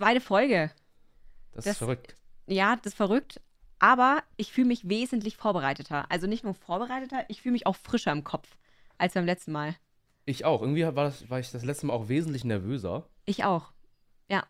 zweite 0.00 0.20
Folge. 0.20 0.70
Das, 1.52 1.64
Das- 1.64 1.72
ist 1.72 1.78
verrückt. 1.78 2.16
Ja, 2.46 2.76
das 2.76 2.86
ist 2.92 2.96
verrückt. 2.96 3.40
Aber 3.78 4.22
ich 4.36 4.52
fühle 4.52 4.66
mich 4.68 4.88
wesentlich 4.88 5.36
vorbereiteter. 5.36 6.04
Also 6.10 6.26
nicht 6.26 6.44
nur 6.44 6.54
vorbereiteter, 6.54 7.24
ich 7.28 7.40
fühle 7.42 7.52
mich 7.52 7.66
auch 7.66 7.76
frischer 7.76 8.12
im 8.12 8.24
Kopf 8.24 8.56
als 8.98 9.14
beim 9.14 9.24
letzten 9.24 9.52
Mal. 9.52 9.74
Ich 10.26 10.44
auch. 10.44 10.60
Irgendwie 10.60 10.84
war, 10.84 10.92
das, 10.92 11.30
war 11.30 11.38
ich 11.40 11.50
das 11.50 11.64
letzte 11.64 11.86
Mal 11.86 11.94
auch 11.94 12.08
wesentlich 12.08 12.44
nervöser. 12.44 13.06
Ich 13.24 13.44
auch. 13.44 13.72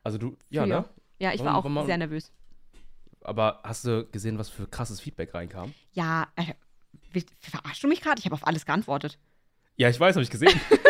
Also 0.03 0.19
du, 0.19 0.37
ja, 0.51 0.63
Fühl 0.65 0.69
ne? 0.73 0.85
Ja, 1.19 1.33
ich 1.33 1.41
Warum- 1.41 1.47
war 1.47 1.59
auch 1.59 1.65
warum- 1.65 1.87
sehr 1.87 1.97
nervös. 1.99 2.33
Aber 3.23 3.61
hast 3.63 3.85
du 3.85 4.07
gesehen, 4.11 4.39
was 4.39 4.49
für 4.51 4.67
krasses 4.67 5.01
Feedback 5.01 5.33
reinkam? 5.35 5.73
Ja, 5.93 6.29
äh, 6.37 6.55
verarschst 7.39 7.83
du 7.83 7.89
mich 7.89 8.01
gerade? 8.01 8.19
Ich 8.19 8.25
habe 8.27 8.35
auf 8.35 8.47
alles 8.47 8.67
geantwortet. 8.67 9.19
Ja, 9.77 9.89
ich 9.89 9.99
weiß, 10.01 10.17
habe 10.17 10.23
ich 10.23 10.31
gesehen. 10.31 10.59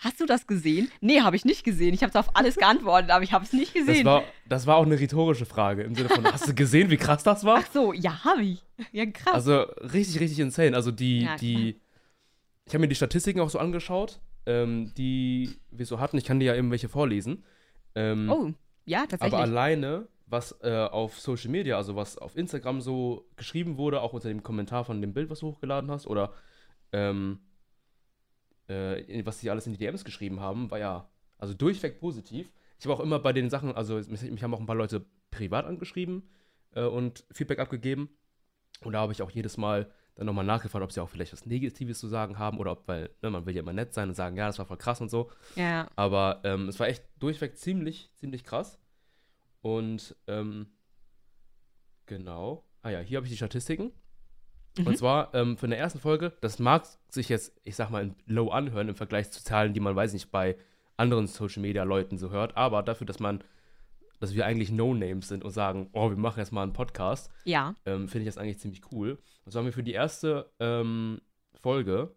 Hast 0.00 0.20
du 0.20 0.26
das 0.26 0.46
gesehen? 0.46 0.90
Nee, 1.00 1.20
habe 1.20 1.36
ich 1.36 1.44
nicht 1.44 1.64
gesehen. 1.64 1.94
Ich 1.94 2.02
habe 2.02 2.18
auf 2.18 2.34
alles 2.36 2.56
geantwortet, 2.56 3.10
aber 3.10 3.24
ich 3.24 3.32
habe 3.32 3.44
es 3.44 3.52
nicht 3.52 3.74
Das 3.76 3.86
gesehen. 3.86 4.04
war, 4.06 4.22
das 4.48 4.66
war 4.66 4.76
auch 4.76 4.86
eine 4.86 4.98
rhetorische 4.98 5.46
Frage 5.46 5.82
im 5.82 5.94
Sinne 5.94 6.08
von, 6.08 6.24
hast 6.24 6.48
du 6.48 6.54
gesehen, 6.54 6.90
wie 6.90 6.96
krass 6.96 7.22
das 7.22 7.44
war? 7.44 7.58
Ach 7.62 7.68
so, 7.72 7.92
ja, 7.92 8.24
habe 8.24 8.42
ich. 8.42 8.62
Ja, 8.92 9.06
krass. 9.06 9.34
Also 9.34 9.60
richtig, 9.80 10.20
richtig 10.20 10.40
insane. 10.40 10.74
Also 10.76 10.90
die, 10.90 11.22
Ja, 11.22 11.36
die, 11.36 11.80
ich 12.66 12.72
habe 12.74 12.80
mir 12.80 12.88
die 12.88 12.94
Statistiken 12.94 13.40
auch 13.40 13.50
so 13.50 13.58
angeschaut, 13.58 14.20
ähm, 14.46 14.92
die 14.96 15.50
wir 15.70 15.86
so 15.86 16.00
hatten. 16.00 16.16
Ich 16.18 16.24
kann 16.24 16.40
dir 16.40 16.46
ja 16.46 16.54
eben 16.56 16.70
welche 16.70 16.88
vorlesen. 16.88 17.44
Ähm, 17.94 18.30
oh, 18.30 18.52
ja, 18.86 19.00
tatsächlich. 19.06 19.32
aber 19.34 19.42
alleine, 19.42 20.08
was 20.26 20.56
äh, 20.62 20.70
auf 20.90 21.20
Social 21.20 21.50
Media, 21.50 21.76
also 21.76 21.94
was 21.96 22.18
auf 22.18 22.36
Instagram 22.36 22.80
so 22.80 23.26
geschrieben 23.36 23.76
wurde, 23.76 24.00
auch 24.00 24.12
unter 24.12 24.28
dem 24.28 24.42
Kommentar 24.42 24.84
von 24.84 25.00
dem 25.00 25.12
Bild, 25.12 25.30
was 25.30 25.40
du 25.40 25.48
hochgeladen 25.48 25.90
hast, 25.90 26.06
oder 26.06 26.32
ähm, 26.92 27.38
äh, 28.68 29.24
was 29.24 29.38
die 29.38 29.50
alles 29.50 29.66
in 29.66 29.72
die 29.72 29.78
DMs 29.78 30.04
geschrieben 30.04 30.40
haben, 30.40 30.70
war 30.70 30.78
ja 30.78 31.08
also 31.38 31.54
durchweg 31.54 32.00
positiv. 32.00 32.52
Ich 32.78 32.86
habe 32.86 32.94
auch 32.94 33.00
immer 33.00 33.18
bei 33.18 33.32
den 33.32 33.50
Sachen, 33.50 33.74
also 33.74 33.96
mich, 34.08 34.42
haben 34.42 34.54
auch 34.54 34.60
ein 34.60 34.66
paar 34.66 34.76
Leute 34.76 35.04
privat 35.30 35.66
angeschrieben 35.66 36.28
äh, 36.74 36.84
und 36.84 37.24
Feedback 37.30 37.58
abgegeben. 37.58 38.10
Und 38.80 38.92
da 38.92 39.00
habe 39.00 39.12
ich 39.12 39.22
auch 39.22 39.30
jedes 39.30 39.56
Mal 39.56 39.90
dann 40.14 40.26
nochmal 40.26 40.44
nachgefragt, 40.44 40.84
ob 40.84 40.92
sie 40.92 41.00
auch 41.00 41.08
vielleicht 41.08 41.32
was 41.32 41.46
Negatives 41.46 41.98
zu 41.98 42.06
sagen 42.06 42.38
haben 42.38 42.58
oder 42.58 42.72
ob, 42.72 42.86
weil 42.86 43.10
ne, 43.22 43.30
man 43.30 43.46
will 43.46 43.54
ja 43.54 43.62
immer 43.62 43.72
nett 43.72 43.94
sein 43.94 44.08
und 44.08 44.14
sagen, 44.14 44.36
ja, 44.36 44.46
das 44.46 44.58
war 44.58 44.66
voll 44.66 44.76
krass 44.76 45.00
und 45.00 45.10
so. 45.10 45.30
ja. 45.56 45.88
Aber 45.96 46.40
ähm, 46.44 46.68
es 46.68 46.78
war 46.78 46.88
echt 46.88 47.04
durchweg 47.18 47.56
ziemlich, 47.56 48.10
ziemlich 48.14 48.44
krass. 48.44 48.78
Und 49.60 50.14
ähm, 50.26 50.66
genau. 52.06 52.64
Ah 52.82 52.90
ja, 52.90 53.00
hier 53.00 53.16
habe 53.16 53.26
ich 53.26 53.32
die 53.32 53.36
Statistiken. 53.36 53.92
Mhm. 54.78 54.86
Und 54.86 54.98
zwar 54.98 55.34
ähm, 55.34 55.56
für 55.56 55.66
eine 55.66 55.76
ersten 55.76 56.00
Folge, 56.00 56.32
das 56.40 56.58
mag 56.58 56.86
sich 57.08 57.28
jetzt, 57.28 57.52
ich 57.62 57.76
sag 57.76 57.90
mal, 57.90 58.14
low 58.26 58.50
anhören 58.50 58.88
im 58.88 58.94
Vergleich 58.94 59.30
zu 59.30 59.42
Zahlen, 59.42 59.72
die 59.72 59.80
man, 59.80 59.94
weiß 59.94 60.12
nicht, 60.12 60.30
bei 60.30 60.56
anderen 60.96 61.26
Social 61.26 61.62
Media 61.62 61.84
Leuten 61.84 62.18
so 62.18 62.30
hört, 62.30 62.56
aber 62.56 62.82
dafür, 62.82 63.06
dass 63.06 63.20
man, 63.20 63.42
dass 64.20 64.34
wir 64.34 64.46
eigentlich 64.46 64.70
No-Names 64.70 65.28
sind 65.28 65.44
und 65.44 65.50
sagen, 65.50 65.90
oh, 65.92 66.10
wir 66.10 66.16
machen 66.16 66.38
jetzt 66.38 66.52
mal 66.52 66.62
einen 66.62 66.72
Podcast, 66.72 67.30
ja. 67.44 67.74
ähm, 67.84 68.08
finde 68.08 68.28
ich 68.28 68.34
das 68.34 68.38
eigentlich 68.38 68.58
ziemlich 68.58 68.82
cool. 68.92 69.18
Und 69.44 69.52
so 69.52 69.58
haben 69.58 69.66
wir 69.66 69.72
für 69.72 69.82
die 69.82 69.92
erste 69.92 70.50
ähm, 70.60 71.20
Folge 71.60 72.14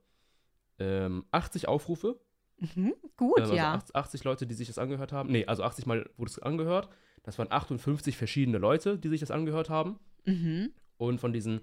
ähm, 0.79 1.25
80 1.31 1.67
Aufrufe 1.67 2.19
Mhm. 2.59 2.93
Gut, 3.15 3.37
ähm, 3.37 3.43
also 3.43 3.55
ja. 3.55 3.73
80, 3.73 3.95
80 3.95 4.23
Leute, 4.23 4.47
die 4.47 4.53
sich 4.53 4.67
das 4.67 4.77
angehört 4.77 5.11
haben. 5.11 5.31
Nee, 5.31 5.45
also 5.45 5.63
80 5.63 5.85
Mal 5.85 6.09
wurde 6.17 6.31
es 6.31 6.39
angehört. 6.39 6.89
Das 7.23 7.37
waren 7.37 7.51
58 7.51 8.15
verschiedene 8.17 8.57
Leute, 8.57 8.97
die 8.97 9.09
sich 9.09 9.19
das 9.19 9.31
angehört 9.31 9.69
haben. 9.69 9.99
Mhm. 10.25 10.71
Und 10.97 11.19
von 11.19 11.33
diesen 11.33 11.61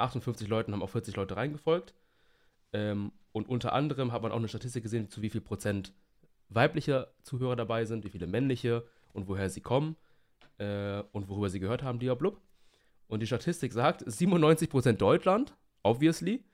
58 0.00 0.48
Leuten 0.48 0.72
haben 0.72 0.82
auch 0.82 0.90
40 0.90 1.16
Leute 1.16 1.36
reingefolgt. 1.36 1.94
Ähm, 2.72 3.12
und 3.32 3.48
unter 3.48 3.72
anderem 3.72 4.12
hat 4.12 4.22
man 4.22 4.32
auch 4.32 4.36
eine 4.36 4.48
Statistik 4.48 4.82
gesehen, 4.82 5.08
zu 5.08 5.22
wie 5.22 5.30
viel 5.30 5.40
Prozent 5.40 5.92
weibliche 6.48 7.12
Zuhörer 7.22 7.56
dabei 7.56 7.84
sind, 7.84 8.04
wie 8.04 8.10
viele 8.10 8.26
männliche 8.26 8.86
und 9.12 9.28
woher 9.28 9.50
sie 9.50 9.60
kommen 9.60 9.96
äh, 10.58 11.02
und 11.12 11.28
worüber 11.28 11.50
sie 11.50 11.60
gehört 11.60 11.82
haben, 11.82 11.98
blub. 11.98 12.40
Und 13.06 13.20
die 13.20 13.26
Statistik 13.26 13.72
sagt, 13.72 14.02
97% 14.02 14.92
Deutschland, 14.92 15.54
obviously, 15.82 16.44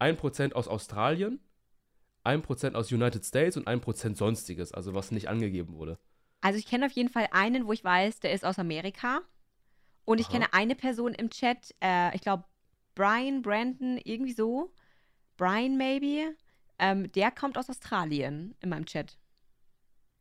1% 0.00 0.52
aus 0.52 0.68
Australien, 0.68 1.40
1% 2.24 2.74
aus 2.74 2.90
United 2.90 3.24
States 3.24 3.56
und 3.56 3.68
1% 3.68 4.16
sonstiges, 4.16 4.72
also 4.72 4.94
was 4.94 5.10
nicht 5.10 5.28
angegeben 5.28 5.74
wurde. 5.74 5.98
Also 6.40 6.58
ich 6.58 6.66
kenne 6.66 6.86
auf 6.86 6.92
jeden 6.92 7.08
Fall 7.08 7.28
einen, 7.30 7.66
wo 7.66 7.72
ich 7.72 7.84
weiß, 7.84 8.20
der 8.20 8.32
ist 8.32 8.44
aus 8.44 8.58
Amerika. 8.58 9.20
Und 10.04 10.20
ich 10.20 10.26
Aha. 10.26 10.32
kenne 10.34 10.52
eine 10.52 10.74
Person 10.74 11.14
im 11.14 11.30
Chat, 11.30 11.74
äh, 11.82 12.14
ich 12.14 12.20
glaube 12.20 12.44
Brian, 12.96 13.42
Brandon, 13.42 14.00
irgendwie 14.02 14.32
so. 14.32 14.72
Brian 15.36 15.76
maybe. 15.76 16.34
Ähm, 16.80 17.12
der 17.12 17.30
kommt 17.30 17.56
aus 17.56 17.70
Australien 17.70 18.56
in 18.60 18.70
meinem 18.70 18.86
Chat. 18.86 19.16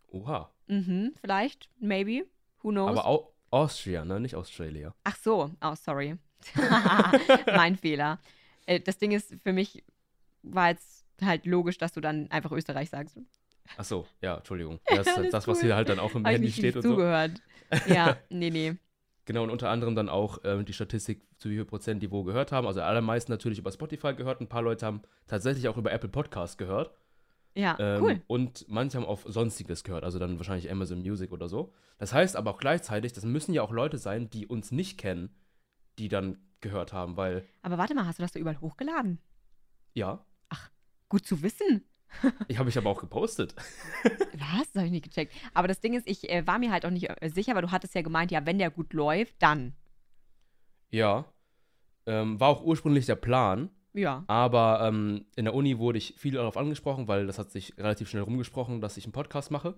Oha. 0.09 0.51
Mhm, 0.67 1.13
vielleicht, 1.19 1.71
maybe. 1.79 2.27
Who 2.61 2.69
knows? 2.69 2.91
Aber 2.91 3.05
auch 3.05 3.31
Austria, 3.49 4.05
ne? 4.05 4.19
Nicht 4.19 4.35
Australia. 4.35 4.93
Ach 5.03 5.15
so, 5.15 5.51
oh, 5.61 5.75
sorry. 5.75 6.17
mein 7.47 7.75
Fehler. 7.77 8.19
Äh, 8.65 8.79
das 8.81 8.97
Ding 8.97 9.11
ist, 9.11 9.33
für 9.41 9.53
mich 9.53 9.83
war 10.43 10.69
jetzt 10.69 11.05
halt 11.21 11.45
logisch, 11.45 11.77
dass 11.77 11.93
du 11.93 12.01
dann 12.01 12.29
einfach 12.29 12.51
Österreich 12.51 12.89
sagst. 12.89 13.17
Ach 13.77 13.85
so, 13.85 14.05
ja, 14.21 14.37
Entschuldigung. 14.37 14.79
Das 14.89 15.07
ist 15.07 15.17
alles 15.17 15.31
das, 15.31 15.47
was 15.47 15.57
cool. 15.57 15.63
hier 15.63 15.75
halt 15.75 15.89
dann 15.89 15.99
auch 15.99 16.13
im 16.13 16.25
Handy 16.25 16.51
steht 16.51 16.75
und 16.75 16.81
so. 16.81 16.91
zugehört. 16.91 17.41
Ja, 17.87 18.17
nee, 18.29 18.49
nee. 18.49 18.75
Genau, 19.25 19.43
und 19.43 19.49
unter 19.49 19.69
anderem 19.69 19.95
dann 19.95 20.07
auch 20.09 20.39
ähm, 20.43 20.65
die 20.65 20.73
Statistik, 20.73 21.23
zu 21.37 21.49
wie 21.49 21.55
viel 21.55 21.65
Prozent 21.65 22.01
die 22.03 22.11
wo 22.11 22.23
gehört 22.23 22.51
haben. 22.51 22.67
Also 22.67 22.81
allermeisten 22.81 23.31
natürlich 23.31 23.57
über 23.59 23.71
Spotify 23.71 24.13
gehört. 24.13 24.39
Ein 24.39 24.47
paar 24.49 24.61
Leute 24.61 24.85
haben 24.85 25.01
tatsächlich 25.27 25.67
auch 25.67 25.77
über 25.77 25.91
Apple 25.91 26.09
Podcast 26.09 26.57
gehört. 26.57 26.91
Ja, 27.55 27.75
Ähm, 27.79 28.03
cool. 28.03 28.21
Und 28.27 28.65
manche 28.67 28.97
haben 28.97 29.05
auf 29.05 29.23
Sonstiges 29.27 29.83
gehört, 29.83 30.03
also 30.03 30.19
dann 30.19 30.37
wahrscheinlich 30.37 30.69
Amazon 30.69 30.99
Music 30.99 31.31
oder 31.31 31.47
so. 31.47 31.73
Das 31.97 32.13
heißt 32.13 32.35
aber 32.35 32.51
auch 32.51 32.57
gleichzeitig, 32.59 33.13
das 33.13 33.23
müssen 33.23 33.53
ja 33.53 33.61
auch 33.61 33.71
Leute 33.71 33.97
sein, 33.97 34.29
die 34.29 34.45
uns 34.45 34.71
nicht 34.71 34.97
kennen, 34.99 35.33
die 35.97 36.09
dann 36.09 36.37
gehört 36.59 36.91
haben, 36.93 37.15
weil, 37.15 37.45
Aber 37.61 37.77
warte 37.77 37.95
mal, 37.95 38.05
hast 38.05 38.19
du 38.19 38.23
das 38.23 38.33
da 38.33 38.39
überall 38.39 38.59
hochgeladen? 38.59 39.19
ja, 39.93 40.25
Gut 41.07 41.25
zu 41.25 41.43
wissen. 41.43 41.85
Ich 42.47 42.57
habe 42.59 42.69
ich 42.69 42.77
aber 42.77 42.89
auch 42.89 42.99
gepostet. 42.99 43.55
Was? 44.03 44.71
Das 44.71 44.75
habe 44.75 44.85
ich 44.85 44.91
nicht 44.91 45.05
gecheckt. 45.05 45.33
Aber 45.53 45.67
das 45.67 45.79
Ding 45.81 45.93
ist, 45.93 46.07
ich 46.07 46.29
äh, 46.29 46.45
war 46.47 46.59
mir 46.59 46.71
halt 46.71 46.85
auch 46.85 46.89
nicht 46.91 47.09
äh, 47.09 47.29
sicher, 47.29 47.55
weil 47.55 47.61
du 47.61 47.71
hattest 47.71 47.95
ja 47.95 48.01
gemeint, 48.01 48.31
ja, 48.31 48.45
wenn 48.45 48.59
der 48.59 48.69
gut 48.71 48.93
läuft, 48.93 49.35
dann. 49.39 49.73
Ja. 50.91 51.25
Ähm, 52.05 52.39
war 52.39 52.49
auch 52.49 52.63
ursprünglich 52.63 53.05
der 53.07 53.15
Plan, 53.15 53.69
Ja. 53.93 54.23
aber 54.27 54.81
ähm, 54.83 55.25
in 55.35 55.45
der 55.45 55.53
Uni 55.55 55.79
wurde 55.79 55.97
ich 55.97 56.13
viel 56.17 56.33
darauf 56.33 56.55
angesprochen, 56.57 57.07
weil 57.07 57.25
das 57.25 57.39
hat 57.39 57.51
sich 57.51 57.75
relativ 57.77 58.09
schnell 58.09 58.21
rumgesprochen, 58.23 58.79
dass 58.81 58.97
ich 58.97 59.05
einen 59.05 59.13
Podcast 59.13 59.49
mache. 59.51 59.75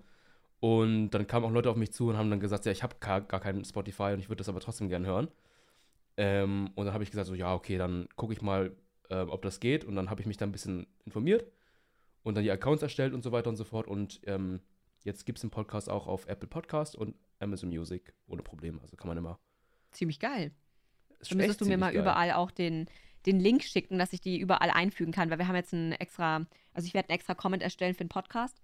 Und 0.60 1.10
dann 1.10 1.26
kamen 1.26 1.46
auch 1.46 1.52
Leute 1.52 1.70
auf 1.70 1.76
mich 1.76 1.92
zu 1.92 2.08
und 2.08 2.16
haben 2.18 2.30
dann 2.30 2.40
gesagt, 2.40 2.66
ja, 2.66 2.72
ich 2.72 2.82
habe 2.82 2.96
gar, 3.00 3.20
gar 3.22 3.40
keinen 3.40 3.64
Spotify 3.64 4.12
und 4.12 4.18
ich 4.18 4.28
würde 4.28 4.38
das 4.38 4.48
aber 4.48 4.60
trotzdem 4.60 4.88
gern 4.88 5.06
hören. 5.06 5.28
Ähm, 6.16 6.70
und 6.74 6.84
dann 6.84 6.92
habe 6.94 7.04
ich 7.04 7.10
gesagt, 7.10 7.28
so, 7.28 7.34
ja, 7.34 7.54
okay, 7.54 7.78
dann 7.78 8.08
gucke 8.16 8.32
ich 8.32 8.42
mal, 8.42 8.72
äh, 9.08 9.20
ob 9.20 9.40
das 9.42 9.60
geht. 9.60 9.84
Und 9.84 9.94
dann 9.94 10.10
habe 10.10 10.20
ich 10.20 10.26
mich 10.26 10.36
da 10.36 10.44
ein 10.44 10.52
bisschen 10.52 10.86
informiert 11.06 11.46
und 12.22 12.34
dann 12.34 12.44
die 12.44 12.50
Accounts 12.50 12.82
erstellt 12.82 13.14
und 13.14 13.22
so 13.22 13.32
weiter 13.32 13.48
und 13.50 13.56
so 13.56 13.64
fort. 13.64 13.86
Und 13.86 14.20
ähm, 14.26 14.60
jetzt 15.04 15.24
gibt 15.26 15.38
es 15.38 15.42
den 15.42 15.50
Podcast 15.50 15.88
auch 15.88 16.06
auf 16.06 16.26
Apple 16.26 16.48
Podcast 16.48 16.96
und 16.96 17.14
Amazon 17.40 17.68
Music 17.70 18.14
ohne 18.26 18.42
Probleme. 18.42 18.80
Also 18.82 18.96
kann 18.96 19.08
man 19.08 19.16
immer. 19.18 19.38
Ziemlich 19.92 20.20
geil. 20.20 20.52
ist 21.20 21.30
Dann 21.30 21.38
müsstest 21.38 21.60
du 21.60 21.64
mir 21.66 21.78
mal 21.78 21.92
geil. 21.92 22.02
überall 22.02 22.32
auch 22.32 22.50
den, 22.50 22.86
den 23.26 23.40
Link 23.40 23.62
schicken, 23.64 23.98
dass 23.98 24.12
ich 24.12 24.20
die 24.20 24.38
überall 24.38 24.70
einfügen 24.70 25.12
kann, 25.12 25.30
weil 25.30 25.38
wir 25.38 25.48
haben 25.48 25.56
jetzt 25.56 25.72
einen 25.72 25.92
extra, 25.92 26.46
also 26.74 26.86
ich 26.86 26.94
werde 26.94 27.08
einen 27.08 27.16
extra 27.16 27.34
Comment 27.34 27.62
erstellen 27.62 27.94
für 27.94 28.04
den 28.04 28.08
Podcast. 28.08 28.60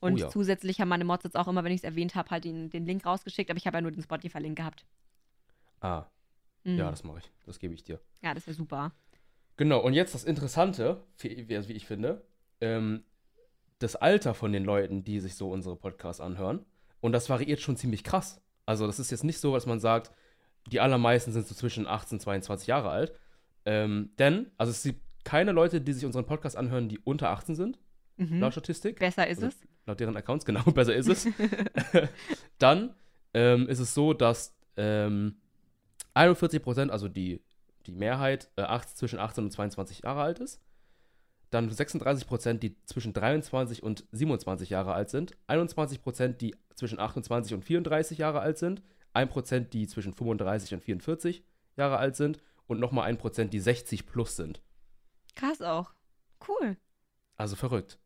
Und 0.00 0.14
Oh 0.14 0.16
ja. 0.16 0.28
zusätzlich 0.28 0.80
haben 0.80 0.88
meine 0.88 1.04
Mods 1.04 1.24
jetzt 1.24 1.36
auch 1.36 1.48
immer, 1.48 1.64
wenn 1.64 1.72
ich 1.72 1.80
es 1.80 1.84
erwähnt 1.84 2.14
habe, 2.14 2.28
halt 2.30 2.44
den, 2.44 2.68
den 2.70 2.84
Link 2.84 3.06
rausgeschickt, 3.06 3.50
aber 3.50 3.56
ich 3.56 3.66
habe 3.66 3.78
ja 3.78 3.80
nur 3.82 3.92
den 3.92 4.02
Spotify-Link 4.02 4.56
gehabt. 4.56 4.84
Ah, 5.80 6.06
Mhm. 6.66 6.78
ja, 6.78 6.90
das 6.90 7.04
mache 7.04 7.18
ich. 7.18 7.30
Das 7.44 7.58
gebe 7.58 7.74
ich 7.74 7.84
dir. 7.84 8.00
ja, 8.22 8.32
das 8.34 8.46
wäre 8.46 8.54
super. 8.54 8.92
Genau, 9.58 9.80
und 9.80 9.92
jetzt 9.92 10.14
das 10.14 10.24
Interessante, 10.24 11.04
wie 11.18 11.28
ich 11.28 11.86
finde, 11.86 12.26
ähm, 12.64 13.04
das 13.78 13.96
Alter 13.96 14.34
von 14.34 14.52
den 14.52 14.64
Leuten, 14.64 15.04
die 15.04 15.20
sich 15.20 15.34
so 15.34 15.50
unsere 15.50 15.76
Podcasts 15.76 16.20
anhören. 16.20 16.64
Und 17.00 17.12
das 17.12 17.28
variiert 17.28 17.60
schon 17.60 17.76
ziemlich 17.76 18.02
krass. 18.02 18.40
Also 18.66 18.86
das 18.86 18.98
ist 18.98 19.10
jetzt 19.10 19.24
nicht 19.24 19.38
so, 19.38 19.52
dass 19.52 19.66
man 19.66 19.78
sagt, 19.80 20.10
die 20.72 20.80
allermeisten 20.80 21.32
sind 21.32 21.46
so 21.46 21.54
zwischen 21.54 21.86
18 21.86 22.16
und 22.16 22.20
22 22.20 22.66
Jahre 22.68 22.88
alt. 22.90 23.12
Ähm, 23.66 24.10
denn, 24.18 24.50
also 24.56 24.70
es 24.70 24.82
gibt 24.82 25.00
keine 25.24 25.52
Leute, 25.52 25.80
die 25.80 25.92
sich 25.92 26.06
unseren 26.06 26.24
Podcast 26.26 26.56
anhören, 26.56 26.88
die 26.88 26.98
unter 26.98 27.30
18 27.30 27.54
sind, 27.54 27.78
Mhm. 28.16 28.40
laut 28.40 28.52
Statistik. 28.52 28.98
Besser 29.00 29.26
ist 29.26 29.38
Oder 29.38 29.48
es. 29.48 29.56
Laut 29.86 30.00
deren 30.00 30.16
Accounts, 30.16 30.44
genau, 30.46 30.62
besser 30.62 30.94
ist 30.94 31.08
es. 31.08 31.26
Dann 32.58 32.94
ähm, 33.34 33.68
ist 33.68 33.80
es 33.80 33.92
so, 33.92 34.12
dass 34.14 34.56
ähm, 34.76 35.36
41 36.14 36.62
Prozent, 36.62 36.90
also 36.92 37.08
die, 37.08 37.42
die 37.86 37.92
Mehrheit, 37.92 38.50
äh, 38.56 38.62
18, 38.62 38.96
zwischen 38.96 39.18
18 39.18 39.44
und 39.44 39.50
22 39.50 40.02
Jahre 40.04 40.22
alt 40.22 40.38
ist. 40.38 40.60
Dann 41.54 41.70
36 41.70 42.26
Prozent, 42.26 42.64
die 42.64 42.74
zwischen 42.84 43.12
23 43.12 43.84
und 43.84 44.04
27 44.10 44.70
Jahre 44.70 44.92
alt 44.92 45.08
sind. 45.08 45.36
21 45.46 46.02
Prozent, 46.02 46.40
die 46.40 46.56
zwischen 46.74 46.98
28 46.98 47.54
und 47.54 47.64
34 47.64 48.18
Jahre 48.18 48.40
alt 48.40 48.58
sind. 48.58 48.82
1 49.12 49.30
Prozent, 49.30 49.72
die 49.72 49.86
zwischen 49.86 50.12
35 50.12 50.74
und 50.74 50.80
44 50.82 51.44
Jahre 51.76 51.98
alt 51.98 52.16
sind. 52.16 52.40
Und 52.66 52.80
nochmal 52.80 53.06
1 53.06 53.20
Prozent, 53.20 53.52
die 53.52 53.60
60 53.60 54.04
plus 54.04 54.34
sind. 54.34 54.62
Krass 55.36 55.62
auch. 55.62 55.94
Cool. 56.48 56.76
Also 57.36 57.54
verrückt. 57.54 58.00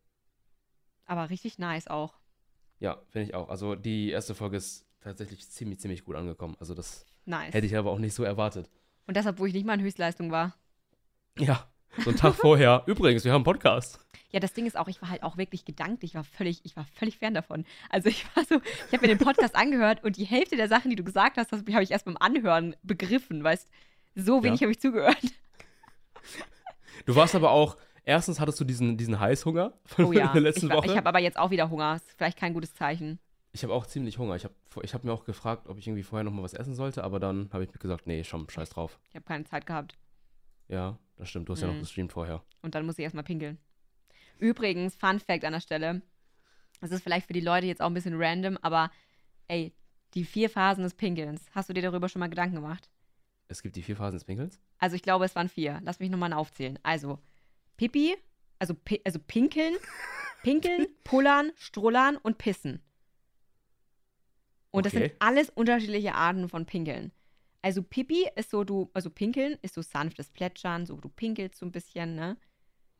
Aber 1.05 1.31
richtig 1.31 1.57
nice 1.57 1.87
auch. 1.87 2.19
Ja, 2.77 3.01
finde 3.07 3.29
ich 3.29 3.33
auch. 3.33 3.49
Also 3.49 3.73
die 3.73 4.11
erste 4.11 4.35
Folge 4.35 4.57
ist 4.57 4.85
tatsächlich 4.99 5.49
ziemlich, 5.49 5.79
ziemlich 5.79 6.05
gut 6.05 6.15
angekommen. 6.15 6.55
Also 6.59 6.75
das 6.75 7.03
Nice. 7.25 7.51
hätte 7.51 7.65
ich 7.65 7.75
aber 7.75 7.89
auch 7.89 7.97
nicht 7.97 8.13
so 8.13 8.23
erwartet. 8.23 8.69
Und 9.07 9.17
deshalb, 9.17 9.39
wo 9.39 9.47
ich 9.47 9.53
nicht 9.53 9.65
mal 9.65 9.73
in 9.73 9.81
Höchstleistung 9.83 10.29
war. 10.29 10.55
Ja, 11.39 11.67
so 11.97 12.09
einen 12.09 12.17
Tag 12.17 12.35
vorher. 12.35 12.83
Übrigens, 12.85 13.23
wir 13.25 13.31
haben 13.31 13.39
einen 13.39 13.43
Podcast. 13.45 13.99
Ja, 14.31 14.39
das 14.39 14.53
Ding 14.53 14.67
ist 14.67 14.77
auch, 14.77 14.87
ich 14.87 15.01
war 15.01 15.09
halt 15.09 15.23
auch 15.23 15.37
wirklich 15.37 15.65
gedanklich, 15.65 16.11
ich 16.11 16.15
war 16.15 16.23
völlig, 16.23 16.61
ich 16.63 16.75
war 16.75 16.85
völlig 16.95 17.17
fern 17.17 17.33
davon. 17.33 17.65
Also 17.89 18.09
ich 18.09 18.25
war 18.35 18.45
so, 18.45 18.61
ich 18.87 18.93
habe 18.93 19.01
mir 19.07 19.15
den 19.15 19.17
Podcast 19.17 19.55
angehört 19.55 20.03
und 20.03 20.17
die 20.17 20.25
Hälfte 20.25 20.55
der 20.55 20.67
Sachen, 20.67 20.89
die 20.91 20.95
du 20.95 21.03
gesagt 21.03 21.37
hast, 21.37 21.51
habe 21.51 21.83
ich 21.83 21.91
erst 21.91 22.05
beim 22.05 22.17
Anhören 22.17 22.75
begriffen, 22.83 23.43
weißt 23.43 23.67
so 24.15 24.43
wenig 24.43 24.59
Ja. 24.59 24.65
habe 24.65 24.71
ich 24.71 24.79
zugehört. 24.79 25.17
Du 27.05 27.15
warst 27.15 27.33
aber 27.33 27.51
auch, 27.51 27.77
erstens 28.03 28.39
hattest 28.39 28.59
du 28.59 28.65
diesen, 28.65 28.97
diesen 28.97 29.19
Heißhunger 29.19 29.73
von 29.85 30.05
Oh 30.05 30.11
ja, 30.11 30.27
der 30.31 30.41
letzten 30.41 30.67
ich, 30.67 30.69
war- 30.71 30.77
Woche. 30.77 30.87
ich 30.91 30.97
habe 30.97 31.07
aber 31.09 31.19
jetzt 31.19 31.39
auch 31.39 31.49
wieder 31.49 31.69
Hunger. 31.69 31.95
Ist 31.95 32.11
vielleicht 32.17 32.37
kein 32.37 32.53
gutes 32.53 32.73
Zeichen. 32.75 33.19
Ich 33.51 33.63
habe 33.63 33.73
auch 33.73 33.87
ziemlich 33.87 34.19
Hunger. 34.19 34.35
Ich 34.35 34.43
habe 34.43 34.53
ich 34.83 34.93
hab 34.93 35.03
mir 35.03 35.11
auch 35.11 35.25
gefragt, 35.25 35.67
ob 35.67 35.77
ich 35.79 35.87
irgendwie 35.87 36.03
vorher 36.03 36.23
noch 36.23 36.31
mal 36.31 36.43
was 36.43 36.53
essen 36.53 36.75
sollte, 36.75 37.03
aber 37.03 37.19
dann 37.19 37.49
habe 37.51 37.63
ich 37.63 37.71
mir 37.71 37.79
gesagt, 37.79 38.05
nee, 38.05 38.23
schon, 38.23 38.47
scheiß 38.47 38.69
drauf. 38.69 38.99
Ich 39.09 39.15
habe 39.15 39.25
keine 39.25 39.43
Zeit 39.45 39.65
gehabt. 39.65 39.95
Ja, 40.69 40.97
das 41.17 41.29
stimmt. 41.29 41.49
Du 41.49 41.53
hast 41.53 41.61
ja 41.61 41.67
noch 41.67 41.75
Mhm. 41.75 41.79
gestreamt 41.81 42.13
vorher. 42.13 42.43
Und 42.61 42.75
dann 42.75 42.85
muss 42.85 42.97
ich 42.97 43.03
erstmal 43.03 43.23
pinkeln. 43.25 43.57
Übrigens, 44.37 44.95
Fun 44.95 45.19
Fact 45.19 45.43
an 45.43 45.53
der 45.53 45.59
Stelle. 45.59 46.01
Das 46.79 46.91
ist 46.91 47.03
vielleicht 47.03 47.27
für 47.27 47.33
die 47.33 47.41
Leute 47.41 47.67
jetzt 47.67 47.81
auch 47.81 47.87
ein 47.87 47.93
bisschen 47.93 48.15
random, 48.21 48.57
aber 48.61 48.89
ey, 49.49 49.73
die 50.13 50.23
vier 50.23 50.49
Phasen 50.49 50.83
des 50.83 50.93
Pinkelns. 50.93 51.45
Hast 51.53 51.67
du 51.69 51.73
dir 51.73 51.81
darüber 51.81 52.07
schon 52.07 52.21
mal 52.21 52.29
Gedanken 52.29 52.55
gemacht? 52.55 52.89
Es 53.49 53.61
gibt 53.61 53.75
die 53.75 53.83
vier 53.83 53.97
Phasen 53.97 54.15
des 54.15 54.23
Pinkelns? 54.23 54.59
Also 54.77 54.95
ich 54.95 55.01
glaube, 55.01 55.25
es 55.25 55.35
waren 55.35 55.49
vier. 55.49 55.79
Lass 55.83 55.99
mich 55.99 56.09
nochmal 56.09 56.31
aufzählen. 56.33 56.79
Also 56.83 57.19
Pipi, 57.77 58.15
also, 58.59 58.73
pi 58.75 59.01
also 59.03 59.19
pinkeln, 59.19 59.75
pinkeln, 60.43 60.87
pullern, 61.03 61.51
strullern 61.55 62.15
und 62.17 62.37
pissen. 62.37 62.81
Und 64.71 64.85
das 64.85 64.93
Okay. 64.93 65.07
sind 65.09 65.15
alles 65.19 65.49
unterschiedliche 65.49 66.13
Arten 66.13 66.47
von 66.47 66.65
Pinkeln. 66.65 67.11
Also 67.61 67.83
Pipi 67.83 68.27
ist 68.35 68.51
so, 68.51 68.63
du, 68.63 68.89
also 68.93 69.09
Pinkeln 69.09 69.57
ist 69.61 69.75
so 69.75 69.81
sanftes 69.81 70.29
Plätschern, 70.29 70.85
so 70.85 70.95
du 70.97 71.09
pinkelst 71.09 71.59
so 71.59 71.65
ein 71.65 71.71
bisschen, 71.71 72.15
ne? 72.15 72.37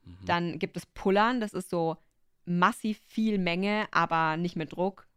Mhm. 0.03 0.25
Dann 0.25 0.59
gibt 0.59 0.75
es 0.77 0.85
Pullern, 0.85 1.39
das 1.39 1.53
ist 1.53 1.69
so 1.69 1.97
massiv 2.45 2.99
viel 3.07 3.37
Menge, 3.37 3.87
aber 3.91 4.37
nicht 4.37 4.55
mit 4.55 4.73
Druck. 4.73 5.07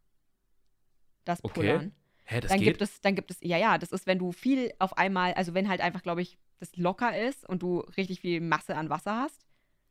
Das 1.24 1.42
Okay, 1.42 1.54
Pullern. 1.54 1.94
Hä, 2.24 2.40
das 2.40 2.50
dann 2.50 2.60
geht? 2.60 2.68
gibt 2.68 2.82
es, 2.82 3.00
dann 3.00 3.14
gibt 3.14 3.30
es, 3.30 3.38
ja, 3.40 3.56
ja, 3.56 3.78
das 3.78 3.90
ist, 3.90 4.06
wenn 4.06 4.18
du 4.18 4.32
viel 4.32 4.72
auf 4.78 4.96
einmal, 4.96 5.34
also 5.34 5.54
wenn 5.54 5.68
halt 5.68 5.80
einfach, 5.80 6.02
glaube 6.02 6.22
ich, 6.22 6.38
das 6.60 6.76
locker 6.76 7.18
ist 7.18 7.48
und 7.48 7.62
du 7.62 7.80
richtig 7.96 8.20
viel 8.20 8.40
Masse 8.40 8.76
an 8.76 8.90
Wasser 8.90 9.16
hast. 9.16 9.44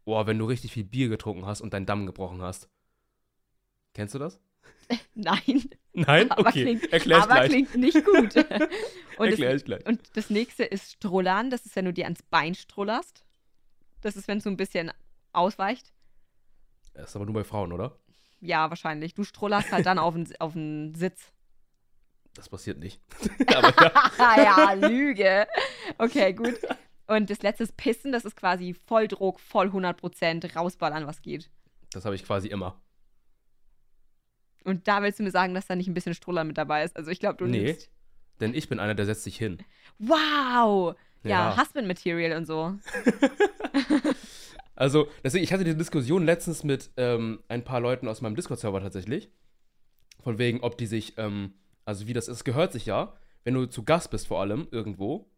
Boah, 0.05 0.25
wenn 0.27 0.39
du 0.39 0.45
richtig 0.45 0.71
viel 0.71 0.85
Bier 0.85 1.09
getrunken 1.09 1.45
hast 1.45 1.61
und 1.61 1.73
deinen 1.73 1.85
Damm 1.85 2.05
gebrochen 2.05 2.41
hast. 2.41 2.69
Kennst 3.93 4.15
du 4.15 4.19
das? 4.19 4.39
Nein, 5.15 5.69
Nein? 5.93 6.31
aber 6.31 6.49
Okay, 6.49 6.63
klingt, 6.63 6.91
erklär 6.93 7.17
ich 7.17 7.23
aber 7.23 7.33
gleich. 7.35 7.49
klingt 7.49 7.75
nicht 7.75 8.05
gut. 8.05 8.35
und, 9.17 9.27
Erklär 9.27 9.51
das, 9.53 9.61
ich 9.61 9.65
gleich. 9.65 9.85
und 9.85 10.01
das 10.15 10.29
nächste 10.29 10.63
ist 10.63 10.91
Strullern, 10.93 11.49
das 11.49 11.65
ist, 11.65 11.75
wenn 11.75 11.85
du 11.85 11.93
dir 11.93 12.05
ans 12.05 12.23
Bein 12.23 12.55
strullerst. 12.55 13.23
Das 14.01 14.15
ist, 14.15 14.27
wenn 14.27 14.39
es 14.39 14.43
so 14.43 14.49
ein 14.49 14.57
bisschen 14.57 14.91
ausweicht. 15.31 15.91
Das 16.93 17.09
ist 17.09 17.15
aber 17.15 17.25
nur 17.25 17.35
bei 17.35 17.43
Frauen, 17.43 17.71
oder? 17.71 17.97
Ja, 18.41 18.69
wahrscheinlich. 18.69 19.13
Du 19.13 19.23
strullerst 19.23 19.71
halt 19.71 19.85
dann 19.85 19.99
auf 19.99 20.15
den, 20.15 20.27
auf 20.39 20.53
den 20.53 20.95
Sitz. 20.95 21.31
Das 22.33 22.49
passiert 22.49 22.79
nicht. 22.79 22.99
aber 23.55 23.73
ja, 24.17 24.43
ja, 24.43 24.73
Lüge. 24.73 25.47
Okay, 25.97 26.33
gut. 26.33 26.55
Und 27.07 27.29
das 27.29 27.41
letzte 27.43 27.63
ist 27.63 27.77
Pissen, 27.77 28.11
das 28.11 28.25
ist 28.25 28.35
quasi 28.35 28.73
Volldruck, 28.73 29.39
voll 29.39 29.67
100% 29.67 30.55
rausballern, 30.55 31.05
was 31.07 31.21
geht. 31.21 31.49
das 31.91 32.05
habe 32.05 32.15
ich 32.15 32.25
quasi 32.25 32.47
immer. 32.47 32.81
Und 34.63 34.87
da 34.87 35.01
willst 35.01 35.19
du 35.19 35.23
mir 35.23 35.31
sagen, 35.31 35.53
dass 35.53 35.67
da 35.67 35.75
nicht 35.75 35.87
ein 35.87 35.93
bisschen 35.93 36.13
Struller 36.13 36.43
mit 36.43 36.57
dabei 36.57 36.83
ist. 36.83 36.95
Also 36.97 37.09
ich 37.11 37.19
glaube, 37.19 37.37
du 37.37 37.45
Nee. 37.45 37.67
lügst. 37.71 37.89
Denn 38.39 38.53
ich 38.53 38.69
bin 38.69 38.79
einer, 38.79 38.95
der 38.95 39.05
setzt 39.05 39.23
sich 39.23 39.37
hin. 39.37 39.59
Wow! 39.99 40.95
Ja, 41.23 41.29
Ja. 41.51 41.57
Husband 41.61 41.87
Material 41.87 42.37
und 42.37 42.45
so. 42.45 42.75
Also, 44.75 45.09
deswegen, 45.23 45.43
ich 45.43 45.53
hatte 45.53 45.63
die 45.63 45.75
Diskussion 45.77 46.25
letztens 46.25 46.63
mit 46.63 46.89
ähm, 46.97 47.43
ein 47.49 47.63
paar 47.63 47.79
Leuten 47.79 48.07
aus 48.07 48.21
meinem 48.21 48.35
Discord-Server 48.35 48.81
tatsächlich. 48.81 49.29
Von 50.23 50.39
wegen, 50.39 50.61
ob 50.61 50.77
die 50.77 50.87
sich, 50.87 51.17
ähm, 51.19 51.53
also 51.85 52.07
wie 52.07 52.13
das 52.13 52.27
ist, 52.27 52.45
gehört 52.45 52.71
sich 52.71 52.85
ja, 52.87 53.13
wenn 53.43 53.53
du 53.53 53.65
zu 53.67 53.83
Gast 53.83 54.09
bist 54.09 54.27
vor 54.27 54.39
allem 54.39 54.67
irgendwo, 54.71 55.29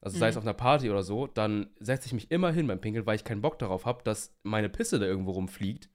also 0.00 0.16
sei 0.18 0.28
es 0.28 0.34
Mhm. 0.34 0.38
auf 0.38 0.44
einer 0.44 0.54
Party 0.54 0.88
oder 0.88 1.02
so, 1.02 1.26
dann 1.26 1.68
setze 1.78 2.06
ich 2.06 2.12
mich 2.14 2.30
immer 2.30 2.52
hin 2.52 2.66
beim 2.68 2.80
Pinkeln, 2.80 3.04
weil 3.06 3.16
ich 3.16 3.24
keinen 3.24 3.42
Bock 3.42 3.58
darauf 3.58 3.84
habe, 3.84 4.02
dass 4.04 4.34
meine 4.44 4.68
Pisse 4.70 4.98
da 4.98 5.04
irgendwo 5.04 5.32
rumfliegt. 5.32 5.90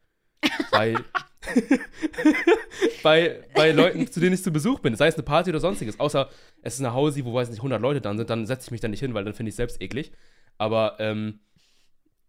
Weil, 0.71 1.03
bei, 3.03 3.43
bei 3.53 3.71
Leuten, 3.71 4.11
zu 4.11 4.19
denen 4.19 4.33
ich 4.33 4.43
zu 4.43 4.51
Besuch 4.51 4.79
bin, 4.79 4.95
sei 4.95 5.07
es 5.07 5.15
eine 5.15 5.23
Party 5.23 5.49
oder 5.49 5.59
sonstiges, 5.59 5.99
außer 5.99 6.29
es 6.61 6.75
ist 6.75 6.79
eine 6.79 6.93
Hausi, 6.93 7.25
wo 7.25 7.33
weiß 7.33 7.49
nicht 7.49 7.59
100 7.59 7.81
Leute 7.81 8.01
dann 8.01 8.17
sind, 8.17 8.29
dann 8.29 8.45
setze 8.45 8.67
ich 8.67 8.71
mich 8.71 8.81
da 8.81 8.87
nicht 8.87 8.99
hin, 8.99 9.13
weil 9.13 9.23
dann 9.23 9.33
finde 9.33 9.49
ich 9.49 9.53
es 9.53 9.57
selbst 9.57 9.81
eklig. 9.81 10.11
Aber 10.57 10.97
ähm, 10.99 11.39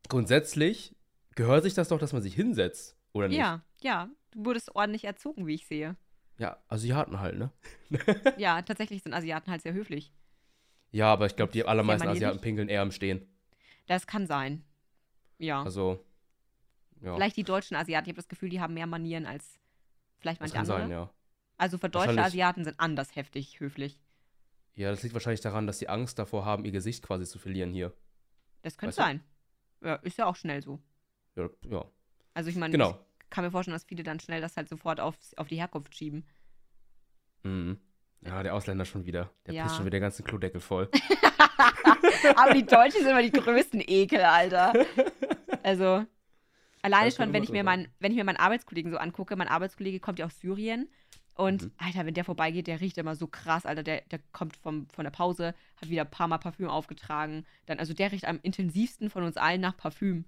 grundsätzlich 0.08 0.94
gehört 1.34 1.64
sich 1.64 1.74
das 1.74 1.88
doch, 1.88 1.98
dass 1.98 2.12
man 2.12 2.22
sich 2.22 2.34
hinsetzt, 2.34 2.96
oder 3.12 3.28
nicht? 3.28 3.38
Ja, 3.38 3.62
ja. 3.80 4.08
Du 4.32 4.46
wurdest 4.46 4.74
ordentlich 4.74 5.04
erzogen, 5.04 5.46
wie 5.46 5.54
ich 5.54 5.66
sehe. 5.66 5.96
Ja, 6.38 6.56
Asiaten 6.68 7.20
halt, 7.20 7.38
ne? 7.38 7.50
Ja, 8.38 8.62
tatsächlich 8.62 9.02
sind 9.02 9.12
Asiaten 9.12 9.50
halt 9.50 9.62
sehr 9.62 9.74
höflich. 9.74 10.12
Ja, 10.90 11.12
aber 11.12 11.26
ich 11.26 11.36
glaube, 11.36 11.52
die 11.52 11.64
allermeisten. 11.64 12.08
Asiaten 12.08 12.40
pinkeln 12.40 12.68
eher 12.68 12.82
im 12.82 12.92
Stehen. 12.92 13.26
Das 13.86 14.06
kann 14.06 14.26
sein. 14.26 14.64
Ja. 15.38 15.62
Also, 15.62 16.04
ja, 17.02 17.14
Vielleicht 17.14 17.36
die 17.36 17.44
deutschen 17.44 17.76
Asiaten. 17.76 18.06
Ich 18.06 18.12
habe 18.12 18.16
das 18.22 18.28
Gefühl, 18.28 18.48
die 18.48 18.60
haben 18.60 18.74
mehr 18.74 18.86
Manieren 18.86 19.26
als 19.26 19.58
vielleicht 20.18 20.40
das 20.40 20.52
manche 20.52 20.54
kann 20.68 20.76
andere. 20.76 20.88
sein, 20.88 20.90
ja. 20.90 21.10
Also 21.58 21.78
für 21.78 21.88
deutsche 21.88 22.20
Asiaten 22.22 22.64
sind 22.64 22.80
anders 22.80 23.14
heftig 23.16 23.60
höflich. 23.60 23.98
Ja, 24.74 24.90
das 24.90 25.02
liegt 25.02 25.12
wahrscheinlich 25.14 25.40
daran, 25.42 25.66
dass 25.66 25.78
sie 25.78 25.88
Angst 25.88 26.18
davor 26.18 26.44
haben, 26.44 26.64
ihr 26.64 26.72
Gesicht 26.72 27.04
quasi 27.04 27.26
zu 27.26 27.38
verlieren 27.38 27.72
hier. 27.72 27.92
Das 28.62 28.78
könnte 28.78 28.96
Weißt 28.96 28.98
du? 28.98 29.02
sein. 29.02 29.24
Ja, 29.82 29.94
ist 29.96 30.16
ja 30.18 30.26
auch 30.26 30.36
schnell 30.36 30.62
so. 30.62 30.80
Ja, 31.36 31.48
ja. 31.68 31.84
Also 32.34 32.48
ich 32.50 32.56
meine, 32.56 32.72
genau. 32.72 32.98
ich 33.22 33.30
kann 33.30 33.44
mir 33.44 33.50
vorstellen, 33.50 33.74
dass 33.74 33.84
viele 33.84 34.02
dann 34.02 34.18
schnell 34.20 34.40
das 34.40 34.56
halt 34.56 34.68
sofort 34.68 34.98
auf, 35.00 35.14
auf 35.36 35.48
die 35.48 35.56
Herkunft 35.56 35.94
schieben. 35.94 36.24
Mhm. 37.42 37.78
Ja, 38.22 38.42
der 38.42 38.54
Ausländer 38.54 38.84
schon 38.84 39.04
wieder. 39.04 39.30
Der 39.46 39.54
Ja. 39.54 39.64
pisst 39.64 39.76
schon 39.76 39.84
wieder 39.84 39.98
den 39.98 40.02
ganzen 40.02 40.24
Klodeckel 40.24 40.60
voll. 40.60 40.88
Aber 42.36 42.54
die 42.54 42.64
Deutschen 42.64 43.00
sind 43.02 43.08
immer 43.10 43.22
die 43.22 43.32
größten 43.32 43.82
Ekel, 43.84 44.20
Alter. 44.20 44.72
Also, 45.62 46.06
alleine 46.82 47.06
Das 47.06 47.16
schon, 47.16 47.32
wenn 47.32 47.42
ich, 47.42 47.50
mir 47.50 47.64
mein, 47.64 47.88
wenn 48.00 48.12
ich 48.12 48.18
mir 48.18 48.24
meinen 48.24 48.36
Arbeitskollegen 48.36 48.90
so 48.90 48.98
angucke, 48.98 49.36
mein 49.36 49.48
Arbeitskollege 49.48 50.00
kommt 50.00 50.18
ja 50.18 50.26
aus 50.26 50.38
Syrien. 50.40 50.88
Und 51.34 51.62
Mhm. 51.62 51.72
Alter, 51.78 52.04
wenn 52.04 52.14
der 52.14 52.24
vorbeigeht, 52.24 52.66
der 52.66 52.80
riecht 52.80 52.98
immer 52.98 53.16
so 53.16 53.26
krass, 53.26 53.64
Alter. 53.64 53.82
Der, 53.82 54.02
der 54.02 54.18
kommt 54.32 54.56
vom, 54.56 54.86
von 54.90 55.04
der 55.04 55.10
Pause, 55.10 55.54
hat 55.80 55.88
wieder 55.88 56.02
ein 56.02 56.10
paar 56.10 56.28
Mal 56.28 56.38
Parfüm 56.38 56.68
aufgetragen. 56.68 57.46
Dann, 57.66 57.78
also 57.78 57.94
der 57.94 58.12
riecht 58.12 58.26
am 58.26 58.38
intensivsten 58.42 59.08
von 59.08 59.22
uns 59.24 59.36
allen 59.38 59.60
nach 59.60 59.76
Parfüm. 59.76 60.26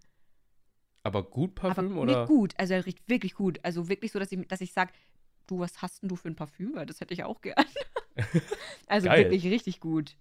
Aber 1.02 1.22
gut 1.22 1.54
Parfüm 1.54 1.92
Aber 1.92 2.00
oder? 2.00 2.20
nicht 2.20 2.28
gut. 2.28 2.54
Also 2.56 2.72
er 2.72 2.86
riecht 2.86 3.06
wirklich 3.06 3.34
gut. 3.34 3.60
Also 3.62 3.88
wirklich 3.90 4.12
so, 4.12 4.18
dass 4.18 4.32
ich, 4.32 4.48
dass 4.48 4.62
ich 4.62 4.72
sage, 4.72 4.92
du, 5.46 5.58
was 5.58 5.82
hast 5.82 6.02
denn 6.02 6.08
du 6.08 6.16
für 6.16 6.28
ein 6.28 6.36
Parfüm? 6.36 6.74
Weil 6.74 6.86
das 6.86 7.00
hätte 7.00 7.12
ich 7.12 7.24
auch 7.24 7.42
gern. 7.42 7.62
also 8.86 9.08
Geil. 9.08 9.24
wirklich 9.24 9.44
richtig 9.44 9.80
gut. 9.80 10.16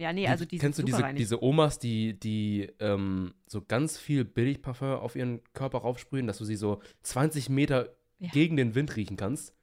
Ja, 0.00 0.14
nee, 0.14 0.26
also 0.26 0.46
die 0.46 0.56
Kennst 0.56 0.78
du 0.78 0.82
diese, 0.82 1.12
diese 1.12 1.42
Omas, 1.42 1.78
die, 1.78 2.18
die 2.18 2.72
ähm, 2.78 3.34
so 3.46 3.60
ganz 3.60 3.98
viel 3.98 4.24
Billigparfüm 4.24 4.94
auf 4.94 5.14
ihren 5.14 5.42
Körper 5.52 5.78
raufsprühen, 5.78 6.26
dass 6.26 6.38
du 6.38 6.46
sie 6.46 6.56
so 6.56 6.80
20 7.02 7.50
Meter 7.50 7.94
Ja. 8.18 8.30
gegen 8.30 8.56
den 8.56 8.74
Wind 8.74 8.96
riechen 8.96 9.18
kannst? 9.18 9.54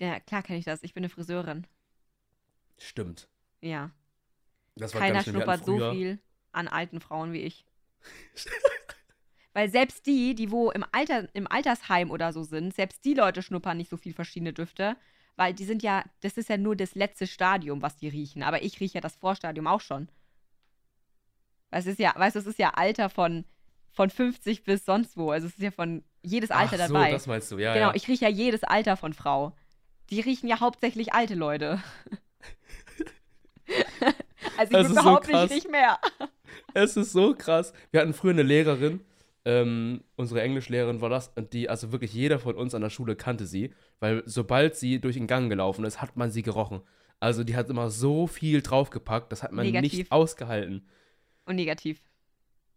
Ja, 0.00 0.18
klar 0.18 0.42
kenne 0.42 0.58
ich 0.58 0.64
das. 0.64 0.82
Ich 0.82 0.94
bin 0.94 1.02
eine 1.02 1.10
Friseurin. 1.10 1.66
Stimmt. 2.78 3.28
Ja. 3.60 3.90
Das 4.76 4.94
war 4.94 5.02
Keiner 5.02 5.22
schnuppert 5.22 5.66
so 5.66 5.76
viel 5.92 6.18
an 6.52 6.68
alten 6.68 7.00
Frauen 7.00 7.34
wie 7.34 7.42
ich. 7.42 7.66
Weil 9.52 9.70
selbst 9.70 10.06
die, 10.06 10.34
die 10.34 10.50
wo 10.50 10.70
im, 10.70 10.86
Alter, 10.92 11.28
im 11.34 11.46
Altersheim 11.46 12.10
oder 12.10 12.32
so 12.32 12.44
sind, 12.44 12.74
selbst 12.74 13.04
die 13.04 13.12
Leute 13.12 13.42
schnuppern 13.42 13.76
nicht 13.76 13.90
so 13.90 13.98
viel 13.98 14.14
verschiedene 14.14 14.54
Düfte, 14.54 14.96
weil 15.36 15.54
die 15.54 15.64
sind 15.64 15.82
ja, 15.82 16.04
das 16.20 16.36
ist 16.36 16.48
ja 16.48 16.56
nur 16.56 16.76
das 16.76 16.94
letzte 16.94 17.26
Stadium, 17.26 17.82
was 17.82 17.96
die 17.96 18.08
riechen. 18.08 18.42
Aber 18.42 18.62
ich 18.62 18.80
rieche 18.80 18.94
ja 18.94 19.00
das 19.00 19.16
Vorstadium 19.16 19.66
auch 19.66 19.80
schon. 19.80 20.08
Es 21.70 21.86
ist 21.86 21.98
ja, 21.98 22.12
weißt 22.14 22.36
du, 22.36 22.40
es 22.40 22.46
ist 22.46 22.58
ja 22.58 22.70
Alter 22.70 23.08
von, 23.08 23.44
von 23.90 24.10
50 24.10 24.64
bis 24.64 24.84
sonst 24.84 25.16
wo. 25.16 25.30
Also 25.30 25.46
es 25.46 25.54
ist 25.54 25.62
ja 25.62 25.70
von 25.70 26.04
jedes 26.22 26.50
Alter 26.50 26.76
Ach 26.80 26.88
so, 26.88 26.94
dabei. 26.94 27.10
das 27.10 27.26
meinst 27.26 27.50
du, 27.50 27.58
ja, 27.58 27.72
genau, 27.74 27.88
ja. 27.88 27.94
ich 27.94 28.06
rieche 28.08 28.26
ja 28.26 28.30
jedes 28.30 28.62
Alter 28.62 28.96
von 28.96 29.14
Frau. 29.14 29.56
Die 30.10 30.20
riechen 30.20 30.48
ja 30.48 30.60
hauptsächlich 30.60 31.14
alte 31.14 31.34
Leute. 31.34 31.82
also 34.58 34.78
ich 34.78 34.88
so 34.88 34.94
behaupte, 34.94 35.32
ich 35.32 35.50
riech 35.50 35.68
mehr. 35.68 35.98
Es 36.74 36.96
ist 36.96 37.12
so 37.12 37.34
krass. 37.34 37.72
Wir 37.90 38.00
hatten 38.00 38.12
früher 38.12 38.32
eine 38.32 38.42
Lehrerin, 38.42 39.00
ähm, 39.44 40.04
unsere 40.16 40.40
Englischlehrerin 40.42 41.00
war 41.00 41.08
das, 41.10 41.28
und 41.34 41.52
die, 41.52 41.68
also 41.68 41.90
wirklich 41.92 42.12
jeder 42.12 42.38
von 42.38 42.54
uns 42.54 42.74
an 42.74 42.82
der 42.82 42.90
Schule 42.90 43.16
kannte 43.16 43.46
sie, 43.46 43.72
weil 44.00 44.22
sobald 44.26 44.76
sie 44.76 45.00
durch 45.00 45.16
den 45.16 45.26
Gang 45.26 45.48
gelaufen 45.50 45.84
ist, 45.84 46.00
hat 46.00 46.16
man 46.16 46.30
sie 46.30 46.42
gerochen. 46.42 46.80
Also 47.20 47.44
die 47.44 47.56
hat 47.56 47.68
immer 47.70 47.90
so 47.90 48.26
viel 48.26 48.62
draufgepackt, 48.62 49.30
das 49.32 49.42
hat 49.42 49.52
man 49.52 49.66
Negativ. 49.66 49.92
nicht 49.98 50.12
ausgehalten. 50.12 50.88
Und 51.44 51.56
negativ. 51.56 52.00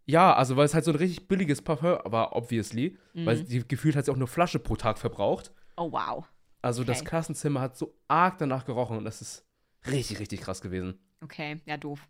Ja, 0.08 0.34
also 0.36 0.56
weil 0.56 0.66
es 0.66 0.74
halt 0.76 0.86
so 0.86 0.92
ein 0.92 0.98
richtig 0.98 1.28
billiges 1.28 1.62
Parfum 1.64 1.98
war, 2.06 2.36
obviously, 2.36 2.98
weil 3.14 3.38
Mhm. 3.38 3.46
sie 3.46 3.68
gefühlt 3.68 3.96
hat 3.96 4.06
sie 4.06 4.12
auch 4.12 4.16
eine 4.16 4.28
Flasche 4.28 4.60
pro 4.60 4.76
Tag 4.76 4.98
verbraucht. 5.00 5.52
Oh 5.78 5.92
wow. 5.92 6.28
Also 6.62 6.84
das 6.84 7.00
Okay. 7.02 7.10
Klassenzimmer 7.10 7.62
hat 7.62 7.76
so 7.78 7.96
arg 8.08 8.38
danach 8.38 8.66
gerochen 8.66 8.98
und 8.98 9.04
das 9.06 9.22
ist 9.22 9.46
richtig, 9.88 10.20
richtig 10.20 10.42
krass 10.42 10.62
gewesen. 10.62 11.00
Okay, 11.22 11.60
ja, 11.66 11.78
doof. 11.78 12.08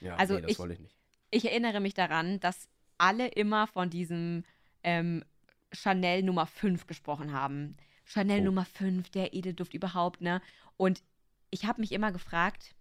Ja, 0.00 0.16
Also 0.16 0.34
nee, 0.34 0.42
das 0.42 0.50
ich- 0.52 0.58
wollte 0.58 0.74
ich 0.74 0.80
nicht. 0.80 0.96
Ich 1.30 1.44
erinnere 1.46 1.80
mich 1.80 1.94
daran, 1.94 2.40
dass 2.40 2.68
alle 3.00 3.28
immer 3.28 3.66
von 3.66 3.90
diesem 3.90 4.44
ähm, 4.82 5.24
Chanel 5.72 6.22
Nummer 6.22 6.46
5 6.46 6.86
gesprochen 6.86 7.32
haben. 7.32 7.76
Chanel 8.04 8.40
Oh. 8.40 8.44
Nummer 8.44 8.64
5, 8.64 9.10
der 9.10 9.34
Edelduft 9.34 9.74
überhaupt, 9.74 10.20
ne? 10.20 10.42
Und 10.76 11.02
ich 11.50 11.64
habe 11.64 11.80
mich 11.80 11.92
immer 11.92 12.12
gefragt, 12.12 12.74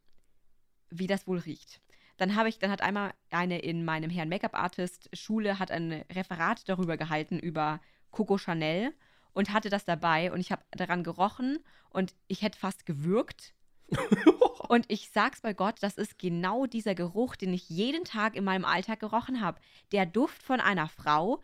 wie 0.90 1.08
das 1.08 1.28
wohl 1.28 1.40
riecht. 1.40 1.82
Dann 2.18 2.36
habe 2.36 2.50
ich, 2.50 2.60
dann 2.60 2.72
hat 2.72 2.82
einmal 2.82 3.14
eine 3.30 3.60
in 3.60 3.86
meinem 3.86 4.10
Herrn 4.10 4.30
Make-up-Artist 4.30 5.10
Schule 5.14 5.58
hat 5.60 5.72
ein 5.72 6.04
Referat 6.12 6.68
darüber 6.68 6.98
gehalten 6.98 7.40
über 7.40 7.80
Coco 8.12 8.38
Chanel 8.38 8.94
und 9.34 9.54
hatte 9.54 9.70
das 9.70 9.86
dabei 9.86 10.32
und 10.32 10.40
ich 10.42 10.52
habe 10.52 10.64
daran 10.72 11.04
gerochen 11.04 11.60
und 11.92 12.14
ich 12.28 12.42
hätte 12.42 12.60
fast 12.60 12.86
gewürgt. 12.86 13.54
Und 14.69 14.86
ich 14.88 15.10
sag's 15.10 15.41
bei 15.41 15.53
Gott, 15.53 15.77
das 15.81 15.98
ist 15.98 16.19
genau 16.19 16.65
dieser 16.65 16.93
Geruch, 16.93 17.36
den 17.36 17.53
ich 17.53 17.69
jeden 17.69 18.03
Tag 18.03 18.36
in 18.36 18.43
meinem 18.43 18.65
Alltag 18.65 19.00
gerochen 19.00 19.41
habe. 19.41 19.60
Der 19.91 20.05
Duft 20.05 20.43
von 20.43 20.60
einer 20.60 20.88
Frau, 20.88 21.41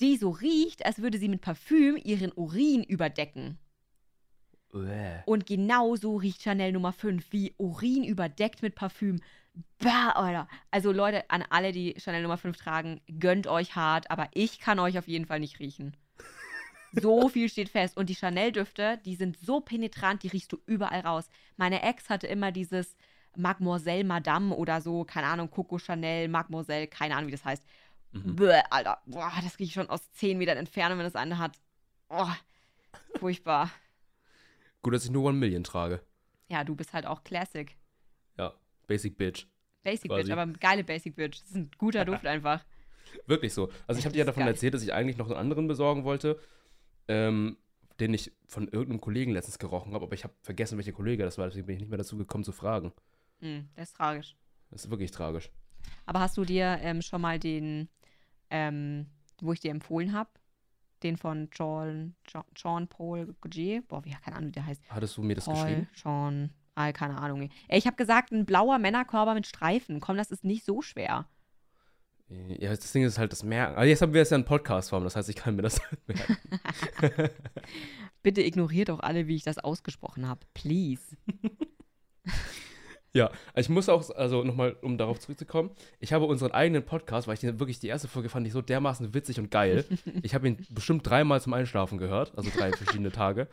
die 0.00 0.16
so 0.16 0.30
riecht, 0.30 0.86
als 0.86 1.02
würde 1.02 1.18
sie 1.18 1.28
mit 1.28 1.40
Parfüm 1.40 1.96
ihren 1.96 2.32
Urin 2.32 2.84
überdecken. 2.84 3.58
Uäh. 4.72 5.22
Und 5.24 5.46
genau 5.46 5.96
so 5.96 6.16
riecht 6.16 6.42
Chanel 6.42 6.72
Nummer 6.72 6.92
5, 6.92 7.32
wie 7.32 7.54
Urin 7.58 8.04
überdeckt 8.04 8.62
mit 8.62 8.74
Parfüm. 8.74 9.20
Bah, 9.78 10.10
Alter. 10.10 10.48
Also 10.70 10.92
Leute, 10.92 11.28
an 11.30 11.42
alle, 11.50 11.72
die 11.72 11.94
Chanel 11.98 12.22
Nummer 12.22 12.38
5 12.38 12.56
tragen, 12.56 13.00
gönnt 13.18 13.46
euch 13.46 13.74
hart, 13.74 14.10
aber 14.10 14.28
ich 14.34 14.60
kann 14.60 14.78
euch 14.78 14.98
auf 14.98 15.08
jeden 15.08 15.26
Fall 15.26 15.40
nicht 15.40 15.58
riechen. 15.58 15.96
So 16.92 17.28
viel 17.28 17.48
steht 17.48 17.68
fest. 17.68 17.96
Und 17.96 18.08
die 18.08 18.14
Chanel-Düfte, 18.14 18.98
die 19.04 19.14
sind 19.14 19.38
so 19.38 19.60
penetrant, 19.60 20.22
die 20.22 20.28
riechst 20.28 20.52
du 20.52 20.58
überall 20.66 21.00
raus. 21.00 21.28
Meine 21.56 21.82
Ex 21.82 22.08
hatte 22.08 22.26
immer 22.26 22.52
dieses 22.52 22.96
Mademoiselle 23.36 24.04
Madame 24.04 24.54
oder 24.54 24.80
so, 24.80 25.04
keine 25.04 25.28
Ahnung, 25.28 25.50
Coco 25.50 25.78
Chanel, 25.78 26.28
Mademoiselle, 26.28 26.86
keine 26.86 27.14
Ahnung, 27.14 27.28
wie 27.28 27.32
das 27.32 27.44
heißt. 27.44 27.64
Mhm. 28.12 28.36
Bäh, 28.36 28.60
Alter, 28.70 29.00
boah, 29.06 29.32
das 29.42 29.58
rieche 29.58 29.68
ich 29.68 29.72
schon 29.74 29.90
aus 29.90 30.10
10 30.12 30.38
Metern 30.38 30.56
Entfernung, 30.56 30.98
wenn 30.98 31.04
das 31.04 31.14
eine 31.14 31.38
hat. 31.38 31.58
Oh, 32.08 32.26
furchtbar. 33.18 33.70
Gut, 34.82 34.94
dass 34.94 35.04
ich 35.04 35.10
nur 35.10 35.24
One 35.24 35.38
Million 35.38 35.64
trage. 35.64 36.00
Ja, 36.48 36.64
du 36.64 36.74
bist 36.74 36.92
halt 36.94 37.06
auch 37.06 37.22
Classic. 37.24 37.76
Ja, 38.38 38.54
Basic 38.86 39.18
Bitch. 39.18 39.46
Basic 39.82 40.10
Quasi. 40.10 40.22
Bitch, 40.22 40.32
aber 40.32 40.46
geile 40.54 40.84
Basic 40.84 41.14
Bitch. 41.14 41.40
Das 41.40 41.48
ist 41.48 41.56
ein 41.56 41.70
guter 41.76 42.04
Duft 42.06 42.26
einfach. 42.26 42.64
Wirklich 43.26 43.52
so. 43.52 43.70
Also 43.86 43.98
ich 43.98 44.04
habe 44.04 44.12
dir 44.14 44.20
ja 44.20 44.24
davon 44.24 44.44
geil. 44.44 44.52
erzählt, 44.52 44.74
dass 44.74 44.82
ich 44.82 44.92
eigentlich 44.92 45.16
noch 45.16 45.26
einen 45.26 45.36
anderen 45.38 45.68
besorgen 45.68 46.04
wollte, 46.04 46.38
ähm, 47.08 47.56
den 48.00 48.14
ich 48.14 48.32
von 48.46 48.64
irgendeinem 48.68 49.00
Kollegen 49.00 49.32
letztens 49.32 49.58
gerochen 49.58 49.92
habe, 49.94 50.04
aber 50.04 50.14
ich 50.14 50.24
habe 50.24 50.34
vergessen, 50.42 50.78
welcher 50.78 50.92
Kollege 50.92 51.24
das 51.24 51.36
war, 51.38 51.46
deswegen 51.46 51.66
bin 51.66 51.74
ich 51.76 51.80
nicht 51.80 51.88
mehr 51.88 51.98
dazu 51.98 52.16
gekommen 52.16 52.44
zu 52.44 52.52
fragen. 52.52 52.92
Hm, 53.40 53.68
das 53.74 53.88
ist 53.88 53.96
tragisch. 53.96 54.36
Das 54.70 54.84
ist 54.84 54.90
wirklich 54.90 55.10
tragisch. 55.10 55.50
Aber 56.06 56.20
hast 56.20 56.36
du 56.36 56.44
dir 56.44 56.78
ähm, 56.82 57.02
schon 57.02 57.20
mal 57.20 57.38
den, 57.38 57.88
ähm, 58.50 59.06
wo 59.40 59.52
ich 59.52 59.60
dir 59.60 59.70
empfohlen 59.70 60.12
habe, 60.12 60.30
den 61.02 61.16
von 61.16 61.48
Jean, 61.50 62.14
Jean, 62.24 62.44
Jean 62.54 62.88
Paul 62.88 63.34
Gaultier? 63.40 63.82
Boah, 63.82 64.04
wie, 64.04 64.10
keine 64.10 64.36
Ahnung, 64.36 64.48
wie 64.48 64.52
der 64.52 64.66
heißt. 64.66 64.82
Hattest 64.90 65.16
du 65.16 65.22
mir 65.22 65.34
das 65.34 65.44
Paul, 65.44 65.54
geschrieben? 65.54 65.88
Jean, 65.94 66.50
ah, 66.74 66.92
keine 66.92 67.18
Ahnung. 67.18 67.42
Ey, 67.68 67.78
Ich 67.78 67.86
habe 67.86 67.96
gesagt, 67.96 68.32
ein 68.32 68.44
blauer 68.46 68.78
Männerkörper 68.78 69.34
mit 69.34 69.46
Streifen. 69.46 70.00
Komm, 70.00 70.16
das 70.16 70.30
ist 70.30 70.44
nicht 70.44 70.64
so 70.64 70.82
schwer. 70.82 71.28
Ja, 72.30 72.70
das 72.70 72.92
Ding 72.92 73.04
ist 73.04 73.18
halt 73.18 73.32
das 73.32 73.42
Merken. 73.42 73.76
Aber 73.76 73.86
jetzt 73.86 74.02
haben 74.02 74.12
wir 74.12 74.20
es 74.20 74.30
ja 74.30 74.36
in 74.36 74.44
Podcast-Form, 74.44 75.04
das 75.04 75.16
heißt, 75.16 75.28
ich 75.28 75.36
kann 75.36 75.56
mir 75.56 75.62
das 75.62 75.80
merken. 76.06 76.36
Bitte 78.22 78.42
ignoriert 78.42 78.90
doch 78.90 79.00
alle, 79.00 79.26
wie 79.28 79.36
ich 79.36 79.44
das 79.44 79.58
ausgesprochen 79.58 80.28
habe. 80.28 80.40
Please. 80.52 81.16
Ja, 83.14 83.30
ich 83.56 83.68
muss 83.68 83.88
auch, 83.88 84.10
also 84.10 84.44
nochmal, 84.44 84.76
um 84.82 84.98
darauf 84.98 85.18
zurückzukommen, 85.18 85.70
ich 85.98 86.12
habe 86.12 86.26
unseren 86.26 86.52
eigenen 86.52 86.84
Podcast, 86.84 87.26
weil 87.26 87.34
ich 87.34 87.40
den, 87.40 87.58
wirklich 87.58 87.78
die 87.80 87.88
erste 87.88 88.06
Folge 88.06 88.28
fand 88.28 88.46
ich 88.46 88.52
so 88.52 88.60
dermaßen 88.60 89.14
witzig 89.14 89.38
und 89.38 89.50
geil. 89.50 89.84
Ich 90.22 90.34
habe 90.34 90.48
ihn 90.48 90.66
bestimmt 90.70 91.06
dreimal 91.06 91.40
zum 91.40 91.54
Einschlafen 91.54 91.98
gehört, 91.98 92.36
also 92.36 92.50
drei 92.54 92.70
verschiedene 92.72 93.10
Tage. 93.10 93.48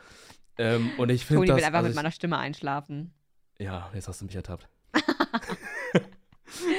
Ähm, 0.58 0.92
und 0.98 1.10
ich 1.10 1.26
finde 1.26 1.48
das. 1.48 1.58
will 1.58 1.64
einfach 1.64 1.78
also 1.78 1.88
mit 1.88 1.92
ich, 1.92 1.96
meiner 1.96 2.12
Stimme 2.12 2.38
einschlafen. 2.38 3.14
Ja, 3.58 3.90
jetzt 3.94 4.08
hast 4.08 4.22
du 4.22 4.26
mich 4.26 4.36
ertappt. 4.36 4.68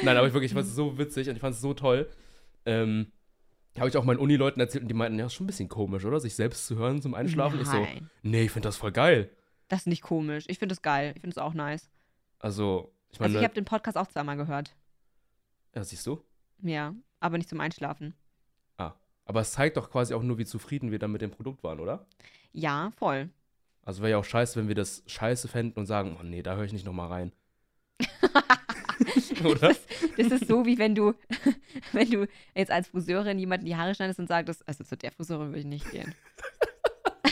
Nein, 0.04 0.16
aber 0.16 0.26
ich 0.28 0.32
wirklich, 0.34 0.50
ich 0.52 0.54
fand 0.54 0.66
es 0.66 0.74
so 0.74 0.96
witzig 0.98 1.28
und 1.28 1.34
ich 1.36 1.40
fand 1.40 1.54
es 1.54 1.60
so 1.60 1.74
toll. 1.74 2.08
Ähm, 2.64 3.12
habe 3.78 3.88
ich 3.88 3.96
auch 3.96 4.04
meinen 4.04 4.18
Uni-Leuten 4.18 4.58
erzählt 4.60 4.82
und 4.82 4.88
die 4.88 4.94
meinten, 4.94 5.18
ja, 5.18 5.26
ist 5.26 5.34
schon 5.34 5.44
ein 5.44 5.48
bisschen 5.48 5.68
komisch, 5.68 6.04
oder? 6.04 6.18
Sich 6.20 6.34
selbst 6.34 6.66
zu 6.66 6.76
hören 6.76 7.02
zum 7.02 7.14
Einschlafen. 7.14 7.60
Ich 7.60 7.66
so, 7.68 7.78
Nein, 7.80 8.10
nee, 8.22 8.44
ich 8.44 8.50
finde 8.50 8.68
das 8.68 8.76
voll 8.76 8.92
geil. 8.92 9.30
das 9.68 9.80
ist 9.80 9.86
nicht 9.86 10.02
komisch. 10.02 10.44
Ich 10.48 10.58
finde 10.58 10.72
es 10.72 10.82
geil. 10.82 11.12
Ich 11.14 11.20
finde 11.20 11.34
es 11.34 11.38
auch 11.38 11.52
nice. 11.54 11.90
Also, 12.38 12.92
ich 13.10 13.20
meine, 13.20 13.28
Also 13.30 13.38
ich 13.40 13.44
habe 13.44 13.54
den 13.54 13.64
Podcast 13.64 13.96
auch 13.98 14.06
zweimal 14.06 14.36
gehört. 14.36 14.74
ja, 15.74 15.84
siehst 15.84 16.06
du? 16.06 16.22
Ja, 16.62 16.94
aber 17.20 17.36
nicht 17.38 17.48
zum 17.48 17.60
Einschlafen. 17.60 18.14
Aber 19.28 19.40
es 19.40 19.50
zeigt 19.50 19.76
doch 19.76 19.90
quasi 19.90 20.14
auch 20.14 20.22
nur, 20.22 20.38
wie 20.38 20.44
zufrieden 20.44 20.92
wir 20.92 21.00
dann 21.00 21.10
mit 21.10 21.20
dem 21.20 21.32
Produkt 21.32 21.64
waren, 21.64 21.80
oder? 21.80 22.06
Ja, 22.52 22.92
voll. 22.96 23.28
Also 23.82 24.00
wäre 24.00 24.12
ja 24.12 24.18
auch 24.18 24.24
scheiße, 24.24 24.56
wenn 24.56 24.68
wir 24.68 24.76
das 24.76 25.02
scheiße 25.08 25.48
fänden 25.48 25.76
und 25.80 25.86
sagen, 25.86 26.16
oh 26.16 26.22
nee, 26.22 26.44
da 26.44 26.54
höre 26.54 26.62
ich 26.62 26.72
nicht 26.72 26.86
nochmal 26.86 27.08
rein. 27.08 27.32
oder? 29.44 29.74
Das 30.16 30.26
ist 30.32 30.46
so, 30.48 30.64
wie 30.66 30.78
wenn 30.78 30.94
du, 30.94 31.14
wenn 31.92 32.10
du 32.10 32.26
jetzt 32.54 32.70
als 32.70 32.88
Friseurin 32.88 33.38
jemanden 33.38 33.66
die 33.66 33.76
Haare 33.76 33.94
schneidest 33.94 34.18
und 34.20 34.28
sagst, 34.28 34.66
also 34.68 34.84
zu 34.84 34.96
der 34.96 35.12
Friseurin 35.12 35.48
würde 35.48 35.60
ich 35.60 35.64
nicht 35.66 35.90
gehen. 35.90 36.14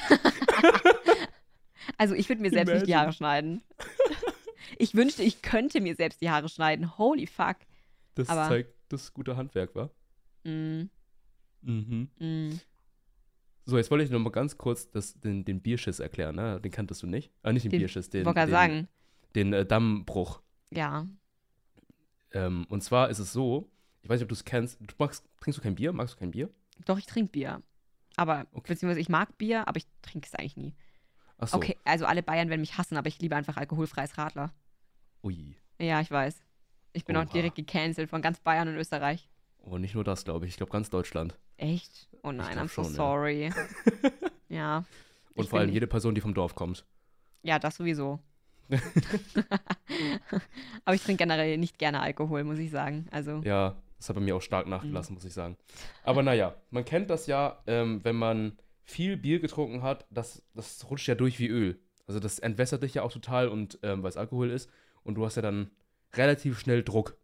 also 1.99 2.15
ich 2.15 2.29
würde 2.29 2.43
mir 2.43 2.51
selbst 2.51 2.73
nicht 2.75 2.87
die 2.87 2.91
Imagine. 2.93 3.01
Haare 3.01 3.13
schneiden. 3.13 3.63
Ich 4.79 4.95
wünschte, 4.95 5.23
ich 5.23 5.43
könnte 5.43 5.81
mir 5.81 5.95
selbst 5.95 6.21
die 6.21 6.31
Haare 6.31 6.49
schneiden. 6.49 6.99
Holy 6.99 7.27
fuck. 7.27 7.57
Das 8.15 8.29
Aber- 8.29 8.49
zeigt 8.49 8.75
das 8.89 9.13
gute 9.13 9.37
Handwerk, 9.37 9.75
wa? 9.75 9.91
Mm, 10.45 10.89
Mhm. 11.63 12.09
mm. 12.19 12.61
So, 13.67 13.79
jetzt 13.79 13.91
wollte 13.91 14.05
ich 14.05 14.11
noch 14.11 14.19
mal 14.19 14.29
ganz 14.31 14.59
kurz 14.59 14.91
das, 14.91 15.19
den, 15.21 15.45
den 15.47 15.63
Bierschiss 15.63 15.99
erklären, 15.99 16.37
ne? 16.37 16.61
Den 16.61 16.71
kanntest 16.71 17.03
du 17.03 17.07
nicht? 17.07 17.33
Ah, 17.43 17.51
nicht 17.53 17.65
den, 17.65 17.71
Den- 17.71 17.79
Bierschiss, 17.81 18.11
den, 18.11 18.21
Ich 18.21 18.27
wollte 18.27 18.41
gerade 18.41 18.51
den, 18.51 18.53
sagen, 18.53 18.89
den 19.35 19.53
äh, 19.55 19.65
Dammbruch. 19.67 20.43
ja. 20.71 21.07
Ähm, 22.35 22.67
und 22.69 22.83
zwar 22.83 23.09
ist 23.09 23.19
es 23.21 23.33
so, 23.33 23.71
ich 24.03 24.11
weiß 24.11 24.19
nicht, 24.19 24.25
ob 24.25 24.29
du 24.29 24.35
es 24.35 24.45
kennst, 24.45 24.79
du 24.81 24.95
magst, 24.99 25.25
trinkst 25.41 25.59
du 25.59 25.63
kein 25.63 25.75
Bier? 25.77 25.93
Magst 25.93 26.15
du 26.15 26.19
kein 26.19 26.31
Bier? 26.33 26.51
Doch, 26.85 26.99
ich 26.99 27.07
trinke 27.07 27.33
Bier. 27.33 27.63
Aber, 28.17 28.47
Okay. 28.53 28.75
beziehungsweise 28.75 29.01
ich 29.01 29.09
mag 29.09 29.39
Bier, 29.39 29.67
aber 29.67 29.79
ich 29.79 29.87
trinke 30.03 30.27
es 30.27 30.35
eigentlich 30.35 30.57
nie. 30.57 30.75
Achso. 31.39 31.57
Okay, 31.57 31.77
also 31.85 32.05
alle 32.07 32.23
Bayern 32.23 32.49
werden 32.49 32.61
mich 32.61 32.77
hassen, 32.79 32.97
aber 32.97 33.09
ich 33.09 33.19
liebe 33.21 33.35
einfach 33.35 33.57
alkoholfreies 33.57 34.19
Radler. 34.19 34.53
Ui. 35.23 35.57
Ja, 35.81 36.01
ich 36.01 36.11
weiß. 36.11 36.43
Ich 36.93 37.05
bin 37.05 37.17
auch 37.17 37.25
Oha. 37.25 37.33
direkt 37.33 37.57
gecancelt 37.57 38.11
von 38.11 38.23
ganz 38.23 38.39
Bayern 38.41 38.69
und 38.69 38.77
Österreich. 38.77 39.29
Oh, 39.59 39.79
nicht 39.79 39.95
nur 39.95 40.05
das, 40.05 40.25
glaube 40.25 40.47
ich. 40.47 40.53
Ich 40.53 40.57
glaube, 40.59 40.71
ganz 40.71 40.91
Deutschland. 40.91 41.39
Echt? 41.57 42.09
Oh 42.23 42.31
nein, 42.33 42.59
I'm 42.59 42.63
so 42.63 42.69
schon, 42.69 42.85
ja. 42.85 42.91
sorry. 42.91 43.53
ja. 44.49 44.85
Und 45.35 45.49
vor 45.49 45.59
allem 45.59 45.71
jede 45.71 45.87
Person, 45.87 46.15
die 46.15 46.21
vom 46.21 46.35
Dorf 46.35 46.55
kommt. 46.55 46.85
Ja, 47.43 47.59
das 47.59 47.77
sowieso. 47.77 48.21
Aber 50.85 50.95
ich 50.95 51.03
trinke 51.03 51.23
generell 51.25 51.59
nicht 51.59 51.79
gerne 51.79 52.01
Alkohol, 52.01 52.45
muss 52.45 52.59
ich 52.59 52.71
sagen. 52.71 53.07
Also, 53.11 53.41
Ja, 53.45 53.77
das 53.99 54.09
hat 54.09 54.17
bei 54.17 54.23
mir 54.23 54.37
auch 54.37 54.43
stark 54.43 54.67
Mhm. 54.67 54.71
nachgelassen, 54.71 55.15
muss 55.15 55.25
ich 55.25 55.33
sagen. 55.33 55.57
Aber 56.03 56.23
naja, 56.23 56.55
man 56.71 56.85
kennt 56.85 57.11
das 57.11 57.27
ja, 57.27 57.63
ähm, 57.67 58.01
wenn 58.05 58.17
man 58.17 58.59
viel 58.83 59.17
Bier 59.17 59.41
getrunken 59.41 59.83
hat, 59.83 60.07
das, 60.11 60.43
das 60.55 60.89
rutscht 60.91 61.09
ja 61.09 61.15
durch 61.15 61.39
wie 61.39 61.49
Öl. 61.49 61.81
Also 62.07 62.21
das 62.21 62.39
entwässert 62.39 62.83
dich 62.83 62.95
ja 62.95 63.03
auch 63.03 63.13
total 63.13 63.49
und 63.49 63.79
ähm, 63.83 64.03
weil 64.03 64.11
es 64.11 64.17
Alkohol 64.19 64.51
ist. 64.51 64.69
Und 65.03 65.15
du 65.15 65.25
hast 65.25 65.37
ja 65.37 65.43
dann 65.43 65.71
relativ 66.15 66.59
schnell 66.59 66.83
Druck. 66.83 67.17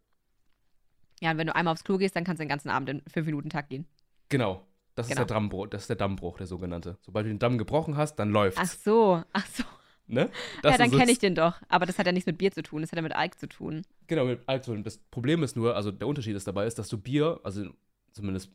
ja, 1.21 1.31
und 1.31 1.37
wenn 1.37 1.47
du 1.47 1.55
einmal 1.55 1.71
aufs 1.73 1.83
Klo 1.83 1.97
gehst, 1.97 2.15
dann 2.15 2.23
kannst 2.23 2.39
du 2.39 2.43
den 2.45 2.49
ganzen 2.49 2.69
Abend 2.69 2.89
in 2.89 3.01
5-Minuten-Takt 3.03 3.69
gehen. 3.69 3.85
Genau. 4.29 4.65
Das 4.95 5.07
Genau. 5.07 5.21
ist 5.21 5.29
der 5.29 5.35
Dammbruch, 5.35 5.67
das 5.67 5.83
ist 5.83 5.87
der 5.89 5.95
Dammbruch, 5.95 6.37
der 6.37 6.47
sogenannte. 6.47 6.97
Sobald 7.01 7.25
du 7.25 7.29
den 7.29 7.39
Damm 7.39 7.57
gebrochen 7.57 7.95
hast, 7.95 8.15
dann 8.15 8.31
läuft's. 8.31 8.59
Ach 8.61 8.67
so, 8.67 9.23
ach 9.31 9.45
so. 9.47 9.63
Ne? 10.11 10.29
ja, 10.63 10.77
dann 10.77 10.91
kenne 10.91 11.11
ich 11.11 11.19
den 11.19 11.35
doch. 11.35 11.55
Aber 11.69 11.85
das 11.85 11.97
hat 11.97 12.05
ja 12.05 12.11
nichts 12.11 12.27
mit 12.27 12.37
Bier 12.37 12.51
zu 12.51 12.63
tun, 12.63 12.81
das 12.81 12.91
hat 12.91 12.97
ja 12.97 13.01
mit 13.01 13.15
Alk 13.15 13.39
zu 13.39 13.47
tun. 13.47 13.83
Genau, 14.07 14.25
mit 14.25 14.41
Alkohol. 14.45 14.83
Das 14.83 14.97
Problem 14.97 15.41
ist 15.41 15.55
nur, 15.55 15.75
also 15.75 15.91
der 15.91 16.07
Unterschied 16.07 16.35
ist 16.35 16.47
dabei, 16.47 16.65
ist, 16.65 16.77
dass 16.77 16.89
du 16.89 16.97
Bier, 16.97 17.39
also 17.43 17.69
zumindest 18.11 18.51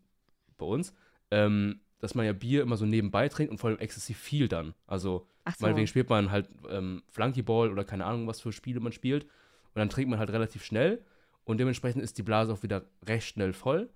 bei 0.58 0.66
uns, 0.66 0.92
ähm, 1.30 1.80
dass 1.98 2.14
man 2.14 2.26
ja 2.26 2.34
Bier 2.34 2.62
immer 2.62 2.76
so 2.76 2.84
nebenbei 2.84 3.28
trinkt 3.28 3.50
und 3.50 3.58
vor 3.58 3.70
allem 3.70 3.78
exzessiv 3.78 4.18
viel 4.18 4.48
dann. 4.48 4.74
Also 4.86 5.26
Ach 5.44 5.54
so. 5.54 5.64
meinetwegen 5.64 5.86
spielt 5.86 6.10
man 6.10 6.30
halt 6.30 6.48
ähm, 6.68 7.02
Flunkyball 7.10 7.72
oder 7.72 7.84
keine 7.84 8.04
Ahnung, 8.04 8.26
was 8.26 8.40
für 8.40 8.52
Spiele 8.52 8.80
man 8.80 8.92
spielt. 8.92 9.24
Und 9.24 9.80
dann 9.80 9.88
trinkt 9.88 10.10
man 10.10 10.18
halt 10.18 10.30
relativ 10.30 10.62
schnell 10.62 11.02
und 11.44 11.58
dementsprechend 11.58 12.02
ist 12.02 12.18
die 12.18 12.22
Blase 12.22 12.52
auch 12.52 12.62
wieder 12.62 12.84
recht 13.06 13.28
schnell 13.28 13.52
voll. 13.52 13.88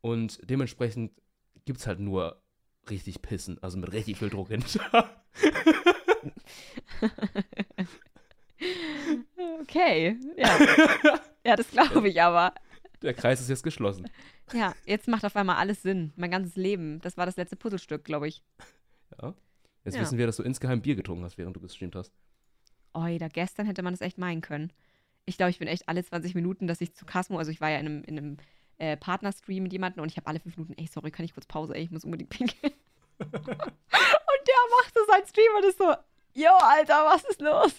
Und 0.00 0.38
dementsprechend 0.48 1.12
gibt 1.64 1.80
es 1.80 1.86
halt 1.86 1.98
nur 1.98 2.40
richtig 2.90 3.22
Pissen, 3.22 3.62
also 3.62 3.78
mit 3.78 3.92
richtig 3.92 4.18
viel 4.18 4.30
Druck 4.30 4.48
hinter. 4.48 5.10
Okay, 9.62 10.16
ja. 10.36 10.58
ja, 11.44 11.56
das 11.56 11.70
glaube 11.70 12.08
ich 12.08 12.20
aber. 12.22 12.54
Der 13.02 13.14
Kreis 13.14 13.40
ist 13.40 13.48
jetzt 13.50 13.62
geschlossen. 13.62 14.08
Ja, 14.52 14.74
jetzt 14.86 15.08
macht 15.08 15.24
auf 15.24 15.36
einmal 15.36 15.56
alles 15.56 15.82
Sinn. 15.82 16.12
Mein 16.16 16.30
ganzes 16.30 16.56
Leben. 16.56 17.00
Das 17.00 17.16
war 17.16 17.26
das 17.26 17.36
letzte 17.36 17.56
Puzzlestück, 17.56 18.04
glaube 18.04 18.28
ich. 18.28 18.42
Ja. 19.20 19.34
Jetzt 19.84 19.94
Ja. 19.96 20.00
wissen 20.02 20.16
wir, 20.18 20.26
dass 20.26 20.36
du 20.36 20.42
insgeheim 20.42 20.80
Bier 20.80 20.96
getrunken 20.96 21.24
hast, 21.24 21.36
während 21.36 21.56
du 21.56 21.60
gestreamt 21.60 21.94
hast. 21.96 22.12
Oida, 22.94 23.28
gestern 23.28 23.66
hätte 23.66 23.82
man 23.82 23.92
das 23.92 24.00
echt 24.00 24.18
meinen 24.18 24.40
können. 24.40 24.72
Ich 25.26 25.36
glaube, 25.36 25.50
ich 25.50 25.58
bin 25.58 25.68
echt 25.68 25.88
alle 25.88 26.04
20 26.04 26.34
Minuten, 26.34 26.66
dass 26.66 26.80
ich 26.80 26.94
zu 26.94 27.04
Casmo, 27.04 27.38
also 27.38 27.50
ich 27.50 27.60
war 27.60 27.70
ja 27.70 27.78
in 27.78 27.86
einem, 27.86 28.04
in 28.04 28.18
einem 28.18 28.36
äh, 28.78 28.96
Partnerstream 28.96 29.62
mit 29.62 29.72
jemandem 29.72 30.02
und 30.02 30.10
ich 30.10 30.16
habe 30.16 30.26
alle 30.26 30.40
fünf 30.40 30.56
Minuten, 30.56 30.74
ey, 30.76 30.86
sorry, 30.86 31.10
kann 31.10 31.24
ich 31.24 31.34
kurz 31.34 31.46
Pause, 31.46 31.74
ey, 31.74 31.82
ich 31.82 31.90
muss 31.90 32.04
unbedingt 32.04 32.30
pinkeln. 32.30 32.72
und 33.18 33.30
der 33.30 34.62
macht 34.70 34.94
so 34.94 35.00
sein 35.08 35.26
Stream 35.26 35.56
und 35.56 35.64
ist 35.64 35.78
so, 35.78 35.94
yo, 36.34 36.50
Alter, 36.60 37.04
was 37.06 37.24
ist 37.24 37.40
los? 37.40 37.74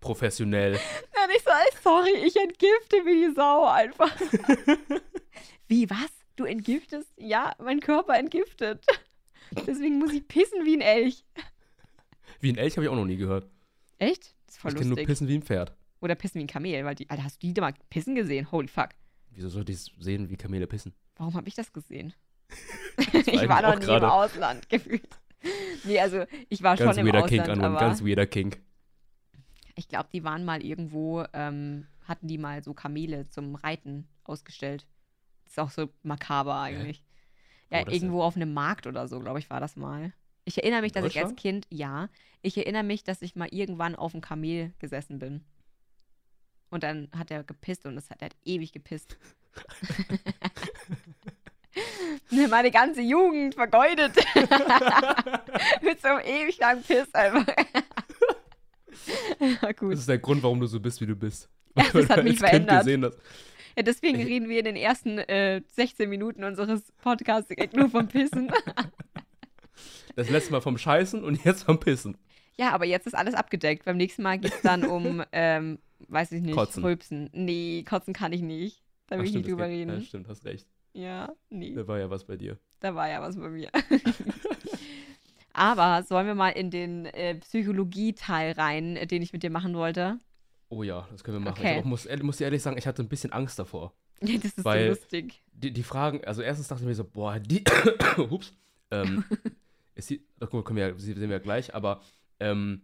Professionell. 0.00 0.74
Und 0.74 1.36
ich 1.36 1.42
so, 1.42 1.50
ey, 1.50 1.80
sorry, 1.82 2.26
ich 2.26 2.36
entgifte 2.36 3.04
wie 3.04 3.26
die 3.26 3.34
Sau 3.34 3.66
einfach. 3.66 4.10
wie, 5.68 5.90
was? 5.90 6.10
Du 6.36 6.44
entgiftest? 6.46 7.12
Ja, 7.18 7.54
mein 7.58 7.80
Körper 7.80 8.16
entgiftet. 8.16 8.84
Deswegen 9.66 9.98
muss 9.98 10.12
ich 10.12 10.26
pissen 10.26 10.64
wie 10.64 10.76
ein 10.76 10.80
Elch. 10.80 11.24
Wie 12.40 12.50
ein 12.50 12.56
Elch 12.56 12.76
habe 12.76 12.84
ich 12.84 12.88
auch 12.88 12.96
noch 12.96 13.04
nie 13.04 13.16
gehört. 13.16 13.46
Echt? 13.98 14.34
Das 14.46 14.54
ist 14.54 14.60
voll 14.60 14.70
ich 14.70 14.76
kenne 14.76 14.88
nur 14.88 14.96
lustig. 14.96 15.06
Pissen 15.06 15.28
wie 15.28 15.34
ein 15.34 15.42
Pferd. 15.42 15.74
Oder 16.00 16.14
pissen 16.14 16.38
wie 16.38 16.44
ein 16.44 16.46
Kamel, 16.46 16.84
weil 16.84 16.94
die, 16.94 17.10
Alter, 17.10 17.24
hast 17.24 17.42
du 17.42 17.46
die 17.46 17.52
da 17.52 17.60
mal 17.60 17.74
pissen 17.90 18.14
gesehen? 18.14 18.50
Holy 18.50 18.68
fuck. 18.68 18.88
Wieso 19.30 19.48
sollte 19.48 19.72
ich 19.72 19.80
sehen, 19.98 20.28
wie 20.28 20.36
Kamele 20.36 20.66
pissen? 20.66 20.92
Warum 21.16 21.34
habe 21.34 21.48
ich 21.48 21.54
das 21.54 21.72
gesehen? 21.72 22.12
war 23.12 23.14
ich 23.14 23.48
war 23.48 23.62
noch 23.62 23.68
nie 23.76 23.80
im 23.80 23.80
gerade- 23.80 24.12
Ausland 24.12 24.68
gefühlt. 24.68 25.08
Nee, 25.84 25.98
also 26.00 26.24
ich 26.48 26.62
war 26.62 26.76
Ganz 26.76 26.96
schon 26.96 27.06
im 27.06 27.14
Ausland, 27.14 27.28
Kink, 27.46 27.48
aber 27.64 27.78
ganz 27.78 28.04
weirder 28.04 28.26
Kink. 28.26 28.60
ich 29.74 29.88
glaube, 29.88 30.08
die 30.12 30.24
waren 30.24 30.44
mal 30.44 30.62
irgendwo, 30.62 31.24
ähm, 31.32 31.86
hatten 32.04 32.26
die 32.28 32.36
mal 32.38 32.62
so 32.62 32.74
Kamele 32.74 33.26
zum 33.28 33.54
Reiten 33.54 34.06
ausgestellt. 34.24 34.86
Das 35.44 35.52
ist 35.52 35.58
auch 35.58 35.70
so 35.70 35.88
makaber 36.02 36.60
eigentlich. 36.60 37.02
Wo 37.70 37.76
Ja, 37.76 37.84
das 37.84 37.94
irgendwo 37.94 38.22
auf 38.22 38.36
einem 38.36 38.52
Markt 38.52 38.86
oder 38.86 39.08
so, 39.08 39.20
glaube 39.20 39.38
ich, 39.38 39.48
war 39.48 39.60
das 39.60 39.76
mal. 39.76 40.12
Ich 40.44 40.58
erinnere 40.58 40.82
mich, 40.82 40.92
dass 40.92 41.04
ich 41.04 41.18
als? 41.18 41.34
Kind, 41.36 41.66
ja, 41.70 42.08
ich 42.42 42.58
erinnere 42.58 42.82
mich, 42.82 43.04
dass 43.04 43.22
ich 43.22 43.36
mal 43.36 43.48
irgendwann 43.50 43.94
auf 43.94 44.12
einem 44.14 44.20
Kamel 44.20 44.72
gesessen 44.78 45.18
bin. 45.18 45.44
Und 46.70 46.84
dann 46.84 47.08
hat 47.16 47.30
er 47.30 47.42
gepisst 47.42 47.86
und 47.86 47.96
es 47.96 48.10
hat, 48.10 48.22
er 48.22 48.26
hat 48.26 48.36
ewig 48.44 48.72
gepisst. 48.72 49.16
Meine 52.30 52.70
ganze 52.70 53.00
Jugend 53.00 53.54
vergeudet. 53.54 54.14
Mit 55.82 56.00
so 56.00 56.08
einem 56.08 56.20
ewig 56.24 56.58
langen 56.58 56.82
Piss 56.82 57.12
einfach. 57.12 57.46
ja, 59.62 59.72
gut. 59.72 59.92
Das 59.92 60.00
ist 60.00 60.08
der 60.08 60.18
Grund, 60.18 60.42
warum 60.42 60.60
du 60.60 60.66
so 60.66 60.80
bist, 60.80 61.00
wie 61.00 61.06
du 61.06 61.16
bist. 61.16 61.48
Ja, 61.76 61.84
das 61.84 61.94
Weil 61.94 62.08
hat 62.08 62.18
du 62.18 62.22
mich 62.24 62.38
verändert. 62.38 62.80
Gesehen 62.80 63.04
hast. 63.04 63.18
Ja, 63.76 63.82
deswegen 63.82 64.22
reden 64.22 64.48
wir 64.48 64.58
in 64.58 64.64
den 64.64 64.76
ersten 64.76 65.18
äh, 65.18 65.62
16 65.74 66.08
Minuten 66.08 66.44
unseres 66.44 66.92
Podcasts 67.02 67.48
direkt 67.48 67.74
nur 67.74 67.88
vom 67.88 68.08
Pissen. 68.08 68.50
Das 70.16 70.28
letzte 70.28 70.52
Mal 70.52 70.60
vom 70.60 70.76
Scheißen 70.76 71.22
und 71.22 71.44
jetzt 71.44 71.64
vom 71.64 71.78
Pissen. 71.78 72.18
Ja, 72.56 72.72
aber 72.72 72.84
jetzt 72.84 73.06
ist 73.06 73.14
alles 73.14 73.34
abgedeckt. 73.34 73.84
Beim 73.84 73.96
nächsten 73.96 74.22
Mal 74.22 74.38
geht 74.38 74.52
es 74.52 74.62
dann 74.62 74.84
um, 74.84 75.22
ähm, 75.32 75.78
weiß 76.08 76.32
ich 76.32 76.42
nicht, 76.42 76.54
Kotzen. 76.54 76.82
Rülpsen. 76.84 77.30
Nee, 77.32 77.84
kotzen 77.88 78.12
kann 78.14 78.32
ich 78.32 78.42
nicht. 78.42 78.82
Da 79.06 79.16
will 79.16 79.22
Ach, 79.22 79.26
ich 79.28 79.32
nicht 79.34 79.44
stimmt, 79.44 79.46
drüber 79.46 79.64
das 79.68 79.70
geht- 79.76 79.86
Ja, 79.88 79.92
reden. 79.94 80.04
stimmt, 80.06 80.28
hast 80.28 80.44
recht. 80.44 80.66
Ja, 80.92 81.32
nee, 81.50 81.74
Da 81.74 81.86
war 81.86 81.98
ja 81.98 82.10
was 82.10 82.24
bei 82.24 82.36
dir. 82.36 82.58
da 82.80 82.94
war 82.94 83.08
ja 83.08 83.20
was 83.22 83.36
bei 83.36 83.48
mir. 83.48 83.70
aber 85.52 86.02
sollen 86.04 86.26
wir 86.26 86.34
mal 86.34 86.50
in 86.50 86.70
den 86.70 87.06
äh, 87.06 87.34
Psychologie-Teil 87.36 88.52
rein, 88.52 88.96
äh, 88.96 89.06
den 89.06 89.22
ich 89.22 89.32
mit 89.32 89.42
dir 89.42 89.50
machen 89.50 89.74
wollte? 89.74 90.18
Oh 90.68 90.82
ja, 90.82 91.06
das 91.10 91.24
können 91.24 91.38
wir 91.38 91.50
machen. 91.50 91.60
Okay. 91.60 91.78
Ich 91.80 91.84
muss, 91.84 92.06
ehrlich- 92.06 92.24
muss 92.24 92.36
dir 92.38 92.44
ehrlich 92.44 92.62
sagen, 92.62 92.78
ich 92.78 92.86
hatte 92.86 93.02
ein 93.02 93.08
bisschen 93.08 93.32
Angst 93.32 93.58
davor. 93.58 93.92
Ja, 94.22 94.36
das 94.36 94.52
ist 94.58 94.64
Weil- 94.66 94.94
so 94.94 95.00
lustig. 95.00 95.42
Die, 95.52 95.72
die 95.72 95.82
Fragen, 95.82 96.22
also 96.26 96.42
erstens 96.42 96.68
dachte 96.68 96.82
ich 96.82 96.88
mir 96.88 96.94
so, 96.94 97.04
boah, 97.04 97.38
die. 97.38 97.64
Ups. 98.30 98.52
Ähm, 98.90 99.24
die, 100.10 100.22
ach 100.40 100.50
gut, 100.50 100.64
können 100.66 100.76
wir 100.76 100.88
ja, 100.88 100.98
sehen 100.98 101.18
wir 101.20 101.28
ja 101.28 101.38
gleich, 101.38 101.74
aber 101.74 102.02
ähm, 102.38 102.82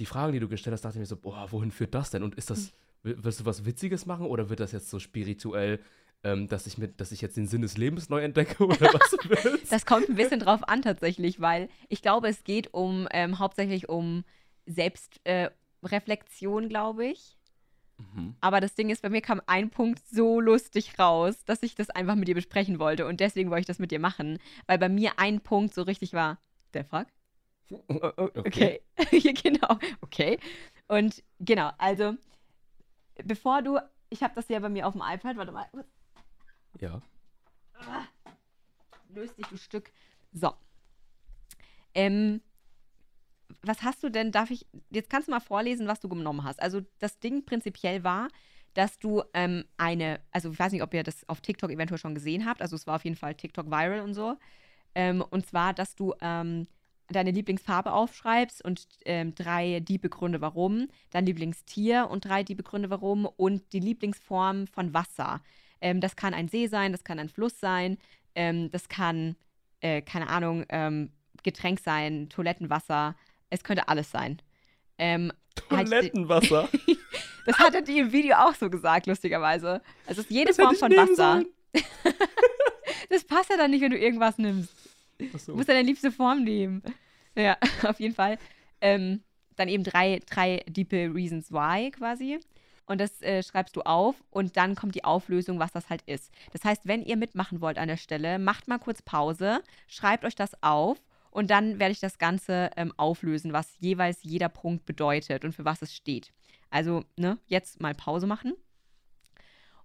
die 0.00 0.06
Fragen, 0.06 0.32
die 0.32 0.40
du 0.40 0.48
gestellt 0.48 0.72
hast, 0.74 0.82
dachte 0.84 0.96
ich 0.96 1.00
mir 1.00 1.06
so, 1.06 1.16
boah, 1.16 1.46
wohin 1.50 1.70
führt 1.70 1.94
das 1.94 2.10
denn? 2.10 2.22
Und 2.22 2.34
ist 2.34 2.50
das, 2.50 2.72
wi- 3.02 3.14
wirst 3.22 3.40
du 3.40 3.44
was 3.46 3.64
Witziges 3.64 4.06
machen 4.06 4.26
oder 4.26 4.48
wird 4.50 4.60
das 4.60 4.72
jetzt 4.72 4.90
so 4.90 4.98
spirituell, 4.98 5.80
ähm, 6.24 6.48
dass 6.48 6.66
ich 6.66 6.78
mit, 6.78 7.00
dass 7.00 7.12
ich 7.12 7.20
jetzt 7.20 7.36
den 7.36 7.46
Sinn 7.46 7.62
des 7.62 7.76
Lebens 7.76 8.08
neu 8.08 8.20
entdecke 8.22 8.64
oder 8.66 8.92
was 8.92 9.16
willst? 9.24 9.70
Das 9.70 9.86
kommt 9.86 10.08
ein 10.08 10.16
bisschen 10.16 10.40
drauf 10.40 10.66
an 10.68 10.82
tatsächlich, 10.82 11.40
weil 11.40 11.68
ich 11.88 12.02
glaube, 12.02 12.28
es 12.28 12.42
geht 12.44 12.72
um 12.74 13.06
ähm, 13.12 13.38
hauptsächlich 13.38 13.88
um 13.88 14.24
Selbstreflexion, 14.66 16.64
äh, 16.64 16.68
glaube 16.68 17.06
ich. 17.06 17.36
Mhm. 17.98 18.34
Aber 18.40 18.60
das 18.60 18.74
Ding 18.74 18.90
ist, 18.90 19.02
bei 19.02 19.08
mir 19.10 19.20
kam 19.20 19.40
ein 19.46 19.70
Punkt 19.70 20.02
so 20.10 20.40
lustig 20.40 20.98
raus, 20.98 21.44
dass 21.44 21.62
ich 21.62 21.74
das 21.74 21.90
einfach 21.90 22.16
mit 22.16 22.26
dir 22.28 22.34
besprechen 22.34 22.78
wollte. 22.78 23.06
Und 23.06 23.20
deswegen 23.20 23.50
wollte 23.50 23.60
ich 23.60 23.66
das 23.66 23.78
mit 23.78 23.90
dir 23.92 24.00
machen. 24.00 24.38
Weil 24.66 24.78
bei 24.78 24.88
mir 24.88 25.18
ein 25.18 25.40
Punkt 25.40 25.74
so 25.74 25.82
richtig 25.82 26.12
war, 26.12 26.38
der 26.72 26.84
fuck? 26.84 27.06
Okay. 27.88 28.80
ja, 29.10 29.32
genau. 29.32 29.78
Okay. 30.02 30.38
Und 30.88 31.22
genau, 31.40 31.70
also, 31.78 32.14
bevor 33.24 33.62
du, 33.62 33.78
ich 34.10 34.22
habe 34.22 34.34
das 34.34 34.48
ja 34.48 34.58
bei 34.60 34.68
mir 34.68 34.86
auf 34.86 34.92
dem 34.92 35.02
iPad, 35.02 35.36
warte 35.36 35.52
mal, 35.52 35.66
Ja. 36.80 37.00
löst 39.08 39.38
dich, 39.38 39.46
du 39.46 39.56
Stück. 39.56 39.92
So. 40.32 40.52
Ähm, 41.94 42.40
was 43.62 43.82
hast 43.82 44.02
du 44.02 44.10
denn, 44.10 44.32
darf 44.32 44.50
ich, 44.50 44.66
jetzt 44.90 45.10
kannst 45.10 45.28
du 45.28 45.32
mal 45.32 45.40
vorlesen, 45.40 45.86
was 45.86 46.00
du 46.00 46.08
genommen 46.08 46.44
hast. 46.44 46.60
Also 46.60 46.82
das 46.98 47.18
Ding 47.18 47.44
prinzipiell 47.44 48.04
war, 48.04 48.28
dass 48.74 48.98
du 48.98 49.22
ähm, 49.32 49.64
eine, 49.76 50.20
also 50.32 50.50
ich 50.50 50.58
weiß 50.58 50.72
nicht, 50.72 50.82
ob 50.82 50.92
ihr 50.92 51.04
das 51.04 51.26
auf 51.28 51.40
TikTok 51.40 51.70
eventuell 51.70 51.98
schon 51.98 52.14
gesehen 52.14 52.44
habt, 52.44 52.60
also 52.60 52.74
es 52.74 52.86
war 52.86 52.96
auf 52.96 53.04
jeden 53.04 53.16
Fall 53.16 53.34
TikTok 53.34 53.66
viral 53.66 54.00
und 54.00 54.14
so. 54.14 54.36
Ähm, 54.96 55.22
und 55.30 55.46
zwar, 55.46 55.72
dass 55.72 55.94
du 55.94 56.12
ähm, 56.20 56.66
deine 57.08 57.30
Lieblingsfarbe 57.30 57.92
aufschreibst 57.92 58.64
und 58.64 58.86
ähm, 59.04 59.34
drei 59.34 59.80
diebe 59.80 60.08
Gründe 60.08 60.40
warum, 60.40 60.88
dein 61.10 61.26
Lieblingstier 61.26 62.08
und 62.10 62.24
drei 62.24 62.42
diebe 62.42 62.62
Gründe 62.62 62.90
warum 62.90 63.26
und 63.26 63.72
die 63.72 63.80
Lieblingsform 63.80 64.66
von 64.66 64.94
Wasser. 64.94 65.40
Ähm, 65.80 66.00
das 66.00 66.16
kann 66.16 66.34
ein 66.34 66.48
See 66.48 66.66
sein, 66.66 66.92
das 66.92 67.04
kann 67.04 67.18
ein 67.18 67.28
Fluss 67.28 67.60
sein, 67.60 67.98
ähm, 68.34 68.70
das 68.70 68.88
kann, 68.88 69.36
äh, 69.80 70.00
keine 70.02 70.28
Ahnung, 70.28 70.64
ähm, 70.70 71.10
Getränk 71.42 71.80
sein, 71.80 72.28
Toilettenwasser, 72.30 73.14
es 73.50 73.62
könnte 73.64 73.88
alles 73.88 74.10
sein. 74.10 74.40
Ähm, 74.96 75.32
halt 75.70 75.88
Toilettenwasser. 75.88 76.68
das 77.46 77.58
hatte 77.58 77.82
die 77.82 77.98
im 77.98 78.12
Video 78.12 78.36
auch 78.36 78.54
so 78.54 78.70
gesagt, 78.70 79.06
lustigerweise. 79.06 79.82
Also 80.06 80.20
es 80.20 80.26
ist 80.26 80.30
jede 80.30 80.48
Das 80.48 80.56
Form 80.56 80.74
von 80.74 80.92
Wasser. 80.92 81.42
Das 83.10 83.24
passt 83.24 83.50
ja 83.50 83.56
dann 83.56 83.70
nicht, 83.70 83.80
wenn 83.80 83.90
du 83.90 83.98
irgendwas 83.98 84.38
nimmst. 84.38 84.72
So. 85.36 85.52
Du 85.52 85.56
musst 85.56 85.68
deine 85.68 85.82
liebste 85.82 86.10
Form 86.10 86.44
nehmen. 86.44 86.82
Ja, 87.34 87.56
auf 87.84 88.00
jeden 88.00 88.14
Fall. 88.14 88.38
Ähm, 88.80 89.22
dann 89.56 89.68
eben 89.68 89.84
drei, 89.84 90.20
drei 90.26 90.62
Deepe 90.66 91.12
Reasons 91.14 91.52
Why 91.52 91.90
quasi. 91.90 92.40
Und 92.86 93.00
das 93.00 93.22
äh, 93.22 93.42
schreibst 93.42 93.76
du 93.76 93.82
auf 93.82 94.14
und 94.30 94.56
dann 94.56 94.74
kommt 94.74 94.94
die 94.94 95.04
Auflösung, 95.04 95.58
was 95.58 95.72
das 95.72 95.88
halt 95.88 96.02
ist. 96.02 96.30
Das 96.52 96.64
heißt, 96.64 96.86
wenn 96.86 97.02
ihr 97.02 97.16
mitmachen 97.16 97.60
wollt 97.60 97.78
an 97.78 97.88
der 97.88 97.96
Stelle, 97.96 98.38
macht 98.38 98.68
mal 98.68 98.78
kurz 98.78 99.00
Pause, 99.00 99.62
schreibt 99.88 100.24
euch 100.24 100.34
das 100.34 100.62
auf 100.62 100.98
und 101.30 101.50
dann 101.50 101.78
werde 101.78 101.92
ich 101.92 102.00
das 102.00 102.18
Ganze 102.18 102.70
ähm, 102.76 102.92
auflösen, 102.96 103.52
was 103.54 103.76
jeweils 103.80 104.22
jeder 104.22 104.50
Punkt 104.50 104.84
bedeutet 104.84 105.44
und 105.44 105.52
für 105.52 105.64
was 105.64 105.80
es 105.80 105.94
steht. 105.94 106.32
Also, 106.70 107.04
ne, 107.16 107.38
jetzt 107.46 107.80
mal 107.80 107.94
Pause 107.94 108.26
machen. 108.26 108.52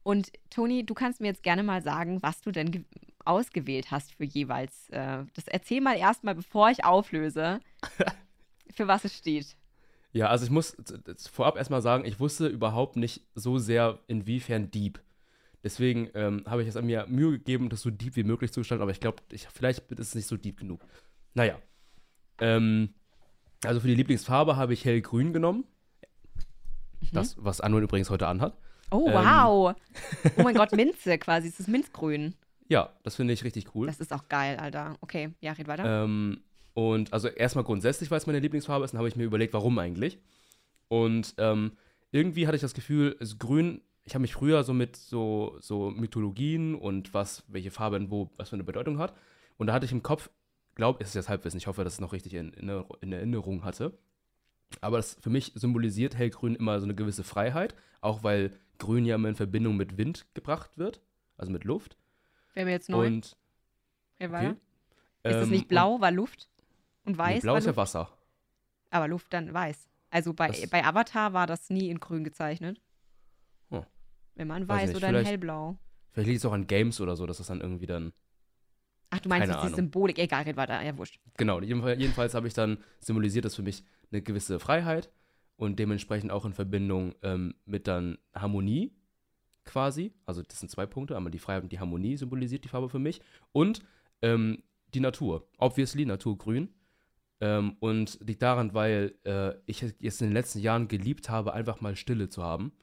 Und 0.03 0.31
Toni, 0.49 0.85
du 0.85 0.93
kannst 0.93 1.21
mir 1.21 1.27
jetzt 1.27 1.43
gerne 1.43 1.63
mal 1.63 1.81
sagen, 1.81 2.21
was 2.21 2.41
du 2.41 2.51
denn 2.51 2.85
ausgewählt 3.25 3.91
hast 3.91 4.13
für 4.13 4.23
jeweils. 4.23 4.89
Äh, 4.89 5.23
das 5.34 5.47
erzähl 5.47 5.82
mal 5.82 5.97
erstmal, 5.97 6.36
bevor 6.36 6.69
ich 6.69 6.84
auflöse, 6.86 7.60
für 8.75 8.88
was 8.88 9.05
es 9.05 9.15
steht. 9.17 9.55
Ja, 10.12 10.27
also 10.27 10.45
ich 10.45 10.51
muss 10.51 10.75
vorab 11.32 11.55
erstmal 11.58 11.82
sagen, 11.82 12.05
ich 12.05 12.19
wusste 12.19 12.47
überhaupt 12.47 12.95
nicht 12.95 13.21
so 13.36 13.58
sehr, 13.60 13.99
inwiefern 14.08 14.71
deep. 14.71 14.99
Deswegen 15.63 16.10
ähm, 16.13 16.43
habe 16.47 16.63
ich 16.63 16.77
an 16.77 16.86
mir 16.86 17.05
Mühe 17.08 17.32
gegeben, 17.32 17.69
das 17.69 17.82
so 17.82 17.89
deep 17.89 18.15
wie 18.15 18.23
möglich 18.23 18.51
zu 18.51 18.62
gestalten, 18.62 18.82
aber 18.82 18.91
ich 18.91 19.01
glaube, 19.01 19.21
ich, 19.32 19.47
vielleicht 19.53 19.91
ist 19.91 19.99
es 19.99 20.15
nicht 20.15 20.27
so 20.27 20.38
deep 20.38 20.58
genug. 20.58 20.82
Naja. 21.34 21.60
Ähm, 22.39 22.93
also 23.63 23.82
für 23.82 23.88
die 23.88 23.95
Lieblingsfarbe 23.95 24.55
habe 24.55 24.73
ich 24.73 24.86
hellgrün 24.86 25.34
genommen. 25.34 25.65
Das, 27.12 27.36
was 27.38 27.62
Anwin 27.62 27.84
übrigens 27.84 28.10
heute 28.10 28.27
anhat. 28.27 28.58
Oh, 28.91 29.08
Ähm. 29.08 29.13
wow. 29.13 29.75
Oh 30.38 30.43
mein 30.43 30.55
Gott, 30.55 30.71
Minze 30.71 31.17
quasi. 31.17 31.49
Es 31.49 31.60
ist 31.60 31.67
Minzgrün. 31.67 32.36
Ja, 32.69 32.93
das 33.03 33.15
finde 33.15 33.34
ich 33.34 33.43
richtig 33.43 33.75
cool. 33.75 33.88
Das 33.88 33.99
ist 33.99 34.13
auch 34.13 34.29
geil, 34.29 34.58
Alter. 34.58 34.95
Okay, 35.01 35.32
ja, 35.41 35.51
red 35.53 35.67
weiter. 35.67 36.03
Ähm, 36.03 36.41
und 36.75 37.12
also 37.12 37.27
erstmal 37.27 37.63
grundsätzlich, 37.63 38.10
weil 38.12 38.19
es 38.19 38.27
meine 38.27 38.39
Lieblingsfarbe 38.39 38.86
ist, 38.86 38.91
dann 38.91 38.99
habe 38.99 39.10
ich 39.10 39.15
mir 39.15 39.25
überlegt, 39.25 39.53
warum 39.53 39.77
eigentlich. 39.79 40.19
Und 40.88 41.34
ähm, 41.38 41.73
irgendwie 42.12 42.47
hatte 42.47 42.55
ich 42.55 42.62
das 42.62 42.75
Gefühl, 42.75 43.17
es 43.19 43.39
grün, 43.39 43.82
ich 44.05 44.13
habe 44.13 44.21
mich 44.21 44.34
früher 44.34 44.63
so 44.63 44.73
mit 44.73 44.95
so, 44.95 45.58
so 45.60 45.89
Mythologien 45.89 46.75
und 46.75 47.13
was, 47.13 47.43
welche 47.47 47.71
Farbe 47.71 47.97
in 47.97 48.12
wo, 48.12 48.29
was 48.38 48.49
für 48.49 48.55
eine 48.55 48.63
Bedeutung 48.63 48.99
hat. 48.99 49.13
Und 49.58 49.67
da 49.67 49.73
hatte 49.73 49.86
ich 49.86 49.91
im 49.91 50.03
Kopf, 50.03 50.29
glaube, 50.75 50.99
es 51.01 51.10
ist 51.10 51.15
jetzt 51.15 51.29
Halbwissen, 51.29 51.58
ich 51.58 51.67
hoffe, 51.67 51.84
dass 51.84 51.93
ich 51.93 51.97
es 51.97 52.01
noch 52.01 52.13
richtig 52.13 52.36
in, 52.36 52.53
in, 52.53 52.69
in 53.01 53.12
Erinnerung 53.12 53.63
hatte. 53.63 53.97
Aber 54.79 54.97
das 54.97 55.17
für 55.19 55.32
mich 55.32 55.53
symbolisiert 55.55 56.15
hellgrün 56.15 56.55
immer 56.55 56.79
so 56.79 56.86
eine 56.86 56.95
gewisse 56.95 57.23
Freiheit, 57.23 57.73
auch 58.01 58.23
weil 58.23 58.51
grün 58.77 59.05
ja 59.05 59.15
immer 59.15 59.29
in 59.29 59.36
Verbindung 59.36 59.75
mit 59.75 59.97
Wind 59.97 60.27
gebracht 60.36 60.77
wird, 60.77 61.01
also 61.36 61.51
mit 61.51 61.63
Luft. 61.63 61.97
Wäre 62.53 62.65
mir 62.65 62.71
jetzt 62.71 62.89
neu. 62.89 63.07
Und 63.07 63.38
weiter. 64.19 64.49
okay. 64.51 64.55
Ist 65.23 65.35
es 65.35 65.43
Ähm, 65.43 65.49
nicht 65.49 65.67
blau, 65.67 65.99
war 66.01 66.12
Luft? 66.12 66.49
Und 67.05 67.13
Nee, 67.13 67.17
weiß 67.17 67.41
blau 67.41 67.53
war 67.53 67.59
ist 67.59 67.65
ja 67.65 67.75
Wasser. 67.75 68.09
aber 68.89 69.07
Luft 69.07 69.33
dann 69.33 69.53
weiß. 69.53 69.88
Also 70.09 70.33
bei, 70.33 70.47
Das- 70.47 70.69
bei 70.69 70.83
Avatar 70.83 71.33
war 71.33 71.47
das 71.47 71.69
nie 71.69 71.89
in 71.89 71.99
grün 71.99 72.23
gezeichnet. 72.23 72.81
Hm. 73.69 73.83
Immer 74.35 74.57
in 74.57 74.67
Weiß 74.67 74.89
weiß 74.89 74.95
oder 74.95 75.09
in 75.09 75.25
hellblau. 75.25 75.77
Vielleicht 76.12 76.27
liegt 76.27 76.39
es 76.39 76.45
auch 76.45 76.53
an 76.53 76.65
Games 76.67 76.99
oder 77.01 77.15
so, 77.15 77.25
dass 77.25 77.38
das 77.38 77.47
dann 77.47 77.62
irgendwie 77.62 77.85
dann. 77.85 78.13
Ach, 79.12 79.19
du 79.19 79.29
meinst 79.29 79.47
jetzt 79.47 79.63
die. 79.63 79.75
Symbolik. 79.75 80.17
Egal, 80.19 80.43
red 80.43 80.55
weiter. 80.57 80.81
Ja, 80.83 80.97
wurscht. 80.97 81.19
Genau, 81.38 81.62
jedenfalls, 81.62 81.99
jedenfalls 81.99 82.33
habe 82.33 82.47
ich 82.47 82.53
dann 82.53 82.77
symbolisiert 82.99 83.45
das 83.45 83.55
für 83.55 83.63
mich 83.63 83.83
eine 84.12 84.21
gewisse 84.21 84.59
Freiheit 84.59 85.12
und 85.55 85.77
dementsprechend 85.79 86.31
auch 86.31 86.45
in 86.45 86.53
Verbindung 86.53 87.15
ähm, 87.23 87.55
mit 87.65 87.88
dann 87.88 88.17
Harmonie 88.33 88.91
quasi. 89.65 90.13
Also 90.25 90.41
das 90.41 90.59
sind 90.59 90.69
zwei 90.69 90.85
Punkte, 90.85 91.15
einmal 91.15 91.31
die 91.31 91.39
Freiheit 91.39 91.63
und 91.63 91.71
die 91.71 91.79
Harmonie 91.79 92.17
symbolisiert 92.17 92.63
die 92.63 92.69
Farbe 92.69 92.89
für 92.89 92.99
mich 92.99 93.21
und 93.51 93.83
ähm, 94.21 94.63
die 94.93 94.99
Natur. 94.99 95.47
Obviously, 95.57 96.05
Naturgrün. 96.05 96.73
Ähm, 97.41 97.77
und 97.79 98.19
liegt 98.21 98.41
daran, 98.41 98.73
weil 98.73 99.15
äh, 99.23 99.53
ich 99.65 99.81
jetzt 99.81 100.21
in 100.21 100.27
den 100.27 100.33
letzten 100.33 100.59
Jahren 100.59 100.89
geliebt 100.89 101.29
habe, 101.29 101.53
einfach 101.53 101.79
mal 101.79 101.95
Stille 101.95 102.27
zu 102.27 102.43
haben 102.43 102.73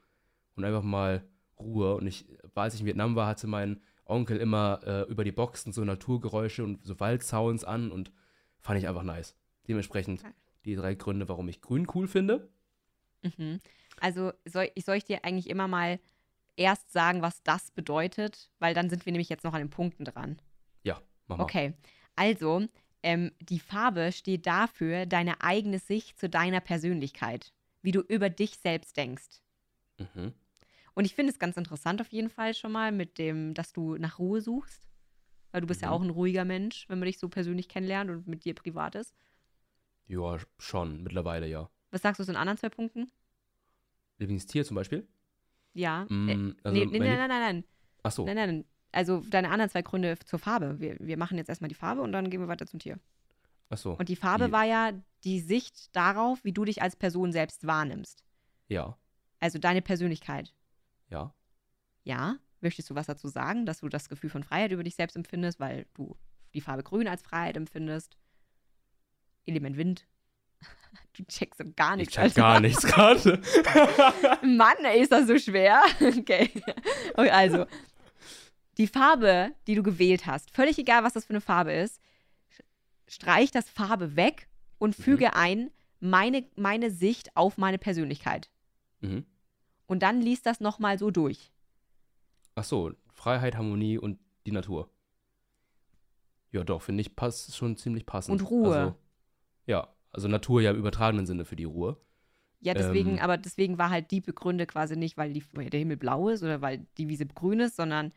und 0.54 0.64
einfach 0.64 0.82
mal 0.82 1.28
Ruhe. 1.58 1.94
Und 1.96 2.06
ich, 2.06 2.26
als 2.54 2.74
ich 2.74 2.80
in 2.80 2.86
Vietnam 2.86 3.16
war, 3.16 3.26
hatte 3.26 3.46
mein 3.46 3.82
Onkel 4.06 4.38
immer 4.38 4.80
äh, 4.84 5.02
über 5.10 5.24
die 5.24 5.32
Boxen 5.32 5.72
so 5.72 5.84
Naturgeräusche 5.84 6.64
und 6.64 6.84
so 6.84 6.98
Waldsounds 6.98 7.64
an 7.64 7.90
und 7.90 8.12
fand 8.60 8.78
ich 8.78 8.88
einfach 8.88 9.02
nice. 9.02 9.36
Dementsprechend 9.68 10.22
die 10.64 10.74
drei 10.74 10.94
Gründe, 10.94 11.28
warum 11.28 11.48
ich 11.48 11.60
Grün 11.60 11.86
cool 11.94 12.08
finde. 12.08 12.48
Mhm. 13.22 13.60
Also 14.00 14.32
soll 14.44 14.70
ich, 14.74 14.84
soll 14.84 14.96
ich 14.96 15.04
dir 15.04 15.24
eigentlich 15.24 15.50
immer 15.50 15.68
mal 15.68 15.98
erst 16.56 16.92
sagen, 16.92 17.22
was 17.22 17.42
das 17.42 17.70
bedeutet? 17.70 18.50
Weil 18.58 18.74
dann 18.74 18.90
sind 18.90 19.06
wir 19.06 19.12
nämlich 19.12 19.28
jetzt 19.28 19.44
noch 19.44 19.54
an 19.54 19.60
den 19.60 19.70
Punkten 19.70 20.04
dran. 20.04 20.38
Ja, 20.82 21.00
mach 21.26 21.36
mal. 21.36 21.44
Okay, 21.44 21.74
also 22.16 22.66
ähm, 23.02 23.32
die 23.40 23.60
Farbe 23.60 24.12
steht 24.12 24.46
dafür, 24.46 25.06
deine 25.06 25.40
eigene 25.42 25.78
Sicht 25.78 26.18
zu 26.18 26.28
deiner 26.28 26.60
Persönlichkeit, 26.60 27.52
wie 27.82 27.92
du 27.92 28.00
über 28.00 28.30
dich 28.30 28.58
selbst 28.58 28.96
denkst. 28.96 29.42
Mhm. 29.98 30.32
Und 30.94 31.04
ich 31.04 31.14
finde 31.14 31.32
es 31.32 31.38
ganz 31.38 31.56
interessant 31.56 32.00
auf 32.00 32.08
jeden 32.08 32.30
Fall 32.30 32.54
schon 32.54 32.72
mal 32.72 32.90
mit 32.90 33.18
dem, 33.18 33.54
dass 33.54 33.72
du 33.72 33.96
nach 33.96 34.18
Ruhe 34.18 34.40
suchst. 34.40 34.88
Weil 35.52 35.60
du 35.62 35.66
bist 35.66 35.82
ja 35.82 35.88
Mhm. 35.88 35.94
auch 35.94 36.02
ein 36.02 36.10
ruhiger 36.10 36.44
Mensch, 36.44 36.88
wenn 36.88 36.98
man 36.98 37.06
dich 37.06 37.18
so 37.18 37.28
persönlich 37.28 37.68
kennenlernt 37.68 38.10
und 38.10 38.26
mit 38.26 38.44
dir 38.44 38.54
privat 38.54 38.94
ist. 38.94 39.14
Ja, 40.08 40.38
schon, 40.58 41.02
mittlerweile 41.04 41.46
ja. 41.46 41.70
Was 41.90 42.02
sagst 42.02 42.18
du 42.20 42.24
zu 42.24 42.32
den 42.32 42.36
anderen 42.36 42.58
zwei 42.58 42.68
Punkten? 42.70 43.10
Lieblingstier 44.18 44.64
zum 44.64 44.74
Beispiel? 44.74 45.08
Ja. 45.76 46.02
äh, 46.08 46.12
Mm, 46.12 46.56
also 46.62 46.78
nee, 46.78 46.86
nee, 46.86 46.98
nein, 46.98 47.16
nein, 47.18 47.28
nein, 47.28 47.40
nein. 47.40 47.64
Ach 48.02 48.10
so, 48.12 48.24
Nein, 48.24 48.36
nein. 48.36 48.64
Also 48.92 49.20
deine 49.30 49.50
anderen 49.50 49.70
zwei 49.70 49.82
Gründe 49.82 50.18
zur 50.24 50.38
Farbe. 50.38 50.80
Wir, 50.80 50.96
wir 51.00 51.18
machen 51.18 51.36
jetzt 51.36 51.48
erstmal 51.48 51.68
die 51.68 51.74
Farbe 51.74 52.00
und 52.02 52.12
dann 52.12 52.30
gehen 52.30 52.40
wir 52.40 52.48
weiter 52.48 52.66
zum 52.66 52.80
Tier. 52.80 52.98
ach 53.68 53.76
so. 53.76 53.92
Und 53.98 54.08
die 54.08 54.16
Farbe 54.16 54.46
Die- 54.46 54.52
war 54.52 54.64
ja 54.64 54.92
die 55.24 55.40
Sicht 55.40 55.94
darauf, 55.94 56.42
wie 56.44 56.52
du 56.52 56.64
dich 56.64 56.80
als 56.82 56.96
Person 56.96 57.30
selbst 57.32 57.66
wahrnimmst. 57.66 58.24
Ja, 58.68 58.96
Also 59.40 59.58
deine 59.58 59.82
Persönlichkeit. 59.82 60.54
ja. 61.10 61.34
Ja? 62.04 62.36
Möchtest 62.62 62.88
du 62.88 62.94
was 62.94 63.06
dazu 63.06 63.28
sagen, 63.28 63.66
dass 63.66 63.80
du 63.80 63.88
das 63.88 64.08
Gefühl 64.08 64.30
von 64.30 64.42
Freiheit 64.44 64.72
über 64.72 64.82
dich 64.82 64.94
selbst 64.94 65.14
empfindest, 65.16 65.60
weil 65.60 65.86
du 65.94 66.16
die 66.54 66.60
Farbe 66.62 66.82
Grün 66.84 67.06
als 67.08 67.22
Freiheit 67.22 67.56
empfindest? 67.56 68.16
Element 69.44 69.76
Wind. 69.76 70.06
Du 71.16 71.24
checkst 71.24 71.58
so 71.58 71.64
gar 71.74 71.92
Ich 71.92 71.98
nichts. 71.98 72.14
check 72.14 72.22
Alter. 72.24 72.40
gar 72.42 72.60
nichts 72.60 72.82
gerade. 72.84 73.40
Mann, 74.42 74.76
ey, 74.84 75.00
ist 75.00 75.12
das 75.12 75.26
so 75.26 75.38
schwer? 75.38 75.82
Okay. 76.00 76.50
okay. 77.14 77.30
Also, 77.30 77.66
die 78.76 78.86
Farbe, 78.86 79.52
die 79.66 79.74
du 79.74 79.82
gewählt 79.82 80.26
hast, 80.26 80.50
völlig 80.50 80.78
egal, 80.78 81.04
was 81.04 81.14
das 81.14 81.24
für 81.24 81.30
eine 81.30 81.40
Farbe 81.40 81.72
ist, 81.72 82.00
streich 83.08 83.50
das 83.50 83.68
Farbe 83.70 84.14
weg 84.16 84.48
und 84.78 84.98
Mhm. 84.98 85.02
füge 85.02 85.34
ein 85.34 85.70
meine, 86.00 86.44
meine 86.56 86.90
Sicht 86.90 87.34
auf 87.34 87.56
meine 87.56 87.78
Persönlichkeit. 87.78 88.50
mhm. 89.00 89.24
Und 89.88 90.00
dann 90.02 90.20
liest 90.20 90.44
das 90.46 90.58
nochmal 90.60 90.98
so 90.98 91.10
durch. 91.12 91.52
Ach 92.56 92.64
so, 92.64 92.92
Freiheit, 93.14 93.56
Harmonie 93.56 93.98
und 93.98 94.18
die 94.44 94.50
Natur. 94.52 94.90
Ja, 96.50 96.64
doch, 96.64 96.82
finde 96.82 97.02
ich, 97.02 97.14
passt 97.14 97.56
schon 97.56 97.76
ziemlich 97.76 98.04
passend. 98.04 98.32
Und 98.42 98.50
Ruhe. 98.50 98.76
Also, 98.76 98.96
ja, 99.66 99.88
also 100.16 100.28
Natur 100.28 100.60
ja 100.62 100.70
im 100.72 100.78
übertragenen 100.78 101.26
Sinne 101.26 101.44
für 101.44 101.56
die 101.56 101.64
Ruhe. 101.64 101.96
Ja, 102.60 102.72
deswegen, 102.74 103.10
Ähm. 103.12 103.18
aber 103.18 103.36
deswegen 103.36 103.78
war 103.78 103.90
halt 103.90 104.10
die 104.10 104.20
Begründe 104.22 104.66
quasi 104.66 104.96
nicht, 104.96 105.16
weil, 105.16 105.32
die, 105.32 105.44
der 105.70 105.78
Himmel 105.78 105.98
blau 105.98 106.28
ist 106.30 106.42
oder 106.42 106.60
weil 106.62 106.86
die 106.98 107.08
Wiese 107.08 107.26
grün 107.26 107.60
ist, 107.60 107.76
sondern 107.76 108.12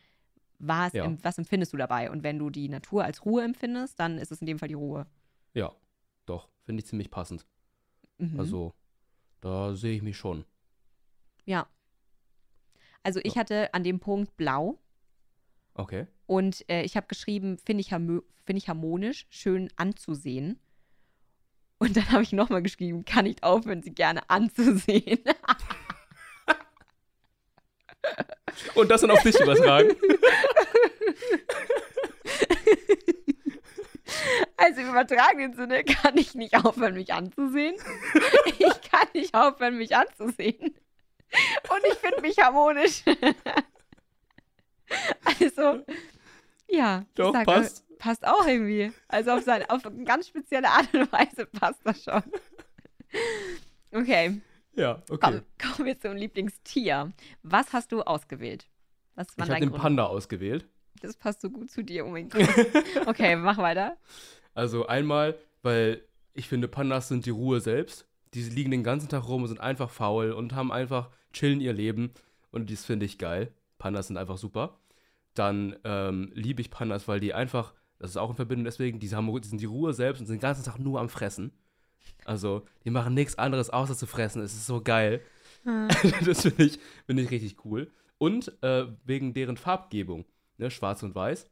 was, 0.59 0.93
Ja. 0.93 1.13
was 1.23 1.37
empfindest 1.37 1.73
du 1.73 1.77
dabei? 1.77 2.09
Und 2.09 2.23
wenn 2.23 2.39
du 2.39 2.49
die 2.49 2.69
Natur 2.69 3.03
als 3.03 3.25
Ruhe 3.25 3.43
empfindest, 3.43 3.99
dann 3.99 4.17
ist 4.17 4.31
es 4.31 4.41
in 4.41 4.47
dem 4.47 4.57
Fall 4.59 4.69
die 4.69 4.73
Ruhe. 4.75 5.05
Ja, 5.53 5.73
doch, 6.25 6.49
finde 6.63 6.81
ich 6.81 6.87
ziemlich 6.87 7.11
passend. 7.11 7.45
Mhm. 8.17 8.39
Also, 8.39 8.73
da 9.41 9.75
sehe 9.75 9.95
ich 9.95 10.01
mich 10.01 10.17
schon. 10.17 10.45
Ja. 11.45 11.67
Also 13.03 13.19
ich 13.23 13.35
Ja. 13.35 13.41
hatte 13.41 13.73
an 13.73 13.83
dem 13.83 13.99
Punkt 13.99 14.35
blau 14.37 14.79
Okay. 15.73 16.07
und 16.27 16.67
äh, 16.69 16.83
ich 16.83 16.95
habe 16.97 17.07
geschrieben, 17.07 17.57
finde 17.57 17.81
ich, 17.81 17.89
find 17.89 18.57
ich 18.57 18.67
harmonisch, 18.69 19.27
schön 19.29 19.69
anzusehen. 19.77 20.59
Und 21.79 21.95
dann 21.97 22.11
habe 22.11 22.23
ich 22.23 22.33
nochmal 22.33 22.61
geschrieben, 22.61 23.05
kann 23.05 23.23
nicht 23.23 23.43
aufhören, 23.43 23.81
sie 23.81 23.93
gerne 23.93 24.29
anzusehen. 24.29 25.19
Und 28.75 28.89
das 28.89 29.01
dann 29.01 29.11
auf 29.11 29.23
dich 29.23 29.39
übertragen. 29.39 29.95
Also 34.57 34.81
im 34.81 34.89
übertragenen 34.89 35.53
Sinne 35.53 35.83
kann 35.83 36.17
ich 36.17 36.35
nicht 36.35 36.53
aufhören, 36.55 36.95
mich 36.95 37.13
anzusehen. 37.13 37.75
Ich 38.57 38.81
kann 38.89 39.07
nicht 39.13 39.33
aufhören, 39.33 39.77
mich 39.77 39.95
anzusehen. 39.95 40.75
Und 41.69 41.85
ich 41.87 41.93
finde 41.95 42.21
mich 42.21 42.37
harmonisch. 42.39 43.03
Also, 45.23 45.85
ja. 46.67 47.05
Doch, 47.15 47.31
sag, 47.31 47.45
passt. 47.45 47.85
Passt 47.99 48.25
auch 48.25 48.47
irgendwie. 48.47 48.91
Also 49.07 49.31
auf, 49.31 49.43
seine, 49.43 49.69
auf 49.69 49.85
eine 49.85 50.03
ganz 50.05 50.27
spezielle 50.27 50.67
Art 50.69 50.91
und 50.95 51.11
Weise 51.11 51.45
passt 51.45 51.81
das 51.83 52.03
schon. 52.03 52.23
Okay, 53.91 54.41
Ja, 54.75 55.01
okay. 55.09 55.17
komm, 55.21 55.41
kommen 55.75 55.87
wir 55.87 55.99
zum 55.99 56.15
Lieblingstier. 56.15 57.11
Was 57.43 57.73
hast 57.73 57.91
du 57.91 58.01
ausgewählt? 58.01 58.67
Was 59.15 59.27
war 59.37 59.45
ich 59.45 59.51
habe 59.51 59.59
den 59.61 59.69
Grund? 59.69 59.81
Panda 59.81 60.05
ausgewählt. 60.05 60.67
Das 61.01 61.15
passt 61.17 61.41
so 61.41 61.49
gut 61.49 61.69
zu 61.71 61.83
dir, 61.83 62.05
oh 62.05 62.09
mein 62.09 62.29
Gott. 62.29 62.47
Okay, 63.05 63.35
mach 63.35 63.57
weiter. 63.57 63.97
Also 64.53 64.87
einmal, 64.87 65.37
weil 65.61 66.03
ich 66.33 66.47
finde, 66.47 66.67
Pandas 66.67 67.07
sind 67.07 67.25
die 67.25 67.29
Ruhe 67.31 67.59
selbst. 67.61 68.05
Die 68.33 68.43
liegen 68.43 68.71
den 68.71 68.83
ganzen 68.83 69.09
Tag 69.09 69.27
rum 69.27 69.41
und 69.41 69.47
sind 69.49 69.59
einfach 69.59 69.89
faul 69.89 70.31
und 70.31 70.53
haben 70.53 70.71
einfach 70.71 71.09
chillen 71.33 71.61
ihr 71.61 71.73
Leben. 71.73 72.13
Und 72.51 72.71
das 72.71 72.85
finde 72.85 73.05
ich 73.05 73.17
geil. 73.17 73.51
Pandas 73.77 74.07
sind 74.07 74.17
einfach 74.17 74.37
super. 74.37 74.77
Dann 75.33 75.75
ähm, 75.83 76.31
liebe 76.33 76.61
ich 76.61 76.69
Pandas, 76.69 77.07
weil 77.07 77.19
die 77.19 77.33
einfach, 77.33 77.73
das 77.99 78.11
ist 78.11 78.17
auch 78.17 78.29
in 78.29 78.35
Verbindung 78.35 78.65
deswegen, 78.65 78.99
die, 78.99 79.09
haben, 79.13 79.41
die 79.41 79.47
sind 79.47 79.61
die 79.61 79.65
Ruhe 79.65 79.93
selbst 79.93 80.21
und 80.21 80.25
sind 80.25 80.37
den 80.37 80.41
ganzen 80.41 80.63
Tag 80.63 80.79
nur 80.79 80.99
am 80.99 81.09
Fressen. 81.09 81.51
Also, 82.25 82.65
die 82.85 82.89
machen 82.89 83.13
nichts 83.13 83.37
anderes 83.37 83.69
außer 83.69 83.95
zu 83.95 84.07
fressen. 84.07 84.41
Es 84.41 84.53
ist 84.53 84.65
so 84.65 84.81
geil. 84.81 85.21
das 86.25 86.41
finde 86.41 86.63
ich, 86.63 86.79
find 87.05 87.19
ich 87.19 87.29
richtig 87.31 87.65
cool. 87.65 87.91
Und 88.17 88.53
äh, 88.63 88.87
wegen 89.05 89.33
deren 89.33 89.57
Farbgebung, 89.57 90.25
ne, 90.57 90.71
schwarz 90.71 91.03
und 91.03 91.15
weiß, 91.15 91.49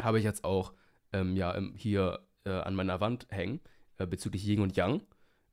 habe 0.00 0.18
ich 0.18 0.24
jetzt 0.24 0.44
auch 0.44 0.72
ähm, 1.12 1.36
ja, 1.36 1.58
hier 1.74 2.20
äh, 2.44 2.50
an 2.50 2.74
meiner 2.74 3.00
Wand 3.00 3.26
hängen, 3.30 3.60
äh, 3.98 4.06
bezüglich 4.06 4.46
Yin 4.46 4.60
und 4.60 4.76
Yang. 4.76 5.02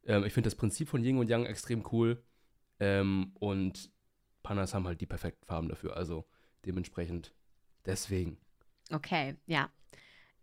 Ähm, 0.05 0.23
ich 0.23 0.33
finde 0.33 0.47
das 0.47 0.55
Prinzip 0.55 0.89
von 0.89 1.03
Yin 1.03 1.17
und 1.17 1.29
Yang 1.29 1.45
extrem 1.45 1.83
cool. 1.91 2.23
Ähm, 2.79 3.31
und 3.39 3.91
Pandas 4.43 4.73
haben 4.73 4.87
halt 4.87 5.01
die 5.01 5.05
perfekten 5.05 5.45
Farben 5.45 5.69
dafür. 5.69 5.97
Also 5.97 6.25
dementsprechend 6.65 7.33
deswegen. 7.85 8.37
Okay, 8.91 9.35
ja. 9.45 9.69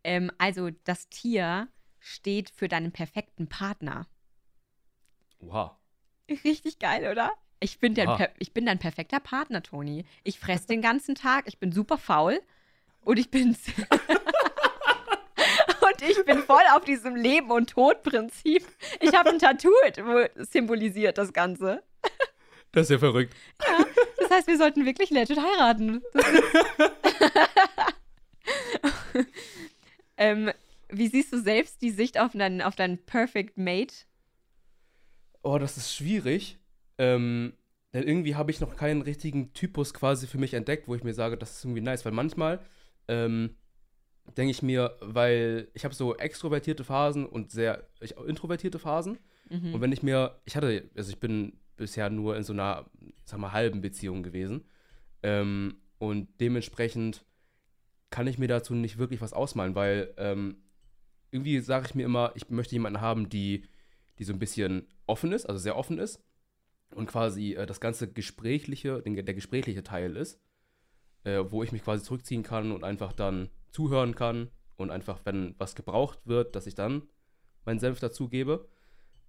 Ähm, 0.07 0.31
also 0.39 0.71
das 0.85 1.09
Tier 1.09 1.69
steht 1.99 2.51
für 2.51 2.69
deinen 2.69 2.93
perfekten 2.93 3.49
Partner. 3.49 4.07
Oha. 5.41 5.77
Richtig 6.45 6.79
geil, 6.79 7.11
oder? 7.11 7.33
Ich 7.59 7.81
bin, 7.81 7.95
dein 7.95 8.17
per 8.17 8.31
ich 8.39 8.53
bin 8.53 8.67
dein 8.67 8.79
perfekter 8.79 9.19
Partner, 9.19 9.65
Toni. 9.65 10.05
Ich 10.23 10.39
fress 10.39 10.67
den 10.67 10.81
ganzen 10.81 11.17
Tag, 11.17 11.49
ich 11.49 11.59
bin 11.59 11.73
super 11.73 11.99
faul 11.99 12.41
und 13.01 13.19
ich 13.19 13.33
bin 13.33 13.49
und 15.81 16.03
ich 16.03 16.25
bin 16.25 16.39
voll 16.43 16.63
auf 16.75 16.85
diesem 16.85 17.17
Leben 17.17 17.51
und 17.51 17.71
Tod 17.71 18.05
Prinzip. 18.05 18.65
Ich 19.01 19.13
habe 19.13 19.31
ein 19.31 19.41
Tattoo, 19.41 19.71
wo 19.71 20.25
symbolisiert 20.45 21.19
das 21.19 21.33
Ganze. 21.33 21.83
Das 22.71 22.85
ist 22.85 22.91
ja 22.91 22.99
verrückt. 22.99 23.35
Das 24.19 24.31
heißt, 24.31 24.47
wir 24.47 24.59
sollten 24.59 24.85
wirklich 24.87 25.11
legit 25.11 25.39
heiraten. 25.39 26.03
Ähm, 30.17 30.51
wie 30.89 31.09
siehst 31.09 31.33
du 31.33 31.41
selbst 31.41 31.83
die 31.83 31.91
Sicht 31.91 32.19
auf 32.19 32.33
deinen, 32.33 32.63
auf 32.63 32.77
deinen 32.77 32.99
Perfect 32.99 33.59
Mate? 33.59 33.95
Oh, 35.43 35.59
das 35.59 35.77
ist 35.77 35.95
schwierig. 35.95 36.59
Ähm, 36.99 37.53
denn 37.93 38.03
irgendwie 38.03 38.35
habe 38.35 38.51
ich 38.51 38.61
noch 38.61 38.77
keinen 38.77 39.03
richtigen 39.03 39.53
Typus 39.53 39.95
quasi 39.95 40.27
für 40.27 40.39
mich 40.39 40.55
entdeckt, 40.55 40.89
wo 40.89 40.95
ich 40.95 41.05
mir 41.05 41.15
sage, 41.15 41.37
das 41.37 41.57
ist 41.57 41.65
irgendwie 41.65 41.81
nice. 41.81 42.05
Weil 42.05 42.13
manchmal 42.13 42.61
ähm, 43.09 43.57
denke 44.37 44.51
ich 44.51 44.63
mir, 44.63 44.97
weil 45.01 45.69
ich 45.75 45.85
habe 45.85 45.95
so 45.95 46.17
extrovertierte 46.17 46.85
Phasen 46.85 47.27
und 47.27 47.51
sehr 47.51 47.89
ich, 48.01 48.17
introvertierte 48.17 48.79
Phasen. 48.79 49.19
Mhm. 49.49 49.75
Und 49.75 49.81
wenn 49.81 49.93
ich 49.93 50.03
mir, 50.03 50.41
ich 50.45 50.57
hatte, 50.57 50.91
also 50.97 51.11
ich 51.11 51.21
bin 51.21 51.59
bisher 51.77 52.11
nur 52.11 52.37
in 52.37 52.43
so 52.43 52.53
einer, 52.53 52.87
sag 53.25 53.39
mal, 53.39 53.53
halben 53.53 53.81
Beziehung 53.81 54.23
gewesen. 54.23 54.65
Ähm, 55.23 55.77
und 55.99 56.29
dementsprechend 56.41 57.25
kann 58.11 58.27
ich 58.27 58.39
mir 58.39 58.49
dazu 58.49 58.75
nicht 58.75 58.99
wirklich 58.99 59.21
was 59.21 59.33
ausmalen, 59.33 59.75
weil 59.75 60.15
ähm, 60.17 60.63
irgendwie 61.31 61.61
sage 61.61 61.87
ich 61.87 61.95
mir 61.95 62.05
immer, 62.05 62.33
ich 62.35 62.49
möchte 62.51 62.75
jemanden 62.75 63.01
haben, 63.01 63.29
die, 63.29 63.65
die 64.19 64.25
so 64.25 64.33
ein 64.33 64.39
bisschen 64.39 64.87
offen 65.07 65.33
ist, 65.33 65.47
also 65.47 65.59
sehr 65.59 65.77
offen 65.77 65.99
ist 65.99 66.23
und 66.95 67.07
quasi 67.07 67.55
äh, 67.55 67.67
das 67.67 67.81
ganze 67.81 68.11
gesprächliche, 68.11 69.03
den, 69.03 69.15
der 69.17 69.35
gesprächliche 69.35 69.83
Teil 69.83 70.17
ist, 70.17 70.41
äh, 71.25 71.43
wo 71.49 71.63
ich 71.63 71.73
mich 71.73 71.83
quasi 71.83 72.05
zurückziehen 72.05 72.43
kann 72.43 72.73
und 72.73 72.85
einfach 72.85 73.13
dann 73.13 73.51
zuhören 73.71 74.15
kann 74.15 74.51
und 74.77 74.91
einfach, 74.91 75.21
wenn 75.25 75.55
was 75.59 75.75
gebraucht 75.75 76.21
wird, 76.25 76.55
dass 76.55 76.67
ich 76.67 76.75
dann 76.75 77.03
meinen 77.65 77.81
Senf 77.81 77.99
dazugebe, 77.99 78.69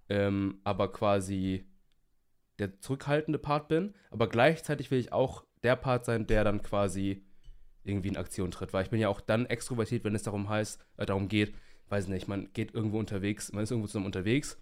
ähm, 0.08 0.60
aber 0.64 0.92
quasi 0.92 1.66
der 2.58 2.80
zurückhaltende 2.80 3.38
Part 3.38 3.68
bin, 3.68 3.94
aber 4.10 4.28
gleichzeitig 4.28 4.90
will 4.90 4.98
ich 4.98 5.12
auch 5.12 5.44
der 5.62 5.76
Part 5.76 6.04
sein, 6.04 6.26
der 6.26 6.44
dann 6.44 6.62
quasi 6.62 7.24
irgendwie 7.88 8.08
in 8.08 8.16
Aktion 8.16 8.50
tritt, 8.50 8.72
weil 8.72 8.84
ich 8.84 8.90
bin 8.90 9.00
ja 9.00 9.08
auch 9.08 9.20
dann 9.20 9.46
extrovertiert, 9.46 10.04
wenn 10.04 10.14
es 10.14 10.22
darum 10.22 10.48
heißt, 10.48 10.80
äh, 10.98 11.06
darum 11.06 11.28
geht, 11.28 11.54
weiß 11.88 12.08
nicht, 12.08 12.28
man 12.28 12.52
geht 12.52 12.74
irgendwo 12.74 12.98
unterwegs, 12.98 13.52
man 13.52 13.64
ist 13.64 13.70
irgendwo 13.70 13.86
zusammen 13.88 14.06
unterwegs 14.06 14.58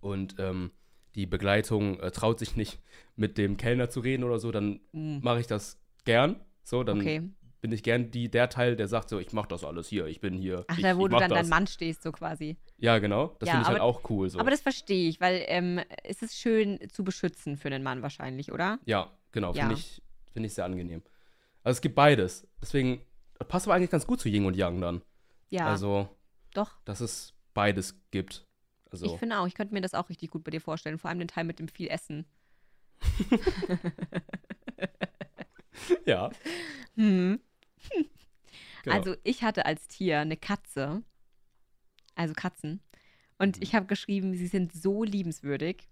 und 0.00 0.36
ähm, 0.38 0.70
die 1.14 1.26
Begleitung 1.26 2.00
äh, 2.00 2.10
traut 2.10 2.38
sich 2.38 2.56
nicht 2.56 2.80
mit 3.16 3.38
dem 3.38 3.56
Kellner 3.56 3.90
zu 3.90 4.00
reden 4.00 4.24
oder 4.24 4.38
so, 4.38 4.50
dann 4.50 4.80
Mm. 4.92 5.18
mache 5.22 5.40
ich 5.40 5.46
das 5.46 5.78
gern. 6.04 6.36
So, 6.64 6.82
dann 6.84 7.00
Okay. 7.00 7.22
bin 7.60 7.70
ich 7.72 7.82
gern 7.82 8.10
die, 8.10 8.30
der 8.30 8.48
Teil, 8.48 8.74
der 8.76 8.88
sagt 8.88 9.08
so, 9.10 9.18
ich 9.18 9.32
mach 9.32 9.46
das 9.46 9.62
alles 9.62 9.88
hier, 9.88 10.06
ich 10.06 10.20
bin 10.20 10.34
hier. 10.34 10.64
Ach, 10.68 10.76
ich, 10.78 10.82
da 10.82 10.96
wo 10.96 11.06
du 11.06 11.16
dann 11.18 11.28
das. 11.28 11.40
dein 11.40 11.48
Mann 11.48 11.66
stehst, 11.66 12.02
so 12.02 12.10
quasi. 12.12 12.56
Ja, 12.78 12.98
genau. 12.98 13.36
Das 13.38 13.48
Ja, 13.48 13.52
finde 13.54 13.62
ich 13.62 13.68
halt 13.68 13.80
aber- 13.80 13.84
auch 13.84 14.10
cool. 14.10 14.28
So. 14.30 14.38
Aber 14.40 14.50
das 14.50 14.62
verstehe 14.62 15.08
ich, 15.08 15.20
weil 15.20 15.44
ähm, 15.46 15.80
es 16.02 16.22
ist 16.22 16.36
schön 16.38 16.78
zu 16.90 17.04
beschützen 17.04 17.56
für 17.56 17.68
einen 17.68 17.82
Mann 17.82 18.02
wahrscheinlich, 18.02 18.50
oder? 18.50 18.78
ja, 18.86 19.10
genau. 19.32 19.52
Ja. 19.52 19.62
Finde 19.68 19.74
ich, 19.74 20.02
find 20.32 20.46
ich 20.46 20.54
sehr 20.54 20.64
angenehm. 20.64 21.02
Also 21.64 21.78
es 21.78 21.80
gibt 21.80 21.94
beides. 21.94 22.46
Deswegen 22.60 23.04
passt 23.48 23.66
aber 23.66 23.74
eigentlich 23.74 23.90
ganz 23.90 24.06
gut 24.06 24.20
zu 24.20 24.28
Yin 24.28 24.44
und 24.46 24.56
Yang 24.56 24.80
dann. 24.80 25.02
Ja, 25.50 25.66
Also, 25.66 26.08
doch. 26.54 26.80
dass 26.84 27.00
es 27.00 27.34
beides 27.54 28.00
gibt. 28.10 28.46
Also, 28.90 29.06
Ich 29.06 29.18
finde 29.18 29.38
auch, 29.38 29.46
ich 29.46 29.54
könnte 29.54 29.74
mir 29.74 29.80
das 29.80 29.94
auch 29.94 30.08
richtig 30.08 30.30
gut 30.30 30.44
bei 30.44 30.50
dir 30.50 30.60
vorstellen, 30.60 30.98
vor 30.98 31.10
allem 31.10 31.18
den 31.18 31.28
Teil 31.28 31.44
mit 31.44 31.58
dem 31.58 31.68
viel 31.68 31.88
Essen. 31.88 32.26
ja. 36.06 36.30
Hm. 36.96 37.40
Genau. 38.84 38.96
Also 38.96 39.16
ich 39.24 39.42
hatte 39.42 39.66
als 39.66 39.88
Tier 39.88 40.20
eine 40.20 40.36
Katze, 40.36 41.02
also 42.14 42.34
Katzen, 42.34 42.80
und 43.38 43.56
Mhm. 43.56 43.62
ich 43.62 43.74
habe 43.74 43.86
geschrieben, 43.86 44.34
sie 44.34 44.46
sind 44.46 44.72
so 44.72 45.02
liebenswürdig. 45.04 45.88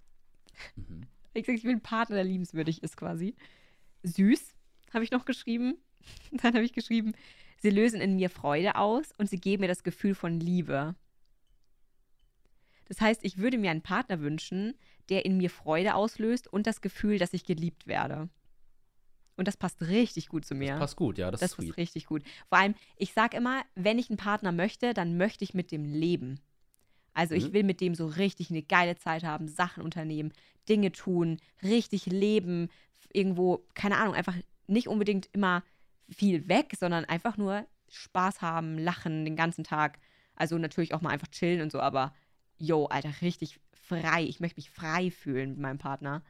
Mhm. 0.77 1.07
Ich 1.35 1.47
sag, 1.47 1.55
ich 1.55 1.65
will 1.65 1.73
einen 1.73 1.81
Partner, 1.83 2.17
der 2.17 2.25
liebenswürdig 2.25 2.83
ist 2.83 2.97
quasi. 2.97 3.35
Süß, 4.03 4.55
habe 4.93 5.05
ich 5.05 5.11
noch 5.11 5.25
geschrieben. 5.25 5.77
Dann 6.33 6.55
habe 6.55 6.65
ich 6.65 6.73
geschrieben, 6.73 7.13
sie 7.59 7.71
lösen 7.71 8.01
in 8.01 8.17
mir 8.17 8.31
Freude 8.31 8.77
aus 8.77 9.13
und 9.19 9.29
sie 9.29 9.41
geben 9.41 9.63
mir 9.63 9.69
das 9.69 9.83
Gefühl 9.83 10.15
von 10.15 10.39
Liebe. 10.41 10.95
Das 12.87 13.01
heißt, 13.01 13.25
ich 13.25 13.39
würde 13.39 13.59
mir 13.59 13.71
einen 13.71 13.83
Partner 13.83 14.21
wünschen, 14.21 14.75
der 15.11 15.25
in 15.25 15.37
mir 15.37 15.51
Freude 15.51 15.95
auslöst 15.95 16.49
und 16.49 16.67
das 16.67 16.81
Gefühl, 16.81 17.19
dass 17.19 17.33
ich 17.33 17.45
geliebt 17.45 17.87
werde. 17.87 18.29
Und 19.37 19.47
das 19.49 19.57
passt 19.57 19.81
richtig 19.83 20.29
gut 20.29 20.45
zu 20.45 20.55
mir. 20.55 20.71
Das 20.73 20.79
passt 20.81 20.97
gut, 20.97 21.17
ja, 21.17 21.31
das, 21.31 21.41
Das 21.41 21.51
ist 21.53 21.57
sweet. 21.57 21.71
ist 21.71 21.77
richtig 21.77 22.07
gut. 22.07 22.23
Vor 22.49 22.59
allem, 22.59 22.75
ich 22.97 23.13
sage 23.13 23.37
immer, 23.37 23.63
wenn 23.75 23.99
ich 23.99 24.11
einen 24.11 24.17
Partner 24.19 24.53
möchte, 24.53 24.93
dann 24.93 25.17
möchte 25.17 25.45
ich 25.45 25.55
mit 25.55 25.71
dem 25.71 25.85
leben. 25.85 26.41
Also 27.15 27.35
ich 27.35 27.49
Mhm. 27.49 27.53
will 27.53 27.63
mit 27.65 27.81
dem 27.81 27.95
so 27.95 28.07
richtig 28.07 28.51
eine 28.51 28.63
geile 28.63 28.97
Zeit 28.97 29.25
haben, 29.25 29.49
Sachen 29.49 29.83
unternehmen, 29.83 30.33
Dinge 30.69 30.93
tun, 30.93 31.39
richtig 31.63 32.07
leben, 32.07 32.69
irgendwo, 33.13 33.65
keine 33.75 33.97
Ahnung, 33.97 34.15
einfach 34.15 34.37
nicht 34.71 34.89
unbedingt 34.89 35.29
immer 35.33 35.63
viel 36.09 36.49
weg, 36.49 36.75
sondern 36.79 37.05
einfach 37.05 37.37
nur 37.37 37.67
Spaß 37.89 38.41
haben, 38.43 38.79
lachen 38.79 39.25
den 39.25 39.37
ganzen 39.37 39.65
Tag. 39.65 39.99
Also 40.35 40.57
natürlich 40.59 40.95
auch 40.95 41.01
mal 41.03 41.11
einfach 41.11 41.29
chillen 41.29 41.61
und 41.61 41.71
so, 41.73 41.81
aber 41.81 42.15
yo, 42.59 42.87
Alter, 42.87 43.13
richtig 43.23 43.61
frei. 43.73 44.25
Ich 44.25 44.41
möchte 44.41 44.59
mich 44.59 44.71
frei 44.71 45.11
fühlen 45.11 45.51
mit 45.51 45.59
meinem 45.59 45.79
Partner. 45.79 46.23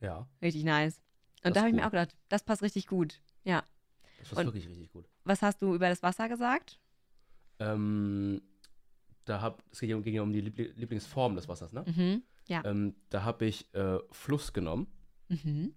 Ja, 0.00 0.28
Richtig 0.42 0.64
nice. 0.64 0.98
Und 1.44 1.46
Das 1.46 1.52
da 1.54 1.60
habe 1.60 1.70
ich 1.70 1.74
mir 1.76 1.86
auch 1.86 1.90
gedacht, 1.90 2.14
das 2.28 2.42
passt 2.44 2.62
richtig 2.62 2.86
gut. 2.86 3.20
Ja. 3.44 3.62
das 4.18 4.32
ist 4.32 4.38
Und- 4.38 4.46
wirklich 4.46 4.68
richtig 4.68 4.90
gut. 4.92 5.08
Was 5.24 5.42
hast 5.42 5.62
du 5.62 5.74
über 5.74 5.88
das 5.88 6.02
Wasser 6.02 6.28
gesagt? 6.28 6.78
Ähm, 7.60 8.40
da 9.24 9.40
hab, 9.40 9.62
es 9.72 9.80
ging 9.80 9.90
ja 9.90 9.96
um- 9.96 10.02
ging 10.02 10.14
ja 10.14 10.22
um 10.22 10.32
die 10.32 10.40
Liebli- 10.42 10.72
Lieblingsform 10.74 11.34
des 11.36 11.48
Wassers, 11.48 11.72
ne? 11.72 11.84
Mhm. 11.86 12.22
Ja. 12.48 12.64
Ähm, 12.64 12.94
da 13.10 13.24
habe 13.24 13.46
ich 13.46 13.72
äh, 13.74 13.98
Fluss 14.10 14.52
genommen. 14.52 14.86
Mhm. 15.28 15.74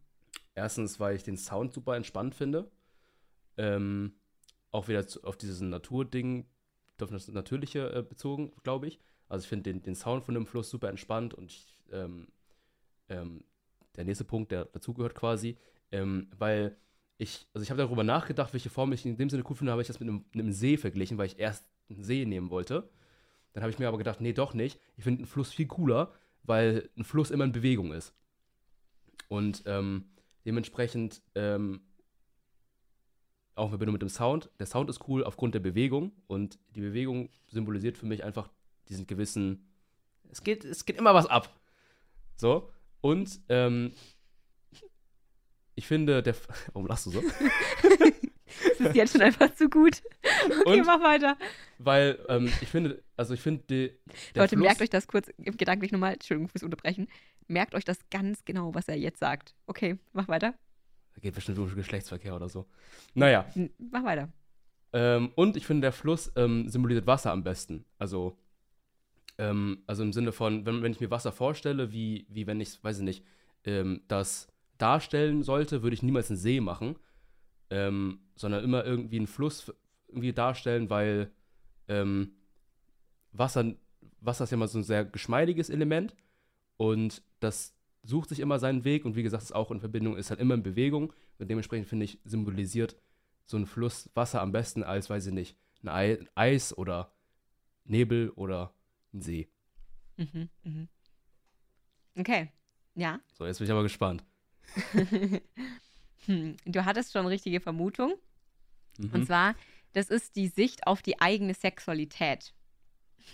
Erstens, 0.55 0.99
weil 0.99 1.15
ich 1.15 1.23
den 1.23 1.37
Sound 1.37 1.73
super 1.73 1.95
entspannt 1.95 2.35
finde. 2.35 2.69
Ähm, 3.57 4.13
auch 4.71 4.87
wieder 4.87 5.07
zu, 5.07 5.23
auf 5.23 5.37
dieses 5.37 5.61
Naturding, 5.61 6.45
auf 7.01 7.09
das 7.09 7.27
Natürliche 7.27 7.93
äh, 7.93 8.03
bezogen, 8.03 8.51
glaube 8.63 8.87
ich. 8.87 8.99
Also 9.27 9.43
ich 9.43 9.49
finde 9.49 9.71
den, 9.71 9.81
den 9.81 9.95
Sound 9.95 10.23
von 10.23 10.33
dem 10.33 10.45
Fluss 10.45 10.69
super 10.69 10.89
entspannt 10.89 11.33
und 11.33 11.51
ich, 11.51 11.75
ähm, 11.91 12.27
ähm, 13.09 13.43
der 13.95 14.05
nächste 14.05 14.23
Punkt, 14.23 14.51
der 14.51 14.65
dazugehört 14.65 15.15
quasi, 15.15 15.57
ähm, 15.91 16.29
weil 16.37 16.77
ich, 17.17 17.47
also 17.53 17.63
ich 17.63 17.69
habe 17.69 17.81
darüber 17.81 18.03
nachgedacht, 18.03 18.53
welche 18.53 18.69
Form 18.69 18.91
ich 18.93 19.05
in 19.05 19.17
dem 19.17 19.29
Sinne 19.29 19.43
cool 19.49 19.55
finde, 19.55 19.71
habe 19.71 19.81
ich 19.81 19.87
das 19.87 19.99
mit 19.99 20.09
einem, 20.09 20.25
einem 20.33 20.51
See 20.51 20.77
verglichen, 20.77 21.17
weil 21.17 21.27
ich 21.27 21.39
erst 21.39 21.65
einen 21.89 22.03
See 22.03 22.25
nehmen 22.25 22.49
wollte. 22.49 22.89
Dann 23.53 23.63
habe 23.63 23.71
ich 23.71 23.79
mir 23.79 23.87
aber 23.87 23.97
gedacht, 23.97 24.21
nee, 24.21 24.33
doch 24.33 24.53
nicht. 24.53 24.79
Ich 24.97 25.03
finde 25.03 25.19
einen 25.19 25.27
Fluss 25.27 25.51
viel 25.51 25.67
cooler, 25.67 26.13
weil 26.43 26.89
ein 26.97 27.03
Fluss 27.03 27.31
immer 27.31 27.43
in 27.43 27.51
Bewegung 27.51 27.91
ist. 27.93 28.13
Und 29.27 29.63
ähm, 29.65 30.05
dementsprechend 30.45 31.21
ähm, 31.35 31.81
auch 33.55 33.65
in 33.65 33.71
Verbindung 33.71 33.93
mit 33.93 34.01
dem 34.01 34.09
Sound. 34.09 34.49
Der 34.59 34.65
Sound 34.65 34.89
ist 34.89 35.07
cool 35.07 35.23
aufgrund 35.23 35.55
der 35.55 35.59
Bewegung 35.59 36.11
und 36.27 36.59
die 36.75 36.81
Bewegung 36.81 37.29
symbolisiert 37.47 37.97
für 37.97 38.05
mich 38.05 38.23
einfach 38.23 38.49
diesen 38.89 39.07
gewissen. 39.07 39.71
Es 40.29 40.43
geht, 40.43 40.63
es 40.65 40.85
geht 40.85 40.97
immer 40.97 41.13
was 41.13 41.27
ab. 41.27 41.59
So. 42.37 42.71
Und 43.01 43.39
ähm, 43.49 43.93
ich 45.75 45.87
finde, 45.87 46.23
der. 46.23 46.35
Warum 46.73 46.87
lachst 46.87 47.05
du 47.07 47.11
so? 47.11 47.21
Das 48.81 48.89
ist 48.91 48.95
jetzt 48.95 49.11
schon 49.13 49.21
einfach 49.21 49.53
zu 49.55 49.69
gut. 49.69 50.01
Okay, 50.61 50.79
Und? 50.79 50.85
mach 50.85 51.01
weiter. 51.01 51.37
Weil 51.77 52.19
ähm, 52.29 52.51
ich 52.61 52.67
finde, 52.67 53.03
also 53.17 53.33
ich 53.33 53.39
finde, 53.41 53.63
die- 53.69 53.91
der 54.35 54.43
Leute, 54.43 54.55
Fluss, 54.55 54.65
merkt 54.65 54.81
euch 54.81 54.89
das 54.89 55.07
kurz 55.07 55.29
gedanklich 55.37 55.91
nochmal. 55.91 56.13
Entschuldigung 56.13 56.47
fürs 56.49 56.63
Unterbrechen. 56.63 57.07
Merkt 57.47 57.75
euch 57.75 57.85
das 57.85 57.99
ganz 58.09 58.43
genau, 58.45 58.73
was 58.75 58.87
er 58.87 58.97
jetzt 58.97 59.19
sagt. 59.19 59.55
Okay, 59.67 59.97
mach 60.13 60.27
weiter. 60.27 60.53
Da 61.15 61.21
geht 61.21 61.35
bestimmt 61.35 61.57
um 61.59 61.73
Geschlechtsverkehr 61.73 62.35
oder 62.35 62.49
so. 62.49 62.65
Naja. 63.13 63.45
N- 63.55 63.71
Mach 63.77 64.03
weiter. 64.03 64.31
Ähm, 64.93 65.31
und 65.35 65.57
ich 65.57 65.65
finde, 65.65 65.81
der 65.85 65.91
Fluss 65.91 66.31
ähm, 66.35 66.67
symbolisiert 66.69 67.07
Wasser 67.07 67.31
am 67.31 67.43
besten. 67.43 67.85
Also, 67.97 68.37
ähm, 69.37 69.83
also 69.87 70.03
im 70.03 70.13
Sinne 70.13 70.31
von, 70.31 70.65
wenn, 70.65 70.81
wenn 70.83 70.91
ich 70.91 70.99
mir 70.99 71.11
Wasser 71.11 71.31
vorstelle, 71.31 71.91
wie, 71.91 72.25
wie 72.29 72.47
wenn 72.47 72.59
ich, 72.61 72.83
weiß 72.83 72.97
ich 72.99 73.03
nicht, 73.03 73.25
ähm, 73.65 74.01
das 74.07 74.47
darstellen 74.77 75.43
sollte, 75.43 75.83
würde 75.83 75.93
ich 75.93 76.03
niemals 76.03 76.29
einen 76.29 76.37
See 76.39 76.59
machen, 76.59 76.97
ähm, 77.71 78.19
sondern 78.35 78.63
immer 78.63 78.85
irgendwie 78.85 79.17
einen 79.17 79.27
Fluss 79.27 79.73
irgendwie 80.07 80.33
darstellen, 80.33 80.89
weil 80.89 81.31
ähm, 81.87 82.33
Wasser, 83.31 83.73
Wasser 84.19 84.43
ist 84.43 84.51
ja 84.51 84.57
mal 84.57 84.67
so 84.67 84.77
ein 84.77 84.83
sehr 84.83 85.05
geschmeidiges 85.05 85.69
Element 85.69 86.15
und 86.77 87.23
das 87.39 87.73
sucht 88.03 88.29
sich 88.29 88.39
immer 88.39 88.59
seinen 88.59 88.83
Weg 88.83 89.05
und 89.05 89.15
wie 89.15 89.23
gesagt, 89.23 89.43
ist 89.43 89.55
auch 89.55 89.71
in 89.71 89.79
Verbindung, 89.79 90.17
ist 90.17 90.29
halt 90.29 90.41
immer 90.41 90.53
in 90.53 90.63
Bewegung 90.63 91.13
und 91.39 91.49
dementsprechend 91.49 91.87
finde 91.87 92.05
ich, 92.05 92.19
symbolisiert 92.25 92.97
so 93.45 93.57
ein 93.57 93.65
Fluss 93.65 94.09
Wasser 94.15 94.41
am 94.41 94.51
besten 94.51 94.83
als, 94.83 95.09
weiß 95.09 95.27
ich 95.27 95.33
nicht, 95.33 95.57
ein 95.81 95.89
Ei, 95.89 96.19
ein 96.19 96.29
Eis 96.35 96.77
oder 96.77 97.13
Nebel 97.85 98.29
oder 98.31 98.73
ein 99.13 99.21
See. 99.21 99.49
Mhm, 100.17 100.49
mhm. 100.63 100.89
Okay, 102.17 102.51
ja. 102.95 103.21
So, 103.33 103.45
jetzt 103.45 103.59
bin 103.59 103.65
ich 103.65 103.71
aber 103.71 103.83
gespannt. 103.83 104.25
Hm, 106.25 106.57
Du 106.65 106.85
hattest 106.85 107.13
schon 107.13 107.25
richtige 107.25 107.59
Vermutung. 107.59 108.15
Mhm. 108.97 109.11
Und 109.13 109.25
zwar, 109.25 109.55
das 109.93 110.09
ist 110.09 110.35
die 110.35 110.47
Sicht 110.47 110.87
auf 110.87 111.01
die 111.01 111.19
eigene 111.21 111.53
Sexualität. 111.53 112.53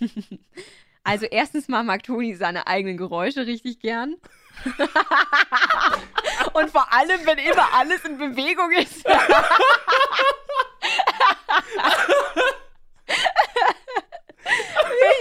also 1.04 1.26
erstens 1.26 1.68
mal 1.68 1.84
mag 1.84 2.02
Toni 2.02 2.34
seine 2.34 2.66
eigenen 2.66 2.96
Geräusche 2.96 3.46
richtig 3.46 3.80
gern. 3.80 4.16
Und 6.52 6.70
vor 6.70 6.92
allem, 6.92 7.24
wenn 7.24 7.38
immer 7.38 7.72
alles 7.74 8.04
in 8.04 8.18
Bewegung 8.18 8.72
ist. 8.72 9.06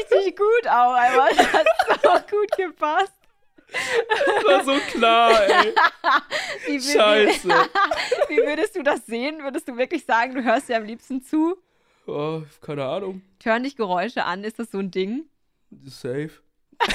richtig 0.08 0.38
gut 0.38 0.68
auch, 0.68 0.96
aber 0.96 1.30
das 1.36 1.54
hat 1.54 1.68
so 2.02 2.10
gut 2.38 2.52
gepasst. 2.58 3.17
Das 3.72 4.46
war 4.46 4.64
so 4.64 4.80
klar, 4.92 5.32
ey. 5.48 5.74
Wie, 6.68 6.82
Scheiße. 6.82 7.48
Wie 8.30 8.38
würdest 8.38 8.76
du 8.76 8.84
das 8.84 9.06
sehen? 9.06 9.44
Würdest 9.44 9.68
du 9.68 9.78
wirklich 9.78 10.06
sagen, 10.06 10.36
du 10.36 10.44
hörst 10.44 10.70
dir 10.70 10.78
am 10.78 10.86
liebsten 10.86 11.22
zu? 11.22 11.58
Oh, 12.06 12.44
keine 12.62 12.86
Ahnung. 12.86 13.22
Turn 13.40 13.64
dich 13.64 13.76
Geräusche 13.76 14.24
an, 14.24 14.44
ist 14.44 14.60
das 14.60 14.72
so 14.72 14.80
ein 14.80 14.92
Ding? 14.92 15.26
Safe. 15.86 16.32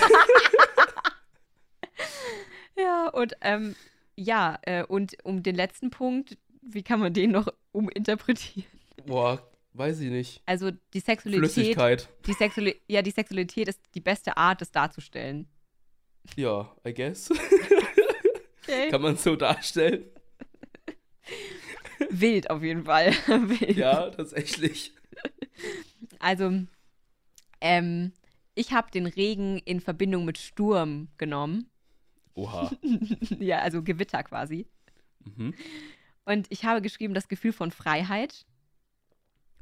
Ja, 2.76 3.08
und 3.08 3.34
ähm, 3.42 3.74
ja, 4.16 4.58
äh, 4.62 4.84
und 4.84 5.16
um 5.24 5.42
den 5.42 5.54
letzten 5.54 5.90
Punkt, 5.90 6.36
wie 6.62 6.82
kann 6.82 7.00
man 7.00 7.12
den 7.12 7.30
noch 7.32 7.48
uminterpretieren? 7.72 8.66
Boah, 9.06 9.42
weiß 9.74 10.00
ich 10.00 10.10
nicht. 10.10 10.42
Also 10.46 10.70
die 10.94 11.00
Sexualität, 11.00 11.52
Flüssigkeit. 11.52 12.08
die 12.26 12.32
Sexuali 12.32 12.80
ja, 12.88 13.02
die 13.02 13.10
Sexualität 13.10 13.68
ist 13.68 13.80
die 13.94 14.00
beste 14.00 14.36
Art, 14.36 14.60
das 14.60 14.70
darzustellen. 14.70 15.48
Ja, 16.36 16.74
I 16.86 16.94
guess. 16.94 17.30
Okay. 18.62 18.90
Kann 18.90 19.02
man 19.02 19.16
so 19.16 19.36
darstellen. 19.36 20.04
Wild 22.10 22.50
auf 22.50 22.62
jeden 22.62 22.84
Fall. 22.84 23.12
Wild. 23.26 23.76
Ja, 23.76 24.10
tatsächlich. 24.10 24.92
Also, 26.18 26.64
ähm, 27.60 28.12
ich 28.54 28.72
habe 28.72 28.90
den 28.90 29.06
Regen 29.06 29.58
in 29.58 29.80
Verbindung 29.80 30.24
mit 30.24 30.38
Sturm 30.38 31.08
genommen. 31.18 31.70
Oha. 32.34 32.70
ja, 33.38 33.58
also 33.58 33.82
Gewitter 33.82 34.22
quasi. 34.22 34.66
Mhm. 35.24 35.54
Und 36.24 36.46
ich 36.50 36.64
habe 36.64 36.82
geschrieben, 36.82 37.14
das 37.14 37.28
Gefühl 37.28 37.52
von 37.52 37.70
Freiheit. 37.70 38.46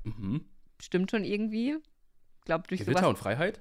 Mhm. 0.04 0.44
Stimmt 0.80 1.10
schon 1.10 1.24
irgendwie. 1.24 1.76
Ich 2.38 2.44
glaube, 2.44 2.68
durch 2.68 2.80
Gewitter 2.80 3.00
sowas. 3.00 3.10
und 3.10 3.18
Freiheit? 3.18 3.60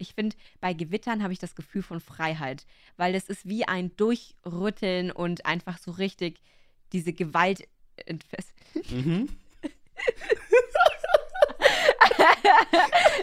Ich 0.00 0.14
finde, 0.14 0.36
bei 0.60 0.72
Gewittern 0.72 1.22
habe 1.22 1.32
ich 1.32 1.38
das 1.38 1.54
Gefühl 1.54 1.82
von 1.82 2.00
Freiheit, 2.00 2.66
weil 2.96 3.14
es 3.14 3.28
ist 3.28 3.46
wie 3.48 3.66
ein 3.66 3.94
Durchrütteln 3.96 5.10
und 5.12 5.46
einfach 5.46 5.78
so 5.78 5.90
richtig 5.92 6.40
diese 6.92 7.12
Gewalt 7.12 7.68
entfesseln. 8.06 8.56
Mhm. 8.90 9.28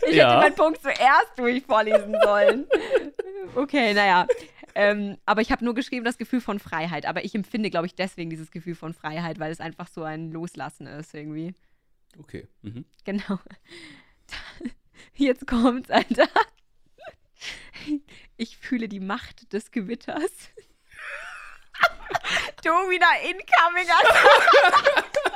Ich 0.08 0.16
Ja. 0.16 0.30
hätte 0.30 0.38
meinen 0.42 0.56
Punkt 0.56 0.82
zuerst 0.82 1.32
durch 1.38 1.64
vorlesen 1.64 2.16
sollen. 2.24 2.68
Okay, 3.56 3.94
naja. 3.94 4.28
Ähm, 4.76 5.18
aber 5.26 5.42
ich 5.42 5.52
habe 5.52 5.66
nur 5.66 5.74
geschrieben, 5.74 6.06
das 6.06 6.18
Gefühl 6.18 6.40
von 6.42 6.60
Freiheit. 6.60 7.06
Aber 7.06 7.26
ich 7.26 7.34
empfinde, 7.36 7.70
glaube 7.70 7.88
ich, 7.88 7.96
deswegen 7.96 8.30
dieses 8.30 8.52
Gefühl 8.52 8.76
von 8.76 8.94
Freiheit, 8.94 9.40
weil 9.40 9.52
es 9.52 9.60
einfach 9.60 9.88
so 9.88 10.04
ein 10.04 10.32
Loslassen 10.32 10.86
ist 10.88 11.14
irgendwie. 11.14 11.54
Okay. 12.20 12.48
Mhm. 12.62 12.86
Genau. 13.04 13.40
Jetzt 15.16 15.48
kommt's, 15.48 15.90
Alter. 15.90 16.28
Ich 18.38 18.58
fühle 18.58 18.88
die 18.88 19.00
Macht 19.00 19.54
des 19.54 19.72
Gewitters. 19.72 20.32
Du 22.64 22.70
wieder 22.70 23.08
incoming. 23.24 23.88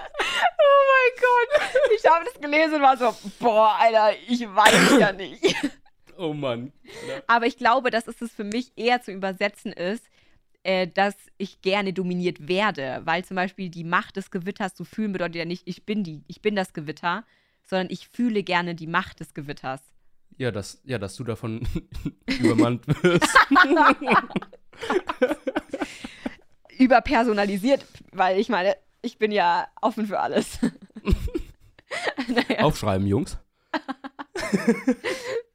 Oh 0.63 0.83
mein 0.91 1.13
Gott. 1.19 1.71
Ich 1.97 2.05
habe 2.05 2.25
das 2.25 2.39
gelesen 2.39 2.75
und 2.75 2.81
war 2.81 2.97
so, 2.97 3.15
boah, 3.39 3.75
Alter, 3.79 4.15
ich 4.27 4.41
weiß 4.41 4.99
ja 4.99 5.11
nicht. 5.11 5.55
Oh 6.17 6.33
Mann. 6.33 6.71
Aber 7.27 7.47
ich 7.47 7.57
glaube, 7.57 7.89
dass 7.89 8.07
es 8.07 8.21
es 8.21 8.31
für 8.31 8.43
mich 8.43 8.71
eher 8.75 9.01
zu 9.01 9.11
übersetzen 9.11 9.73
ist, 9.73 10.03
äh, 10.63 10.87
dass 10.87 11.15
ich 11.37 11.61
gerne 11.61 11.93
dominiert 11.93 12.47
werde. 12.47 13.01
Weil 13.05 13.25
zum 13.25 13.35
Beispiel 13.35 13.69
die 13.69 13.83
Macht 13.83 14.17
des 14.17 14.29
Gewitters 14.29 14.75
zu 14.75 14.85
fühlen 14.85 15.13
bedeutet 15.13 15.35
ja 15.35 15.45
nicht, 15.45 15.63
ich 15.65 15.85
bin 15.85 16.03
die, 16.03 16.23
ich 16.27 16.41
bin 16.41 16.55
das 16.55 16.73
Gewitter, 16.73 17.25
sondern 17.63 17.89
ich 17.89 18.07
fühle 18.07 18.43
gerne 18.43 18.75
die 18.75 18.87
Macht 18.87 19.19
des 19.19 19.33
Gewitters. 19.33 19.81
Ja, 20.37 20.51
dass, 20.51 20.81
ja, 20.83 20.97
dass 20.97 21.15
du 21.15 21.23
davon 21.23 21.67
übermannt 22.39 22.87
wirst. 22.87 23.37
Überpersonalisiert, 26.77 27.85
weil 28.11 28.39
ich 28.39 28.49
meine, 28.49 28.75
ich 29.01 29.17
bin 29.17 29.31
ja 29.31 29.67
offen 29.81 30.07
für 30.07 30.19
alles. 30.19 30.59
naja. 32.27 32.63
Aufschreiben, 32.63 33.05
Jungs. 33.05 33.37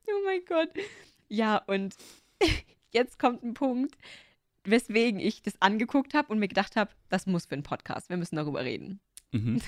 Oh 0.09 0.25
mein 0.25 0.45
Gott. 0.47 0.71
Ja, 1.29 1.59
und 1.67 1.95
jetzt 2.93 3.19
kommt 3.19 3.43
ein 3.43 3.55
Punkt, 3.55 3.97
weswegen 4.65 5.21
ich 5.21 5.43
das 5.43 5.61
angeguckt 5.61 6.15
habe 6.15 6.33
und 6.33 6.39
mir 6.39 6.49
gedacht 6.49 6.77
habe, 6.77 6.91
das 7.09 7.27
muss 7.27 7.47
für 7.47 7.55
einen 7.55 7.63
Podcast. 7.63 8.09
Wir 8.09 8.17
müssen 8.17 8.37
darüber 8.37 8.65
reden. 8.65 9.01
Mhm. 9.33 9.61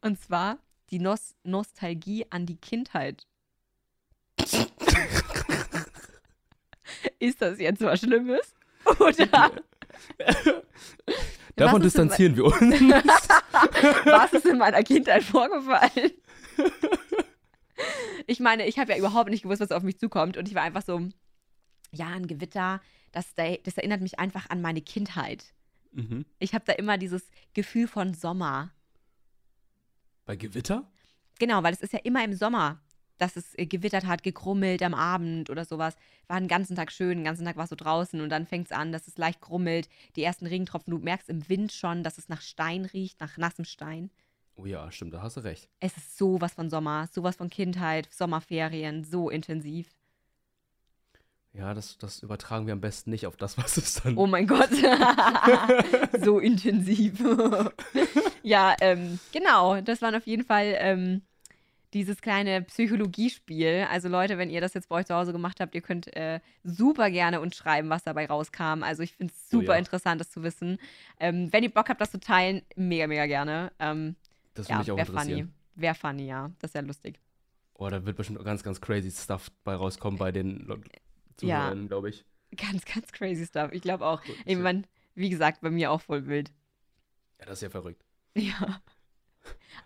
Und 0.00 0.20
zwar 0.20 0.58
die 0.90 0.98
Nos 0.98 1.34
Nostalgie 1.44 2.26
an 2.30 2.46
die 2.46 2.56
Kindheit. 2.56 3.26
Ist 7.18 7.40
das 7.40 7.58
jetzt 7.58 7.80
was 7.82 8.00
Schlimmes? 8.00 8.54
Oder 8.98 9.52
Davon 11.56 11.82
ist 11.82 11.86
distanzieren 11.86 12.36
wir 12.36 12.44
uns. 12.46 12.56
was 14.04 14.32
ist 14.32 14.46
in 14.46 14.58
meiner 14.58 14.82
Kindheit 14.82 15.22
vorgefallen? 15.22 16.12
Ich 18.26 18.40
meine, 18.40 18.66
ich 18.66 18.78
habe 18.78 18.92
ja 18.92 18.98
überhaupt 18.98 19.30
nicht 19.30 19.42
gewusst, 19.42 19.60
was 19.60 19.72
auf 19.72 19.82
mich 19.82 19.98
zukommt. 19.98 20.36
Und 20.36 20.48
ich 20.48 20.54
war 20.54 20.62
einfach 20.62 20.82
so, 20.82 21.08
ja, 21.92 22.08
ein 22.08 22.26
Gewitter, 22.26 22.80
das, 23.12 23.34
das 23.34 23.76
erinnert 23.76 24.00
mich 24.00 24.18
einfach 24.18 24.48
an 24.50 24.62
meine 24.62 24.80
Kindheit. 24.80 25.52
Mhm. 25.92 26.24
Ich 26.38 26.54
habe 26.54 26.64
da 26.64 26.72
immer 26.72 26.98
dieses 26.98 27.28
Gefühl 27.54 27.86
von 27.86 28.14
Sommer. 28.14 28.72
Bei 30.24 30.36
Gewitter? 30.36 30.90
Genau, 31.38 31.62
weil 31.62 31.74
es 31.74 31.82
ist 31.82 31.92
ja 31.92 31.98
immer 32.04 32.24
im 32.24 32.34
Sommer, 32.34 32.80
dass 33.22 33.36
es 33.36 33.56
äh, 33.56 33.66
gewittert 33.66 34.04
hat, 34.04 34.22
gekrummelt 34.22 34.82
am 34.82 34.94
Abend 34.94 35.48
oder 35.48 35.64
sowas. 35.64 35.94
War 36.26 36.40
den 36.40 36.48
ganzen 36.48 36.74
Tag 36.74 36.90
schön, 36.90 37.18
den 37.18 37.24
ganzen 37.24 37.44
Tag 37.44 37.56
warst 37.56 37.72
du 37.72 37.76
draußen 37.76 38.20
und 38.20 38.28
dann 38.28 38.46
fängt 38.46 38.66
es 38.66 38.72
an, 38.72 38.90
dass 38.90 39.06
es 39.06 39.16
leicht 39.16 39.40
krummelt. 39.40 39.88
Die 40.16 40.24
ersten 40.24 40.46
Regentropfen, 40.46 40.90
du 40.90 40.98
merkst 40.98 41.28
im 41.28 41.48
Wind 41.48 41.72
schon, 41.72 42.02
dass 42.02 42.18
es 42.18 42.28
nach 42.28 42.42
Stein 42.42 42.84
riecht, 42.84 43.20
nach 43.20 43.38
nassem 43.38 43.64
Stein. 43.64 44.10
Oh 44.56 44.66
ja, 44.66 44.90
stimmt, 44.90 45.14
da 45.14 45.22
hast 45.22 45.36
du 45.36 45.40
recht. 45.40 45.68
Es 45.80 45.96
ist 45.96 46.18
sowas 46.18 46.54
von 46.54 46.68
Sommer, 46.68 47.08
sowas 47.12 47.36
von 47.36 47.48
Kindheit, 47.48 48.08
Sommerferien, 48.10 49.04
so 49.04 49.30
intensiv. 49.30 49.88
Ja, 51.54 51.74
das, 51.74 51.98
das 51.98 52.22
übertragen 52.22 52.66
wir 52.66 52.72
am 52.72 52.80
besten 52.80 53.10
nicht 53.10 53.26
auf 53.26 53.36
das, 53.36 53.56
was 53.58 53.76
es 53.76 53.94
dann. 53.94 54.16
Oh 54.16 54.26
mein 54.26 54.48
Gott, 54.48 54.70
so 56.24 56.40
intensiv. 56.40 57.22
ja, 58.42 58.74
ähm, 58.80 59.20
genau, 59.32 59.80
das 59.80 60.02
waren 60.02 60.16
auf 60.16 60.26
jeden 60.26 60.44
Fall 60.44 60.74
ähm, 60.78 61.22
dieses 61.94 62.20
kleine 62.20 62.62
Psychologiespiel. 62.62 63.86
Also 63.90 64.08
Leute, 64.08 64.38
wenn 64.38 64.50
ihr 64.50 64.60
das 64.60 64.74
jetzt 64.74 64.88
bei 64.88 64.96
euch 64.96 65.06
zu 65.06 65.14
Hause 65.14 65.32
gemacht 65.32 65.60
habt, 65.60 65.74
ihr 65.74 65.80
könnt 65.82 66.14
äh, 66.16 66.40
super 66.64 67.10
gerne 67.10 67.40
uns 67.40 67.56
schreiben, 67.56 67.88
was 67.90 68.02
dabei 68.04 68.26
rauskam. 68.26 68.82
Also 68.82 69.02
ich 69.02 69.12
finde 69.14 69.32
es 69.34 69.46
Oh 69.52 69.58
super 69.60 69.72
ja. 69.74 69.78
interessant, 69.78 70.20
das 70.20 70.30
zu 70.30 70.42
wissen. 70.42 70.78
Ähm, 71.20 71.52
wenn 71.52 71.62
ihr 71.62 71.70
Bock 71.72 71.88
habt, 71.88 72.00
das 72.00 72.10
zu 72.10 72.20
teilen, 72.20 72.62
mega, 72.76 73.06
mega 73.06 73.26
gerne. 73.26 73.72
Ähm, 73.78 74.16
das 74.54 74.68
ja, 74.68 74.76
würde 74.78 74.92
mich 74.94 75.02
auch 75.02 75.06
funny. 75.06 75.18
interessieren. 75.20 75.54
Wäre 75.74 75.94
funny, 75.94 76.26
ja. 76.26 76.50
Das 76.60 76.70
ist 76.70 76.74
ja 76.74 76.80
lustig. 76.82 77.18
Oh, 77.74 77.88
da 77.88 78.04
wird 78.04 78.16
bestimmt 78.16 78.44
ganz, 78.44 78.62
ganz 78.62 78.80
crazy 78.80 79.10
Stuff 79.10 79.50
bei 79.64 79.74
rauskommen 79.74 80.18
bei 80.18 80.30
den 80.32 80.66
Le- 80.66 80.80
Ja. 81.40 81.60
Zuhörern, 81.68 81.88
glaube 81.88 82.10
ich. 82.10 82.24
Ganz, 82.56 82.84
ganz 82.84 83.10
crazy 83.12 83.46
stuff. 83.46 83.72
Ich 83.72 83.80
glaube 83.82 84.04
auch. 84.04 84.22
Gut, 84.22 84.36
Ich 84.44 84.56
mein, 84.58 84.86
wie 85.14 85.30
gesagt, 85.30 85.62
bei 85.62 85.70
mir 85.70 85.90
auch 85.90 86.02
voll 86.02 86.26
wild. 86.26 86.52
Ja, 87.40 87.46
das 87.46 87.58
ist 87.58 87.62
ja 87.62 87.70
verrückt. 87.70 88.04
Ja. 88.36 88.80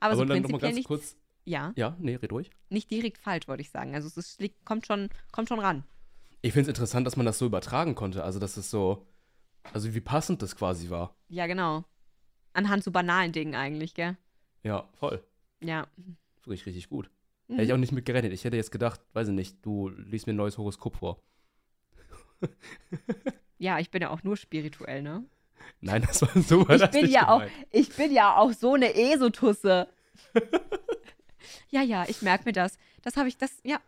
Aber, 0.01 0.15
so 0.17 0.25
dann 0.25 0.43
noch 0.43 0.51
mal 0.51 0.59
prinzipiell 0.59 0.61
ganz 0.61 0.77
nicht, 0.77 0.87
kurz. 0.89 1.17
Ja, 1.47 1.73
Ja, 1.77 1.97
nee, 1.99 2.17
red 2.17 2.33
ruhig. 2.33 2.51
nicht 2.69 2.91
direkt 2.91 3.17
falsch, 3.19 3.49
wollte 3.49 3.63
ich 3.63 3.71
sagen. 3.71 3.95
Also 3.95 4.09
es 4.09 4.17
ist, 4.19 4.41
kommt, 4.65 4.87
schon, 4.87 5.09
kommt 5.33 5.49
schon 5.49 5.61
ran. 5.61 5.85
Ich 6.43 6.53
finde 6.53 6.63
es 6.63 6.69
interessant, 6.69 7.07
dass 7.07 7.17
man 7.17 7.25
das 7.25 7.39
so 7.39 7.47
übertragen 7.47 7.95
konnte. 7.95 8.23
Also, 8.23 8.39
dass 8.39 8.57
es 8.59 8.71
so. 8.71 9.07
Also, 9.73 9.95
wie 9.95 10.01
passend 10.01 10.43
das 10.43 10.55
quasi 10.55 10.91
war. 10.91 11.17
Ja, 11.29 11.47
genau. 11.47 11.85
Anhand 12.53 12.85
so 12.85 12.91
banalen 12.91 13.33
Dingen 13.33 13.55
eigentlich, 13.55 13.95
gell? 13.95 14.17
Ja, 14.63 14.89
voll. 14.95 15.25
Ja. 15.61 15.87
Wirklich 16.45 16.67
richtig 16.67 16.89
gut. 16.89 17.11
Mhm. 17.49 17.55
Hätte 17.55 17.65
ich 17.67 17.73
auch 17.73 17.79
nicht 17.79 17.93
mit 17.93 18.05
gerechnet. 18.05 18.33
Ich 18.33 18.45
hätte 18.45 18.57
jetzt 18.57 18.71
gedacht, 18.71 19.01
weiß 19.15 19.29
ich 19.29 19.35
nicht, 19.35 19.65
du 19.65 19.89
liest 19.89 20.27
mir 20.27 20.35
ein 20.35 20.37
neues 20.37 20.59
Horoskop 20.59 20.97
vor. 20.97 21.23
Ja, 23.59 23.79
ich 23.79 23.91
bin 23.91 24.03
ja 24.03 24.11
auch 24.11 24.23
nur 24.23 24.37
spirituell, 24.37 25.01
ne? 25.03 25.25
Nein, 25.81 26.03
das 26.07 26.21
war 26.21 26.29
so. 26.43 26.69
war 26.69 26.77
Ich 26.77 26.91
bin 26.91 27.07
ja 27.11 27.29
auch, 27.31 27.43
ich 27.71 27.89
bin 27.97 28.13
ja 28.13 28.37
auch 28.37 28.53
so 28.53 28.75
eine 28.75 28.95
Esotusse. 28.95 29.89
ja, 31.71 31.83
ja, 31.83 32.05
ich 32.09 32.23
merke 32.23 32.45
mir 32.45 32.53
das. 32.53 32.79
Das 33.03 33.17
habe 33.17 33.29
ich, 33.29 33.37
das, 33.39 33.53
ja. 33.65 33.79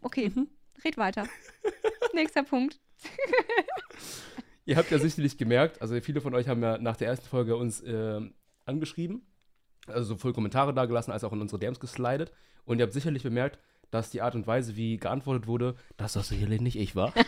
Okay, 0.00 0.30
Mhm. 0.34 0.48
red 0.84 0.96
weiter. 0.98 1.26
Nächster 2.14 2.42
Punkt. 2.42 2.80
Ihr 4.64 4.76
habt 4.76 4.90
ja 4.90 4.98
sicherlich 4.98 5.36
gemerkt, 5.38 5.82
also 5.82 6.00
viele 6.00 6.20
von 6.20 6.34
euch 6.34 6.46
haben 6.48 6.62
ja 6.62 6.78
nach 6.78 6.96
der 6.96 7.08
ersten 7.08 7.26
Folge 7.26 7.56
uns 7.56 7.82
ähm, 7.84 8.34
angeschrieben, 8.64 9.26
also 9.88 10.14
sowohl 10.14 10.32
Kommentare 10.32 10.72
da 10.72 10.86
gelassen 10.86 11.10
als 11.10 11.24
auch 11.24 11.32
in 11.32 11.40
unsere 11.40 11.58
DMs 11.58 11.80
geslidet. 11.80 12.32
Und 12.64 12.78
ihr 12.78 12.84
habt 12.84 12.92
sicherlich 12.92 13.24
bemerkt, 13.24 13.58
dass 13.90 14.10
die 14.10 14.22
Art 14.22 14.36
und 14.36 14.46
Weise, 14.46 14.76
wie 14.76 14.98
geantwortet 14.98 15.48
wurde, 15.48 15.74
dass 15.96 16.12
das 16.12 16.28
sicherlich 16.28 16.60
nicht 16.60 16.76
ich 16.76 16.94
war. 16.96 17.12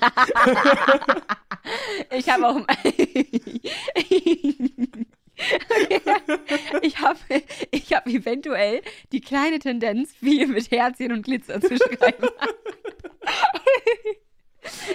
Ich 2.10 2.28
habe 2.28 2.46
auch. 2.46 2.60
Ich 6.82 6.98
habe 6.98 7.18
ich 7.70 7.92
hab 7.92 8.06
eventuell 8.06 8.82
die 9.12 9.20
kleine 9.20 9.58
Tendenz, 9.58 10.14
viel 10.14 10.46
mit 10.46 10.70
Herzchen 10.70 11.12
und 11.12 11.22
Glitzer 11.22 11.60
zu 11.60 11.76
schreiben. 11.76 12.28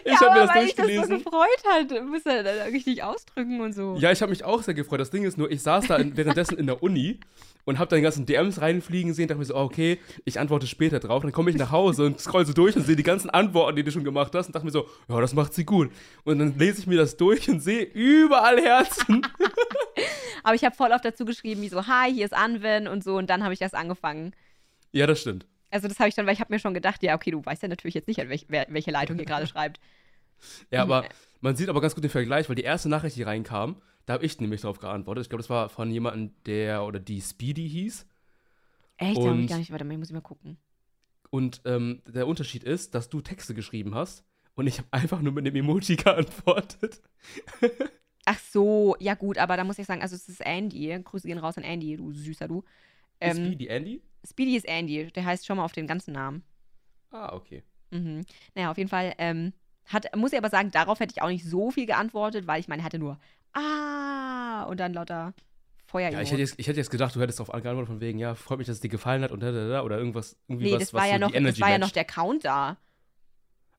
Ich 0.04 0.20
habe 0.20 0.34
mir 0.40 0.48
das 0.48 0.56
weil 0.56 0.66
ich 0.66 0.76
das 0.76 0.88
so 0.88 0.94
durchgelesen. 0.94 1.24
gefreut 1.24 1.64
hat, 1.68 2.06
muss 2.06 2.26
er 2.26 2.44
dann 2.44 2.68
richtig 2.72 3.04
ausdrücken 3.04 3.62
und 3.62 3.74
so. 3.74 3.96
Ja, 4.00 4.12
ich 4.12 4.22
habe 4.22 4.32
mich 4.32 4.44
auch 4.44 4.64
sehr 4.64 4.74
gefreut. 4.74 5.00
Das 5.00 5.12
Ding 5.12 5.24
ist 5.24 5.38
nur, 5.38 5.52
ich 5.52 5.62
saß 5.62 5.88
da 5.88 5.98
in, 5.98 6.18
währenddessen 6.18 6.58
in 6.58 6.68
der 6.68 6.82
Uni 6.82 7.20
und 7.66 7.78
habe 7.78 7.90
dann 7.90 7.98
die 7.98 8.04
ganzen 8.04 8.26
DMs 8.26 8.62
reinfliegen 8.62 9.14
sehen, 9.14 9.28
dachte 9.28 9.40
mir 9.40 9.46
so, 9.46 9.56
oh, 9.56 9.62
okay, 9.62 10.00
ich 10.26 10.40
antworte 10.40 10.68
später 10.68 11.00
drauf. 11.00 11.22
Dann 11.22 11.32
komme 11.32 11.52
ich 11.52 11.58
nach 11.58 11.72
Hause 11.72 12.06
und 12.06 12.20
scroll 12.20 12.46
so 12.46 12.54
durch 12.54 12.76
und 12.76 12.86
sehe 12.86 12.96
die 12.96 13.04
ganzen 13.04 13.30
Antworten, 13.30 13.76
die 13.76 13.84
du 13.84 13.92
schon 13.92 14.04
gemacht 14.04 14.34
hast 14.34 14.48
und 14.48 14.56
dachte 14.56 14.66
mir 14.66 14.72
so, 14.72 14.88
ja, 15.08 15.22
das 15.22 15.34
macht 15.34 15.54
sie 15.54 15.66
gut. 15.66 15.92
Und 16.24 16.40
dann 16.40 16.58
lese 16.58 16.80
ich 16.80 16.88
mir 16.88 16.98
das 16.98 17.18
durch 17.18 17.50
und 17.50 17.60
sehe 17.60 17.84
überall 17.84 18.60
Herzen. 18.60 19.22
Aber 20.44 20.56
ich 20.56 20.64
habe 20.64 20.76
voll 20.76 20.92
oft 20.92 21.06
dazu 21.06 21.26
geschrieben, 21.26 21.62
wie 21.62 21.70
so, 21.70 21.86
hi, 21.86 22.12
hier 22.12 22.26
ist 22.26 22.34
Anwen 22.34 22.88
und 22.88 23.04
so. 23.04 23.18
Und 23.18 23.30
dann 23.30 23.44
habe 23.44 23.54
ich 23.54 23.60
das 23.60 23.74
angefangen. 23.74 24.34
ja, 24.92 25.06
das 25.06 25.22
stimmt. 25.22 25.46
Also 25.72 25.88
das 25.88 26.00
habe 26.00 26.10
ich 26.10 26.16
dann, 26.16 26.26
weil 26.26 26.34
ich 26.34 26.40
habe 26.40 26.52
mir 26.54 26.60
schon 26.60 26.74
gedacht, 26.74 27.04
ja, 27.04 27.16
okay, 27.16 27.32
du 27.32 27.46
weißt 27.46 27.62
ja 27.64 27.68
natürlich 27.68 27.94
jetzt 27.94 28.08
nicht, 28.08 28.18
welch, 28.18 28.46
wer, 28.48 28.66
welche 28.70 28.92
Leitung 28.92 29.18
hier 29.18 29.26
gerade 29.26 29.48
schreibt. 29.48 29.80
Ja, 30.72 30.82
aber 30.82 31.06
man 31.42 31.56
sieht 31.56 31.70
aber 31.70 31.82
ganz 31.82 31.96
gut 31.96 32.04
den 32.04 32.10
Vergleich, 32.12 32.50
weil 32.50 32.56
die 32.56 32.64
erste 32.64 32.90
Nachricht, 32.90 33.16
die 33.16 33.24
reinkam, 33.24 33.82
da 34.06 34.14
habe 34.14 34.26
ich 34.26 34.40
nämlich 34.40 34.62
darauf 34.62 34.80
geantwortet. 34.80 35.24
Ich 35.26 35.30
glaube, 35.30 35.42
das 35.44 35.50
war 35.50 35.70
von 35.70 35.92
jemandem, 35.92 36.32
der 36.46 36.84
oder 36.84 37.00
die 37.00 37.22
Speedy 37.22 37.70
hieß. 37.70 38.08
Echt? 38.98 39.18
Da 39.18 39.22
habe 39.22 39.32
Und- 39.32 39.44
ich 39.44 39.50
gar 39.50 39.58
nicht, 39.58 39.72
warte 39.72 39.86
mal, 39.86 39.94
ich 39.94 40.00
muss 40.00 40.12
mal 40.12 40.22
gucken. 40.22 40.58
Und 41.30 41.62
ähm, 41.66 42.02
der 42.08 42.26
Unterschied 42.28 42.64
ist, 42.64 42.96
dass 42.96 43.10
du 43.10 43.22
Texte 43.22 43.54
geschrieben 43.54 43.94
hast 43.94 44.24
und 44.56 44.66
ich 44.66 44.80
habe 44.80 44.88
einfach 44.92 45.22
nur 45.22 45.32
mit 45.32 45.46
einem 45.46 45.56
Emoji 45.58 45.96
geantwortet. 45.98 47.02
Ach 48.26 48.40
so, 48.40 48.96
ja 49.00 49.14
gut, 49.14 49.38
aber 49.38 49.56
da 49.56 49.64
muss 49.64 49.78
ich 49.78 49.86
sagen, 49.86 50.02
also 50.02 50.16
es 50.16 50.28
ist 50.28 50.42
Andy. 50.42 51.00
Grüße 51.04 51.28
gehen 51.28 51.38
raus 51.38 51.58
an 51.58 51.64
Andy, 51.64 51.98
du 51.98 52.12
süßer 52.12 52.48
du. 52.48 52.64
Ähm, 53.22 53.36
Speedy 53.38 53.68
Andy? 53.68 54.02
Speedy 54.28 54.56
ist 54.56 54.68
Andy, 54.68 55.08
der 55.08 55.26
heißt 55.26 55.46
schon 55.46 55.58
mal 55.58 55.66
auf 55.66 55.72
den 55.72 55.88
ganzen 55.88 56.14
Namen. 56.14 56.44
Ah, 57.12 57.34
okay. 57.34 57.64
Mhm. 57.92 58.26
Naja, 58.56 58.72
auf 58.72 58.78
jeden 58.78 58.90
Fall. 58.90 59.14
Ähm, 59.18 59.54
hat, 59.86 60.16
muss 60.16 60.34
ich 60.34 60.38
aber 60.38 60.50
sagen, 60.50 60.72
darauf 60.72 61.00
hätte 61.00 61.14
ich 61.16 61.22
auch 61.22 61.30
nicht 61.30 61.46
so 61.46 61.72
viel 61.72 61.86
geantwortet, 61.86 62.46
weil 62.48 62.60
ich 62.60 62.68
meine, 62.68 62.82
er 62.82 62.86
hatte 62.86 63.00
nur 63.00 63.20
Ah 63.54 64.64
und 64.70 64.80
dann 64.80 64.94
lauter 64.94 65.34
Feuer. 65.88 66.12
Ja, 66.12 66.22
ich 66.22 66.32
hätte, 66.32 66.42
jetzt, 66.42 66.56
ich 66.58 66.68
hätte 66.68 66.80
jetzt 66.80 66.92
gedacht, 66.92 67.16
du 67.16 67.22
hättest 67.22 67.40
darauf 67.40 67.52
geantwortet 67.52 67.88
von 67.88 68.00
wegen, 68.00 68.20
ja, 68.20 68.36
freut 68.36 68.60
mich, 68.60 68.68
dass 68.68 68.76
es 68.76 68.82
dir 68.82 68.90
gefallen 68.90 69.24
hat 69.24 69.32
und 69.32 69.42
da, 69.42 69.52
da, 69.52 69.68
da, 69.68 69.82
oder 69.82 69.98
irgendwas, 69.98 70.38
irgendwie 70.48 70.66
nee, 70.66 70.72
was, 70.74 70.80
das 70.80 70.94
was 70.94 71.02
war, 71.02 71.08
ja 71.08 71.14
so 71.16 71.20
noch, 71.22 71.32
das 71.32 71.60
war 71.60 71.70
ja 71.72 71.78
noch 71.80 71.92
der 71.92 72.06
Count 72.06 72.46
da. 72.46 72.78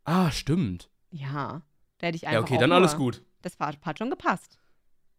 Ah, 0.05 0.33
stimmt. 0.33 0.91
Ja, 1.13 1.63
da 1.99 2.07
hätte 2.07 2.17
ich 2.17 2.27
einfach 2.27 2.33
Ja, 2.33 2.41
okay, 2.41 2.59
dann 2.59 2.71
nur, 2.71 2.79
alles 2.79 2.97
gut. 2.97 3.23
Das 3.43 3.61
war, 3.61 3.75
hat 3.83 3.99
schon 3.99 4.11
gepasst. 4.11 4.59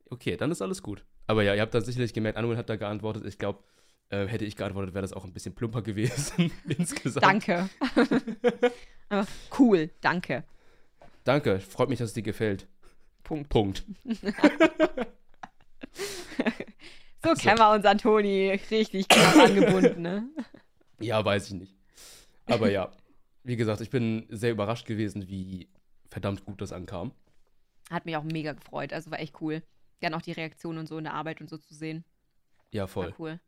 Okay, 0.09 0.35
dann 0.35 0.51
ist 0.51 0.61
alles 0.61 0.83
gut. 0.83 1.05
Aber 1.27 1.43
ja, 1.43 1.55
ihr 1.55 1.61
habt 1.61 1.73
dann 1.73 1.85
sicherlich 1.85 2.13
gemerkt, 2.13 2.37
Anuel 2.37 2.57
hat 2.57 2.69
da 2.69 2.75
geantwortet. 2.75 3.25
Ich 3.25 3.37
glaube, 3.37 3.63
äh, 4.11 4.27
hätte 4.27 4.45
ich 4.45 4.55
geantwortet, 4.55 4.93
wäre 4.93 5.01
das 5.01 5.13
auch 5.13 5.25
ein 5.25 5.33
bisschen 5.33 5.55
plumper 5.55 5.81
gewesen 5.81 6.51
insgesamt. 6.67 7.25
Danke. 7.25 7.69
Aber 9.09 9.25
cool, 9.57 9.89
danke. 10.01 10.43
Danke, 11.23 11.59
freut 11.59 11.89
mich, 11.89 11.99
dass 11.99 12.09
es 12.09 12.13
dir 12.13 12.23
gefällt. 12.23 12.67
Punkt. 13.23 13.49
Punkt. 13.49 13.85
So 17.23 17.35
kennen 17.35 17.59
wir 17.59 17.71
unseren 17.71 17.99
Toni 17.99 18.49
richtig 18.71 19.07
knapp 19.07 19.35
angebunden, 19.35 20.01
ne? 20.01 20.27
Ja, 20.99 21.23
weiß 21.23 21.47
ich 21.49 21.53
nicht. 21.53 21.75
Aber 22.47 22.71
ja, 22.71 22.91
wie 23.43 23.55
gesagt, 23.55 23.81
ich 23.81 23.91
bin 23.91 24.25
sehr 24.29 24.51
überrascht 24.51 24.87
gewesen, 24.87 25.27
wie 25.27 25.69
verdammt 26.09 26.45
gut 26.45 26.61
das 26.61 26.73
ankam. 26.73 27.11
Hat 27.91 28.05
mich 28.05 28.17
auch 28.17 28.23
mega 28.23 28.53
gefreut. 28.53 28.91
Also 28.91 29.11
war 29.11 29.19
echt 29.19 29.39
cool. 29.39 29.61
Dann 29.99 30.15
auch 30.15 30.23
die 30.23 30.31
Reaktionen 30.31 30.79
und 30.79 30.87
so 30.87 30.97
in 30.97 31.03
der 31.03 31.13
Arbeit 31.13 31.41
und 31.41 31.49
so 31.49 31.57
zu 31.57 31.75
sehen. 31.75 32.03
Ja, 32.71 32.87
voll. 32.87 33.11
War 33.11 33.19
cool. 33.19 33.39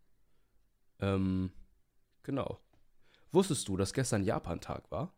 Ähm, 1.04 1.52
genau. 2.24 2.60
Wusstest 3.32 3.68
du, 3.68 3.78
dass 3.78 3.94
gestern 3.94 4.24
Japan-Tag 4.24 4.90
war? 4.92 5.12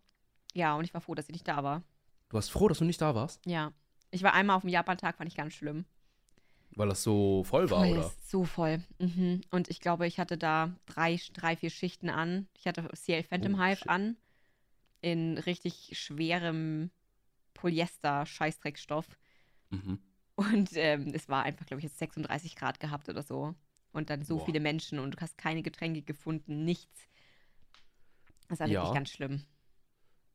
Ja, 0.53 0.75
und 0.75 0.85
ich 0.85 0.93
war 0.93 1.01
froh, 1.01 1.15
dass 1.15 1.27
ich 1.27 1.33
nicht 1.33 1.47
da 1.47 1.63
war. 1.63 1.83
Du 2.29 2.35
warst 2.35 2.49
froh, 2.51 2.67
dass 2.67 2.79
du 2.79 2.85
nicht 2.85 3.01
da 3.01 3.13
warst, 3.15 3.45
Ja. 3.45 3.71
Ich 4.11 4.23
war 4.23 4.33
einmal 4.33 4.55
auf 4.55 4.61
dem 4.61 4.69
Japan-Tag, 4.69 5.17
fand 5.17 5.29
ich 5.29 5.35
ganz 5.35 5.53
schlimm. 5.53 5.83
weil 6.77 6.87
das 6.89 7.03
so 7.03 7.43
voll 7.43 7.69
war, 7.69 7.79
voll, 7.85 7.97
oder? 7.97 8.07
ist 8.07 8.29
so 8.31 8.45
voll. 8.45 8.81
Mhm. 8.99 9.41
Und 9.51 9.69
ich 9.69 9.81
glaube, 9.81 10.07
ich 10.07 10.19
hatte 10.19 10.37
da 10.37 10.73
drei, 10.85 11.19
drei 11.33 11.55
vier 11.57 11.69
Schichten 11.69 12.09
an. 12.09 12.47
Ich 12.57 12.65
hatte 12.67 12.87
CL 12.95 13.23
Phantom 13.23 13.55
Oh, 13.55 13.57
Hive 13.63 13.79
shit. 13.79 13.89
an. 13.89 14.15
In 15.01 15.37
richtig 15.37 15.89
schwerem 15.99 16.91
Polyester-Scheißdreckstoff. 17.55 19.05
Mhm. 19.69 19.99
Und 20.35 20.69
ähm, 20.75 21.11
es 21.13 21.29
war 21.29 21.43
einfach, 21.43 21.65
glaube 21.65 21.79
ich, 21.79 21.85
jetzt 21.85 21.97
36 21.99 22.55
Grad 22.55 22.79
gehabt 22.79 23.09
oder 23.09 23.21
so. 23.23 23.55
Und 23.95 24.09
dann 24.09 24.23
so 24.23 24.37
Boah. 24.37 24.45
viele 24.45 24.59
Menschen 24.59 24.99
und 24.99 25.11
du 25.11 25.17
hast 25.21 25.37
keine 25.37 25.63
Getränke 25.63 26.01
gefunden, 26.01 26.65
nichts. 26.65 27.07
Das 28.49 28.59
war 28.59 28.67
Ja. 28.67 28.81
wirklich 28.81 28.93
ganz 28.93 29.09
schlimm. 29.09 29.43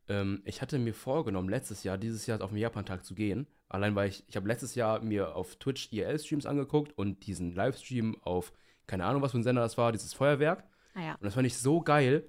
Ähm, 0.08 0.40
ich 0.46 0.62
hatte 0.62 0.78
mir 0.78 0.94
vorgenommen, 0.94 1.50
letztes 1.50 1.84
Jahr, 1.84 1.98
dieses 1.98 2.26
Jahr 2.26 2.40
auf 2.40 2.50
den 2.50 2.58
Japan-Tag 2.58 3.04
zu 3.04 3.14
gehen. 3.14 3.46
Allein 3.68 3.94
weil 3.94 4.08
ich, 4.08 4.24
ich 4.28 4.34
habe 4.36 4.48
letztes 4.48 4.74
Jahr 4.74 5.00
mir 5.02 5.36
auf 5.36 5.56
Twitch 5.56 5.92
IRL-Streams 5.92 6.46
angeguckt 6.46 6.96
und 6.96 7.26
diesen 7.26 7.54
Livestream 7.54 8.16
auf, 8.22 8.52
keine 8.86 9.04
Ahnung, 9.04 9.20
was 9.20 9.32
für 9.32 9.38
ein 9.38 9.44
Sender 9.44 9.60
das 9.60 9.76
war, 9.76 9.92
dieses 9.92 10.14
Feuerwerk. 10.14 10.64
Ah 10.94 11.02
ja. 11.02 11.12
Und 11.16 11.24
das 11.24 11.34
fand 11.34 11.46
ich 11.46 11.56
so 11.58 11.80
geil, 11.82 12.28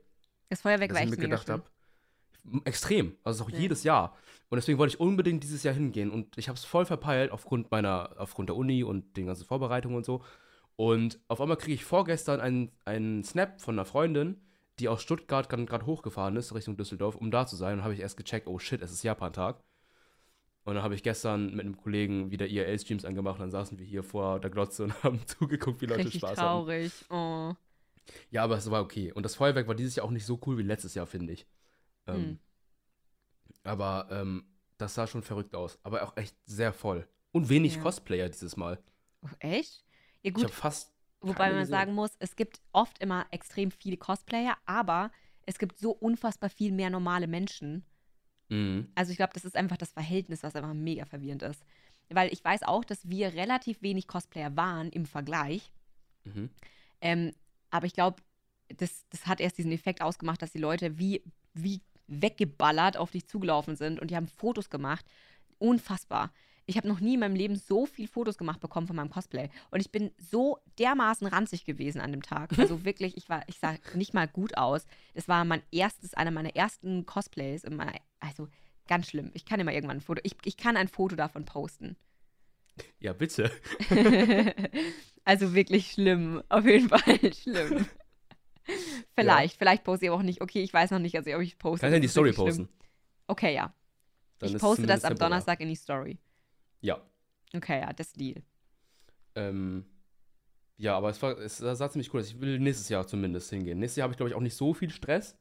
Das 0.50 0.62
Feuerwerk 0.62 0.90
dass 0.90 0.98
war 0.98 1.04
ich 1.06 1.10
echt 1.12 1.18
mir 1.18 1.24
gedacht 1.28 1.50
habe, 1.50 1.64
extrem, 2.66 3.16
also 3.24 3.46
auch 3.46 3.50
Ja. 3.50 3.58
jedes 3.58 3.84
Jahr. 3.86 4.18
Und 4.50 4.58
deswegen 4.58 4.78
wollte 4.78 4.96
ich 4.96 5.00
unbedingt 5.00 5.44
dieses 5.44 5.64
Jahr 5.64 5.74
hingehen 5.74 6.12
und 6.12 6.38
ich 6.38 6.50
habe 6.50 6.58
es 6.58 6.66
voll 6.66 6.86
verpeilt 6.86 7.32
aufgrund 7.32 7.72
meiner, 7.72 8.16
aufgrund 8.18 8.50
der 8.50 8.58
Uni 8.58 8.84
und 8.84 9.16
den 9.16 9.28
ganzen 9.28 9.46
Vorbereitungen 9.46 9.96
und 9.96 10.06
so. 10.06 10.22
Und 10.82 11.20
auf 11.28 11.40
einmal 11.40 11.58
kriege 11.58 11.76
ich 11.76 11.86
vorgestern 11.86 12.40
einen, 12.42 12.72
einen 12.86 13.24
Snap 13.24 13.62
von 13.62 13.76
einer 13.76 13.86
Freundin, 13.86 14.42
die 14.80 14.88
aus 14.88 15.04
Stuttgart 15.04 15.48
gerade 15.48 15.86
hochgefahren 15.86 16.36
ist, 16.36 16.56
Richtung 16.56 16.76
Düsseldorf, 16.76 17.16
um 17.16 17.30
da 17.30 17.46
zu 17.46 17.56
sein. 17.56 17.78
Und 17.78 17.84
habe 17.84 17.94
ich 17.94 18.00
erst 18.00 18.18
gecheckt, 18.18 18.48
oh 18.48 18.58
shit, 18.58 18.82
es 18.82 18.92
ist 18.92 19.04
Japan-Tag. 19.04 19.62
Und 20.64 20.74
dann 20.74 20.82
habe 20.84 20.96
ich 20.96 21.04
gestern 21.04 21.52
mit 21.52 21.60
einem 21.66 21.78
Kollegen 21.78 22.32
wieder 22.32 22.48
IRL-Streams 22.48 23.06
angemacht 23.06 23.36
und 23.36 23.42
dann 23.42 23.52
saßen 23.52 23.78
wir 23.78 23.86
hier 23.86 24.02
vor 24.02 24.40
der 24.40 24.50
Glotze 24.50 24.86
und 24.86 25.04
haben 25.04 25.20
zugeguckt, 25.28 25.82
wie 25.82 25.86
Leute 25.86 26.06
Richtig 26.06 26.20
Spaß 26.20 26.40
haben. 26.40 26.66
traurig. 26.66 26.92
Oh. 27.12 27.54
Ja, 28.32 28.44
aber 28.44 28.58
es 28.58 28.72
war 28.72 28.82
okay. 28.82 29.12
Und 29.14 29.22
das 29.22 29.36
Feuerwerk 29.36 29.68
war 29.68 29.76
dieses 29.76 29.96
Jahr 29.96 30.08
auch 30.08 30.12
nicht 30.12 30.26
so 30.26 30.40
cool 30.48 30.58
wie 30.58 30.64
letztes 30.64 30.96
Jahr, 30.96 31.06
finde 31.06 31.34
ich. 31.34 31.46
Ähm, 32.08 32.16
Hm. 32.16 32.40
Aber 33.64 34.08
ähm, 34.10 34.46
das 34.80 34.96
sah 34.96 35.06
schon 35.06 35.22
verrückt 35.22 35.54
aus. 35.54 35.78
Aber 35.84 36.02
auch 36.02 36.18
echt 36.18 36.36
sehr 36.46 36.74
voll. 36.74 37.08
Und 37.32 37.50
wenig 37.50 37.76
Ja. 37.76 37.84
Cosplayer 37.84 38.30
dieses 38.30 38.58
Mal. 38.58 38.80
Oh, 39.22 39.28
echt? 39.38 39.86
Ja 40.24 40.30
Ich 40.30 40.34
gut, 40.34 40.44
habe 40.46 40.54
fast. 40.54 40.92
wobei 41.22 41.50
man 41.50 41.60
gesehen. 41.60 41.72
sagen 41.72 41.94
muss, 41.94 42.12
es 42.20 42.36
gibt 42.36 42.62
oft 42.72 43.00
immer 43.00 43.26
extrem 43.32 43.72
viele 43.72 43.98
Cosplayer, 43.98 44.58
aber 44.66 45.12
es 45.46 45.58
gibt 45.58 45.80
so 45.80 45.92
unfassbar 45.92 46.50
viel 46.50 46.72
mehr 46.72 46.90
normale 46.90 47.28
Menschen. 47.28 47.84
Mhm. 48.50 48.90
Also 48.96 49.12
ich 49.12 49.18
glaube, 49.18 49.34
das 49.34 49.46
ist 49.46 49.56
einfach 49.56 49.78
das 49.78 49.92
Verhältnis, 49.94 50.44
was 50.44 50.56
einfach 50.56 50.74
mega 50.74 51.06
verwirrend 51.06 51.42
ist. 51.44 51.64
Weil 52.10 52.32
ich 52.34 52.44
weiß 52.44 52.64
auch, 52.64 52.84
dass 52.84 53.10
wir 53.10 53.34
relativ 53.34 53.82
wenig 53.82 54.08
Cosplayer 54.08 54.56
waren 54.56 54.90
im 54.90 55.06
Vergleich. 55.06 55.72
Mhm. 56.26 56.50
Ähm, 57.00 57.32
aber 57.70 57.86
ich 57.86 57.94
glaube, 57.94 58.22
das, 58.78 59.06
das 59.10 59.28
hat 59.28 59.40
erst 59.40 59.58
diesen 59.58 59.72
Effekt 59.72 60.02
ausgemacht, 60.02 60.42
dass 60.42 60.52
die 60.52 60.60
Leute 60.60 60.98
wie, 61.00 61.24
wie 61.54 61.82
weggeballert 62.08 62.98
auf 62.98 63.12
dich 63.12 63.28
zugelaufen 63.28 63.76
sind 63.76 64.00
und 64.00 64.12
die 64.12 64.16
haben 64.16 64.28
Fotos 64.28 64.70
gemacht. 64.70 65.06
Unfassbar. 65.62 66.34
Ich 66.66 66.78
habe 66.78 66.88
noch 66.88 67.00
nie 67.00 67.16
in 67.16 67.20
meinem 67.20 67.36
Leben 67.36 67.56
so 67.56 67.86
viel 67.86 68.08
Fotos 68.08 68.38
gemacht 68.38 68.60
bekommen 68.60 68.88
von 68.88 68.96
meinem 68.96 69.10
Cosplay. 69.10 69.50
Und 69.70 69.80
ich 69.80 69.92
bin 69.92 70.12
so 70.18 70.58
dermaßen 70.80 71.28
ranzig 71.28 71.66
gewesen 71.66 72.02
an 72.02 72.12
dem 72.12 72.24
Tag. 72.24 72.58
Also 72.58 72.84
wirklich, 72.86 73.16
ich 73.16 73.30
war, 73.30 73.44
ich 73.48 73.60
sah 73.60 73.76
nicht 73.94 74.14
mal 74.14 74.28
gut 74.28 74.58
aus. 74.58 74.86
Das 75.14 75.28
war 75.28 75.46
mein 75.46 75.62
erstes, 75.72 76.14
einer 76.14 76.32
meiner 76.32 76.56
ersten 76.56 77.06
Cosplays. 77.06 77.64
In 77.64 77.76
meiner, 77.76 77.94
also 78.20 78.48
ganz 78.88 79.08
schlimm. 79.08 79.32
Ich 79.34 79.46
kann 79.46 79.60
immer 79.60 79.74
irgendwann 79.74 79.98
ein 79.98 80.02
Foto, 80.02 80.22
ich, 80.24 80.36
ich 80.46 80.58
kann 80.58 80.78
ein 80.78 80.88
Foto 80.88 81.16
davon 81.16 81.46
posten. 81.46 81.96
Ja, 83.00 83.14
bitte. 83.14 83.52
also 85.26 85.54
wirklich 85.54 85.92
schlimm. 85.92 86.42
Auf 86.50 86.66
jeden 86.66 86.90
Fall 86.90 87.34
schlimm. 87.34 87.86
Vielleicht, 89.14 89.58
vielleicht 89.58 89.84
poste 89.84 90.06
ich 90.06 90.12
aber 90.12 90.20
auch 90.20 90.24
nicht. 90.24 90.42
Okay, 90.42 90.64
ich 90.64 90.74
weiß 90.74 90.92
noch 90.92 91.00
nicht, 91.00 91.16
also 91.16 91.32
ob 91.34 91.42
ich 91.42 91.58
poste. 91.58 91.82
Kannst 91.82 91.94
du 91.94 91.96
in 91.98 92.02
die 92.02 92.08
Story 92.08 92.32
posten? 92.32 92.70
Okay, 93.28 93.54
ja. 93.54 93.74
Dann 94.42 94.50
ich 94.56 94.58
poste 94.58 94.88
das 94.88 95.06
am. 95.06 95.16
Donnerstag 95.16 95.60
in 95.62 95.70
die 95.70 95.76
Story. 95.76 96.20
Ja. 96.82 97.02
Okay, 97.54 97.80
ja, 97.82 97.94
das 97.94 98.12
Deal. 98.14 98.42
Ähm, 99.36 99.86
ja, 100.78 100.98
aber 100.98 101.10
es, 101.10 101.22
war, 101.22 101.38
es 101.38 101.58
sah 101.58 101.90
ziemlich 101.90 102.14
cool 102.14 102.22
aus. 102.22 102.28
Ich 102.28 102.42
will 102.42 102.60
nächstes 102.60 102.90
Jahr 102.90 103.06
zumindest 103.06 103.50
hingehen. 103.52 103.80
Nächstes 103.80 103.98
Jahr 103.98 104.06
habe 104.06 104.14
ich, 104.14 104.18
glaube 104.18 104.30
ich, 104.30 104.36
auch 104.36 104.42
nicht 104.42 104.56
so 104.56 104.74
viel 104.74 104.90
Stress. 104.90 105.38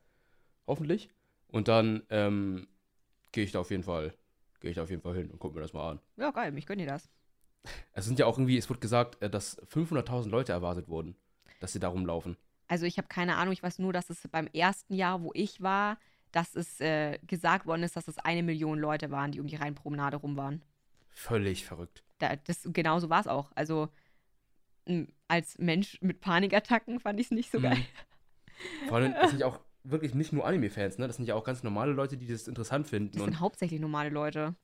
Hoffentlich. 0.67 1.11
Und 1.49 1.69
dann 1.69 2.03
ähm, 2.11 2.69
gehe 3.33 3.45
ich 3.45 3.53
da 3.53 3.61
auf 3.61 3.71
jeden 3.71 3.83
Fall, 3.83 4.15
gehe 4.61 4.71
ich 4.71 4.77
da 4.77 4.83
auf 4.83 4.91
jeden 4.91 5.03
Fall 5.03 5.15
hin 5.15 5.31
und 5.31 5.39
gucke 5.39 5.55
mir 5.55 5.63
das 5.63 5.73
mal 5.73 5.93
an. 5.93 6.01
Ja, 6.17 6.31
geil, 6.31 6.53
mich 6.53 6.67
gönnt 6.67 6.81
ihr 6.81 6.87
das. 6.87 7.11
Es 7.93 8.05
sind 8.05 8.19
ja 8.19 8.27
auch 8.27 8.39
irgendwie, 8.39 8.57
es 8.57 8.69
wurde 8.69 8.81
gesagt, 8.81 9.21
äh, 9.23 9.31
dass 9.31 9.61
500.000 9.69 10.29
Leute 10.29 10.53
erwartet 10.53 10.89
wurden, 10.89 11.17
dass 11.61 11.73
sie 11.73 11.81
da 11.81 11.89
rumlaufen. 11.89 12.37
Also 12.69 12.87
ich 12.87 12.99
habe 12.99 13.09
keine 13.09 13.37
Ahnung, 13.37 13.53
ich 13.53 13.63
weiß 13.63 13.81
nur, 13.81 13.93
dass 13.93 14.11
es 14.11 14.29
beim 14.29 14.47
ersten 14.47 14.95
Jahr, 14.95 15.23
wo 15.23 15.33
ich 15.35 15.61
war, 15.61 15.99
dass 16.33 16.55
es 16.55 16.81
äh, 16.81 17.19
gesagt 17.27 17.67
worden 17.67 17.83
ist, 17.83 17.97
dass 17.97 18.09
es 18.09 18.19
eine 18.19 18.43
Million 18.43 18.79
Leute 18.79 19.11
waren, 19.11 19.33
die 19.33 19.41
um 19.41 19.47
die 19.47 19.57
Rheinpromenade 19.57 20.17
rum 20.19 20.37
waren. 20.37 20.63
Völlig 21.11 21.65
verrückt. 21.65 22.05
Da, 22.19 22.37
das, 22.37 22.69
genau 22.73 22.99
so 23.01 23.09
war 23.11 23.21
es 23.21 23.27
auch. 23.27 23.51
Also 23.55 23.89
als 25.29 25.59
Mensch 25.59 25.99
mit 26.01 26.21
Panikattacken 26.21 27.01
fand 27.01 27.21
ich 27.21 27.27
es 27.27 27.31
nicht 27.33 27.51
so 27.51 27.59
Mhm. 27.59 27.63
geil. 27.63 27.79
Vor 28.89 28.99
allem, 28.99 29.15
es 29.23 29.31
sind 29.31 29.41
ja 29.41 29.47
auch 29.49 29.61
wirklich 29.85 30.15
nicht 30.15 30.33
nur 30.33 30.47
Anime-Fans, 30.47 30.99
ne? 30.99 31.07
Das 31.07 31.17
sind 31.17 31.27
ja 31.27 31.35
auch 31.35 31.45
ganz 31.45 31.63
normale 31.63 31.93
Leute, 31.93 32.17
die 32.17 32.27
das 32.27 32.49
interessant 32.49 32.87
finden. 32.89 33.13
Das 33.17 33.25
sind 33.25 33.41
hauptsächlich 33.41 33.81
normale 33.81 34.11
Leute. 34.11 34.55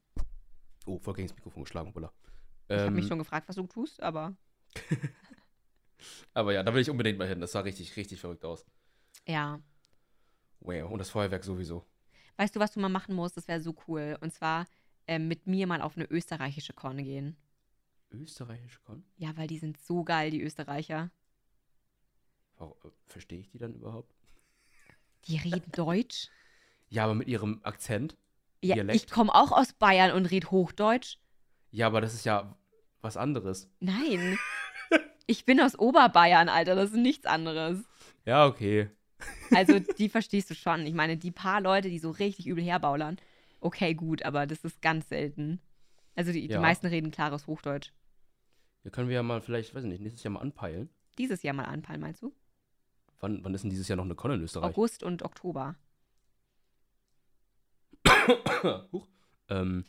oh, 0.86 0.98
voll 0.98 1.14
gegen 1.14 1.28
das 1.28 1.36
Mikrofon 1.36 1.64
geschlagen, 1.64 1.92
Buller. 1.92 2.12
Ich 2.68 2.76
habe 2.76 2.90
mich 2.90 3.04
Ähm, 3.04 3.08
schon 3.08 3.18
gefragt, 3.18 3.48
was 3.48 3.56
du 3.56 3.66
tust, 3.66 4.02
aber 4.02 4.36
aber 6.34 6.52
ja, 6.52 6.62
da 6.62 6.74
will 6.74 6.82
ich 6.82 6.90
unbedingt 6.90 7.18
mal 7.18 7.28
hin. 7.28 7.40
Das 7.40 7.52
sah 7.52 7.60
richtig, 7.60 7.96
richtig 7.96 8.20
verrückt 8.20 8.44
aus. 8.44 8.64
ja. 9.26 9.60
Wow, 10.60 10.90
und 10.90 10.98
das 10.98 11.10
Feuerwerk 11.10 11.44
sowieso. 11.44 11.84
Weißt 12.36 12.54
du, 12.56 12.60
was 12.60 12.72
du 12.72 12.80
mal 12.80 12.88
machen 12.88 13.14
musst? 13.14 13.36
Das 13.36 13.48
wäre 13.48 13.60
so 13.60 13.74
cool. 13.88 14.16
Und 14.20 14.32
zwar 14.32 14.66
ähm, 15.06 15.28
mit 15.28 15.46
mir 15.46 15.66
mal 15.66 15.80
auf 15.80 15.96
eine 15.96 16.06
österreichische 16.10 16.72
Con 16.72 16.98
gehen. 16.98 17.36
Österreichische 18.10 18.80
Con? 18.84 19.04
Ja, 19.16 19.36
weil 19.36 19.46
die 19.46 19.58
sind 19.58 19.78
so 19.80 20.04
geil, 20.04 20.30
die 20.30 20.42
Österreicher. 20.42 21.10
Äh, 22.58 22.64
Verstehe 23.06 23.40
ich 23.40 23.48
die 23.50 23.58
dann 23.58 23.74
überhaupt? 23.74 24.14
Die 25.26 25.36
reden 25.38 25.70
Deutsch. 25.72 26.28
Ja, 26.88 27.04
aber 27.04 27.14
mit 27.14 27.28
ihrem 27.28 27.60
Akzent. 27.62 28.16
Ja, 28.62 28.74
Dialekt? 28.74 28.96
ich 28.96 29.10
komme 29.10 29.34
auch 29.34 29.52
aus 29.52 29.72
Bayern 29.72 30.12
und 30.12 30.26
rede 30.26 30.50
Hochdeutsch. 30.50 31.18
Ja, 31.70 31.86
aber 31.88 32.00
das 32.00 32.14
ist 32.14 32.24
ja 32.24 32.56
was 33.00 33.16
anderes. 33.16 33.68
Nein. 33.80 34.38
Ich 35.28 35.44
bin 35.44 35.60
aus 35.60 35.76
Oberbayern, 35.76 36.48
Alter. 36.48 36.76
Das 36.76 36.90
ist 36.90 36.96
nichts 36.98 37.26
anderes. 37.26 37.78
Ja, 38.24 38.46
okay. 38.46 38.90
Also, 39.50 39.78
die 39.78 40.08
verstehst 40.08 40.50
du 40.50 40.54
schon. 40.54 40.86
Ich 40.86 40.94
meine, 40.94 41.16
die 41.16 41.30
paar 41.30 41.60
Leute, 41.60 41.88
die 41.88 41.98
so 41.98 42.10
richtig 42.10 42.46
übel 42.46 42.62
herbaulern, 42.62 43.16
okay, 43.60 43.94
gut, 43.94 44.22
aber 44.22 44.46
das 44.46 44.64
ist 44.64 44.82
ganz 44.82 45.08
selten. 45.08 45.60
Also, 46.14 46.32
die, 46.32 46.42
Ja. 46.46 46.56
die 46.56 46.62
meisten 46.62 46.86
reden 46.86 47.10
klares 47.10 47.46
Hochdeutsch. 47.46 47.92
Ja, 48.84 48.90
können 48.90 49.08
wir 49.08 49.16
ja 49.16 49.22
mal 49.22 49.40
vielleicht, 49.40 49.74
weiß 49.74 49.84
ich 49.84 49.88
nicht, 49.90 50.00
nächstes 50.02 50.22
Jahr 50.22 50.32
mal 50.32 50.40
anpeilen. 50.40 50.90
Dieses 51.18 51.42
Jahr 51.42 51.54
mal 51.54 51.64
anpeilen, 51.64 52.00
meinst 52.00 52.22
du? 52.22 52.34
Wann, 53.20 53.42
wann 53.44 53.54
ist 53.54 53.62
denn 53.62 53.70
dieses 53.70 53.88
Jahr 53.88 53.96
noch 53.96 54.04
eine 54.04 54.14
Con 54.14 54.30
in 54.32 54.42
Österreich? 54.42 54.70
August 54.70 55.02
und 55.02 55.22
Oktober. 55.22 55.74
Huch. 58.92 59.08
Ähm, 59.48 59.84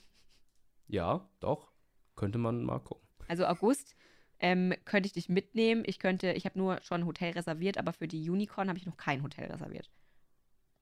ja, 0.87 1.27
doch. 1.39 1.71
Könnte 2.15 2.37
man 2.37 2.63
mal 2.63 2.79
gucken. 2.79 3.05
Also 3.27 3.45
August 3.45 3.95
ähm, 4.39 4.73
könnte 4.85 5.07
ich 5.07 5.13
dich 5.13 5.29
mitnehmen. 5.29 5.83
Ich 5.85 5.99
könnte, 5.99 6.31
ich 6.33 6.45
habe 6.45 6.57
nur 6.57 6.79
schon 6.83 7.01
ein 7.01 7.05
Hotel 7.07 7.31
reserviert, 7.33 7.77
aber 7.77 7.93
für 7.93 8.07
die 8.07 8.29
Unicorn 8.29 8.69
habe 8.69 8.77
ich 8.79 8.85
noch 8.85 8.97
kein 8.97 9.23
Hotel 9.23 9.51
reserviert. 9.51 9.89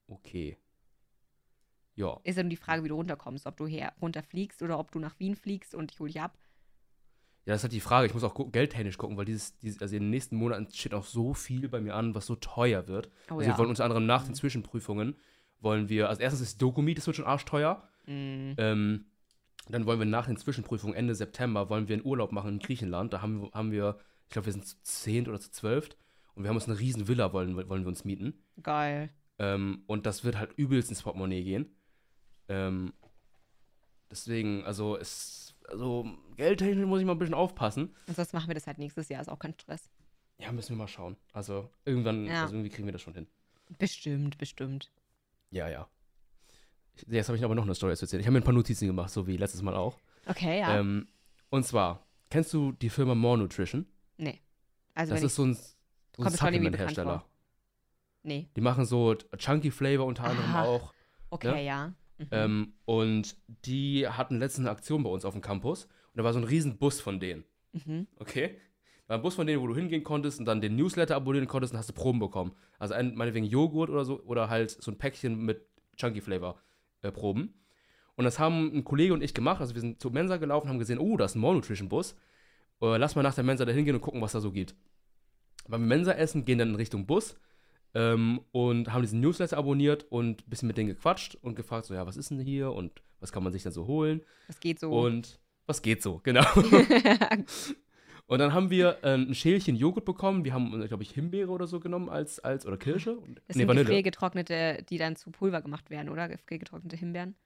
Okay. 0.08 0.56
Ja. 1.94 2.20
Ist 2.24 2.38
dann 2.38 2.50
die 2.50 2.56
Frage, 2.56 2.84
wie 2.84 2.88
du 2.88 2.94
runterkommst, 2.94 3.46
ob 3.46 3.56
du 3.56 3.66
her 3.66 3.92
runterfliegst 4.02 4.62
oder 4.62 4.78
ob 4.78 4.90
du 4.92 4.98
nach 4.98 5.18
Wien 5.18 5.34
fliegst 5.34 5.74
und 5.74 5.92
ich 5.92 5.98
hole 6.00 6.10
dich 6.12 6.20
ab. 6.20 6.36
Ja, 7.46 7.52
das 7.54 7.60
ist 7.60 7.64
halt 7.64 7.72
die 7.72 7.80
Frage. 7.80 8.06
Ich 8.06 8.12
muss 8.14 8.24
auch 8.24 8.34
gu- 8.34 8.50
geldtechnisch 8.50 8.98
gucken, 8.98 9.16
weil 9.16 9.24
dieses, 9.24 9.56
dieses, 9.58 9.80
also 9.80 9.94
in 9.96 10.02
den 10.02 10.10
nächsten 10.10 10.36
Monaten 10.36 10.68
steht 10.72 10.92
auch 10.94 11.04
so 11.04 11.32
viel 11.32 11.68
bei 11.68 11.80
mir 11.80 11.94
an, 11.94 12.14
was 12.14 12.26
so 12.26 12.34
teuer 12.36 12.88
wird. 12.88 13.08
Oh 13.30 13.34
also 13.36 13.46
wir 13.50 13.56
wollen 13.58 13.70
unter 13.70 13.84
anderem 13.84 14.04
nach 14.04 14.24
den 14.24 14.30
Mhm. 14.32 14.34
Zwischenprüfungen, 14.34 15.16
wollen 15.60 15.88
wir, 15.88 16.08
also 16.08 16.20
erstens 16.20 16.42
ist 16.42 16.60
Dokumiet, 16.60 16.98
das 16.98 17.06
wird 17.06 17.16
schon 17.16 17.24
arschteuer. 17.24 17.88
Mm, 18.06 18.52
Ähm, 18.58 19.06
dann 19.72 19.86
wollen 19.86 19.98
wir 19.98 20.06
nach 20.06 20.26
den 20.26 20.36
Zwischenprüfungen 20.36 20.94
Ende 20.96 21.14
September, 21.14 21.68
wollen 21.70 21.88
wir 21.88 21.94
einen 21.96 22.04
Urlaub 22.06 22.32
machen 22.32 22.50
in 22.54 22.58
Griechenland. 22.58 23.12
Da 23.12 23.22
haben, 23.22 23.50
haben 23.52 23.72
wir, 23.72 23.98
ich 24.24 24.30
glaube, 24.30 24.46
wir 24.46 24.52
sind 24.52 24.66
zu 24.66 24.76
zehnt 24.82 25.28
oder 25.28 25.40
zu 25.40 25.50
zwölft. 25.50 25.96
Und 26.34 26.42
wir 26.44 26.48
haben 26.50 26.56
uns 26.56 26.68
eine 26.68 26.78
riesen 26.78 27.08
Villa, 27.08 27.32
wollen, 27.32 27.56
wollen 27.56 27.82
wir 27.82 27.88
uns 27.88 28.04
mieten. 28.04 28.34
geil. 28.62 29.10
Ähm, 29.38 29.82
und 29.86 30.06
das 30.06 30.24
wird 30.24 30.38
halt 30.38 30.52
übelst 30.56 30.88
ins 30.88 31.02
Portemonnaie 31.02 31.42
gehen. 31.44 31.76
Ähm, 32.48 32.94
deswegen, 34.10 34.64
also 34.64 34.96
es, 34.96 35.54
also 35.68 36.06
geldtechnisch 36.36 36.86
muss 36.86 37.00
ich 37.00 37.06
mal 37.06 37.12
ein 37.12 37.18
bisschen 37.18 37.34
aufpassen. 37.34 37.94
Und 38.06 38.16
sonst 38.16 38.32
machen 38.32 38.48
wir 38.48 38.54
das 38.54 38.66
halt 38.66 38.78
nächstes 38.78 39.08
Jahr, 39.08 39.20
ist 39.20 39.28
auch 39.28 39.38
kein 39.38 39.52
Stress. 39.52 39.90
Ja, 40.38 40.52
müssen 40.52 40.70
wir 40.70 40.76
mal 40.76 40.88
schauen. 40.88 41.16
Also 41.32 41.70
irgendwann, 41.84 42.24
Ja. 42.26 42.42
also 42.42 42.54
irgendwie 42.54 42.70
kriegen 42.70 42.86
wir 42.86 42.92
das 42.92 43.02
schon 43.02 43.14
hin. 43.14 43.26
Bestimmt, 43.78 44.38
bestimmt. 44.38 44.90
Ja, 45.50 45.68
ja. 45.68 45.88
Jetzt 47.08 47.28
habe 47.28 47.36
ich 47.36 47.44
aber 47.44 47.54
noch 47.54 47.64
eine 47.64 47.74
Story 47.74 47.94
zu 47.96 48.04
erzählen. 48.04 48.20
Ich 48.20 48.26
habe 48.26 48.32
mir 48.34 48.40
ein 48.40 48.44
paar 48.44 48.54
Notizen 48.54 48.86
gemacht, 48.86 49.10
so 49.10 49.26
wie 49.26 49.36
letztes 49.36 49.62
Mal 49.62 49.74
auch. 49.74 49.98
Okay, 50.26 50.60
ja. 50.60 50.78
Ähm, 50.78 51.08
und 51.50 51.64
zwar, 51.64 52.06
kennst 52.30 52.52
du 52.52 52.72
die 52.72 52.88
Firma 52.90 53.14
More 53.14 53.38
Nutrition? 53.38 53.86
nee. 54.16 54.40
Also 54.94 55.12
das 55.12 55.22
ist 55.24 55.34
so 55.34 55.44
ein, 55.44 55.54
so 55.54 56.22
ein 56.22 56.30
Supplement-Hersteller. 56.30 57.22
nee. 58.22 58.48
Die 58.56 58.60
machen 58.62 58.86
so 58.86 59.14
Chunky 59.36 59.70
Flavor 59.70 60.06
unter 60.06 60.24
anderem 60.24 60.54
Ah. 60.54 60.62
auch. 60.64 60.94
Okay, 61.28 61.66
ja. 61.66 61.88
Mhm. 62.18 62.26
Ähm, 62.30 62.72
und 62.86 63.36
die 63.66 64.08
hatten 64.08 64.38
letztens 64.38 64.66
eine 64.66 64.70
Aktion 64.74 65.02
bei 65.02 65.10
uns 65.10 65.26
auf 65.26 65.34
dem 65.34 65.42
Campus. 65.42 65.84
Und 65.84 66.16
da 66.16 66.24
war 66.24 66.32
so 66.32 66.38
ein 66.38 66.44
riesen 66.44 66.78
Bus 66.78 66.98
von 67.00 67.20
denen. 67.20 67.44
mhm. 67.74 68.06
Okay? 68.18 68.58
War 69.06 69.18
ein 69.18 69.22
Bus 69.22 69.34
von 69.34 69.46
denen, 69.46 69.60
wo 69.62 69.66
du 69.66 69.76
hingehen 69.76 70.02
konntest 70.02 70.38
und 70.40 70.46
dann 70.46 70.62
den 70.62 70.76
Newsletter 70.76 71.14
abonnieren 71.14 71.46
konntest 71.46 71.74
und 71.74 71.78
hast 71.78 71.90
du 71.90 71.92
Proben 71.92 72.18
bekommen. 72.18 72.52
Also 72.78 72.94
ein, 72.94 73.14
meinetwegen 73.14 73.44
Joghurt 73.46 73.90
oder 73.90 74.04
so 74.06 74.20
oder 74.22 74.48
halt 74.48 74.70
so 74.70 74.90
ein 74.90 74.96
Päckchen 74.96 75.44
mit 75.44 75.66
Chunky 75.96 76.22
Flavor 76.22 76.58
äh, 77.02 77.10
Proben. 77.10 77.54
Und 78.16 78.24
das 78.24 78.38
haben 78.38 78.74
ein 78.74 78.84
Kollege 78.84 79.12
und 79.12 79.22
ich 79.22 79.34
gemacht. 79.34 79.60
Also 79.60 79.74
wir 79.74 79.80
sind 79.80 80.00
zur 80.00 80.10
Mensa 80.10 80.38
gelaufen, 80.38 80.68
haben 80.68 80.78
gesehen, 80.78 80.98
oh, 80.98 81.16
da 81.16 81.26
ist 81.26 81.34
ein 81.34 81.40
More 81.40 81.54
Nutrition 81.54 81.88
Bus. 81.88 82.14
Äh, 82.80 82.96
lass 82.96 83.14
mal 83.14 83.22
nach 83.22 83.34
der 83.34 83.44
Mensa 83.44 83.64
da 83.64 83.72
hingehen 83.72 83.94
und 83.94 84.00
gucken, 84.00 84.22
was 84.22 84.32
da 84.32 84.40
so 84.40 84.52
gibt. 84.52 84.74
Beim 85.68 85.86
Mensa 85.86 86.12
essen 86.12 86.44
gehen 86.44 86.58
dann 86.58 86.70
in 86.70 86.74
Richtung 86.76 87.06
Bus 87.06 87.38
ähm, 87.94 88.40
und 88.52 88.92
haben 88.92 89.02
diesen 89.02 89.20
Newsletter 89.20 89.58
abonniert 89.58 90.04
und 90.10 90.46
ein 90.46 90.50
bisschen 90.50 90.68
mit 90.68 90.76
denen 90.76 90.88
gequatscht 90.88 91.36
und 91.42 91.56
gefragt, 91.56 91.86
so, 91.86 91.94
ja, 91.94 92.06
was 92.06 92.16
ist 92.16 92.30
denn 92.30 92.38
hier 92.38 92.72
und 92.72 93.02
was 93.20 93.32
kann 93.32 93.42
man 93.42 93.52
sich 93.52 93.62
dann 93.62 93.72
so 93.72 93.86
holen? 93.86 94.22
Das 94.46 94.60
geht 94.60 94.78
so. 94.78 94.90
Und 94.90 95.40
was 95.66 95.82
geht 95.82 96.02
so, 96.02 96.20
genau. 96.22 96.44
Und 98.28 98.40
dann 98.40 98.52
haben 98.52 98.70
wir 98.70 98.98
äh, 99.04 99.14
ein 99.14 99.34
Schälchen 99.34 99.76
Joghurt 99.76 100.04
bekommen. 100.04 100.44
Wir 100.44 100.52
haben, 100.52 100.84
glaube 100.88 101.02
ich, 101.04 101.12
Himbeere 101.12 101.48
oder 101.50 101.66
so 101.68 101.78
genommen 101.78 102.08
als, 102.08 102.40
als 102.40 102.66
oder 102.66 102.76
Kirsche. 102.76 103.16
Das 103.46 103.54
nee, 103.56 103.60
sind 103.60 103.68
Vanille. 103.68 103.84
gefriergetrocknete, 103.84 104.84
die 104.88 104.98
dann 104.98 105.14
zu 105.14 105.30
Pulver 105.30 105.62
gemacht 105.62 105.90
werden, 105.90 106.08
oder? 106.08 106.28
Gefriergetrocknete 106.28 106.96
Himbeeren. 106.96 107.36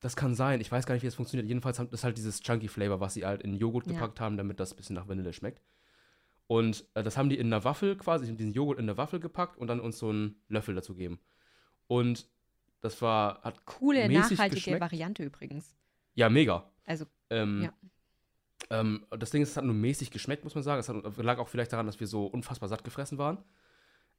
Das 0.00 0.14
kann 0.14 0.36
sein. 0.36 0.60
Ich 0.60 0.70
weiß 0.70 0.86
gar 0.86 0.94
nicht, 0.94 1.02
wie 1.02 1.08
das 1.08 1.16
funktioniert. 1.16 1.48
Jedenfalls 1.48 1.80
haben 1.80 1.90
das 1.90 2.04
halt 2.04 2.16
dieses 2.16 2.40
Chunky 2.40 2.68
Flavor, 2.68 3.00
was 3.00 3.14
sie 3.14 3.26
halt 3.26 3.42
in 3.42 3.54
Joghurt 3.54 3.86
Ja. 3.86 3.94
gepackt 3.94 4.20
haben, 4.20 4.36
damit 4.36 4.60
das 4.60 4.72
ein 4.72 4.76
bisschen 4.76 4.94
nach 4.94 5.08
Vanille 5.08 5.32
schmeckt. 5.32 5.60
Und 6.46 6.84
äh, 6.94 7.02
das 7.02 7.16
haben 7.16 7.28
die 7.28 7.36
in 7.36 7.48
einer 7.48 7.64
Waffel 7.64 7.96
quasi, 7.96 8.32
diesen 8.36 8.52
Joghurt 8.52 8.78
in 8.78 8.84
eine 8.84 8.96
Waffel 8.96 9.18
gepackt 9.18 9.58
und 9.58 9.66
dann 9.66 9.80
uns 9.80 9.98
so 9.98 10.10
einen 10.10 10.36
Löffel 10.48 10.76
dazu 10.76 10.94
gegeben. 10.94 11.18
Und 11.88 12.28
das 12.80 13.02
war, 13.02 13.42
hat, 13.42 13.66
Coole, 13.66 14.06
Mäßig 14.06 14.38
nachhaltige 14.38 14.54
geschmeckt. 14.60 14.80
Variante 14.80 15.24
übrigens. 15.24 15.76
ja, 16.14 16.28
mega. 16.30 16.70
Also, 16.86 17.06
Ähm, 17.30 17.62
Ja. 17.64 17.72
Ähm, 18.70 19.06
das 19.10 19.30
Ding 19.30 19.42
ist, 19.42 19.50
es 19.50 19.56
hat 19.56 19.64
nur 19.64 19.74
mäßig 19.74 20.10
geschmeckt, 20.10 20.44
muss 20.44 20.54
man 20.54 20.64
sagen. 20.64 20.80
Es 20.80 20.88
hat, 20.88 21.16
lag 21.18 21.38
auch 21.38 21.48
vielleicht 21.48 21.72
daran, 21.72 21.86
dass 21.86 22.00
wir 22.00 22.06
so 22.06 22.26
unfassbar 22.26 22.68
satt 22.68 22.84
gefressen 22.84 23.18
waren. 23.18 23.38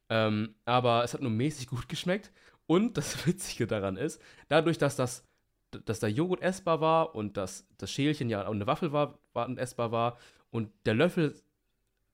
Ähm, 0.08 0.54
aber 0.64 1.04
es 1.04 1.14
hat 1.14 1.20
nur 1.20 1.30
mäßig 1.30 1.66
gut 1.68 1.88
geschmeckt. 1.88 2.32
Und 2.66 2.96
das 2.96 3.26
Witzige 3.26 3.66
daran 3.66 3.96
ist, 3.96 4.20
dadurch, 4.48 4.78
dass 4.78 4.96
das 4.96 5.24
dass 5.70 6.00
der 6.00 6.10
Joghurt 6.10 6.42
essbar 6.42 6.80
war 6.80 7.14
und 7.14 7.36
dass 7.36 7.66
das 7.78 7.90
Schälchen 7.90 8.28
ja 8.28 8.46
auch 8.46 8.52
eine 8.52 8.66
Waffel 8.66 8.92
war, 8.92 9.18
war 9.32 9.48
essbar 9.58 9.92
war 9.92 10.18
und 10.50 10.70
der 10.84 10.94
Löffel 10.94 11.34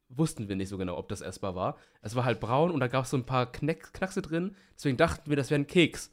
wussten 0.09 0.49
wir 0.49 0.57
nicht 0.57 0.69
so 0.69 0.79
genau, 0.79 0.97
ob 0.97 1.09
das 1.09 1.21
essbar 1.21 1.55
war. 1.55 1.77
Es 2.01 2.15
war 2.15 2.25
halt 2.25 2.39
braun 2.41 2.71
und 2.71 2.81
da 2.81 2.89
gab 2.89 3.05
es 3.05 3.11
so 3.11 3.17
ein 3.17 3.27
paar 3.27 3.51
Kneck 3.51 3.93
Knackse 3.93 4.23
drin. 4.23 4.55
Deswegen 4.75 4.97
dachten 4.97 5.29
wir, 5.29 5.37
das 5.37 5.51
wäre 5.51 5.61
ein 5.61 5.67
Keks. 5.67 6.13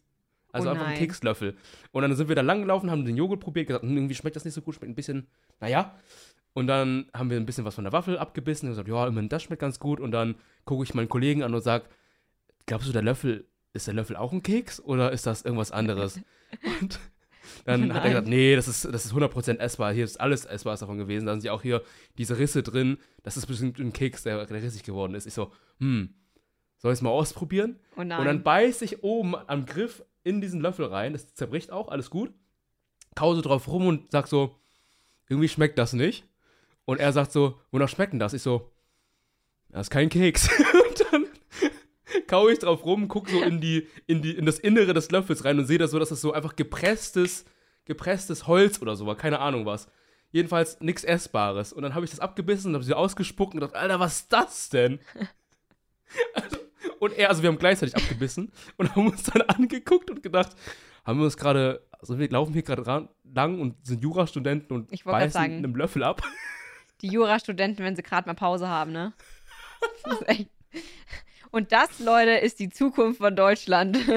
Also 0.54 0.70
Oh 0.70 0.72
einfach 0.72 0.86
ein 0.86 0.92
nein. 0.92 1.00
Kekslöffel. 1.00 1.58
Und 1.92 2.02
dann 2.04 2.16
sind 2.16 2.30
wir 2.30 2.36
da 2.36 2.42
lang 2.42 2.62
gelaufen, 2.62 2.90
haben 2.90 3.04
den 3.04 3.18
Joghurt 3.18 3.42
probiert, 3.42 3.68
gesagt, 3.68 3.84
hm, 3.84 3.98
irgendwie 3.98 4.16
schmeckt 4.16 4.36
das 4.38 4.46
nicht 4.46 4.54
so 4.54 4.62
gut, 4.62 4.76
schmeckt 4.76 4.92
ein 4.92 4.96
bisschen, 4.96 5.28
naja. 5.60 5.96
Und 6.54 6.68
dann 6.68 7.08
haben 7.14 7.30
wir 7.30 7.38
ein 7.38 7.46
bisschen 7.46 7.66
was 7.66 7.76
von 7.76 7.84
der 7.84 7.92
Waffel 7.94 8.18
abgebissen 8.18 8.68
und 8.70 8.74
gesagt, 8.74 8.88
ja, 8.88 9.08
immerhin, 9.08 9.28
das 9.28 9.44
schmeckt 9.44 9.60
ganz 9.62 9.80
gut. 9.80 10.00
Und 10.00 10.12
dann 10.12 10.36
gucke 10.66 10.84
ich 10.84 10.94
meinen 10.94 11.10
Kollegen 11.10 11.44
an 11.44 11.54
und 11.54 11.62
sage, 11.62 11.86
glaubst 12.68 12.88
du, 12.88 12.94
der 12.94 13.02
Löffel, 13.02 13.46
ist 13.74 13.88
der 13.88 13.96
Löffel 13.96 14.16
auch 14.16 14.32
ein 14.32 14.44
Keks 14.44 14.80
oder 14.80 15.12
ist 15.12 15.26
das 15.26 15.42
irgendwas 15.42 15.72
anderes? 15.72 16.22
und 16.82 17.00
dann 17.66 17.90
Oh 17.92 17.94
hat 17.96 17.98
er 17.98 18.02
nein. 18.04 18.10
gesagt, 18.12 18.28
nee, 18.28 18.56
das 18.56 18.68
ist, 18.68 18.86
das 18.86 19.06
ist 19.06 19.14
100% 19.14 19.58
essbar. 19.58 19.92
Hier 19.94 20.04
ist 20.06 20.22
alles 20.22 20.46
essbar 20.46 20.78
davon 20.78 20.98
gewesen. 21.00 21.26
Da 21.26 21.34
sind 21.34 21.44
ja 21.44 21.54
auch 21.54 21.64
hier 21.64 21.82
diese 22.20 22.38
Risse 22.38 22.62
drin. 22.62 22.98
Das 23.24 23.36
ist 23.36 23.48
bestimmt 23.48 23.80
ein 23.80 23.92
Keks, 23.92 24.22
der, 24.24 24.46
der 24.46 24.62
rissig 24.62 24.84
geworden 24.84 25.16
ist. 25.16 25.26
Ich 25.26 25.34
so, 25.34 25.52
hm, 25.80 26.14
soll 26.78 26.92
ich 26.94 27.00
es 27.00 27.02
mal 27.02 27.10
ausprobieren? 27.10 27.80
oh 27.98 28.04
nein. 28.04 28.20
Und 28.20 28.26
dann 28.26 28.44
beiß 28.44 28.82
ich 28.84 29.04
oben 29.04 29.36
am 29.36 29.66
Griff 29.66 30.04
in 30.24 30.42
diesen 30.42 30.62
Löffel 30.62 30.86
rein. 30.86 31.14
Das 31.14 31.34
zerbricht 31.34 31.72
auch, 31.72 31.90
alles 31.90 32.10
gut. 32.10 32.34
Kause 33.16 33.42
drauf 33.42 33.68
rum 33.68 33.88
und 33.88 34.12
sag 34.12 34.28
so, 34.28 34.60
irgendwie 35.30 35.50
schmeckt 35.50 35.78
das 35.78 35.94
nicht. 35.94 36.26
Und 36.86 37.00
er 37.00 37.14
sagt 37.14 37.32
so, 37.32 37.60
wonach 37.72 37.90
schmeckt 37.90 38.14
denn 38.14 38.20
das? 38.20 38.34
Ich 38.34 38.42
so, 38.42 38.72
das 39.70 39.88
ist 39.88 39.92
kein 39.92 40.10
Keks. 40.10 40.50
und 40.88 41.06
dann 41.12 41.28
kaue 42.28 42.52
ich 42.52 42.60
drauf 42.60 42.86
rum, 42.86 43.08
guck 43.08 43.30
so 43.30 43.42
in 43.42 43.62
die, 43.62 43.88
in 44.08 44.22
die, 44.22 44.36
in 44.36 44.46
das 44.46 44.60
Innere 44.60 44.94
des 44.94 45.12
Löffels 45.12 45.46
rein 45.46 45.60
und 45.60 45.66
sehe 45.66 45.78
das 45.78 45.92
so, 45.92 46.00
dass 46.00 46.10
das 46.10 46.22
so 46.22 46.34
einfach 46.34 46.56
gepresstes, 46.56 47.46
gepresstes 47.86 48.48
Holz 48.48 48.82
oder 48.82 48.96
so 48.96 49.06
war, 49.06 49.16
keine 49.16 49.40
Ahnung 49.40 49.66
was. 49.66 49.88
Jedenfalls 50.32 50.80
nichts 50.82 51.04
Essbares. 51.04 51.74
Und 51.74 51.84
dann 51.84 51.94
habe 51.94 52.06
ich 52.06 52.12
das 52.12 52.20
abgebissen 52.20 52.70
und 52.70 52.76
habe 52.76 52.84
sie 52.84 52.96
ausgespuckt 52.96 53.54
und 53.54 53.60
gedacht, 53.60 53.76
Alter, 53.76 54.00
was 54.00 54.22
ist 54.22 54.34
das 54.34 54.70
denn? 54.70 55.00
Also, 56.36 56.58
und 57.04 57.14
er, 57.14 57.30
also 57.30 57.44
wir 57.44 57.50
haben 57.50 57.58
gleichzeitig 57.58 57.96
abgebissen 57.96 58.52
und 58.78 58.96
haben 58.96 59.08
uns 59.08 59.24
dann 59.24 59.42
angeguckt 59.44 60.10
und 60.10 60.24
gedacht, 60.24 60.52
haben 61.06 61.20
wir 61.20 61.26
uns 61.26 61.38
gerade, 61.38 61.86
also 62.00 62.18
wir 62.18 62.30
laufen 62.30 62.54
hier 62.54 62.64
gerade 62.64 63.10
lang 63.24 63.60
und 63.60 63.86
sind 63.86 64.02
Jurastudenten 64.02 64.76
und 64.76 64.92
Ich 64.92 65.04
beißen 65.04 65.32
sagen. 65.32 65.58
einem 65.58 65.76
Löffel 65.76 66.04
ab. 66.04 66.22
Die 67.02 67.08
Jurastudenten, 67.08 67.84
wenn 67.84 67.98
sie 67.98 68.04
gerade 68.04 68.28
mal 68.30 68.34
Pause 68.34 68.70
haben, 68.70 68.94
ne? 68.94 69.12
Das 70.06 70.22
ist 70.22 70.30
echt. 70.30 70.50
Und 71.52 71.74
das, 71.74 72.00
Leute, 72.00 72.32
ist 72.32 72.60
die 72.62 72.70
Zukunft 72.70 73.20
von 73.20 73.36
Deutschland. 73.36 73.98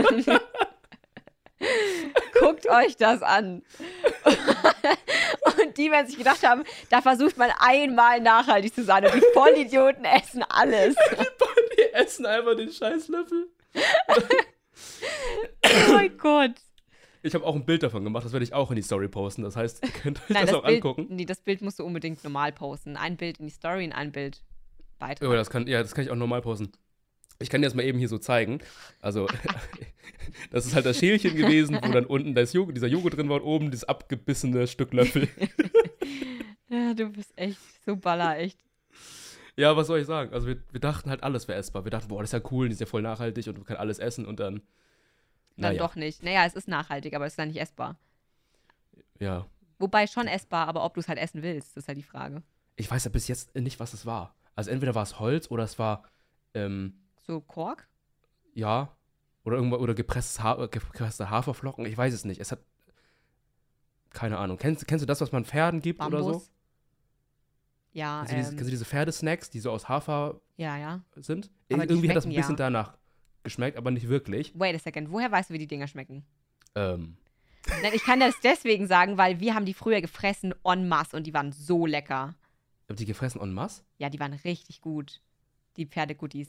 Guckt 2.39 2.69
euch 2.69 2.97
das 2.97 3.23
an. 3.23 3.63
Die 5.77 5.91
werden 5.91 6.07
sich 6.07 6.17
gedacht 6.19 6.43
haben, 6.43 6.65
da 6.91 7.03
versucht 7.03 7.37
man 7.37 7.51
einmal 7.59 8.21
nachhaltig 8.21 8.75
zu 8.75 8.85
sein. 8.85 9.05
Und 9.05 9.15
die 9.15 9.23
Vollidioten 9.35 10.05
essen 10.05 10.43
alles. 10.49 10.95
Die 11.79 11.93
essen 11.93 12.25
einfach 12.25 12.57
den 12.57 12.73
Scheißlöffel. 12.73 13.49
Oh 15.65 15.93
mein 15.93 16.17
Gott. 16.17 16.53
Ich 17.23 17.35
habe 17.35 17.45
auch 17.45 17.55
ein 17.55 17.67
Bild 17.67 17.83
davon 17.83 18.05
gemacht, 18.05 18.25
das 18.25 18.33
werde 18.33 18.45
ich 18.45 18.55
auch 18.55 18.71
in 18.71 18.77
die 18.77 18.83
Story 18.83 19.09
posten. 19.09 19.43
Das 19.43 19.57
heißt, 19.57 19.83
ihr 19.85 19.91
könnt 19.91 20.21
euch 20.23 20.29
Nein, 20.29 20.43
das, 20.43 20.51
das, 20.53 20.61
auch 20.61 20.65
Bild, 20.65 20.77
angucken. 20.77 21.07
nee, 21.11 21.25
das 21.25 21.41
Bild 21.41 21.61
musst 21.61 21.79
du 21.79 21.85
unbedingt 21.85 22.23
normal 22.25 22.53
posten. 22.53 22.97
Ein 22.97 23.17
Bild 23.17 23.39
in 23.41 23.47
die 23.47 23.53
Story 23.53 23.85
und 23.85 23.93
ein 23.93 24.13
Bild 24.13 24.43
Beitrag. 24.99 25.29
Oh, 25.29 25.33
das 25.33 25.51
kann, 25.51 25.67
ja, 25.67 25.83
das 25.83 25.95
kann 25.95 26.05
ich 26.05 26.11
auch 26.11 26.17
normal 26.17 26.41
posten. 26.41 26.73
Ich 27.39 27.51
kann 27.51 27.61
dir 27.61 27.67
das 27.67 27.75
mal 27.75 27.85
eben 27.85 27.99
hier 27.99 28.09
so 28.09 28.19
zeigen. 28.19 28.61
Also, 29.01 29.27
das 30.51 30.67
ist 30.67 30.75
halt 30.75 30.87
das 30.87 30.99
Schälchen 30.99 31.37
gewesen, 31.37 31.79
wo 31.83 31.93
dann 31.93 32.07
unten 32.07 32.35
das 32.35 32.53
Joghurt, 32.53 32.77
dieser 32.77 32.87
Joghurt 32.87 33.17
drin 33.17 33.29
war 33.29 33.37
und 33.37 33.47
oben 33.47 33.71
dieses 33.71 33.85
abgebissene 33.85 34.67
Stück 34.67 34.93
Löffel. 34.93 35.29
Ja, 36.69 36.95
du 36.95 37.09
bist 37.11 37.33
echt 37.37 37.61
so 37.85 37.95
baller, 37.97 38.39
echt. 38.39 38.59
Ja, 39.57 39.77
was 39.77 39.87
soll 39.87 40.01
ich 40.01 40.07
sagen? 40.07 40.33
Also, 40.33 40.49
wir, 40.49 40.61
wir 40.73 40.81
dachten 40.81 41.11
halt, 41.11 41.23
alles 41.23 41.47
wäre 41.47 41.59
essbar. 41.59 41.85
Wir 41.85 41.91
dachten, 41.91 42.09
boah, 42.09 42.21
das 42.23 42.31
ist 42.33 42.43
ja 42.43 42.51
cool, 42.51 42.69
das 42.69 42.75
ist 42.75 42.81
ja 42.81 42.87
voll 42.87 43.03
nachhaltig 43.03 43.47
und 43.47 43.59
man 43.59 43.65
kann 43.65 43.77
alles 43.77 44.01
essen 44.01 44.27
und 44.27 44.41
dann. 44.41 44.57
Dann 44.57 45.73
Naja, 45.73 45.79
doch 45.79 45.95
nicht. 45.95 46.23
Naja, 46.25 46.45
es 46.45 46.55
ist 46.55 46.67
nachhaltig, 46.67 47.15
aber 47.15 47.25
es 47.25 47.35
ist 47.35 47.39
dann 47.39 47.49
nicht 47.49 47.61
essbar. 47.61 47.97
ja. 49.19 49.47
Wobei 49.79 50.07
schon 50.07 50.27
essbar, 50.27 50.69
aber 50.69 50.85
ob 50.85 50.95
du 50.95 51.01
es 51.01 51.09
halt 51.09 51.19
essen 51.19 51.43
willst, 51.43 51.77
ist 51.77 51.87
halt 51.87 51.99
die 51.99 52.03
Frage. 52.03 52.43
Ich 52.77 52.91
weiß 52.91 53.05
ja 53.05 53.11
bis 53.11 53.29
jetzt 53.29 53.55
nicht, 53.55 53.79
was 53.79 53.93
es 53.93 54.07
war. 54.07 54.35
Also, 54.55 54.71
entweder 54.71 54.95
war 54.95 55.03
es 55.05 55.21
Holz 55.21 55.51
oder 55.51 55.65
es 55.65 55.79
war, 55.79 56.03
ähm, 56.55 56.95
So 57.27 57.41
Kork? 57.41 57.89
ja, 58.55 58.97
oder 59.45 59.57
irgendwo, 59.57 59.77
oder 59.77 59.95
gepresstes 59.95 60.43
ha 60.43 60.65
äh, 60.65 60.69
gepresste 60.69 61.31
Haferflocken. 61.31 61.87
Ich 61.87 61.97
weiß 61.97 62.13
es 62.13 62.25
nicht. 62.25 62.41
Es 62.41 62.51
hat. 62.51 62.59
Keine 64.11 64.39
Ahnung. 64.39 64.59
Kennst, 64.59 64.89
kennst 64.89 65.03
du 65.03 65.07
das, 65.07 65.21
was 65.21 65.31
man 65.31 65.45
Pferden 65.45 65.81
gibt 65.81 66.03
oder 66.03 66.19
so? 66.23 66.31
Bambus? 66.31 66.51
Ja, 67.93 68.25
Kennst 68.27 68.33
du, 68.33 68.37
diese, 68.37 68.51
ähm, 68.51 68.57
kennst 68.57 68.69
du 68.69 68.71
diese 68.71 68.85
Pferdesnacks, 68.85 69.51
die 69.51 69.61
so 69.61 69.71
aus 69.71 69.89
Hafer 69.89 70.41
ja, 70.57 70.77
ja. 70.77 71.03
sind? 71.17 71.51
Aber 71.73 71.89
Irgendwie 71.89 72.09
hat 72.09 72.17
das 72.17 72.27
ein 72.27 72.35
bisschen 72.35 72.57
ja. 72.57 72.57
danach 72.57 72.97
geschmeckt, 73.45 73.77
aber 73.77 73.91
nicht 73.91 74.09
wirklich. 74.09 74.53
Wait 74.59 74.75
a 74.75 74.79
second, 74.79 75.13
woher 75.13 75.31
weißt 75.31 75.51
du, 75.51 75.55
wie 75.55 75.59
die 75.59 75.67
Dinger 75.69 75.87
schmecken? 75.87 76.25
Ähm, 76.75 77.17
Nein, 77.83 77.93
ich 77.95 78.03
kann 78.03 78.21
das 78.21 78.35
deswegen 78.43 78.87
sagen, 78.87 79.17
weil 79.17 79.39
wir 79.41 79.55
haben 79.55 79.65
die 79.65 79.75
früher 79.75 80.01
gefressen 80.01 80.55
en 80.65 80.89
masse 80.89 81.17
und 81.17 81.25
die 81.27 81.35
waren 81.35 81.53
so 81.53 81.87
lecker. 81.87 82.35
habt 82.89 83.01
ihr 83.01 83.07
gefressen 83.07 83.41
en 83.41 83.53
masse? 83.53 83.83
Ja, 83.99 84.11
die 84.11 84.19
waren 84.19 84.33
richtig 84.33 84.81
gut. 84.81 85.21
Die 85.77 85.87
Pferdeguttis. 85.87 86.49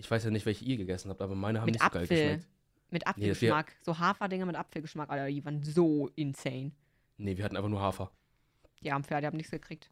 Ich 0.00 0.10
weiß 0.10 0.24
ja 0.24 0.30
nicht, 0.30 0.46
welche 0.46 0.64
ihr 0.64 0.76
gegessen 0.78 1.10
habt, 1.10 1.20
aber 1.20 1.34
meine 1.34 1.60
haben 1.60 1.66
Mit 1.66 1.74
nicht 1.74 1.84
so 1.84 1.90
geil 1.90 2.02
Apfel. 2.04 2.16
geschmeckt. 2.16 2.48
Mit 2.90 3.06
Apfelgeschmack. 3.06 3.72
so 3.82 3.98
Haferdinger 3.98 4.46
mit 4.46 4.56
Apfelgeschmack, 4.56 5.10
Alter, 5.10 5.28
die 5.28 5.44
waren 5.44 5.62
so 5.62 6.08
insane. 6.16 6.72
Nee, 7.18 7.36
wir 7.36 7.44
hatten 7.44 7.56
einfach 7.56 7.68
nur 7.68 7.80
Hafer. 7.80 8.10
Die 8.82 8.90
armen 8.90 9.04
Pferde 9.04 9.26
haben 9.26 9.36
nichts 9.36 9.52
gekriegt. 9.52 9.90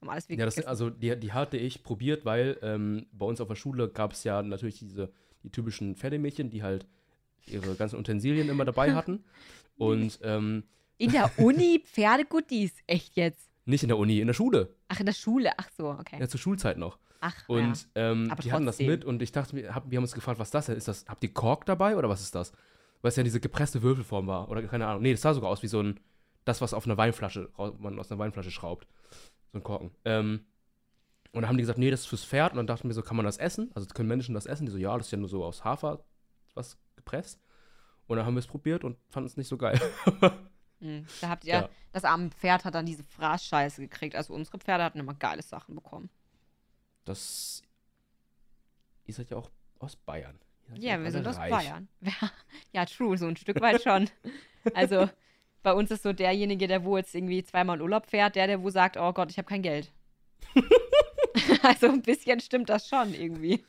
Haben 0.00 0.10
alles 0.10 0.28
Ja, 0.28 0.44
das, 0.44 0.58
also 0.64 0.90
die, 0.90 1.18
die 1.18 1.32
hatte 1.32 1.56
ich 1.56 1.82
probiert, 1.82 2.24
weil 2.26 2.58
ähm, 2.62 3.06
bei 3.12 3.24
uns 3.26 3.40
auf 3.40 3.48
der 3.48 3.54
Schule 3.56 3.88
gab 3.88 4.12
es 4.12 4.24
ja 4.24 4.42
natürlich 4.42 4.78
diese 4.78 5.10
die 5.42 5.50
typischen 5.50 5.96
Pferdemädchen, 5.96 6.50
die 6.50 6.62
halt 6.62 6.86
ihre 7.46 7.74
ganzen 7.76 7.98
Utensilien 7.98 8.48
immer 8.48 8.64
dabei 8.64 8.94
hatten. 8.94 9.24
Und 9.78 10.18
ähm, 10.22 10.64
In 10.98 11.12
der 11.12 11.30
Uni 11.38 11.82
Pferdeguttis. 11.84 12.74
Echt 12.86 13.16
jetzt? 13.16 13.48
nicht 13.64 13.82
in 13.82 13.88
der 13.88 13.98
Uni, 13.98 14.20
in 14.20 14.26
der 14.28 14.34
Schule. 14.34 14.74
Ach, 14.88 15.00
in 15.00 15.06
der 15.06 15.12
Schule. 15.12 15.50
Ach 15.56 15.68
so, 15.76 15.88
okay. 15.90 16.18
Ja, 16.20 16.28
zur 16.28 16.38
Schulzeit 16.38 16.78
noch. 16.78 16.98
Ach, 17.20 17.34
Und 17.48 17.88
ähm, 17.94 18.28
Aber 18.30 18.42
die 18.42 18.52
hatten 18.52 18.66
das 18.66 18.78
mit 18.78 19.04
und 19.04 19.22
ich 19.22 19.32
dachte, 19.32 19.56
wir, 19.56 19.74
hab, 19.74 19.90
wir 19.90 19.96
haben 19.96 20.04
uns 20.04 20.12
gefragt, 20.14 20.38
was 20.38 20.50
das 20.50 20.66
denn 20.66 20.76
ist. 20.76 20.88
Das, 20.88 21.04
habt 21.08 21.22
ihr 21.24 21.32
Kork 21.32 21.64
dabei 21.66 21.96
oder 21.96 22.08
was 22.08 22.20
ist 22.20 22.34
das? 22.34 22.52
Weil 23.02 23.08
es 23.10 23.16
ja 23.16 23.22
diese 23.22 23.40
gepresste 23.40 23.82
Würfelform 23.82 24.26
war. 24.26 24.48
Oder 24.48 24.62
keine 24.62 24.86
Ahnung. 24.86 25.02
Nee, 25.02 25.12
das 25.12 25.22
sah 25.22 25.34
sogar 25.34 25.50
aus 25.50 25.62
wie 25.62 25.66
so 25.68 25.82
ein, 25.82 26.00
das, 26.44 26.60
was 26.60 26.74
auf 26.74 26.86
einer 26.86 26.96
Weinflasche, 26.96 27.50
man 27.78 27.98
aus 27.98 28.10
einer 28.10 28.18
Weinflasche 28.18 28.50
schraubt. 28.50 28.86
So 29.52 29.58
ein 29.58 29.62
Korken. 29.62 29.90
Ähm, 30.04 30.44
und 31.32 31.42
dann 31.42 31.48
haben 31.48 31.56
die 31.56 31.62
gesagt, 31.62 31.78
nee, 31.78 31.90
das 31.90 32.00
ist 32.00 32.06
fürs 32.06 32.24
Pferd. 32.24 32.52
Und 32.52 32.56
dann 32.58 32.66
dachten 32.66 32.88
wir 32.88 32.94
so, 32.94 33.02
kann 33.02 33.16
man 33.16 33.26
das 33.26 33.36
essen? 33.38 33.70
Also 33.74 33.86
können 33.88 34.08
Menschen 34.08 34.34
das 34.34 34.46
essen? 34.46 34.66
Die 34.66 34.72
so, 34.72 34.78
ja, 34.78 34.96
das 34.96 35.06
ist 35.08 35.10
ja 35.12 35.18
nur 35.18 35.28
so 35.28 35.44
aus 35.44 35.64
Hafer 35.64 36.04
was 36.54 36.78
gepresst. 36.96 37.40
Und 38.06 38.16
dann 38.16 38.24
haben 38.26 38.34
wir 38.34 38.38
es 38.40 38.46
probiert 38.46 38.84
und 38.84 38.96
fanden 39.10 39.26
es 39.26 39.36
nicht 39.36 39.48
so 39.48 39.56
geil. 39.56 39.80
ja. 40.22 40.32
Hm, 40.78 41.06
Da 41.22 41.30
habt 41.30 41.46
ihr, 41.46 41.54
Ja. 41.54 41.68
das 41.92 42.04
arme 42.04 42.28
Pferd 42.28 42.66
hat 42.66 42.74
dann 42.74 42.84
diese 42.84 43.02
Fraßscheiße 43.02 43.80
gekriegt. 43.80 44.14
Also 44.14 44.34
unsere 44.34 44.58
Pferde 44.58 44.84
hatten 44.84 44.98
immer 44.98 45.14
geile 45.14 45.40
Sachen 45.42 45.74
bekommen. 45.74 46.10
Das. 47.06 47.62
Ihr 49.06 49.14
seid 49.14 49.30
ja 49.30 49.38
auch 49.38 49.50
aus 49.78 49.96
Bayern. 49.96 50.38
Ja, 50.74 51.00
wir 51.02 51.10
sind 51.10 51.26
aus 51.26 51.38
reich. 51.38 51.50
Bayern. 51.50 51.88
Ja, 52.72 52.84
true, 52.84 53.16
so 53.16 53.26
ein 53.26 53.36
Stück 53.36 53.60
weit 53.60 53.82
schon. 53.82 54.10
Also, 54.74 55.08
bei 55.62 55.72
uns 55.72 55.92
ist 55.92 56.02
so 56.02 56.12
derjenige, 56.12 56.66
der 56.66 56.84
wo 56.84 56.96
jetzt 56.96 57.14
irgendwie 57.14 57.44
zweimal 57.44 57.76
in 57.76 57.82
Urlaub 57.82 58.06
fährt, 58.06 58.34
der, 58.34 58.48
der 58.48 58.62
wo 58.64 58.70
sagt, 58.70 58.96
oh 58.96 59.12
Gott, 59.12 59.30
ich 59.30 59.38
habe 59.38 59.46
kein 59.46 59.62
Geld. 59.62 59.92
also 61.62 61.86
ein 61.86 62.02
bisschen 62.02 62.40
stimmt 62.40 62.68
das 62.68 62.88
schon 62.88 63.14
irgendwie. 63.14 63.64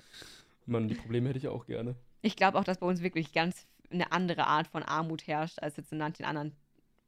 Mann, 0.65 0.87
die 0.87 0.95
Probleme 0.95 1.29
hätte 1.29 1.37
ich 1.37 1.47
auch 1.47 1.67
gerne. 1.67 1.95
Ich 2.23 2.35
glaube 2.35 2.57
auch, 2.57 2.63
dass 2.63 2.79
bei 2.79 2.87
uns 2.87 3.03
wirklich 3.03 3.31
ganz 3.31 3.67
eine 3.91 4.11
andere 4.11 4.47
Art 4.47 4.65
von 4.65 4.81
Armut 4.81 5.27
herrscht, 5.27 5.59
als 5.59 5.77
jetzt 5.77 5.91
in 5.91 5.99
manchen 5.99 6.25
anderen 6.25 6.55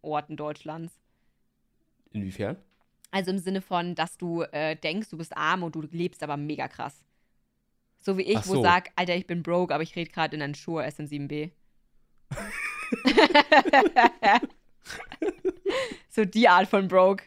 Orten 0.04 0.38
Deutschlands. 0.38 0.94
Inwiefern? 2.12 2.58
Also 3.12 3.32
im 3.32 3.40
Sinne 3.40 3.62
von, 3.62 3.96
dass 3.96 4.18
du 4.18 4.44
äh, 4.44 4.76
denkst, 4.76 5.10
du 5.10 5.18
bist 5.18 5.36
arm 5.36 5.64
und 5.64 5.76
du 5.76 5.82
lebst 5.82 6.24
aber 6.24 6.38
mega 6.38 6.68
krass. 6.68 7.04
So 7.98 8.18
wie 8.18 8.24
ich, 8.24 8.38
Ach 8.38 8.48
wo 8.48 8.56
so. 8.56 8.64
sag, 8.64 8.92
Alter, 8.96 9.16
ich 9.16 9.28
bin 9.28 9.44
broke, 9.44 9.74
aber 9.74 9.84
ich 9.84 9.96
rede 9.96 10.12
gerade 10.12 10.36
in 10.36 10.42
einen 10.42 10.56
Schuhe 10.56 10.86
SM7B. 10.86 11.52
so 16.10 16.26
die 16.26 16.48
Art 16.48 16.68
von 16.68 16.88
broke. 16.88 17.24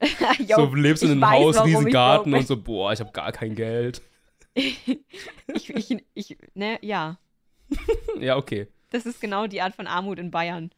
Yo, 0.46 0.56
so, 0.56 0.66
du 0.66 0.76
lebst 0.76 1.02
in 1.02 1.12
einem 1.12 1.20
weiß, 1.20 1.30
Haus, 1.30 1.56
warum 1.56 1.70
riesen 1.70 1.90
Garten 1.90 2.34
und 2.34 2.46
so, 2.46 2.60
boah, 2.60 2.92
ich 2.92 3.00
habe 3.00 3.12
gar 3.12 3.32
kein 3.32 3.54
Geld. 3.54 4.02
ich, 4.54 5.06
ich, 5.54 6.04
ich, 6.14 6.36
ne, 6.54 6.78
ja. 6.82 7.18
Ja, 8.18 8.36
okay. 8.36 8.68
Das 8.90 9.06
ist 9.06 9.20
genau 9.20 9.46
die 9.46 9.62
Art 9.62 9.74
von 9.74 9.86
Armut 9.86 10.18
in 10.18 10.30
Bayern. 10.30 10.70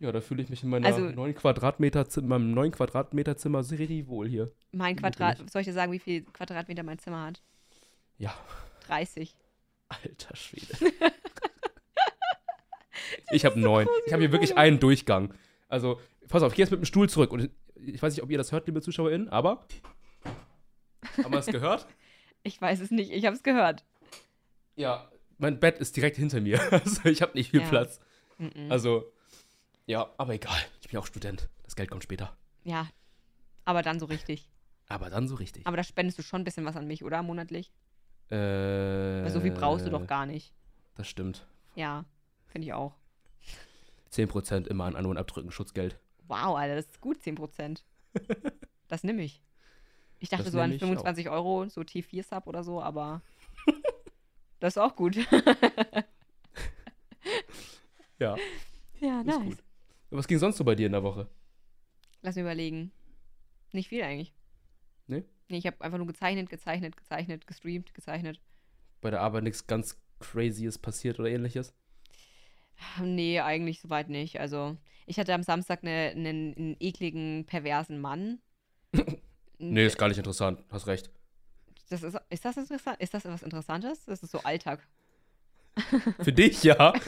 Ja, 0.00 0.12
da 0.12 0.20
fühle 0.20 0.42
ich 0.42 0.48
mich 0.48 0.62
in 0.62 0.70
meiner 0.70 0.86
Also- 0.86 1.00
9 1.10 1.34
Quadratmeter, 1.34 2.06
meinem 2.22 2.52
9 2.52 2.70
Quadratmeter 2.70 3.36
Zimmer 3.36 3.64
sehr 3.64 3.78
wohl 4.06 4.28
hier. 4.28 4.52
Mein? 4.70 4.96
Quadrat, 4.96 5.50
soll 5.50 5.62
ich 5.62 5.66
dir 5.66 5.72
sagen, 5.72 5.90
wie 5.92 5.98
viel 5.98 6.22
Quadratmeter 6.22 6.82
mein 6.84 6.98
Zimmer 6.98 7.24
hat? 7.26 7.42
Ja, 8.16 8.32
30. 8.86 9.34
alter 9.88 10.36
Schwede. 10.36 10.66
ich 13.30 13.44
habe 13.44 13.58
neun. 13.58 13.88
Ich 14.06 14.12
habe 14.12 14.22
hier 14.22 14.32
wirklich 14.32 14.56
einen 14.56 14.78
Durchgang. 14.80 15.34
Also, 15.68 16.00
pass 16.28 16.42
auf, 16.42 16.52
ich 16.52 16.56
gehe 16.56 16.64
jetzt 16.64 16.70
mit 16.70 16.80
dem 16.80 16.84
Stuhl 16.84 17.08
zurück. 17.08 17.32
Und 17.32 17.50
ich 17.74 18.00
weiß 18.02 18.14
nicht, 18.14 18.22
ob 18.22 18.30
ihr 18.30 18.38
das 18.38 18.52
hört, 18.52 18.66
liebe 18.66 18.80
ZuschauerInnen, 18.80 19.28
aber. 19.28 19.66
Haben 21.22 21.32
wir 21.32 21.38
es 21.38 21.46
gehört? 21.46 21.86
Ich 22.44 22.62
weiß 22.62 22.80
es 22.80 22.92
nicht, 22.92 23.10
ich 23.10 23.26
habe 23.26 23.34
es 23.34 23.42
gehört. 23.42 23.84
Ja. 24.76 25.10
Mein 25.38 25.58
Bett 25.58 25.78
ist 25.80 25.96
direkt 25.96 26.16
hinter 26.16 26.40
mir. 26.40 26.60
Also, 26.72 27.06
ich 27.08 27.20
habe 27.20 27.32
nicht 27.36 27.50
viel 27.50 27.60
Ja. 27.62 27.68
Platz. 27.68 27.98
Mhm. 28.38 28.70
Also, 28.70 29.12
ja, 29.88 30.08
aber 30.18 30.34
egal. 30.34 30.58
Ich 30.80 30.88
bin 30.88 30.98
auch 31.00 31.06
Student. 31.06 31.48
Das 31.64 31.74
Geld 31.74 31.90
kommt 31.90 32.04
später. 32.04 32.36
Ja, 32.62 32.86
aber 33.64 33.82
dann 33.82 33.98
so 33.98 34.06
richtig. 34.06 34.48
Aber 34.86 35.10
dann 35.10 35.26
so 35.28 35.34
richtig. 35.34 35.66
Aber 35.66 35.76
da 35.76 35.82
spendest 35.82 36.18
du 36.18 36.22
schon 36.22 36.42
ein 36.42 36.44
bisschen 36.44 36.64
was 36.64 36.76
an 36.76 36.86
mich, 36.86 37.02
oder? 37.04 37.22
Monatlich? 37.22 37.72
Äh, 38.30 38.36
Weil 38.36 39.30
so 39.30 39.40
viel 39.40 39.50
brauchst 39.52 39.86
du 39.86 39.90
doch 39.90 40.06
gar 40.06 40.26
nicht. 40.26 40.54
Das 40.94 41.08
stimmt. 41.08 41.46
Ja, 41.74 42.04
finde 42.46 42.66
ich 42.66 42.72
auch. 42.74 42.94
10% 44.12 44.66
immer 44.66 44.84
an 44.84 44.96
An- 44.96 45.06
und 45.06 45.16
Abdrücken 45.18 45.50
Schutzgeld. 45.50 45.98
Wow, 46.26 46.56
Alter, 46.56 46.76
das 46.76 46.86
ist 46.86 47.00
gut, 47.00 47.18
10%. 47.22 47.82
Das 48.88 49.04
nehme 49.04 49.22
ich. 49.22 49.42
Ich 50.18 50.30
dachte 50.30 50.44
Das 50.44 50.52
so 50.54 50.60
an 50.60 50.70
nehm 50.70 50.76
ich 50.76 50.80
25 50.80 51.28
Euro, 51.28 51.68
so 51.68 51.82
T4-Sub 51.82 52.46
oder 52.46 52.64
so, 52.64 52.82
aber 52.82 53.20
das 54.60 54.72
ist 54.74 54.78
auch 54.78 54.96
gut. 54.96 55.16
Ja, 58.18 58.36
ja, 59.00 59.20
ist 59.20 59.26
nice. 59.26 59.44
gut. 59.44 59.58
Was 60.10 60.26
ging 60.26 60.38
sonst 60.38 60.56
so 60.56 60.64
bei 60.64 60.74
dir 60.74 60.86
in 60.86 60.92
der 60.92 61.02
Woche? 61.02 61.28
Lass 62.22 62.34
mich 62.36 62.42
überlegen. 62.42 62.92
Nicht 63.72 63.88
viel 63.88 64.02
eigentlich. 64.02 64.32
Nee? 65.06 65.24
Nee, 65.48 65.58
ich 65.58 65.66
habe 65.66 65.80
einfach 65.82 65.98
nur 65.98 66.06
gezeichnet, 66.06 66.48
gezeichnet, 66.50 66.96
gezeichnet, 66.96 67.46
gestreamt, 67.46 67.94
gezeichnet. 67.94 68.40
Bei 69.00 69.10
der 69.10 69.20
Arbeit 69.20 69.44
nichts 69.44 69.66
ganz 69.66 70.00
Crazyes 70.20 70.78
passiert 70.78 71.20
oder 71.20 71.28
ähnliches? 71.30 71.74
Nee, 73.02 73.40
eigentlich 73.40 73.80
soweit 73.80 74.08
nicht. 74.08 74.40
Also, 74.40 74.76
ich 75.06 75.18
hatte 75.18 75.34
am 75.34 75.42
Samstag 75.42 75.82
ne- 75.82 76.12
einen 76.14 76.54
einen 76.56 76.76
ekligen, 76.80 77.44
perversen 77.46 78.00
Mann. 78.00 78.40
Nee, 79.60 79.86
ist 79.86 79.98
gar 79.98 80.06
nicht 80.06 80.18
interessant. 80.18 80.62
Hast 80.70 80.86
recht. 80.86 81.10
Das 81.88 82.04
ist, 82.04 82.16
ist 82.30 82.44
das 82.44 82.56
interessant? 82.56 83.00
Ist 83.00 83.12
das 83.12 83.24
was 83.24 83.42
Interessantes? 83.42 84.04
Das 84.04 84.22
ist 84.22 84.30
so 84.30 84.38
Alltag. 84.44 84.86
Für 86.22 86.32
dich, 86.32 86.62
ja. 86.64 86.92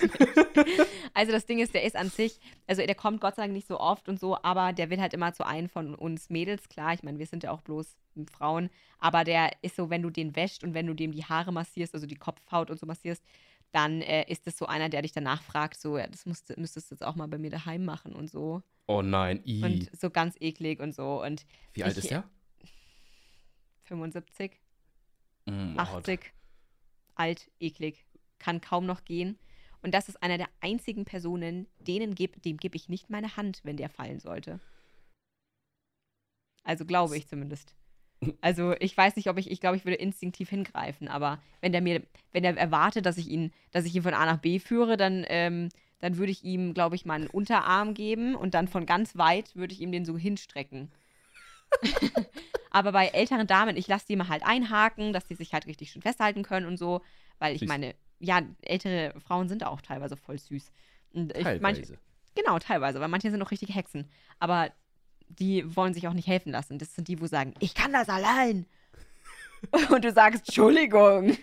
Also 1.13 1.33
das 1.33 1.45
Ding 1.45 1.59
ist, 1.59 1.75
der 1.75 1.83
ist 1.83 1.97
an 1.97 2.09
sich, 2.09 2.39
also 2.69 2.87
der 2.87 2.95
kommt 2.95 3.21
Gott 3.21 3.35
sei 3.35 3.43
Dank 3.43 3.53
nicht 3.53 3.67
so 3.67 3.81
oft 3.81 4.09
und 4.09 4.21
so, 4.21 4.41
aber 4.45 4.73
der 4.73 4.91
will 4.91 5.01
halt 5.01 5.13
immer 5.13 5.33
zu 5.33 5.45
einem 5.45 5.69
von 5.69 5.97
uns 5.97 6.31
Mädels, 6.31 6.69
klar, 6.69 6.95
ich 6.95 7.03
meine, 7.03 7.19
wir 7.19 7.27
sind 7.27 7.43
ja 7.43 7.51
auch 7.51 7.63
bloß 7.63 7.97
Frauen, 8.31 8.71
aber 9.01 9.25
der 9.25 9.51
ist 9.61 9.75
so, 9.75 9.91
wenn 9.91 10.03
du 10.03 10.11
den 10.11 10.37
wäscht 10.37 10.63
und 10.63 10.73
wenn 10.73 10.87
du 10.87 10.95
dem 10.95 11.11
die 11.11 11.25
Haare 11.25 11.53
massierst, 11.53 11.95
also 11.95 12.07
die 12.07 12.15
Kopfhaut 12.15 12.71
und 12.71 12.79
so 12.79 12.87
massierst, 12.87 13.25
dann 13.73 14.03
äh, 14.03 14.25
ist 14.31 14.47
es 14.47 14.57
so 14.57 14.67
einer, 14.67 14.89
der 14.89 15.03
dich 15.03 15.11
danach 15.13 15.43
fragt, 15.43 15.81
so, 15.81 15.99
ja, 15.99 16.07
das 16.07 16.27
musst, 16.27 16.57
müsstest 16.57 16.91
du 16.91 16.95
jetzt 16.95 17.03
auch 17.03 17.17
mal 17.17 17.27
bei 17.27 17.39
mir 17.39 17.51
daheim 17.51 17.85
machen 17.85 18.15
und 18.15 18.31
so. 18.31 18.63
Oh 18.87 19.03
nein, 19.03 19.43
i. 19.45 19.65
Und 19.65 19.91
so 20.01 20.11
ganz 20.11 20.37
eklig 20.39 20.79
und 20.79 20.95
so. 20.95 21.23
Und 21.25 21.45
Wie 21.73 21.83
alt 21.83 21.93
ich- 21.99 22.05
ist 22.05 22.11
der? 22.11 22.25
75, 23.85 24.53
Mm, 25.47 25.77
80, 25.79 26.21
alt, 27.17 27.51
eklig, 27.59 28.05
kann 28.41 28.61
kaum 28.61 28.87
noch 28.87 29.05
gehen. 29.05 29.39
Und 29.83 29.95
das 29.95 30.09
ist 30.09 30.23
einer 30.23 30.39
der 30.39 30.49
einzigen 30.61 31.05
Personen, 31.05 31.67
denen 31.79 32.15
geb, 32.15 32.43
dem 32.43 32.57
gebe 32.57 32.77
ich 32.77 32.89
nicht 32.89 33.09
meine 33.09 33.37
Hand, 33.37 33.61
wenn 33.63 33.77
der 33.77 33.89
fallen 33.89 34.21
sollte. 34.21 34.61
Also 36.65 36.85
glaube 36.85 37.17
ich 37.17 37.29
zumindest. 37.29 37.75
Also 38.43 38.75
ich 38.81 38.95
weiß 38.95 39.17
nicht, 39.17 39.31
ob 39.31 39.39
ich, 39.39 39.51
ich 39.51 39.61
glaube, 39.61 39.77
ich 39.77 39.87
würde 39.87 39.97
instinktiv 39.97 40.51
hingreifen, 40.51 41.09
aber 41.09 41.41
wenn 41.63 41.73
der 41.73 41.81
mir, 41.81 42.03
wenn 42.33 42.43
der 42.43 42.57
erwartet, 42.57 43.07
dass 43.07 43.17
ich 43.17 43.29
ihn, 43.29 43.51
dass 43.73 43.87
ich 43.87 43.95
ihn 43.95 44.03
von 44.03 44.13
A 44.13 44.27
nach 44.27 44.39
B 44.39 44.59
führe, 44.59 44.99
dann, 44.99 45.25
ähm, 45.29 45.71
dann 46.01 46.19
würde 46.19 46.33
ich 46.33 46.45
ihm, 46.45 46.75
glaube 46.75 46.97
ich, 46.97 47.07
meinen 47.07 47.29
Unterarm 47.29 47.95
geben 47.95 48.35
und 48.35 48.53
dann 48.53 48.69
von 48.69 48.85
ganz 48.85 49.17
weit 49.17 49.57
würde 49.57 49.73
ich 49.73 49.81
ihm 49.81 49.91
den 49.91 50.05
so 50.05 50.19
hinstrecken. 50.19 50.91
aber 52.71 52.93
bei 52.93 53.07
älteren 53.09 53.47
Damen, 53.47 53.77
ich 53.77 53.89
lasse 53.89 54.07
die 54.07 54.17
mal 54.17 54.29
halt 54.29 54.45
einhaken, 54.45 55.15
dass 55.15 55.27
die 55.27 55.35
sich 55.35 55.55
halt 55.55 55.67
richtig 55.67 55.91
schön 55.91 56.03
festhalten 56.03 56.43
können 56.43 56.67
und 56.67 56.77
so, 56.77 57.01
weil 57.41 57.55
ich 57.55 57.61
Süß. 57.61 57.69
meine, 57.69 57.97
ja, 58.21 58.41
ältere 58.63 59.13
Frauen 59.21 59.49
sind 59.49 59.67
auch 59.67 59.81
teilweise 59.81 60.17
voll 60.17 60.39
süß. 60.39 60.71
Und 61.13 61.37
ich, 61.37 61.45
manche, 61.61 61.83
Teilweise. 61.83 61.99
Genau, 62.37 62.59
teilweise, 62.61 63.01
weil 63.01 63.09
manche 63.09 63.31
sind 63.31 63.43
auch 63.43 63.51
richtige 63.51 63.73
Hexen. 63.75 64.09
Aber 64.39 64.71
die 65.29 65.77
wollen 65.77 65.95
sich 65.95 66.07
auch 66.07 66.13
nicht 66.13 66.29
helfen 66.29 66.53
lassen. 66.53 66.79
Das 66.79 66.95
sind 66.95 67.09
die, 67.09 67.21
wo 67.21 67.27
sagen, 67.27 67.55
ich 67.59 67.75
kann 67.75 67.93
das 67.93 68.09
allein. 68.09 68.67
Und 69.91 70.05
du 70.05 70.13
sagst, 70.13 70.47
Entschuldigung. 70.47 71.37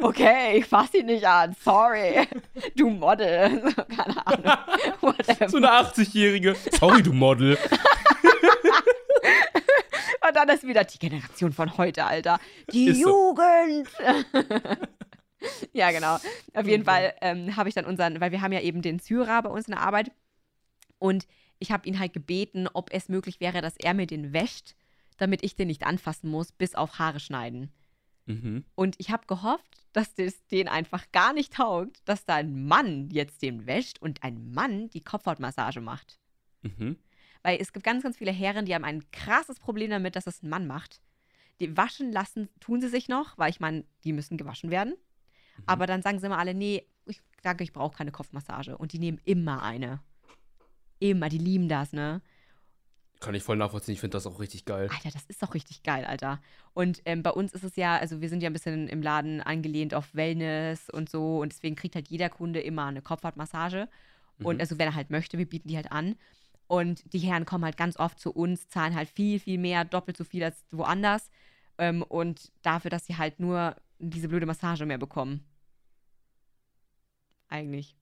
Okay, 0.00 0.58
ich 0.58 0.66
fass 0.66 0.94
ihn 0.94 1.06
nicht 1.06 1.26
an. 1.26 1.56
Sorry. 1.60 2.26
Du 2.76 2.90
Model. 2.90 3.62
So, 3.62 3.82
Keine 3.96 4.26
Ahnung. 4.26 4.44
Whatever. 5.00 5.48
So 5.48 5.56
eine 5.56 5.72
80-Jährige. 5.72 6.54
Sorry, 6.78 7.02
du 7.02 7.12
Model. 7.12 7.58
Und 10.26 10.36
dann 10.36 10.48
ist 10.50 10.66
wieder 10.66 10.84
die 10.84 10.98
Generation 10.98 11.52
von 11.52 11.76
heute, 11.78 12.04
Alter. 12.04 12.38
Die 12.70 12.88
Ist 12.88 13.02
so. 13.02 13.34
Ja, 15.72 15.90
genau. 15.92 16.16
Auf 16.54 16.66
jeden 16.66 16.82
Mhm. 16.82 16.86
Fall 16.86 17.14
ähm, 17.20 17.56
habe 17.56 17.68
ich 17.68 17.74
dann 17.74 17.84
unseren, 17.84 18.20
weil 18.20 18.32
wir 18.32 18.40
haben 18.40 18.52
ja 18.52 18.60
eben 18.60 18.82
den 18.82 18.98
Syrer 18.98 19.42
bei 19.42 19.50
uns 19.50 19.68
in 19.68 19.72
der 19.72 19.82
Arbeit. 19.82 20.10
Und 20.98 21.26
ich 21.58 21.70
habe 21.70 21.88
ihn 21.88 21.98
halt 21.98 22.12
gebeten, 22.12 22.68
ob 22.72 22.92
es 22.92 23.08
möglich 23.08 23.40
wäre, 23.40 23.60
dass 23.60 23.76
er 23.76 23.94
mir 23.94 24.06
den 24.06 24.32
wäscht, 24.32 24.74
damit 25.16 25.44
ich 25.44 25.54
den 25.54 25.68
nicht 25.68 25.86
anfassen 25.86 26.30
muss, 26.30 26.52
bis 26.52 26.74
auf 26.74 26.98
Haare 26.98 27.20
schneiden. 27.20 27.70
Mhm. 28.26 28.64
Und 28.74 28.96
ich 28.98 29.10
habe 29.10 29.26
gehofft, 29.26 29.84
dass 29.92 30.14
das 30.14 30.46
den 30.48 30.68
einfach 30.68 31.10
gar 31.12 31.32
nicht 31.32 31.54
taugt, 31.54 32.00
dass 32.04 32.24
da 32.24 32.36
ein 32.36 32.66
Mann 32.66 33.08
jetzt 33.10 33.42
den 33.42 33.66
wäscht 33.66 34.00
und 34.00 34.22
ein 34.22 34.52
Mann 34.52 34.90
die 34.90 35.00
Kopfhautmassage 35.00 35.80
macht. 35.80 36.18
Mhm. 36.62 36.96
Weil 37.42 37.58
es 37.60 37.72
gibt 37.72 37.84
ganz, 37.84 38.02
ganz 38.02 38.18
viele 38.18 38.32
Herren, 38.32 38.66
die 38.66 38.74
haben 38.74 38.84
ein 38.84 39.10
krasses 39.12 39.58
Problem 39.60 39.90
damit, 39.90 40.16
dass 40.16 40.26
es 40.26 40.42
ein 40.42 40.48
Mann 40.48 40.66
macht. 40.66 41.00
Die 41.60 41.76
waschen 41.76 42.12
lassen, 42.12 42.48
tun 42.60 42.80
sie 42.80 42.88
sich 42.88 43.08
noch, 43.08 43.38
weil 43.38 43.50
ich 43.50 43.60
meine, 43.60 43.84
die 44.04 44.12
müssen 44.12 44.36
gewaschen 44.36 44.70
werden. 44.70 44.94
Aber 45.66 45.86
dann 45.86 46.02
sagen 46.02 46.18
sie 46.18 46.26
immer 46.26 46.38
alle, 46.38 46.54
nee, 46.54 46.84
ich 47.06 47.20
danke, 47.42 47.64
ich 47.64 47.72
brauche 47.72 47.96
keine 47.96 48.12
Kopfmassage. 48.12 48.76
Und 48.76 48.92
die 48.92 48.98
nehmen 48.98 49.20
immer 49.24 49.62
eine. 49.62 50.00
Immer, 50.98 51.28
die 51.28 51.38
lieben 51.38 51.68
das, 51.68 51.92
ne? 51.92 52.20
Kann 53.20 53.34
ich 53.34 53.42
voll 53.42 53.56
nachvollziehen. 53.56 53.94
Ich 53.94 54.00
finde 54.00 54.16
das 54.16 54.26
auch 54.26 54.38
richtig 54.38 54.64
geil. 54.64 54.88
Alter, 54.92 55.10
das 55.10 55.24
ist 55.26 55.42
doch 55.42 55.54
richtig 55.54 55.82
geil, 55.82 56.04
Alter. 56.04 56.40
Und 56.72 57.02
ähm, 57.04 57.22
bei 57.22 57.30
uns 57.30 57.52
ist 57.52 57.64
es 57.64 57.74
ja, 57.76 57.96
also 57.96 58.20
wir 58.20 58.28
sind 58.28 58.42
ja 58.42 58.48
ein 58.48 58.52
bisschen 58.52 58.88
im 58.88 59.02
Laden 59.02 59.40
angelehnt 59.40 59.92
auf 59.92 60.14
Wellness 60.14 60.88
und 60.88 61.08
so. 61.10 61.40
Und 61.40 61.52
deswegen 61.52 61.74
kriegt 61.74 61.96
halt 61.96 62.08
jeder 62.08 62.28
Kunde 62.28 62.60
immer 62.60 62.86
eine 62.86 63.02
Kopfhautmassage. 63.02 63.88
Und 64.42 64.56
Mhm. 64.56 64.60
also, 64.60 64.78
wenn 64.78 64.86
er 64.88 64.94
halt 64.94 65.10
möchte, 65.10 65.36
wir 65.36 65.48
bieten 65.48 65.68
die 65.68 65.76
halt 65.76 65.90
an. 65.90 66.14
Und 66.68 67.12
die 67.12 67.18
Herren 67.18 67.44
kommen 67.44 67.64
halt 67.64 67.76
ganz 67.76 67.96
oft 67.98 68.20
zu 68.20 68.30
uns, 68.30 68.68
zahlen 68.68 68.94
halt 68.94 69.08
viel, 69.08 69.40
viel 69.40 69.58
mehr, 69.58 69.84
doppelt 69.84 70.16
so 70.16 70.22
viel 70.22 70.44
als 70.44 70.64
woanders. 70.70 71.30
Ähm, 71.78 72.02
und 72.02 72.52
dafür, 72.62 72.90
dass 72.90 73.06
sie 73.06 73.16
halt 73.16 73.40
nur 73.40 73.74
diese 73.98 74.28
blöde 74.28 74.46
Massage 74.46 74.86
mehr 74.86 74.98
bekommen. 74.98 75.44
Eigentlich. 77.48 77.96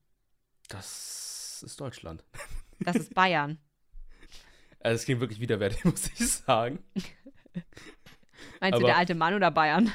Das 0.69 1.63
ist 1.65 1.79
Deutschland. 1.79 2.23
Das 2.79 2.95
ist 2.95 3.15
Bayern. 3.15 3.57
Also, 4.81 4.97
es 4.97 5.05
klingt 5.05 5.19
wirklich 5.19 5.39
widerwärtig, 5.39 5.83
muss 5.83 6.05
ich 6.11 6.27
sagen. 6.29 6.77
Meinst 8.61 8.73
du 8.73 8.77
Aber- 8.77 8.85
der 8.85 8.97
alte 8.97 9.15
Mann 9.15 9.33
oder 9.33 9.49
Bayern? 9.49 9.91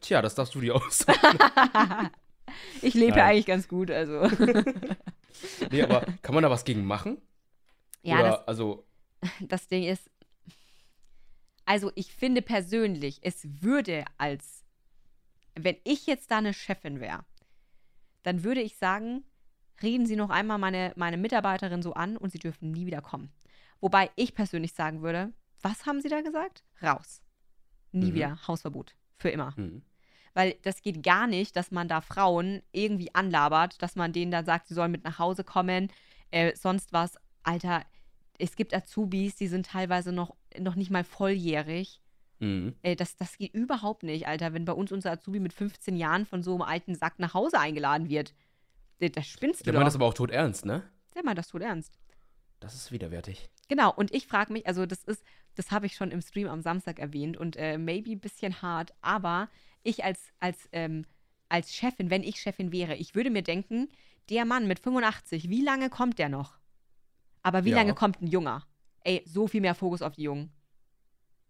Tja, 0.00 0.22
das 0.22 0.36
darfst 0.36 0.54
du 0.54 0.60
dir 0.60 0.76
aussuchen. 0.76 1.16
ich 2.82 2.94
lebe 2.94 3.18
ja 3.18 3.24
eigentlich 3.26 3.46
ganz 3.46 3.66
gut, 3.66 3.90
also. 3.90 4.28
Nee, 5.72 5.82
aber 5.82 6.02
kann 6.22 6.36
man 6.36 6.44
da 6.44 6.50
was 6.50 6.64
gegen 6.64 6.84
machen? 6.84 7.20
ja, 8.02 8.20
Oder, 8.20 8.30
das, 8.30 8.46
also, 8.48 8.86
das 9.40 9.66
Ding 9.66 9.82
ist, 9.82 10.08
also 11.64 11.90
ich 11.96 12.14
finde 12.14 12.42
persönlich, 12.42 13.18
es 13.22 13.40
würde 13.60 14.04
als, 14.18 14.64
wenn 15.56 15.78
ich 15.82 16.06
jetzt 16.06 16.30
da 16.30 16.38
eine 16.38 16.54
Chefin 16.54 17.00
wäre, 17.00 17.24
dann 18.24 18.42
würde 18.42 18.60
ich 18.60 18.76
sagen, 18.76 19.22
reden 19.82 20.06
Sie 20.06 20.16
noch 20.16 20.30
einmal 20.30 20.58
meine, 20.58 20.92
meine 20.96 21.16
Mitarbeiterin 21.16 21.82
so 21.82 21.94
an 21.94 22.16
und 22.16 22.30
Sie 22.30 22.38
dürfen 22.40 22.72
nie 22.72 22.86
wieder 22.86 23.00
kommen. 23.00 23.32
Wobei 23.80 24.10
ich 24.16 24.34
persönlich 24.34 24.72
sagen 24.72 25.02
würde, 25.02 25.32
was 25.62 25.86
haben 25.86 26.00
Sie 26.00 26.08
da 26.08 26.20
gesagt? 26.20 26.64
Raus. 26.82 27.22
Nie 27.92 28.10
Mhm. 28.10 28.14
wieder. 28.14 28.38
Hausverbot. 28.48 28.96
Für 29.18 29.28
immer. 29.30 29.54
hm. 29.56 29.82
Weil 30.36 30.56
das 30.62 30.82
geht 30.82 31.04
gar 31.04 31.28
nicht, 31.28 31.54
dass 31.54 31.70
man 31.70 31.86
da 31.86 32.00
Frauen 32.00 32.60
irgendwie 32.72 33.14
anlabert, 33.14 33.80
dass 33.80 33.94
man 33.94 34.12
denen 34.12 34.32
dann 34.32 34.44
sagt, 34.44 34.66
sie 34.66 34.74
sollen 34.74 34.90
mit 34.90 35.04
nach 35.04 35.20
Hause 35.20 35.44
kommen, 35.44 35.92
äh, 36.32 36.56
sonst 36.56 36.92
was. 36.92 37.16
Alter, 37.44 37.84
es 38.38 38.56
gibt 38.56 38.74
Azubis, 38.74 39.36
die 39.36 39.46
sind 39.46 39.66
teilweise 39.66 40.10
noch, 40.10 40.34
noch 40.58 40.74
nicht 40.74 40.90
mal 40.90 41.04
volljährig. 41.04 42.00
Hm. 42.40 42.74
Äh, 42.82 42.96
das, 42.96 43.16
das 43.16 43.38
geht 43.38 43.54
überhaupt 43.54 44.02
nicht, 44.02 44.26
Alter. 44.26 44.52
Wenn 44.52 44.64
bei 44.64 44.72
uns 44.72 44.92
unser 44.92 45.12
Azubi 45.12 45.40
mit 45.40 45.52
15 45.52 45.96
Jahren 45.96 46.26
von 46.26 46.42
so 46.42 46.52
einem 46.54 46.62
alten 46.62 46.94
Sack 46.94 47.18
nach 47.18 47.34
Hause 47.34 47.58
eingeladen 47.58 48.08
wird, 48.08 48.34
äh, 49.00 49.10
das 49.10 49.26
spinnst 49.26 49.60
du 49.60 49.64
Der 49.64 49.72
doch. 49.72 49.78
meint 49.80 49.86
das 49.88 49.94
aber 49.94 50.06
auch 50.06 50.14
tot 50.14 50.30
ernst, 50.30 50.64
ne? 50.66 50.82
Der 51.14 51.24
meint 51.24 51.38
das 51.38 51.48
tut 51.48 51.62
ernst. 51.62 51.98
Das 52.60 52.74
ist 52.74 52.92
widerwärtig. 52.92 53.48
Genau, 53.68 53.92
und 53.92 54.12
ich 54.14 54.26
frage 54.26 54.52
mich, 54.52 54.66
also 54.66 54.86
das 54.86 55.04
ist, 55.04 55.22
das 55.54 55.70
habe 55.70 55.86
ich 55.86 55.94
schon 55.94 56.10
im 56.10 56.20
Stream 56.22 56.48
am 56.48 56.60
Samstag 56.62 56.98
erwähnt 56.98 57.36
und 57.36 57.56
äh, 57.56 57.78
maybe 57.78 58.10
ein 58.12 58.20
bisschen 58.20 58.62
hart, 58.62 58.92
aber 59.00 59.48
ich 59.82 60.04
als, 60.04 60.32
als, 60.40 60.68
ähm, 60.72 61.04
als 61.48 61.74
Chefin, 61.74 62.10
wenn 62.10 62.22
ich 62.22 62.40
Chefin 62.40 62.72
wäre, 62.72 62.94
ich 62.96 63.14
würde 63.14 63.30
mir 63.30 63.42
denken, 63.42 63.88
der 64.30 64.44
Mann 64.44 64.66
mit 64.66 64.80
85, 64.80 65.50
wie 65.50 65.62
lange 65.62 65.90
kommt 65.90 66.18
der 66.18 66.28
noch? 66.30 66.58
Aber 67.42 67.64
wie 67.64 67.70
Ja. 67.70 67.76
lange 67.76 67.94
kommt 67.94 68.22
ein 68.22 68.26
Junger? 68.26 68.66
Ey, 69.02 69.22
so 69.26 69.46
viel 69.46 69.60
mehr 69.60 69.74
Fokus 69.74 70.00
auf 70.00 70.14
die 70.14 70.22
Jungen. 70.22 70.50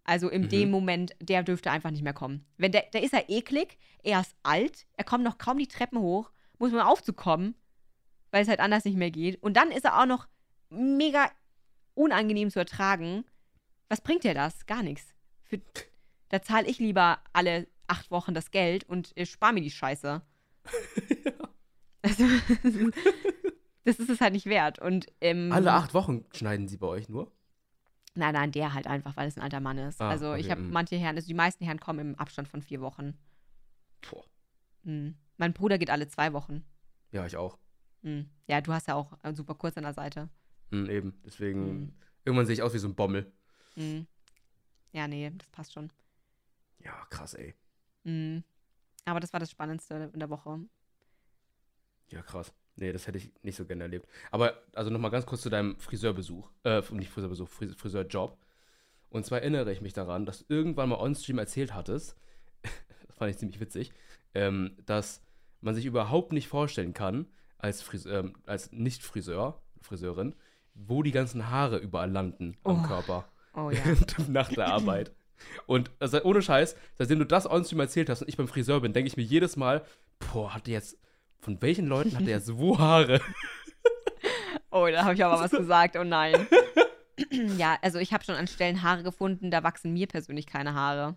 Also 0.05 0.29
in 0.29 0.43
Mhm. 0.43 0.49
dem 0.51 0.71
Moment, 0.71 1.15
der 1.21 1.43
dürfte 1.43 1.71
einfach 1.71 1.91
nicht 1.91 2.03
mehr 2.05 2.13
kommen. 2.13 2.45
Wenn 2.59 2.73
der, 2.73 2.83
der 2.93 3.03
ist 3.03 3.13
ja 3.13 3.23
eklig, 3.29 3.79
er 4.03 4.21
ist 4.21 4.35
alt, 4.43 4.87
er 4.97 5.05
kommt 5.05 5.25
noch 5.25 5.39
kaum 5.39 5.59
die 5.59 5.67
Treppen 5.67 5.99
hoch, 5.99 6.31
muss 6.59 6.73
man 6.73 6.83
aufzukommen, 6.83 7.55
weil 8.31 8.43
es 8.43 8.49
halt 8.49 8.61
anders 8.61 8.85
nicht 8.85 8.97
mehr 8.99 9.11
geht. 9.11 9.43
Und 9.43 9.57
dann 9.57 9.71
ist 9.71 9.85
er 9.85 10.01
auch 10.01 10.07
noch 10.07 10.29
mega 10.71 11.31
unangenehm 11.95 12.51
zu 12.51 12.59
ertragen. 12.59 13.25
Was 13.89 14.01
bringt 14.03 14.25
dir 14.25 14.35
das? 14.35 14.67
Gar 14.67 14.83
nichts. 14.83 15.15
Für, 15.43 15.61
da 16.29 16.43
zahle 16.43 16.67
ich 16.67 16.79
lieber 16.79 17.19
alle 17.33 17.67
acht 17.87 18.11
Wochen 18.11 18.35
das 18.35 18.51
Geld 18.51 18.85
und 18.85 19.15
spare 19.25 19.53
mir 19.55 19.61
die 19.63 19.71
Scheiße. 19.71 20.23
Also, 22.03 22.25
das 23.85 23.99
ist 23.99 24.11
es 24.11 24.21
halt 24.21 24.35
nicht 24.35 24.45
wert. 24.45 24.79
Und, 24.79 25.07
ähm, 25.23 25.51
Alle 25.53 25.73
acht 25.73 25.95
Wochen 25.95 26.27
schneiden 26.35 26.69
sie 26.69 26.77
bei 26.77 26.87
euch 26.87 27.09
nur? 27.09 27.33
Nein, 28.15 28.35
nein, 28.35 28.53
der 28.53 28.75
halt 28.75 28.87
einfach, 28.87 29.17
weil 29.17 29.27
es 29.27 29.37
ein 29.37 29.43
alter 29.43 29.61
Mann 29.61 29.79
ist. 29.79 30.01
Ah, 30.01 30.09
also 30.09 30.35
ich 30.35 30.45
okay, 30.45 30.53
habe 30.53 30.62
mm. 30.62 30.71
manche 30.71 30.97
Herren, 30.97 31.17
also 31.17 31.27
die 31.27 31.35
meisten 31.35 31.65
Herren 31.65 31.81
kommen 31.81 31.99
im 31.99 32.15
Abstand 32.15 32.49
von 32.49 32.62
vier 32.62 32.81
Wochen. 32.81 33.19
Boah. 34.09 34.25
Mhm. 34.85 35.17
Mein 35.37 35.53
Bruder 35.53 35.79
geht 35.79 35.91
alle 35.91 36.07
zwei 36.07 36.33
Wochen. 36.33 36.65
Ja, 37.11 37.27
ich 37.27 37.37
auch. 37.37 37.59
Mhm. 38.03 38.29
Ja, 38.47 38.61
du 38.61 38.73
hast 38.73 38.87
ja 38.87 38.95
auch 38.95 39.17
super 39.33 39.55
kurz 39.55 39.77
an 39.77 39.83
der 39.85 39.95
Seite. 39.95 40.29
Hm, 40.71 40.89
eben. 40.89 41.21
Deswegen, 41.25 41.65
Mhm. 41.67 41.93
irgendwann 42.25 42.47
sehe 42.47 42.55
ich 42.55 42.62
aus 42.62 42.75
wie 42.75 42.79
so 42.79 42.89
ein 42.89 42.95
Bommel. 42.95 43.33
Mhm. 43.75 44.07
Ja, 44.93 45.09
nee, 45.09 45.33
das 45.35 45.49
passt 45.51 45.73
schon. 45.73 45.91
Ja, 46.79 47.05
krass, 47.11 47.35
ey. 47.35 47.55
Mhm. 48.05 48.45
Aber 49.07 49.21
das 49.21 49.33
war 49.33 49.41
das 49.41 49.51
Spannendste 49.51 50.11
in 50.12 50.21
der 50.21 50.31
Woche. 50.31 50.61
Ja, 52.11 52.23
krass. 52.23 52.53
Nee, 52.77 52.93
das 52.93 53.07
hätte 53.07 53.18
ich 53.18 53.31
nicht 53.43 53.57
so 53.57 53.64
gerne 53.64 53.85
erlebt. 53.85 54.09
Aber, 54.31 54.55
also 54.75 54.91
nochmal 54.91 55.11
ganz 55.11 55.27
kurz 55.27 55.43
zu 55.43 55.51
deinem 55.51 55.79
Friseurbesuch. 55.79 56.51
Äh, 56.64 56.83
nicht 56.91 57.11
Friseurbesuch, 57.11 57.49
Fris 57.49 57.75
Friseurjob. 57.77 58.37
Und 59.11 59.25
zwar 59.25 59.41
erinnere 59.41 59.70
ich 59.72 59.81
mich 59.81 59.93
daran, 59.93 60.27
dass 60.27 60.39
du 60.39 60.45
irgendwann 60.53 60.89
mal 60.89 60.99
on-stream 60.99 61.39
erzählt 61.39 61.72
hattest, 61.75 62.16
das 63.07 63.16
fand 63.16 63.31
ich 63.31 63.39
ziemlich 63.39 63.61
witzig, 63.61 63.93
ähm, 64.35 64.77
dass 64.87 65.22
man 65.61 65.75
sich 65.75 65.87
überhaupt 65.87 66.33
nicht 66.33 66.49
vorstellen 66.49 66.95
kann, 66.95 67.27
als, 67.59 67.85
ähm, 68.07 68.35
als 68.47 68.72
Nicht-Friseur, 68.72 69.61
Friseurin, 69.81 70.35
wo 70.75 71.03
die 71.03 71.12
ganzen 71.12 71.49
Haare 71.51 71.79
überall 71.79 72.11
landen 72.11 72.57
am 72.64 72.83
Oh. 72.83 72.87
Körper 72.87 73.29
Oh 73.55 73.70
ja. 73.70 73.81
nach 74.29 74.49
der 74.49 74.66
Arbeit. 74.66 75.12
Und 75.66 75.91
also 76.01 76.22
ohne 76.25 76.43
Scheiß, 76.43 76.77
seitdem 76.99 77.20
du 77.20 77.27
das 77.27 77.47
uns 77.47 77.72
erzählt 77.72 78.09
hast 78.11 78.22
und 78.22 78.29
ich 78.29 78.37
beim 78.37 78.49
Friseur 78.49 78.81
bin, 78.81 78.93
denke 78.93 79.09
ich 79.09 79.16
mir 79.16 79.22
jedes 79.22 79.57
Mal, 79.57 79.85
boah, 80.18 80.55
hat 80.55 80.66
der 80.66 80.75
jetzt, 80.75 80.99
von 81.45 81.61
welchen 81.62 81.86
Leuten 81.86 82.12
hat 82.16 82.22
der 82.26 82.36
jetzt 82.38 82.57
wo 82.57 82.78
Haare? 82.78 83.20
Oh, 84.70 84.88
da 84.90 85.05
habe 85.05 85.14
ich 85.14 85.24
aber 85.24 85.40
was 85.40 85.51
gesagt. 85.53 85.97
Oh 85.97 86.03
nein. 86.05 86.47
ja, 87.59 87.78
also 87.82 87.99
ich 87.99 88.12
habe 88.12 88.24
schon 88.24 88.34
an 88.34 88.47
Stellen 88.49 88.82
Haare 88.82 89.03
gefunden, 89.03 89.51
da 89.51 89.62
wachsen 89.62 89.92
mir 89.92 90.07
persönlich 90.09 90.47
keine 90.47 90.74
Haare. 90.74 91.16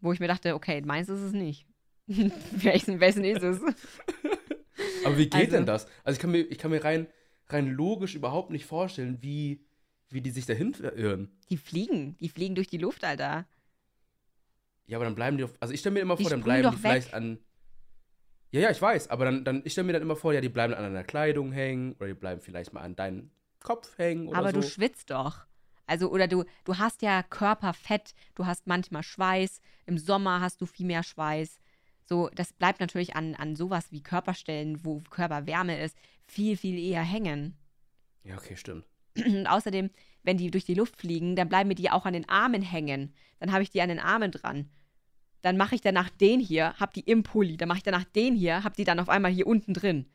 Wo 0.00 0.12
ich 0.12 0.20
mir 0.20 0.28
dachte, 0.28 0.54
okay, 0.54 0.80
meins 0.82 1.08
ist 1.08 1.20
es 1.20 1.32
nicht. 1.32 1.66
wessen, 2.06 3.00
wessen 3.00 3.24
ist 3.24 3.42
es? 3.42 3.60
Aber 5.04 5.18
wie 5.18 5.24
geht 5.28 5.34
Also- 5.34 5.50
denn 5.56 5.66
das? 5.66 5.86
Also 6.04 6.16
ich 6.16 6.20
kann 6.20 6.30
mir, 6.30 6.40
ich 6.40 6.58
kann 6.58 6.70
mir 6.70 6.82
rein, 6.82 7.06
rein 7.48 7.66
logisch 7.68 8.14
überhaupt 8.14 8.50
nicht 8.50 8.64
vorstellen, 8.66 9.18
wie, 9.20 9.64
wie 10.08 10.20
die 10.22 10.30
sich 10.30 10.46
dahin 10.46 10.74
verirren. 10.74 11.30
Die 11.50 11.56
fliegen. 11.58 12.16
Die 12.18 12.28
fliegen 12.28 12.54
durch 12.54 12.68
die 12.68 12.78
Luft, 12.78 13.04
Alter. 13.04 13.46
Ja, 14.86 14.96
aber 14.98 15.04
dann 15.04 15.14
bleiben 15.14 15.36
die, 15.36 15.44
auf, 15.44 15.52
also 15.60 15.74
ich 15.74 15.80
stelle 15.80 15.94
mir 15.94 16.00
immer 16.00 16.16
Die 16.16 16.22
vor, 16.24 16.30
dann 16.30 16.42
bleiben 16.42 16.62
die 16.68 16.74
doch 16.74 16.80
vielleicht 16.80 17.08
weg. 17.08 17.14
an, 17.14 17.38
ja, 18.52 18.60
ja, 18.60 18.70
ich 18.70 18.80
weiß, 18.80 19.08
aber 19.08 19.24
dann, 19.24 19.44
dann 19.44 19.62
ich 19.64 19.72
stelle 19.72 19.86
mir 19.86 19.94
dann 19.94 20.02
immer 20.02 20.16
vor, 20.16 20.32
ja, 20.34 20.40
die 20.40 20.50
bleiben 20.50 20.74
an 20.74 20.82
deiner 20.82 21.04
Kleidung 21.04 21.52
hängen 21.52 21.94
oder 21.94 22.08
die 22.08 22.14
bleiben 22.14 22.40
vielleicht 22.40 22.72
mal 22.72 22.82
an 22.82 22.94
deinen 22.94 23.30
Kopf 23.60 23.96
hängen 23.98 24.28
oder 24.28 24.38
Aber 24.38 24.52
so. 24.52 24.60
du 24.60 24.62
schwitzt 24.62 25.10
doch. 25.10 25.46
Also, 25.86 26.10
oder 26.10 26.28
du, 26.28 26.44
du 26.64 26.78
hast 26.78 27.02
ja 27.02 27.22
Körperfett, 27.22 28.14
du 28.34 28.46
hast 28.46 28.66
manchmal 28.66 29.02
Schweiß, 29.02 29.60
im 29.86 29.98
Sommer 29.98 30.40
hast 30.40 30.60
du 30.60 30.66
viel 30.66 30.86
mehr 30.86 31.02
Schweiß. 31.02 31.58
So, 32.04 32.28
das 32.34 32.52
bleibt 32.52 32.80
natürlich 32.80 33.16
an, 33.16 33.34
an 33.34 33.56
sowas 33.56 33.90
wie 33.90 34.02
Körperstellen, 34.02 34.84
wo 34.84 35.00
Körperwärme 35.10 35.80
ist, 35.82 35.96
viel, 36.26 36.56
viel 36.56 36.78
eher 36.78 37.02
hängen. 37.02 37.56
ja, 38.24 38.36
okay, 38.36 38.56
stimmt. 38.56 38.84
Und 39.16 39.46
außerdem, 39.46 39.90
wenn 40.22 40.36
die 40.36 40.50
durch 40.50 40.64
die 40.64 40.74
Luft 40.74 40.96
fliegen, 40.96 41.36
dann 41.36 41.48
bleiben 41.48 41.68
mir 41.68 41.74
die 41.74 41.90
auch 41.90 42.06
an 42.06 42.12
den 42.12 42.28
Armen 42.28 42.62
hängen. 42.62 43.14
Dann 43.38 43.52
habe 43.52 43.62
ich 43.62 43.70
die 43.70 43.82
an 43.82 43.88
den 43.88 43.98
Armen 43.98 44.30
dran. 44.30 44.70
Dann 45.42 45.56
mache 45.56 45.74
ich 45.74 45.80
danach 45.80 46.08
den 46.08 46.40
hier, 46.40 46.74
hab 46.78 46.94
die 46.94 47.00
im 47.00 47.22
Pulli. 47.22 47.56
Dann 47.56 47.68
mache 47.68 47.78
ich 47.78 47.84
danach 47.84 48.04
den 48.04 48.34
hier, 48.34 48.64
hab 48.64 48.74
die 48.74 48.84
dann 48.84 49.00
auf 49.00 49.08
einmal 49.08 49.30
hier 49.30 49.46
unten 49.46 49.74
drin. 49.74 50.06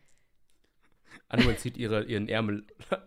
Anne 1.29 1.55
zieht 1.57 1.77
ihre, 1.77 2.05
ihren 2.05 2.29
Ärmel 2.29 2.65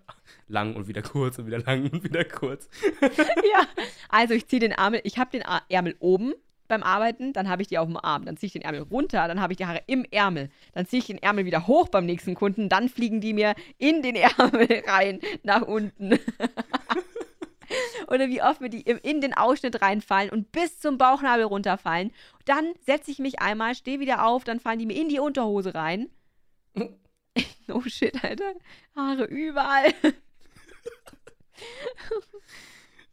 lang 0.48 0.76
und 0.76 0.88
wieder 0.88 1.02
kurz 1.02 1.38
und 1.38 1.46
wieder 1.46 1.58
lang 1.58 1.90
und 1.90 2.04
wieder 2.04 2.24
kurz. 2.24 2.68
ja. 3.00 3.66
Also 4.08 4.34
ich 4.34 4.46
ziehe 4.46 4.60
den 4.60 4.72
Ärmel, 4.72 5.00
ich 5.04 5.18
habe 5.18 5.30
den 5.30 5.42
Ärmel 5.68 5.96
oben 6.00 6.34
beim 6.68 6.82
Arbeiten, 6.82 7.32
dann 7.32 7.48
habe 7.48 7.62
ich 7.62 7.68
die 7.68 7.78
auf 7.78 7.88
dem 7.88 7.96
Arm. 7.96 8.24
Dann 8.24 8.36
ziehe 8.36 8.48
ich 8.48 8.52
den 8.52 8.62
Ärmel 8.62 8.82
runter, 8.82 9.26
dann 9.26 9.40
habe 9.40 9.52
ich 9.52 9.56
die 9.56 9.66
Haare 9.66 9.82
im 9.86 10.04
Ärmel. 10.10 10.50
Dann 10.72 10.86
ziehe 10.86 11.00
ich 11.00 11.06
den 11.06 11.18
Ärmel 11.18 11.44
wieder 11.44 11.66
hoch 11.66 11.88
beim 11.88 12.06
nächsten 12.06 12.34
Kunden, 12.34 12.68
dann 12.68 12.88
fliegen 12.88 13.20
die 13.20 13.32
mir 13.32 13.54
in 13.78 14.02
den 14.02 14.16
Ärmel 14.38 14.82
rein, 14.86 15.20
nach 15.42 15.62
unten. 15.62 16.18
Oder 18.08 18.28
wie 18.28 18.42
oft 18.42 18.60
mir 18.60 18.70
die 18.70 18.80
in 18.82 19.20
den 19.20 19.32
Ausschnitt 19.34 19.80
reinfallen 19.82 20.30
und 20.30 20.50
bis 20.52 20.78
zum 20.80 20.98
Bauchnabel 20.98 21.44
runterfallen. 21.44 22.10
Dann 22.44 22.72
setze 22.84 23.10
ich 23.10 23.18
mich 23.18 23.40
einmal, 23.40 23.74
stehe 23.74 24.00
wieder 24.00 24.24
auf, 24.26 24.44
dann 24.44 24.60
fallen 24.60 24.78
die 24.78 24.86
mir 24.86 25.00
in 25.00 25.08
die 25.08 25.20
Unterhose 25.20 25.74
rein. 25.74 26.08
oh 27.68 27.82
shit, 27.86 28.22
Alter. 28.24 28.52
Haare 28.96 29.24
überall. 29.24 29.92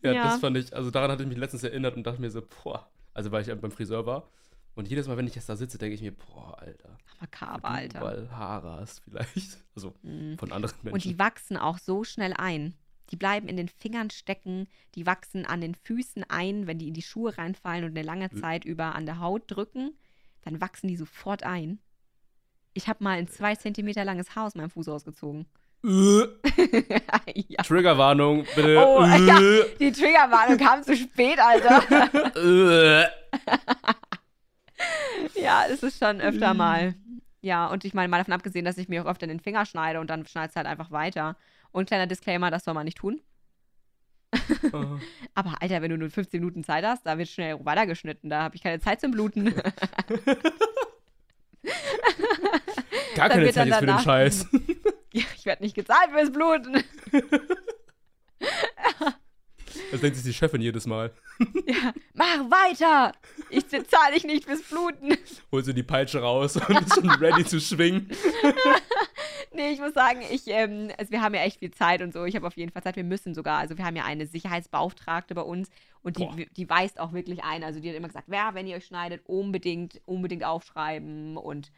Ja, 0.02 0.12
Ja. 0.14 0.24
das 0.26 0.40
fand 0.40 0.58
ich, 0.58 0.76
also 0.76 0.92
daran 0.92 1.12
hatte 1.12 1.24
ich 1.24 1.30
mich 1.30 1.38
letztens 1.38 1.64
erinnert 1.64 1.96
und 1.96 2.04
dachte 2.06 2.22
mir 2.22 2.30
so, 2.32 2.42
boah, 2.64 2.90
also 3.14 3.32
weil 3.32 3.42
ich 3.48 3.60
beim 3.60 3.72
Friseur 3.72 4.06
war. 4.06 4.30
Und 4.76 4.88
jedes 4.88 5.08
Mal, 5.08 5.18
wenn 5.18 5.26
ich 5.26 5.34
jetzt 5.34 5.50
da 5.50 5.56
sitze, 5.56 5.80
denke 5.80 5.96
ich 5.96 6.02
mir, 6.02 6.12
boah, 6.14 6.56
Alter. 6.60 6.98
Makaber, 7.20 7.68
Alter. 7.70 8.00
überall 8.00 8.30
Haare 8.32 8.72
hast 8.80 9.00
vielleicht. 9.00 9.58
Also 9.76 9.94
Mhm. 10.04 10.38
von 10.38 10.52
anderen 10.52 10.76
Menschen. 10.84 10.94
Und 10.94 11.04
die 11.04 11.18
wachsen 11.20 11.58
auch 11.58 11.80
so 11.80 12.04
schnell 12.04 12.34
ein. 12.34 12.76
Die 13.12 13.16
bleiben 13.16 13.48
in 13.48 13.56
den 13.58 13.70
Fingern 13.70 14.10
stecken, 14.10 14.68
die 14.96 15.06
wachsen 15.06 15.46
an 15.46 15.62
den 15.62 15.76
Füßen 15.76 16.26
ein, 16.30 16.68
wenn 16.68 16.78
die 16.78 16.88
in 16.90 16.94
die 16.94 17.02
Schuhe 17.02 17.38
reinfallen 17.38 17.84
und 17.86 17.92
eine 17.92 18.02
lange 18.06 18.30
Mhm. 18.32 18.38
Zeit 18.40 18.66
über 18.66 18.96
an 18.96 19.06
der 19.06 19.20
Haut 19.20 19.44
drücken, 19.48 19.92
dann 20.44 20.60
wachsen 20.62 20.88
die 20.88 20.98
sofort 20.98 21.44
ein. 21.44 21.80
Ich 22.74 22.88
habe 22.88 23.04
mal 23.04 23.18
ein 23.18 23.28
zwei 23.28 23.56
Zentimeter 23.56 24.04
langes 24.06 24.36
Haar 24.36 24.46
aus 24.48 24.56
meinem 24.56 24.70
Fuß 24.70 24.88
rausgezogen. 24.90 25.46
ja. 25.84 27.64
Triggerwarnung, 27.64 28.46
bitte. 28.56 28.78
Oh, 28.86 29.02
ja, 29.04 29.40
die 29.80 29.92
Triggerwarnung 29.92 30.58
kam 30.58 30.84
zu 30.84 30.96
spät, 30.96 31.40
Alter. 31.40 31.82
Äh. 33.06 33.08
ja, 35.42 35.66
es 35.70 35.84
ist 35.84 36.00
schon 36.00 36.22
öfter 36.22 36.54
Mhm. 36.54 36.58
mal. 36.58 36.96
Ja, 37.42 37.68
und 37.68 37.86
ich 37.86 37.94
meine, 37.94 38.10
mal 38.10 38.18
davon 38.18 38.34
abgesehen, 38.34 38.66
dass 38.66 38.78
ich 38.78 38.90
mir 38.90 39.04
auch 39.04 39.10
öfter 39.10 39.24
in 39.24 39.30
den 39.30 39.40
Finger 39.40 39.66
schneide 39.66 40.00
und 40.00 40.10
dann 40.10 40.26
schneidest 40.26 40.56
halt 40.56 40.68
einfach 40.68 40.92
weiter. 40.92 41.38
Und 41.72 41.88
kleiner 41.88 42.08
Disclaimer, 42.08 42.52
das 42.52 42.64
soll 42.64 42.74
man 42.74 42.86
nicht 42.86 42.98
tun. 42.98 43.22
Oh. 44.74 45.00
Aber 45.36 45.62
Alter, 45.62 45.82
wenn 45.82 45.92
du 45.92 45.98
nur 45.98 46.10
15 46.10 46.40
Minuten 46.40 46.64
Zeit 46.64 46.86
hast, 46.86 47.06
da 47.06 47.18
wird 47.18 47.30
schnell 47.30 47.64
weitergeschnitten. 47.64 48.30
Da 48.30 48.44
habe 48.44 48.56
ich 48.56 48.64
keine 48.64 48.80
Zeit 48.80 49.02
zum 49.02 49.12
Bluten. 49.12 49.46
Gar 53.16 53.30
keine 53.30 53.52
Zeit 53.52 53.68
jetzt 53.68 53.80
für 53.80 53.86
den 53.86 54.00
Scheiß. 54.00 54.48
ja, 55.14 55.24
ich 55.36 55.46
werde 55.46 55.64
nicht 55.64 55.76
gezahlt 55.76 56.12
fürs 56.12 56.32
Bluten. 56.32 56.84
Das 59.92 60.02
denkt 60.02 60.16
sich 60.18 60.26
die 60.26 60.34
Chefin 60.34 60.62
jedes 60.62 60.86
Mal. 60.86 61.12
ja, 61.40 61.94
mach 62.14 62.40
weiter. 62.50 63.14
Ich 63.50 63.68
zahle 63.68 64.14
dich 64.14 64.24
nicht 64.24 64.46
fürs 64.46 64.62
Bluten. 64.64 65.18
Holt 65.52 65.66
sie 65.66 65.74
die 65.74 65.84
Peitsche 65.84 66.20
raus 66.22 66.56
und 66.56 66.82
ist 66.82 66.96
schon 66.96 67.10
ready 67.10 67.46
zu 67.46 67.60
schwingen. 67.60 68.10
Nee, 69.54 69.72
ich 69.72 69.80
muss 69.80 69.94
sagen, 69.96 70.22
ich, 70.30 70.44
ähm, 70.48 70.92
also 71.00 71.12
wir 71.12 71.22
haben 71.22 71.34
ja 71.34 71.42
echt 71.42 71.58
viel 71.58 71.72
Zeit 71.72 72.04
und 72.04 72.14
so. 72.14 72.26
Ich 72.26 72.36
habe 72.36 72.46
auf 72.46 72.56
jeden 72.58 72.72
Fall 72.72 72.84
Zeit. 72.84 72.96
Wir 72.96 73.04
müssen 73.04 73.34
sogar. 73.34 73.58
Also 73.58 73.76
wir 73.76 73.86
haben 73.86 73.96
ja 73.96 74.06
eine 74.06 74.28
Sicherheitsbeauftragte 74.28 75.34
bei 75.34 75.42
uns 75.42 75.70
und 76.04 76.18
Boah. 76.18 76.36
die, 76.36 76.48
die 76.54 76.70
weist 76.70 77.00
auch 77.00 77.12
wirklich 77.12 77.44
ein. 77.44 77.64
Also 77.64 77.80
die 77.80 77.90
hat 77.90 77.96
immer 77.96 78.08
gesagt, 78.08 78.28
ja, 78.32 78.54
wenn 78.54 78.68
ihr 78.68 78.76
euch 78.76 78.86
schneidet, 78.86 79.22
unbedingt, 79.26 80.00
unbedingt 80.06 80.44
aufschreiben 80.44 81.38
und 81.38 81.72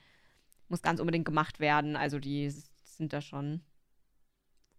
muss 0.68 0.82
ganz 0.82 1.00
unbedingt 1.00 1.24
gemacht 1.24 1.62
werden. 1.62 1.96
Also 1.96 2.20
die 2.20 2.50
sind 2.84 3.14
da 3.14 3.22
schon 3.22 3.46
Sind 3.52 3.62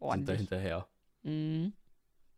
da 0.01 0.05
ordentlich. 0.07 0.39
hinterher. 0.39 0.87
Mhm. 1.23 1.73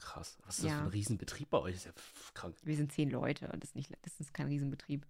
Krass. 0.02 0.36
Was 0.44 0.58
ist 0.58 0.64
das 0.64 0.70
Ja. 0.72 0.78
für 0.78 0.82
ein 0.84 0.88
Riesenbetrieb 0.88 1.48
bei 1.50 1.58
euch? 1.58 1.74
Das 1.74 1.86
ist 1.86 1.96
ja 1.96 2.02
krank. 2.34 2.56
Wir 2.62 2.76
sind 2.76 2.92
zehn 2.92 3.10
Leute. 3.10 3.46
Das 3.46 3.70
ist, 3.70 3.76
nicht, 3.76 3.90
das 4.02 4.18
ist 4.20 4.34
kein 4.34 4.48
Riesenbetrieb. 4.48 5.06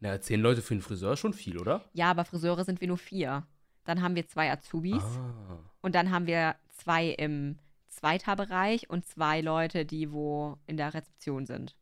Naja, 0.00 0.20
zehn 0.20 0.40
Leute 0.40 0.62
für 0.62 0.74
einen 0.74 0.82
Friseur 0.82 1.14
ist 1.14 1.20
schon 1.20 1.32
viel, 1.34 1.58
oder? 1.58 1.84
Ja, 1.92 2.10
aber 2.10 2.24
Friseure 2.24 2.64
sind 2.64 2.80
wir 2.80 2.88
nur 2.88 2.98
vier. 2.98 3.46
Dann 3.84 4.02
haben 4.02 4.14
wir 4.14 4.26
zwei 4.28 4.50
Azubis 4.52 5.02
Ah. 5.02 5.58
und 5.80 5.94
dann 5.94 6.10
haben 6.10 6.26
wir 6.26 6.56
zwei 6.70 7.08
im 7.08 7.58
Zweiterbereich 7.88 8.90
und 8.90 9.06
zwei 9.06 9.40
Leute, 9.40 9.84
die 9.86 10.12
wo 10.12 10.58
in 10.66 10.76
der 10.76 10.92
Rezeption 10.94 11.46
sind. 11.46 11.74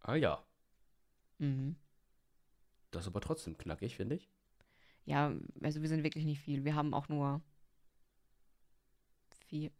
ah 0.00 0.14
ja. 0.14 0.42
Mhm. 1.38 1.76
Das 2.92 3.02
ist 3.04 3.08
aber 3.08 3.20
trotzdem 3.20 3.58
knackig, 3.58 3.94
finde 3.94 4.16
ich. 4.16 4.30
Ja, 5.04 5.32
also 5.62 5.82
wir 5.82 5.88
sind 5.88 6.02
wirklich 6.02 6.24
nicht 6.24 6.40
viel. 6.40 6.64
Wir 6.64 6.74
haben 6.74 6.94
auch 6.94 7.08
nur 7.08 7.40
vier, 9.48 9.70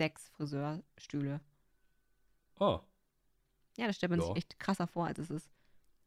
sechs 0.00 0.28
Friseurstühle. 0.30 1.40
Oh. 2.58 2.80
Ja, 3.76 3.86
das 3.86 3.96
stellt 3.96 4.10
man 4.10 4.20
Ja. 4.20 4.26
sich 4.28 4.36
echt 4.36 4.58
krasser 4.58 4.86
vor, 4.86 5.06
als 5.06 5.18
es 5.18 5.30
ist. 5.30 5.50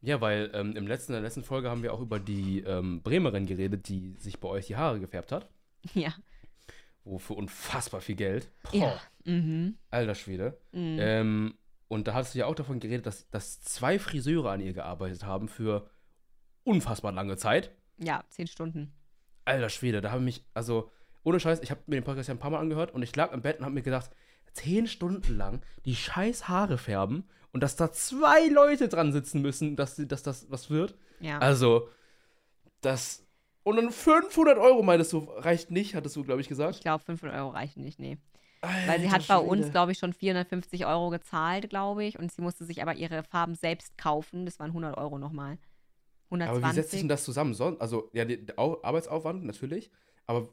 Ja, 0.02 0.20
weil 0.20 0.50
ähm, 0.56 0.76
im 0.76 0.88
letzten, 0.88 1.12
in 1.12 1.18
der 1.18 1.22
letzten 1.22 1.44
Folge 1.44 1.70
haben 1.70 1.84
wir 1.84 1.94
auch 1.94 2.02
über 2.02 2.20
die 2.20 2.60
ähm, 2.62 3.04
Bremerin 3.04 3.46
geredet, 3.46 3.88
die 3.88 4.16
sich 4.18 4.39
bei 4.39 4.48
euch 4.50 4.66
die 4.68 4.76
Haare 4.76 5.00
gefärbt 5.00 5.32
hat. 5.32 5.48
Ja. 5.94 6.14
Wo 7.06 7.20
für 7.20 7.34
unfassbar 7.34 8.00
viel 8.02 8.16
Geld. 8.16 8.50
Boah, 8.72 8.74
Ja. 8.74 9.02
Mhm. 9.26 9.78
Alter 9.91 10.16
Schwede. 10.16 10.58
Mhm. 10.72 10.98
Ähm, 11.00 11.58
und 11.89 12.08
da 12.08 12.14
hast 12.16 12.34
du 12.34 12.39
ja 12.39 12.46
auch 12.48 12.56
davon 12.56 12.80
geredet, 12.80 13.06
dass, 13.06 13.30
dass 13.30 13.62
zwei 13.62 14.00
Friseure 14.00 14.50
an 14.52 14.62
ihr 14.62 14.74
gearbeitet 14.74 15.24
haben 15.26 15.48
für 15.50 15.89
unfassbar 16.64 17.12
lange 17.12 17.36
Zeit. 17.38 17.72
ja, 17.98 18.24
zehn 18.30 18.48
Stunden. 18.48 18.94
Alter 19.46 19.70
Schwede, 19.70 20.00
da 20.02 20.10
habe 20.12 20.22
ich 20.22 20.26
mich, 20.39 20.46
also 20.54 20.89
ohne 21.24 21.39
Scheiß, 21.39 21.61
ich 21.61 21.71
habe 21.71 21.82
mir 21.88 21.95
den 21.97 22.03
Podcast 22.03 22.28
ja 22.30 22.34
ein 22.36 22.39
paar 22.39 22.51
Mal 22.51 22.59
angehört 22.59 22.93
und 22.93 23.01
ich 23.03 23.15
lag 23.15 23.32
im 23.32 23.41
Bett 23.41 23.59
und 23.59 23.65
habe 23.65 23.76
mir 23.76 23.82
gedacht, 23.82 24.11
zehn 24.53 24.88
Stunden 24.88 25.36
lang 25.38 25.61
die 25.86 25.95
scheiß 25.95 26.47
Haare 26.47 26.78
färben 26.78 27.28
und 27.51 27.61
dass 27.63 27.76
da 27.76 27.91
zwei 27.91 28.47
Leute 28.47 28.88
dran 28.89 29.11
sitzen 29.13 29.41
müssen, 29.41 29.76
dass, 29.76 29.95
dass 29.95 30.24
das 30.24 30.49
was 30.51 30.69
wird. 30.69 30.95
Ja. 31.19 31.39
Also, 31.39 31.88
das. 32.82 33.26
Und 33.63 33.78
dann 33.78 33.91
500 33.91 34.57
Euro 34.57 34.84
meinst 34.84 35.13
du, 35.13 35.19
reicht 35.19 35.71
nicht, 35.71 35.95
hattest 35.95 36.15
du, 36.17 36.24
glaube 36.24 36.41
ich, 36.41 36.49
gesagt. 36.49 36.76
ich 36.76 36.82
glaube, 36.82 37.03
500 37.03 37.38
Euro 37.38 37.49
reichen 37.49 37.82
nicht, 37.82 37.97
nee. 37.99 38.17
Alter 38.61 38.88
Weil 38.91 38.99
sie 39.01 39.11
hat 39.11 39.28
bei 39.28 39.38
uns, 39.38 39.61
Schwede. 39.61 39.71
glaube 39.71 39.91
ich, 39.93 39.97
schon 39.99 40.13
450 40.13 40.86
Euro 40.86 41.09
gezahlt, 41.09 41.69
glaube 41.69 42.03
ich. 42.05 42.17
Und 42.19 42.32
sie 42.32 42.41
musste 42.41 42.65
sich 42.65 42.82
aber 42.82 42.95
ihre 42.95 43.24
Farben 43.24 43.55
selbst 43.55 43.97
kaufen. 43.97 44.45
Das 44.45 44.59
waren 44.59 44.69
100 44.69 44.97
Euro 44.97 45.17
nochmal. 45.17 45.57
Aber 46.30 46.41
120. 46.43 46.69
wie 46.71 46.76
setzt 46.76 46.91
sich 46.91 46.99
denn 47.01 47.09
das 47.09 47.24
zusammen? 47.26 47.55
Also, 47.80 48.09
ja, 48.13 48.26
der 48.26 48.38
der 48.38 48.57
Au- 48.59 48.82
Arbeitsaufwand 48.84 49.43
natürlich, 49.45 49.91
aber 50.28 50.49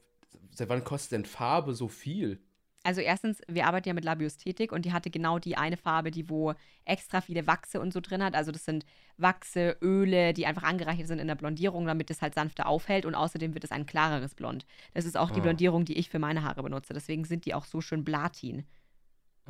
seit 0.50 0.68
wann 0.68 0.84
kostet 0.84 1.12
denn 1.12 1.24
Farbe 1.24 1.74
so 1.74 1.88
viel? 1.88 2.40
Also 2.82 3.02
erstens, 3.02 3.42
wir 3.46 3.66
arbeiten 3.66 3.88
ja 3.88 3.94
mit 3.94 4.04
Labiosthetik 4.06 4.72
und 4.72 4.86
die 4.86 4.92
hatte 4.94 5.10
genau 5.10 5.38
die 5.38 5.56
eine 5.58 5.76
Farbe, 5.76 6.10
die 6.10 6.30
wo 6.30 6.54
extra 6.86 7.20
viele 7.20 7.46
Wachse 7.46 7.78
und 7.78 7.92
so 7.92 8.00
drin 8.00 8.22
hat. 8.22 8.34
Also 8.34 8.52
das 8.52 8.64
sind 8.64 8.86
Wachse, 9.18 9.76
Öle, 9.82 10.32
die 10.32 10.46
einfach 10.46 10.62
angereichert 10.62 11.06
sind 11.08 11.18
in 11.18 11.26
der 11.26 11.34
Blondierung, 11.34 11.84
damit 11.86 12.10
es 12.10 12.22
halt 12.22 12.34
sanfter 12.34 12.66
aufhält 12.66 13.04
und 13.04 13.14
außerdem 13.14 13.52
wird 13.52 13.64
es 13.64 13.70
ein 13.70 13.84
klareres 13.84 14.34
Blond. 14.34 14.64
Das 14.94 15.04
ist 15.04 15.18
auch 15.18 15.30
die 15.30 15.40
Ah. 15.40 15.42
Blondierung, 15.42 15.84
die 15.84 15.98
ich 15.98 16.08
für 16.08 16.18
meine 16.18 16.42
Haare 16.42 16.62
benutze. 16.62 16.94
Deswegen 16.94 17.24
sind 17.26 17.44
die 17.44 17.52
auch 17.52 17.66
so 17.66 17.82
schön 17.82 18.02
Platin. 18.02 18.64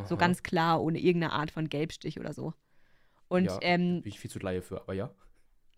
So 0.04 0.16
Aha. 0.16 0.16
ganz 0.16 0.42
klar, 0.42 0.82
ohne 0.82 0.98
irgendeine 0.98 1.32
Art 1.32 1.52
von 1.52 1.68
Gelbstich 1.68 2.18
oder 2.18 2.32
so. 2.32 2.54
Und 3.28 3.46
Ja. 3.46 3.58
ähm, 3.62 4.02
Bin 4.02 4.10
ich 4.12 4.18
viel 4.18 4.30
zu 4.30 4.40
Laie 4.40 4.62
für, 4.62 4.80
aber 4.80 4.94
ja. 4.94 5.14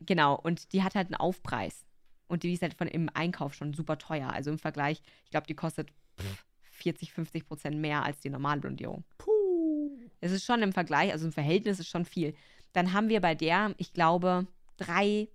Genau, 0.01 0.35
und 0.37 0.73
die 0.73 0.83
hat 0.83 0.95
halt 0.95 1.09
einen 1.09 1.17
Aufpreis. 1.17 1.85
Und 2.33 2.45
die 2.45 2.55
ist 2.55 2.63
halt 2.63 2.73
von 2.73 2.89
im 2.89 3.11
Einkauf 3.13 3.53
schon 3.53 3.75
super 3.75 3.99
teuer. 3.99 4.31
Also 4.33 4.51
im 4.51 4.59
Vergleich, 4.59 5.03
ich 5.27 5.31
glaube, 5.31 5.47
die 5.47 5.55
kostet 5.55 5.91
pff, 6.19 6.47
40, 6.63 7.13
50 7.13 7.47
Prozent 7.47 7.77
mehr 7.77 8.03
als 8.05 8.21
die 8.21 8.31
normale 8.31 8.59
Blondierung. 8.59 9.05
Puh. 9.19 9.99
Es 10.23 10.33
ist 10.33 10.47
schon 10.47 10.63
im 10.63 10.73
Vergleich, 10.73 11.13
also 11.13 11.27
im 11.27 11.33
Verhältnis 11.33 11.79
ist 11.79 11.89
schon 11.89 12.07
viel. 12.07 12.35
Dann 12.73 12.95
haben 12.95 13.11
wir 13.11 13.21
bei 13.21 13.35
der, 13.35 13.75
ich 13.77 13.93
glaube, 13.93 14.47
drei, 14.79 15.29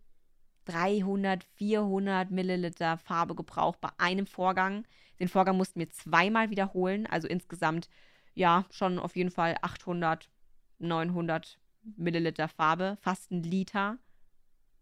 300, 0.65 1.43
400 1.43 2.31
Milliliter 2.31 2.97
Farbe 2.97 3.35
gebraucht 3.35 3.79
bei 3.79 3.89
einem 3.99 4.25
Vorgang. 4.25 4.83
Den 5.19 5.27
Vorgang 5.27 5.55
mussten 5.55 5.79
wir 5.79 5.91
zweimal 5.91 6.49
wiederholen. 6.49 7.05
Also 7.05 7.27
insgesamt, 7.27 7.89
ja, 8.33 8.65
schon 8.71 8.97
auf 8.97 9.15
jeden 9.15 9.29
Fall 9.29 9.55
800, 9.61 10.31
900 10.79 11.59
Milliliter 11.95 12.47
Farbe, 12.47 12.97
fast 13.01 13.29
ein 13.29 13.43
Liter. 13.43 13.99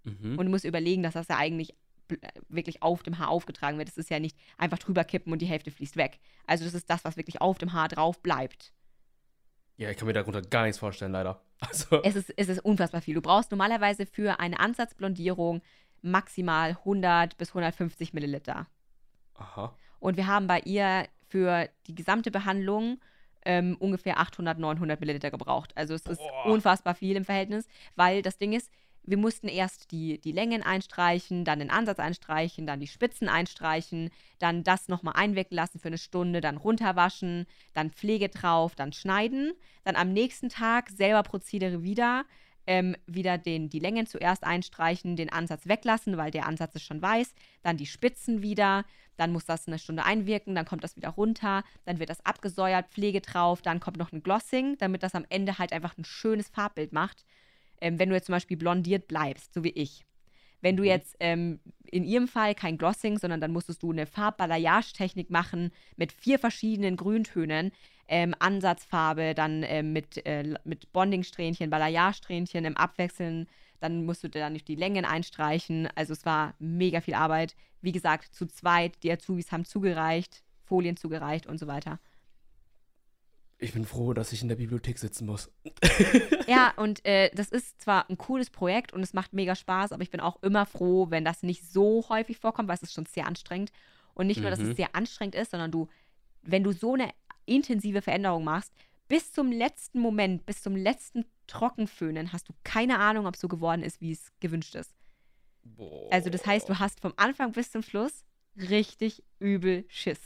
Mhm. 0.06 0.40
Und 0.40 0.46
du 0.46 0.50
musst 0.50 0.64
überlegen, 0.64 1.04
dass 1.04 1.16
das 1.16 1.28
ja 1.28 1.36
eigentlich 1.36 1.76
wirklich 2.50 2.82
auf 2.84 3.04
dem 3.04 3.18
Haar 3.20 3.30
aufgetragen 3.30 3.78
wird. 3.78 3.88
Das 3.90 3.98
ist 3.98 4.10
ja 4.10 4.20
nicht 4.20 4.38
einfach 4.58 4.80
drüber 4.80 5.04
kippen 5.04 5.32
und 5.34 5.40
die 5.42 5.46
Hälfte 5.48 5.72
fließt 5.72 5.98
weg. 5.98 6.20
Also 6.46 6.66
das 6.66 6.74
ist 6.74 6.90
das, 6.90 7.04
was 7.06 7.18
wirklich 7.18 7.42
auf 7.42 7.58
dem 7.58 7.74
Haar 7.74 7.88
drauf 7.88 8.22
bleibt. 8.22 8.74
ja, 9.78 9.90
ich 9.90 9.98
kann 9.98 10.08
mir 10.08 10.14
darunter 10.14 10.42
gar 10.42 10.64
nichts 10.64 10.80
vorstellen, 10.80 11.12
leider. 11.12 11.42
Also, 11.60 12.04
Es 12.04 12.16
ist, 12.18 12.34
es 12.36 12.50
ist 12.50 12.60
unfassbar 12.66 13.02
viel. 13.02 13.16
Du 13.16 13.22
brauchst 13.22 13.50
normalerweise 13.52 14.06
für 14.06 14.40
eine 14.42 14.60
Ansatzblondierung 14.60 15.62
maximal 16.02 16.72
100 16.72 17.38
bis 17.38 17.50
150 17.50 18.14
Milliliter. 18.14 18.68
aha. 19.36 19.74
Und 20.00 20.18
wir 20.18 20.28
haben 20.28 20.48
bei 20.48 20.60
ihr 20.60 21.08
für 21.28 21.70
die 21.88 21.96
gesamte 21.96 22.30
Behandlung 22.30 23.00
ähm, 23.46 23.76
ungefähr 23.80 24.20
800, 24.20 24.60
900 24.60 25.00
Milliliter 25.00 25.32
gebraucht. 25.32 25.72
Also 25.76 25.94
es 25.94 26.06
ist 26.06 26.20
Boah. 26.20 26.46
unfassbar 26.48 26.94
viel 26.94 27.16
im 27.16 27.26
Verhältnis, 27.26 27.68
weil 27.96 28.22
das 28.22 28.38
Ding 28.38 28.54
ist, 28.54 28.70
wir 29.06 29.18
mussten 29.18 29.48
erst 29.48 29.92
die, 29.92 30.20
die 30.20 30.32
Längen 30.32 30.64
einstreichen, 30.64 31.46
dann 31.46 31.60
den 31.60 31.70
Ansatz 31.70 32.00
einstreichen, 32.00 32.66
dann 32.66 32.80
die 32.80 32.88
Spitzen 32.88 33.30
einstreichen, 33.30 34.10
dann 34.40 34.64
das 34.64 34.88
nochmal 34.88 35.16
einwirken 35.16 35.56
lassen 35.56 35.80
für 35.80 35.88
eine 35.88 35.98
Stunde, 35.98 36.42
dann 36.42 36.58
runterwaschen, 36.58 37.46
dann 37.74 37.92
Pflege 37.92 38.30
drauf, 38.30 38.76
dann 38.76 38.94
schneiden, 38.94 39.54
dann 39.84 39.96
am 39.96 40.12
nächsten 40.12 40.50
Tag 40.50 40.90
selber 40.90 41.24
Prozedere 41.24 41.84
wieder, 41.84 42.26
ähm, 42.68 42.96
wieder 43.06 43.38
den, 43.38 43.70
die 43.70 43.80
Längen 43.80 44.08
zuerst 44.08 44.44
einstreichen, 44.44 45.16
den 45.16 45.32
Ansatz 45.32 45.68
weglassen, 45.68 46.18
weil 46.18 46.32
der 46.32 46.48
Ansatz 46.48 46.76
ist 46.76 46.84
schon 46.84 47.02
weiß, 47.02 47.34
dann 47.62 47.78
die 47.78 47.86
Spitzen 47.86 48.42
wieder, 48.42 48.86
dann 49.18 49.32
muss 49.32 49.46
das 49.46 49.68
eine 49.68 49.80
Stunde 49.80 50.04
einwirken, 50.04 50.56
dann 50.56 50.66
kommt 50.66 50.84
das 50.84 50.96
wieder 50.96 51.10
runter, 51.10 51.64
dann 51.86 52.00
wird 52.00 52.10
das 52.10 52.26
abgesäuert, 52.26 52.90
Pflege 52.90 53.22
drauf, 53.22 53.62
dann 53.62 53.80
kommt 53.80 53.98
noch 53.98 54.12
ein 54.12 54.24
Glossing, 54.24 54.78
damit 54.80 55.04
das 55.04 55.16
am 55.16 55.26
Ende 55.30 55.58
halt 55.58 55.74
einfach 55.74 55.98
ein 55.98 56.06
schönes 56.06 56.50
Farbbild 56.50 56.92
macht. 56.92 57.24
Ähm, 57.82 58.00
wenn 58.00 58.10
du 58.10 58.16
jetzt 58.16 58.26
zum 58.26 58.34
Beispiel 58.34 58.58
blondiert 58.58 59.08
bleibst, 59.08 59.54
so 59.54 59.64
wie 59.64 59.70
ich. 59.70 60.06
Wenn 60.62 60.78
du 60.78 60.84
Mhm. 60.84 60.88
jetzt 60.90 61.16
ähm, 61.20 61.60
in 61.92 62.04
ihrem 62.04 62.28
Fall 62.28 62.56
kein 62.56 62.78
Glossing, 62.78 63.20
sondern 63.20 63.42
dann 63.42 63.52
musstest 63.52 63.84
du 63.84 63.92
eine 63.92 64.06
Farbbalayage-Technik 64.08 65.30
machen 65.30 65.72
mit 65.96 66.12
vier 66.12 66.40
verschiedenen 66.40 66.98
Grüntönen, 66.98 67.72
ähm, 68.08 68.34
Ansatzfarbe, 68.40 69.34
dann 69.36 69.64
ähm, 69.64 69.94
mit, 69.94 70.26
äh, 70.26 70.56
mit 70.64 70.92
Bonding-Strähnchen, 70.94 71.70
Balayage-Strähnchen 71.70 72.66
im 72.66 72.78
Abwechseln. 72.78 73.48
Dann 73.80 74.06
musst 74.06 74.24
du 74.24 74.30
dann 74.30 74.54
nicht 74.54 74.68
die 74.68 74.76
Längen 74.76 75.06
einstreichen. 75.06 75.88
Also 75.96 76.14
es 76.14 76.26
war 76.26 76.56
mega 76.60 77.02
viel 77.02 77.14
Arbeit. 77.16 77.56
Wie 77.82 77.92
gesagt, 77.92 78.34
zu 78.34 78.46
zweit, 78.48 79.04
die 79.04 79.12
Azubis 79.12 79.52
haben 79.52 79.66
zugereicht, 79.66 80.44
Folien 80.64 80.98
zugereicht 80.98 81.46
und 81.46 81.60
so 81.60 81.68
weiter. 81.68 82.00
Ich 83.58 83.74
bin 83.74 83.86
froh, 83.86 84.14
dass 84.14 84.34
ich 84.34 84.42
in 84.42 84.50
der 84.50 84.56
Bibliothek 84.58 84.98
sitzen 85.00 85.26
muss. 85.26 85.50
Ja, 86.48 86.74
und 86.78 87.04
äh, 87.06 87.32
das 87.34 87.50
ist 87.50 87.82
zwar 87.82 88.10
ein 88.10 88.18
cooles 88.18 88.50
Projekt 88.50 88.94
und 88.94 89.02
es 89.02 89.14
macht 89.14 89.34
mega 89.34 89.56
Spaß, 89.56 89.92
aber 89.92 90.04
ich 90.04 90.12
bin 90.12 90.20
auch 90.20 90.42
immer 90.44 90.66
froh, 90.66 91.08
wenn 91.10 91.26
das 91.26 91.42
nicht 91.42 91.64
so 91.66 92.06
häufig 92.10 92.38
vorkommt, 92.38 92.68
weil 92.70 92.76
es 92.76 92.84
ist 92.84 92.94
schon 92.94 93.06
sehr 93.08 93.26
anstrengend. 93.26 93.72
Und 94.14 94.28
nicht 94.28 94.42
nur, 94.42 94.50
dass 94.50 94.60
Mhm. 94.60 94.72
es 94.72 94.78
sehr 94.78 94.96
anstrengend 94.96 95.36
ist, 95.36 95.52
sondern 95.52 95.72
du, 95.72 95.88
wenn 96.44 96.64
du 96.64 96.72
so 96.72 96.94
eine 96.94 97.10
intensive 97.46 98.02
Veränderung 98.02 98.44
machst, 98.44 98.72
bis 99.08 99.32
zum 99.32 99.52
letzten 99.52 100.00
Moment, 100.00 100.46
bis 100.46 100.62
zum 100.62 100.76
letzten 100.76 101.26
Trockenföhnen, 101.48 102.32
hast 102.34 102.48
du 102.50 102.54
keine 102.64 103.00
Ahnung, 103.00 103.26
ob 103.28 103.36
es 103.36 103.42
so 103.42 103.48
geworden 103.48 103.84
ist, 103.84 104.02
wie 104.02 104.12
es 104.12 104.32
gewünscht 104.40 104.76
ist. 104.76 104.94
Boah. 105.64 106.12
Also 106.12 106.30
das 106.30 106.46
heißt, 106.46 106.70
du 106.70 106.80
hast 106.80 107.00
vom 107.00 107.14
Anfang 107.18 107.52
bis 107.52 107.72
zum 107.72 107.82
Schluss 107.82 108.24
richtig 108.58 109.24
übel 109.40 109.86
Schiss. 109.90 110.20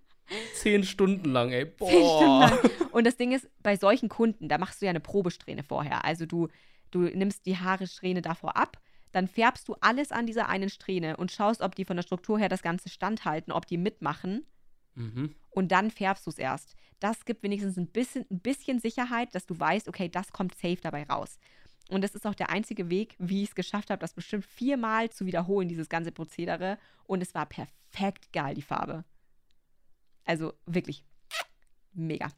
Zehn 0.55 0.85
Stunden 0.85 1.31
lang, 1.31 1.51
ey. 1.53 1.65
Boah. 1.65 1.89
Zehn 1.91 2.09
Stunden 2.09 2.79
lang. 2.79 2.91
Und 2.93 3.07
das 3.07 3.17
Ding 3.17 3.33
ist, 3.33 3.49
bei 3.63 3.77
solchen 3.77 4.09
Kunden, 4.09 4.49
da 4.49 4.59
machst 4.59 4.81
du 4.81 4.87
ja 4.87 4.91
eine 4.91 5.01
Probesträhne 5.01 5.63
vorher. 5.63 6.05
Also 6.05 6.27
du, 6.27 6.49
du 6.91 7.01
nimmst 7.01 7.47
die 7.47 7.59
Haare-Strähne 7.59 8.23
davor 8.23 8.57
ab, 8.57 8.79
dann 9.13 9.29
färbst 9.29 9.69
du 9.69 9.77
alles 9.81 10.11
an 10.11 10.27
dieser 10.27 10.49
einen 10.49 10.71
Strähne 10.71 11.17
und 11.17 11.31
schaust, 11.31 11.61
ob 11.61 11.75
die 11.75 11.85
von 11.85 11.97
der 11.97 12.03
Struktur 12.03 12.39
her 12.39 12.49
das 12.49 12.63
Ganze 12.63 12.89
standhalten, 12.89 13.53
ob 13.53 13.67
die 13.67 13.77
mitmachen. 13.77 14.47
Mhm. 14.95 15.35
Und 15.51 15.73
dann 15.73 15.91
färbst 15.91 16.27
du 16.27 16.31
es 16.31 16.39
erst. 16.39 16.75
Das 16.99 17.25
gibt 17.25 17.43
wenigstens 17.43 17.77
ein 17.77 17.89
bisschen, 17.89 18.25
ein 18.31 18.41
bisschen 18.41 18.79
Sicherheit, 18.79 19.35
dass 19.35 19.47
du 19.47 19.59
weißt, 19.59 19.89
okay, 19.89 20.09
das 20.09 20.33
kommt 20.33 20.55
safe 20.55 20.79
dabei 20.81 21.05
raus. 21.05 21.39
Und 21.91 22.03
das 22.03 22.15
ist 22.15 22.27
auch 22.27 22.35
der 22.35 22.51
einzige 22.51 22.89
Weg, 22.89 23.17
wie 23.19 23.43
ich 23.43 23.51
es 23.51 23.55
geschafft 23.55 23.91
habe, 23.91 24.01
das 24.01 24.15
bestimmt 24.15 24.47
viermal 24.47 25.11
zu 25.11 25.27
wiederholen, 25.27 25.69
dieses 25.69 25.89
ganze 25.89 26.13
Prozedere. 26.13 26.79
Und 27.05 27.23
es 27.23 27.35
war 27.35 27.47
perfekt 27.47 28.33
geil, 28.33 28.55
die 28.55 28.63
Farbe. 28.63 29.05
Also 30.25 30.55
wirklich 30.67 31.05
mega. 31.93 32.31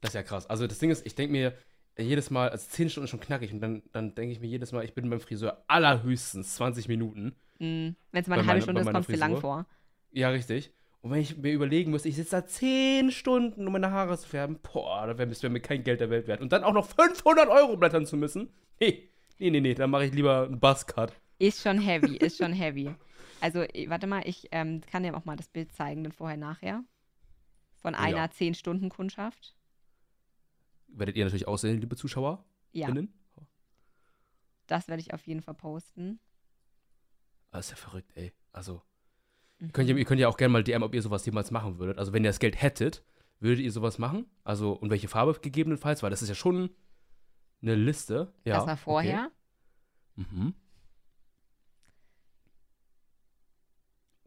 Das 0.00 0.10
ist 0.10 0.14
ja 0.14 0.22
krass. 0.22 0.48
Also 0.48 0.66
das 0.66 0.78
Ding 0.78 0.90
ist, 0.90 1.04
ich 1.06 1.14
denke 1.14 1.32
mir 1.32 1.54
jedes 1.98 2.30
Mal, 2.30 2.48
also 2.48 2.66
10 2.68 2.90
Stunden 2.90 3.08
schon 3.08 3.20
knackig 3.20 3.52
und 3.52 3.60
dann, 3.60 3.82
dann 3.92 4.14
denke 4.14 4.32
ich 4.32 4.40
mir 4.40 4.46
jedes 4.46 4.72
Mal, 4.72 4.84
ich 4.84 4.94
bin 4.94 5.08
beim 5.10 5.20
Friseur 5.20 5.62
allerhöchstens 5.66 6.54
20 6.54 6.88
Minuten. 6.88 7.36
Mm, 7.58 7.90
Wenn 8.12 8.22
es 8.22 8.26
mal 8.26 8.38
eine 8.38 8.48
halbe 8.48 8.62
Stunde 8.62 8.80
ist, 8.80 8.90
kommt 8.90 9.00
es 9.00 9.06
dir 9.06 9.18
lang 9.18 9.36
vor. 9.36 9.66
Ja, 10.12 10.30
richtig. 10.30 10.72
Und 11.02 11.10
wenn 11.12 11.20
ich 11.20 11.36
mir 11.36 11.52
überlegen 11.52 11.90
müsste, 11.90 12.08
ich 12.08 12.16
sitze 12.16 12.32
da 12.32 12.46
10 12.46 13.10
Stunden, 13.10 13.66
um 13.66 13.72
meine 13.72 13.90
Haare 13.90 14.18
zu 14.18 14.28
färben, 14.28 14.58
boah, 14.62 15.06
da 15.06 15.18
wäre 15.18 15.30
wär 15.30 15.50
mir 15.50 15.60
kein 15.60 15.82
Geld 15.82 16.00
der 16.00 16.10
Welt 16.10 16.26
wert. 16.26 16.40
Und 16.40 16.52
dann 16.52 16.64
auch 16.64 16.72
noch 16.74 16.86
500 16.86 17.48
Euro 17.48 17.76
blättern 17.76 18.06
zu 18.06 18.16
müssen. 18.16 18.50
Nee, 18.80 19.10
nee, 19.38 19.50
nee, 19.50 19.60
nee, 19.60 19.74
dann 19.74 19.90
mache 19.90 20.06
ich 20.06 20.12
lieber 20.12 20.44
einen 20.44 20.60
Buzzcut. 20.60 21.12
Ist 21.38 21.62
schon 21.62 21.78
heavy, 21.78 22.16
ist 22.16 22.38
schon 22.38 22.52
heavy. 22.52 22.94
Also, 23.40 23.60
warte 23.60 24.06
mal, 24.06 24.22
ich 24.26 24.48
ähm, 24.52 24.80
kann 24.82 25.02
dir 25.02 25.16
auch 25.16 25.24
mal 25.24 25.36
das 25.36 25.48
Bild 25.48 25.72
zeigen, 25.72 26.04
dann 26.04 26.12
vorher, 26.12 26.36
nachher. 26.36 26.84
Von 27.76 27.94
einer 27.94 28.16
ja. 28.16 28.24
10-Stunden-Kundschaft. 28.26 29.56
Werdet 30.88 31.16
ihr 31.16 31.24
natürlich 31.24 31.48
aussehen, 31.48 31.80
liebe 31.80 31.96
Zuschauer? 31.96 32.44
Ja, 32.72 32.92
das 34.66 34.86
werde 34.86 35.00
ich 35.00 35.12
auf 35.12 35.26
jeden 35.26 35.42
Fall 35.42 35.54
posten. 35.54 36.20
Das 37.50 37.66
ist 37.66 37.70
ja 37.70 37.76
verrückt, 37.76 38.12
ey. 38.16 38.32
Also, 38.52 38.82
Mhm. 39.58 39.66
ihr 39.66 39.72
könnt, 39.72 39.88
ja, 39.90 39.96
ihr 39.96 40.04
könnt 40.04 40.20
ja 40.20 40.28
auch 40.28 40.36
gerne 40.36 40.52
mal 40.52 40.64
DM, 40.64 40.82
ob 40.82 40.94
ihr 40.94 41.02
sowas 41.02 41.26
jemals 41.26 41.50
machen 41.50 41.78
würdet. 41.78 41.98
Also, 41.98 42.12
wenn 42.12 42.22
ihr 42.24 42.30
das 42.30 42.38
Geld 42.38 42.60
hättet, 42.60 43.02
würdet 43.40 43.64
ihr 43.64 43.72
sowas 43.72 43.98
machen? 43.98 44.26
Also, 44.44 44.72
und 44.72 44.90
welche 44.90 45.08
Farbe 45.08 45.38
gegebenenfalls? 45.40 46.02
Weil 46.02 46.10
das 46.10 46.22
ist 46.22 46.28
ja 46.28 46.34
schon 46.34 46.70
eine 47.62 47.74
Liste. 47.74 48.32
Ja, 48.44 48.56
das 48.56 48.66
war 48.66 48.76
vorher. 48.76 49.30
Okay. 50.16 50.26
Mhm. 50.32 50.54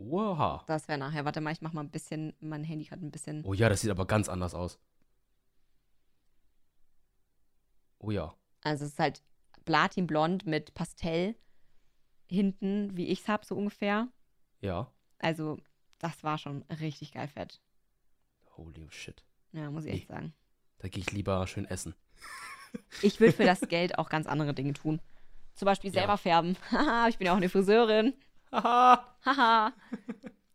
Oha. 0.10 0.64
Das 0.68 0.88
wäre 0.88 0.98
nachher. 0.98 1.26
Warte 1.26 1.42
mal, 1.42 1.52
ich 1.54 1.62
mach 1.62 1.74
mal 1.74 1.82
ein 1.82 1.90
bisschen, 1.92 2.34
mein 2.40 2.64
Handy 2.64 2.86
hat 2.86 3.02
ein 3.02 3.12
bisschen. 3.12 3.44
Oh 3.46 3.54
ja, 3.54 3.70
das 3.70 3.82
sieht 3.82 3.92
aber 3.92 4.06
ganz 4.06 4.28
anders 4.30 4.54
aus. 4.54 4.80
Oh 8.00 8.12
ja. 8.12 8.34
Also, 8.64 8.86
es 8.86 8.92
ist 8.92 9.00
halt 9.00 9.22
Platinblond 9.66 10.46
mit 10.46 10.74
Pastell 10.74 11.36
hinten, 12.28 12.96
wie 12.98 13.08
ich 13.08 13.22
es 13.22 13.28
habe, 13.28 13.46
so 13.46 13.56
ungefähr. 13.56 14.08
Ja. 14.62 14.92
Also, 15.20 15.58
das 16.00 16.24
war 16.24 16.38
schon 16.38 16.64
richtig 16.64 17.12
geil 17.14 17.28
fett. 17.28 17.62
Holy 18.58 18.88
shit. 18.90 19.24
Ja, 19.54 19.70
muss 19.72 19.86
ich 19.86 19.94
echt 19.94 20.08
sagen. 20.08 20.34
Da 20.80 20.88
gehe 20.90 21.02
ich 21.02 21.12
lieber 21.12 21.46
schön 21.48 21.66
essen. 21.66 21.96
Ich 23.04 23.20
würde 23.20 23.34
für 23.34 23.46
das 23.46 23.60
Geld 23.70 24.00
auch 24.00 24.10
ganz 24.10 24.26
andere 24.26 24.56
Dinge 24.56 24.74
tun. 24.74 25.00
Zum 25.54 25.68
Beispiel 25.68 25.92
Ja. 25.94 26.00
selber 26.02 26.18
färben. 26.18 26.58
Haha, 26.72 27.08
ich 27.10 27.20
bin 27.20 27.28
ja 27.28 27.34
auch 27.34 27.38
eine 27.38 27.48
Friseurin. 27.48 28.16
Haha. 28.54 29.16
Haha. 29.26 29.74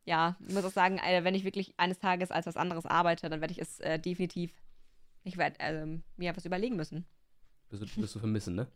ja, 0.04 0.36
ich 0.46 0.54
muss 0.54 0.64
auch 0.64 0.70
sagen, 0.72 0.98
äh, 0.98 1.24
wenn 1.24 1.34
ich 1.34 1.44
wirklich 1.44 1.74
eines 1.76 1.98
Tages 1.98 2.30
als 2.30 2.46
was 2.46 2.56
anderes 2.56 2.86
arbeite, 2.86 3.28
dann 3.28 3.40
werde 3.40 3.52
ich 3.52 3.58
es 3.60 3.80
äh, 3.80 3.98
definitiv. 3.98 4.52
Ich 5.24 5.36
werde 5.36 5.56
ähm, 5.58 6.02
mir 6.16 6.36
was 6.36 6.44
überlegen 6.46 6.76
müssen. 6.76 7.04
Wirst 7.70 7.82
du, 7.96 8.02
wirst 8.02 8.14
du 8.14 8.18
vermissen, 8.18 8.54
ne? 8.54 8.66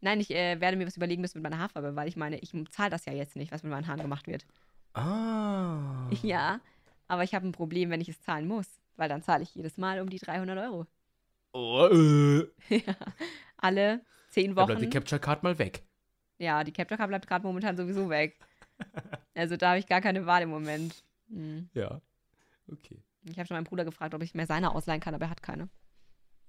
Nein, 0.00 0.20
ich 0.20 0.30
äh, 0.30 0.60
werde 0.60 0.76
mir 0.76 0.86
was 0.86 0.96
überlegen 0.96 1.20
müssen 1.22 1.38
mit 1.38 1.50
meiner 1.50 1.60
Haarfarbe, 1.60 1.96
weil 1.96 2.06
ich 2.06 2.16
meine, 2.16 2.38
ich 2.38 2.52
zahle 2.70 2.90
das 2.90 3.04
ja 3.06 3.12
jetzt 3.12 3.34
nicht, 3.34 3.50
was 3.50 3.62
mit 3.64 3.72
meinen 3.72 3.88
Haaren 3.88 4.00
gemacht 4.02 4.26
wird. 4.26 4.46
Ah. 4.94 6.08
Ja. 6.22 6.60
aber 7.08 7.24
ich 7.24 7.34
habe 7.34 7.46
ein 7.46 7.52
Problem, 7.52 7.90
wenn 7.90 8.00
ich 8.00 8.08
es 8.08 8.20
zahlen 8.22 8.46
muss, 8.46 8.66
weil 8.96 9.08
dann 9.08 9.22
zahle 9.22 9.42
ich 9.42 9.54
jedes 9.54 9.76
Mal 9.76 10.00
um 10.00 10.08
die 10.08 10.18
300 10.18 10.58
Euro. 10.58 10.86
Oh, 11.52 11.88
äh. 11.90 12.46
Ja. 12.86 12.94
Alle 13.56 14.02
zehn 14.30 14.54
Da 14.54 14.66
bleibt 14.66 14.80
die 14.80 14.86
Wochen. 14.86 14.92
Capture 14.92 15.20
Card 15.20 15.42
mal 15.42 15.58
weg. 15.58 15.82
Ja, 16.38 16.62
die 16.62 16.72
Capture 16.72 16.96
Card 16.96 17.08
bleibt 17.08 17.26
gerade 17.26 17.44
momentan 17.44 17.76
sowieso 17.76 18.08
weg. 18.08 18.38
Also 19.34 19.56
da 19.56 19.70
habe 19.70 19.78
ich 19.78 19.86
gar 19.86 20.00
keine 20.00 20.26
Wahl 20.26 20.42
im 20.42 20.50
Moment. 20.50 21.04
Hm. 21.28 21.68
Ja. 21.74 22.00
Okay. 22.70 23.02
Ich 23.24 23.38
habe 23.38 23.46
schon 23.46 23.56
meinen 23.56 23.64
Bruder 23.64 23.84
gefragt, 23.84 24.14
ob 24.14 24.22
ich 24.22 24.34
mir 24.34 24.46
seine 24.46 24.74
ausleihen 24.74 25.00
kann, 25.00 25.14
aber 25.14 25.26
er 25.26 25.30
hat 25.30 25.42
keine. 25.42 25.68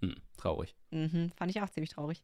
Hm, 0.01 0.15
traurig. 0.37 0.75
Mhm. 0.91 1.31
Fand 1.35 1.51
ich 1.51 1.61
auch 1.61 1.69
ziemlich 1.69 1.89
traurig. 1.91 2.23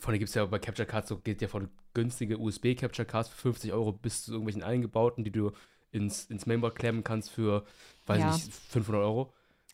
Vor 0.00 0.10
allem 0.10 0.18
gibt 0.18 0.28
es 0.28 0.34
ja 0.34 0.44
bei 0.46 0.58
Capture 0.58 0.86
Cards 0.86 1.08
so, 1.08 1.18
geht 1.18 1.40
ja 1.42 1.48
von 1.48 1.70
günstige 1.94 2.38
USB-Capture 2.38 3.06
Cards 3.06 3.28
für 3.28 3.36
50 3.36 3.72
Euro 3.72 3.92
bis 3.92 4.24
zu 4.24 4.32
irgendwelchen 4.32 4.62
eingebauten, 4.62 5.24
die 5.24 5.32
du 5.32 5.52
ins, 5.90 6.26
ins 6.26 6.46
Mainboard 6.46 6.76
klemmen 6.76 7.02
kannst 7.02 7.30
für, 7.30 7.64
weiß 8.06 8.18
Ja. 8.20 8.32
nicht, 8.32 8.52
500 8.52 9.02
Euro. 9.02 9.32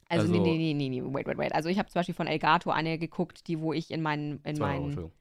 Also, 0.08 0.30
nee, 0.30 0.38
Also- 0.38 0.50
nee, 0.50 0.58
nee, 0.58 0.74
nee, 0.74 0.88
nee, 0.88 1.02
wait, 1.02 1.26
wait, 1.26 1.38
wait. 1.38 1.54
Also 1.54 1.68
ich 1.68 1.78
habe 1.78 1.88
zum 1.88 1.98
Beispiel 2.00 2.14
von 2.14 2.26
Elgato 2.26 2.70
eine 2.70 2.98
geguckt, 2.98 3.46
die, 3.48 3.58
wo 3.60 3.72
ich 3.72 3.90
in 3.90 4.00
meinen, 4.02 4.40
in 4.44 4.56
200 4.56 4.60
Euro, 4.60 4.66
meinen, 4.68 4.84
Entschuldigung. 4.84 5.12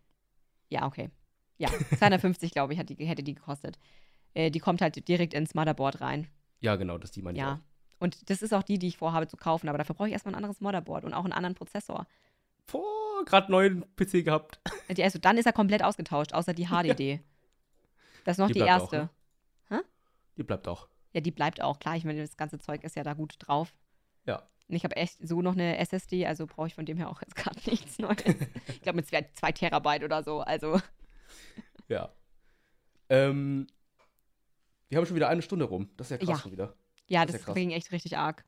ja, 0.70 0.86
okay. 0.86 1.10
Ja, 1.58 1.70
250, 1.98 2.52
glaube 2.52 2.74
ich, 2.74 2.80
hat 2.80 2.90
die, 2.90 2.96
hätte 3.06 3.24
die 3.24 3.36
gekostet. 3.36 3.78
Äh, 4.34 4.50
die 4.52 4.60
kommt 4.60 4.82
halt 4.82 5.08
direkt 5.08 5.34
ins 5.34 5.54
Motherboard 5.54 6.02
rein. 6.02 6.28
Ja, 6.60 6.76
genau, 6.76 6.98
das 6.98 7.12
die 7.12 7.22
meine 7.22 7.38
ich 7.38 7.44
Ja. 7.44 7.60
Und 8.00 8.30
das 8.30 8.42
ist 8.42 8.54
auch 8.54 8.64
die, 8.64 8.80
die 8.80 8.88
ich 8.88 8.98
vorhabe 8.98 9.28
zu 9.28 9.38
kaufen, 9.38 9.70
aber 9.70 9.78
dafür 9.78 9.96
brauche 9.96 10.08
ich 10.08 10.14
erstmal 10.14 10.34
ein 10.34 10.38
anderes 10.38 10.60
Motherboard 10.62 11.06
und 11.06 11.14
auch 11.14 11.24
einen 11.24 11.32
anderen 11.34 11.56
Prozessor. 11.56 12.06
Boah, 12.68 13.24
gerade 13.26 13.52
neuen 13.52 13.86
PC 13.96 14.26
gehabt. 14.26 14.60
Also 15.00 15.20
dann 15.20 15.38
ist 15.38 15.46
er 15.46 15.54
komplett 15.54 15.84
ausgetauscht, 15.84 16.34
außer 16.34 16.54
die 16.54 16.66
HDD. 16.70 17.22
Das 18.26 18.36
ist 18.36 18.40
noch 18.40 18.48
Die 18.48 18.54
die, 18.54 18.60
bleibt 18.60 18.82
auch, 18.82 18.94
erste. 18.94 19.10
ne? 19.70 19.84
Die 20.38 20.44
bleibt 20.44 20.68
auch. 20.68 20.88
Ja, 21.14 21.22
die 21.22 21.32
bleibt 21.32 21.62
auch. 21.62 21.80
Klar, 21.80 21.96
ich 21.96 22.04
meine, 22.06 22.22
das 22.22 22.36
ganze 22.38 22.58
Zeug 22.60 22.84
ist 22.84 22.96
ja 22.96 23.04
da 23.04 23.14
gut 23.14 23.36
drauf. 23.40 23.74
Ja. 24.26 24.44
Und 24.68 24.76
ich 24.76 24.84
habe 24.84 24.96
echt 24.96 25.18
so 25.26 25.42
noch 25.42 25.54
eine 25.54 25.78
SSD, 25.78 26.26
also 26.26 26.48
brauche 26.48 26.68
ich 26.68 26.74
von 26.74 26.86
dem 26.86 26.98
her 26.98 27.10
auch 27.10 27.22
jetzt 27.22 27.36
gerade 27.38 27.60
nichts 27.70 28.00
Neues. 28.00 28.24
ich 28.68 28.82
glaube 28.82 28.96
mit 28.98 29.08
zwei, 29.08 29.28
zwei 29.34 29.52
Terabyte 29.52 30.04
oder 30.04 30.24
so. 30.24 30.40
Also, 30.42 30.80
Ja. 31.88 32.14
Ähm, 33.10 33.68
wir 34.90 34.98
haben 34.98 35.06
schon 35.06 35.16
wieder 35.16 35.30
eine 35.30 35.42
Stunde 35.42 35.66
rum. 35.66 35.90
Das 35.98 36.08
ist 36.08 36.12
ja 36.12 36.18
krass 36.18 36.30
Ja. 36.30 36.38
schon 36.38 36.52
wieder. 36.52 36.76
ja, 37.08 37.26
Das 37.26 37.38
das, 37.38 37.46
ja 37.48 37.54
ging 37.54 37.72
echt 37.72 37.92
richtig 37.92 38.18
arg. 38.18 38.44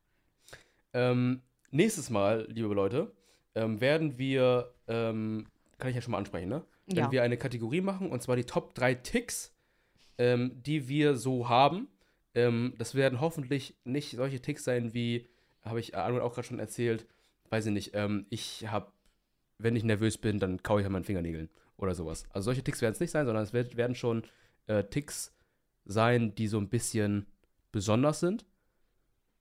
Ähm, 0.92 1.42
nächstes 1.70 2.10
Mal, 2.10 2.46
liebe 2.50 2.72
Leute, 2.72 3.12
ähm, 3.54 3.80
werden 3.80 4.18
wir, 4.18 4.74
ähm, 4.88 5.46
kann 5.78 5.90
ich 5.90 5.96
ja 5.96 6.02
schon 6.02 6.12
mal 6.12 6.18
ansprechen, 6.18 6.48
ne? 6.48 6.64
Werden 6.86 7.04
Ja. 7.06 7.10
wir 7.12 7.22
eine 7.22 7.36
Kategorie 7.36 7.80
machen 7.80 8.10
und 8.10 8.22
zwar 8.22 8.36
die 8.36 8.44
Top 8.44 8.74
3 8.74 8.94
Ticks, 8.94 9.52
ähm, 10.18 10.62
die 10.62 10.88
wir 10.88 11.16
so 11.16 11.48
haben. 11.48 11.88
Ähm, 12.34 12.74
das 12.78 12.94
werden 12.94 13.20
hoffentlich 13.20 13.76
nicht 13.84 14.12
solche 14.16 14.40
Ticks 14.40 14.64
sein 14.64 14.94
wie, 14.94 15.28
habe 15.62 15.80
ich 15.80 15.96
Arnold 15.96 16.22
auch 16.22 16.34
gerade 16.34 16.46
schon 16.46 16.58
erzählt, 16.60 17.06
weiß 17.50 17.66
ich 17.66 17.72
nicht, 17.72 17.92
ich 18.30 18.66
habe, 18.68 18.92
wenn 19.58 19.76
ich 19.76 19.84
nervös 19.84 20.18
bin, 20.18 20.38
dann 20.38 20.62
kaue 20.62 20.80
ich 20.80 20.86
an 20.86 20.92
meinen 20.92 21.04
Fingernägeln 21.04 21.48
oder 21.76 21.94
sowas. 21.94 22.24
Also 22.30 22.46
solche 22.46 22.62
Ticks 22.64 22.80
werden 22.80 22.92
es 22.94 23.00
nicht 23.00 23.10
sein, 23.10 23.26
sondern 23.26 23.44
es 23.44 23.52
wird, 23.52 23.76
werden 23.76 23.94
schon 23.94 24.24
äh, 24.66 24.84
Ticks 24.84 25.34
sein, 25.84 26.34
die 26.34 26.48
so 26.48 26.58
ein 26.58 26.68
bisschen 26.68 27.26
besonders 27.72 28.20
sind 28.20 28.44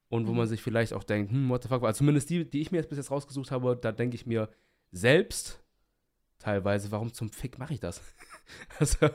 und 0.10 0.28
wo 0.28 0.32
Mhm. 0.32 0.38
man 0.38 0.48
sich 0.48 0.62
vielleicht 0.62 0.94
auch 0.94 1.04
denkt, 1.04 1.32
hm, 1.32 1.50
what 1.50 1.64
the 1.64 1.70
fuck, 1.70 1.84
also 1.84 1.98
zumindest 2.00 2.30
die, 2.30 2.50
die 2.50 2.62
ich 2.62 2.72
mir 2.72 2.78
jetzt 2.78 2.90
bis 2.90 2.98
jetzt 2.98 3.12
rausgesucht 3.12 3.52
habe, 3.52 3.76
da 3.76 3.92
denke 3.92 4.16
ich 4.16 4.26
mir 4.26 4.50
selbst 4.92 5.64
teilweise, 6.38 6.92
warum 6.92 7.14
zum 7.14 7.30
Fick 7.30 7.58
mache 7.58 7.74
ich 7.74 7.80
das? 7.80 8.02
also, 8.80 9.10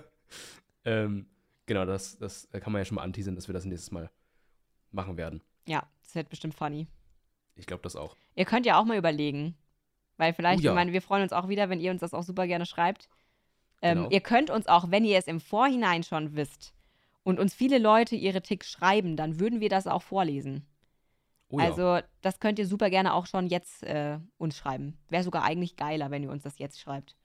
ähm, 0.85 1.27
genau, 1.67 1.85
das, 1.85 2.19
das 2.19 2.49
kann 2.51 2.73
man 2.73 2.81
ja 2.81 2.85
schon 2.85 2.97
mal 2.97 3.03
anteasern, 3.03 3.35
dass 3.37 3.49
wir 3.49 3.53
das 3.53 3.65
nächstes 3.65 3.91
Mal 3.91 4.11
machen 4.91 5.17
werden. 5.17 5.43
Ja, 5.67 5.89
das 6.03 6.15
wird 6.15 6.29
bestimmt 6.31 6.55
funny. 6.55 6.89
Ich 7.55 7.67
glaube 7.67 7.83
das 7.83 7.95
auch. 7.95 8.17
Ihr 8.35 8.47
könnt 8.47 8.67
ja 8.67 8.81
auch 8.81 8.85
mal 8.87 8.97
überlegen. 8.97 9.55
Weil 10.21 10.35
vielleicht, 10.35 10.61
Oh 10.61 10.65
ja. 10.65 10.71
ich 10.73 10.75
meine, 10.75 10.93
wir 10.93 11.01
freuen 11.03 11.23
uns 11.23 11.33
auch 11.33 11.49
wieder, 11.49 11.71
wenn 11.71 11.81
ihr 11.81 11.91
uns 11.91 12.03
das 12.03 12.13
auch 12.15 12.23
super 12.23 12.47
gerne 12.47 12.67
schreibt. 12.67 13.09
Ähm, 13.83 13.97
Genau. 13.99 14.11
Ihr 14.11 14.21
könnt 14.21 14.51
uns 14.51 14.67
auch, 14.67 14.91
wenn 14.91 15.05
ihr 15.07 15.17
es 15.19 15.27
im 15.27 15.41
Vorhinein 15.41 16.03
schon 16.03 16.37
wisst 16.37 16.75
und 17.25 17.41
uns 17.41 17.55
viele 17.55 17.79
Leute 17.79 18.15
ihre 18.17 18.43
Ticks 18.43 18.71
schreiben, 18.71 19.17
dann 19.17 19.41
würden 19.41 19.61
wir 19.61 19.71
das 19.71 19.87
auch 19.87 20.03
vorlesen. 20.03 20.67
Oh 21.49 21.59
ja. 21.59 21.65
Also, 21.65 21.99
das 22.21 22.39
könnt 22.39 22.59
ihr 22.59 22.67
super 22.67 22.91
gerne 22.91 23.15
auch 23.15 23.27
schon 23.27 23.47
jetzt 23.47 23.83
äh, 23.83 24.19
uns 24.37 24.57
schreiben. 24.57 24.99
Wäre 25.09 25.25
sogar 25.25 25.43
eigentlich 25.43 25.75
geiler, 25.77 26.11
wenn 26.11 26.23
ihr 26.23 26.31
uns 26.31 26.43
das 26.45 26.59
jetzt 26.59 26.79
schreibt. 26.79 27.17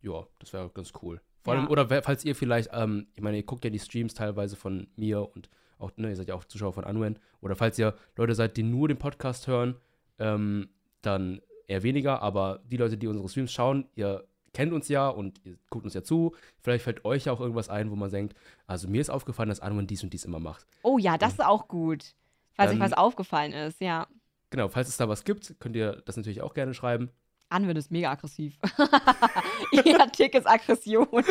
Ja, 0.00 0.24
das 0.38 0.52
wäre 0.52 0.70
ganz 0.70 0.92
cool. 1.02 1.20
Vor 1.42 1.52
allem, 1.54 1.64
Ja. 1.64 1.70
oder 1.70 2.02
falls 2.02 2.24
ihr 2.24 2.34
vielleicht, 2.36 2.70
ähm, 2.72 3.08
ich 3.14 3.20
meine, 3.20 3.36
ihr 3.38 3.42
guckt 3.42 3.64
ja 3.64 3.70
die 3.70 3.78
Streams 3.80 4.14
teilweise 4.14 4.54
von 4.56 4.86
mir 4.96 5.28
und 5.34 5.50
auch, 5.78 5.90
ne, 5.96 6.08
ihr 6.10 6.16
seid 6.16 6.28
ja 6.28 6.34
auch 6.36 6.44
Zuschauer 6.44 6.72
von 6.72 6.84
Anwen. 6.84 7.18
Oder 7.40 7.56
falls 7.56 7.78
ihr 7.78 7.94
Leute 8.16 8.34
seid, 8.34 8.56
die 8.56 8.62
nur 8.62 8.86
den 8.88 8.96
Podcast 8.98 9.48
hören, 9.48 9.76
ähm, 10.18 10.68
dann 11.02 11.42
eher 11.66 11.82
weniger. 11.82 12.22
Aber 12.22 12.60
die 12.64 12.76
Leute, 12.76 12.96
die 12.96 13.06
unsere 13.06 13.28
Streams 13.28 13.52
schauen, 13.52 13.86
ihr 13.94 14.24
kennt 14.52 14.72
uns 14.72 14.88
ja 14.88 15.08
und 15.08 15.40
ihr 15.44 15.56
guckt 15.70 15.84
uns 15.84 15.94
ja 15.94 16.02
zu. 16.02 16.34
Vielleicht 16.62 16.84
fällt 16.84 17.04
euch 17.04 17.24
ja 17.24 17.32
auch 17.32 17.40
irgendwas 17.40 17.68
ein, 17.68 17.90
wo 17.90 17.96
man 17.96 18.10
denkt, 18.10 18.36
also 18.66 18.88
mir 18.88 19.00
ist 19.00 19.10
aufgefallen, 19.10 19.48
dass 19.48 19.60
Anwen 19.60 19.86
dies 19.86 20.02
und 20.02 20.12
dies 20.12 20.24
immer 20.24 20.38
macht. 20.38 20.66
Oh 20.82 20.98
ja, 20.98 21.18
das 21.18 21.32
ist 21.34 21.44
auch 21.44 21.66
gut. 21.68 22.14
Falls 22.52 22.70
euch 22.70 22.78
Dann- 22.78 22.90
was 22.90 22.96
aufgefallen 22.96 23.52
ist, 23.52 23.80
ja. 23.80 24.06
Genau, 24.50 24.68
falls 24.68 24.88
es 24.88 24.96
da 24.96 25.08
was 25.08 25.24
gibt, 25.24 25.56
könnt 25.58 25.74
ihr 25.74 26.02
das 26.06 26.16
natürlich 26.16 26.40
auch 26.40 26.54
gerne 26.54 26.74
schreiben. 26.74 27.10
Anwend 27.48 27.76
ist 27.78 27.90
mega 27.90 28.10
aggressiv. 28.10 28.56
Ihr 29.72 29.98
Tick 30.12 30.34
ist 30.34 30.46
Aggression. 30.46 31.06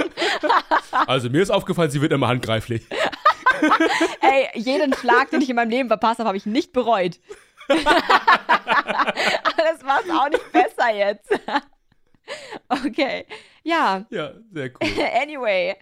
Also 1.08 1.30
mir 1.30 1.42
ist 1.42 1.50
aufgefallen, 1.50 1.90
sie 1.90 2.02
wird 2.02 2.12
immer 2.14 2.28
handgreiflich. 2.28 2.86
Ey, 4.22 4.48
jeden 4.62 4.94
Schlag, 4.94 5.32
den 5.32 5.42
ich 5.42 5.50
in 5.50 5.56
meinem 5.56 5.70
Leben 5.72 5.88
verpasst 5.88 6.20
habe, 6.20 6.28
habe 6.28 6.38
ich 6.38 6.46
nicht 6.46 6.72
bereut. 6.72 7.20
Das 9.58 9.82
macht 9.84 10.10
auch 10.12 10.30
nicht 10.30 10.52
besser 10.52 10.94
jetzt. 10.96 11.30
okay. 12.70 13.26
Ja, 13.64 14.06
Ja, 14.10 14.34
sehr 14.52 14.70
cool. 14.72 14.90
anyway. 15.22 15.76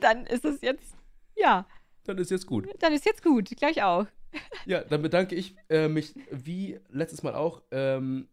Dann 0.00 0.26
ist 0.26 0.44
es 0.44 0.60
jetzt, 0.60 0.96
ja, 1.36 1.66
Dann 2.04 2.18
ist 2.18 2.30
jetzt 2.30 2.46
gut. 2.46 2.68
dann 2.80 2.92
ist 2.92 3.04
jetzt 3.04 3.22
gut. 3.22 3.48
Gleich 3.56 3.82
auch. 3.82 4.06
Ja, 4.66 4.82
dann 4.84 5.02
bedanke 5.02 5.34
ich 5.34 5.56
äh, 5.70 5.88
mich 5.88 6.14
wie 6.30 6.78
letztes 6.90 7.22
Mal 7.22 7.34
auch 7.34 7.62
ähm, 7.70 8.28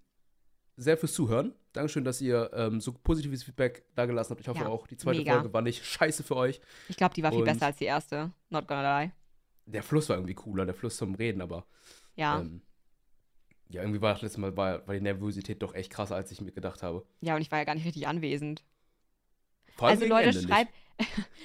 sehr 0.75 0.97
fürs 0.97 1.13
Zuhören. 1.13 1.53
Dankeschön, 1.71 2.03
dass 2.03 2.19
ihr 2.21 2.51
ähm, 2.53 2.81
so 2.81 2.91
positives 2.91 3.43
Feedback 3.43 3.85
da 3.95 4.05
gelassen 4.05 4.31
habt. 4.31 4.41
Ich 4.41 4.47
hoffe 4.47 4.59
Ja, 4.61 4.67
auch, 4.67 4.85
die 4.85 4.97
zweite 4.97 5.19
mega. 5.19 5.33
Folge 5.35 5.53
war 5.53 5.61
nicht 5.61 5.85
scheiße 5.85 6.23
für 6.23 6.35
euch. 6.35 6.59
Ich 6.89 6.97
glaube, 6.97 7.13
die 7.15 7.23
war 7.23 7.31
viel 7.31 7.39
Und- 7.39 7.45
besser 7.45 7.67
als 7.67 7.77
die 7.77 7.85
erste. 7.85 8.31
Not 8.49 8.67
gonna 8.67 9.01
lie. 9.01 9.11
Der 9.65 9.81
Fluss 9.81 10.09
war 10.09 10.17
irgendwie 10.17 10.33
cooler, 10.35 10.65
der 10.65 10.75
Fluss 10.75 10.97
zum 10.97 11.15
Reden, 11.15 11.41
aber 11.41 11.65
Ja. 12.15 12.39
ähm, 12.39 12.61
ja, 13.69 13.81
irgendwie 13.81 14.01
war 14.01 14.13
das 14.13 14.21
letzte 14.21 14.39
Mal 14.39 14.55
war, 14.55 14.85
war 14.87 14.93
die 14.93 15.01
Nervosität 15.01 15.61
doch 15.63 15.73
echt 15.73 15.91
krasser, 15.91 16.15
als 16.15 16.31
ich 16.31 16.41
mir 16.41 16.51
gedacht 16.51 16.83
habe. 16.83 17.05
Ja, 17.21 17.35
und 17.35 17.41
ich 17.41 17.51
war 17.51 17.57
ja 17.57 17.65
gar 17.65 17.73
nicht 17.73 17.85
richtig 17.85 18.07
anwesend. 18.07 18.63
Vor 19.75 19.87
allem 19.87 19.97
Also 19.97 20.07
Leute, 20.07 20.29
Ende 20.29 20.41
schreibt, 20.41 20.73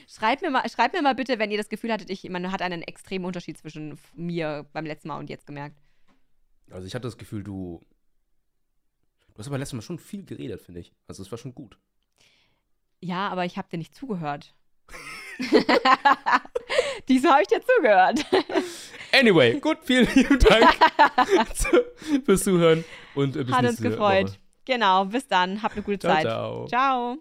schreibt, 0.07 0.43
mir 0.43 0.51
mal, 0.51 0.69
schreibt 0.69 0.95
mir 0.95 1.01
mal 1.01 1.15
bitte, 1.15 1.39
wenn 1.39 1.51
ihr 1.51 1.57
das 1.57 1.71
Gefühl 1.71 1.91
hattet, 1.91 2.11
ich, 2.11 2.29
man 2.29 2.53
hat 2.53 2.61
einen 2.61 2.83
extremen 2.83 3.25
Unterschied 3.25 3.57
zwischen 3.57 3.99
mir 4.15 4.67
beim 4.75 4.85
letzten 4.85 5.09
Mal 5.09 5.19
und 5.19 5.31
jetzt 5.31 5.47
gemerkt. 5.47 5.81
Also 6.71 6.87
ich 6.87 6.95
hatte 6.95 7.09
das 7.09 7.17
Gefühl, 7.17 7.43
du. 7.43 7.83
Du 9.33 9.39
hast 9.39 9.47
aber 9.47 9.57
letztes 9.57 9.75
Mal 9.75 9.83
schon 9.83 9.99
viel 9.99 10.25
geredet, 10.25 10.61
finde 10.61 10.81
ich. 10.81 10.93
Also 11.07 11.23
es 11.23 11.31
war 11.31 11.39
schon 11.39 11.55
gut. 11.55 11.79
Ja, 13.01 13.29
aber 13.29 13.45
ich 13.45 13.57
habe 13.57 13.69
dir 13.69 13.79
nicht 13.79 13.95
zugehört. 13.95 14.55
Diesmal 17.09 17.33
habe 17.33 17.43
ich 17.43 17.49
dir 17.49 17.63
zugehört. 17.63 18.27
Anyway, 19.19 19.59
gut, 19.61 19.79
vielen 19.83 20.09
lieben 20.15 20.39
Dank 20.39 20.77
fürs 22.25 22.45
Zuhören 22.45 22.85
und 23.15 23.37
äh, 23.37 23.45
bis 23.45 23.55
Hat 23.55 23.65
uns 23.65 23.81
gefreut. 23.81 24.29
Woche. 24.29 24.39
Genau, 24.65 25.05
bis 25.07 25.27
dann. 25.27 25.63
Habt 25.63 25.75
eine 25.75 25.83
gute 25.83 25.99
Ciao, 25.99 26.15
Zeit. 26.15 26.23
ciao. 26.23 26.67
Ciao. 26.67 27.19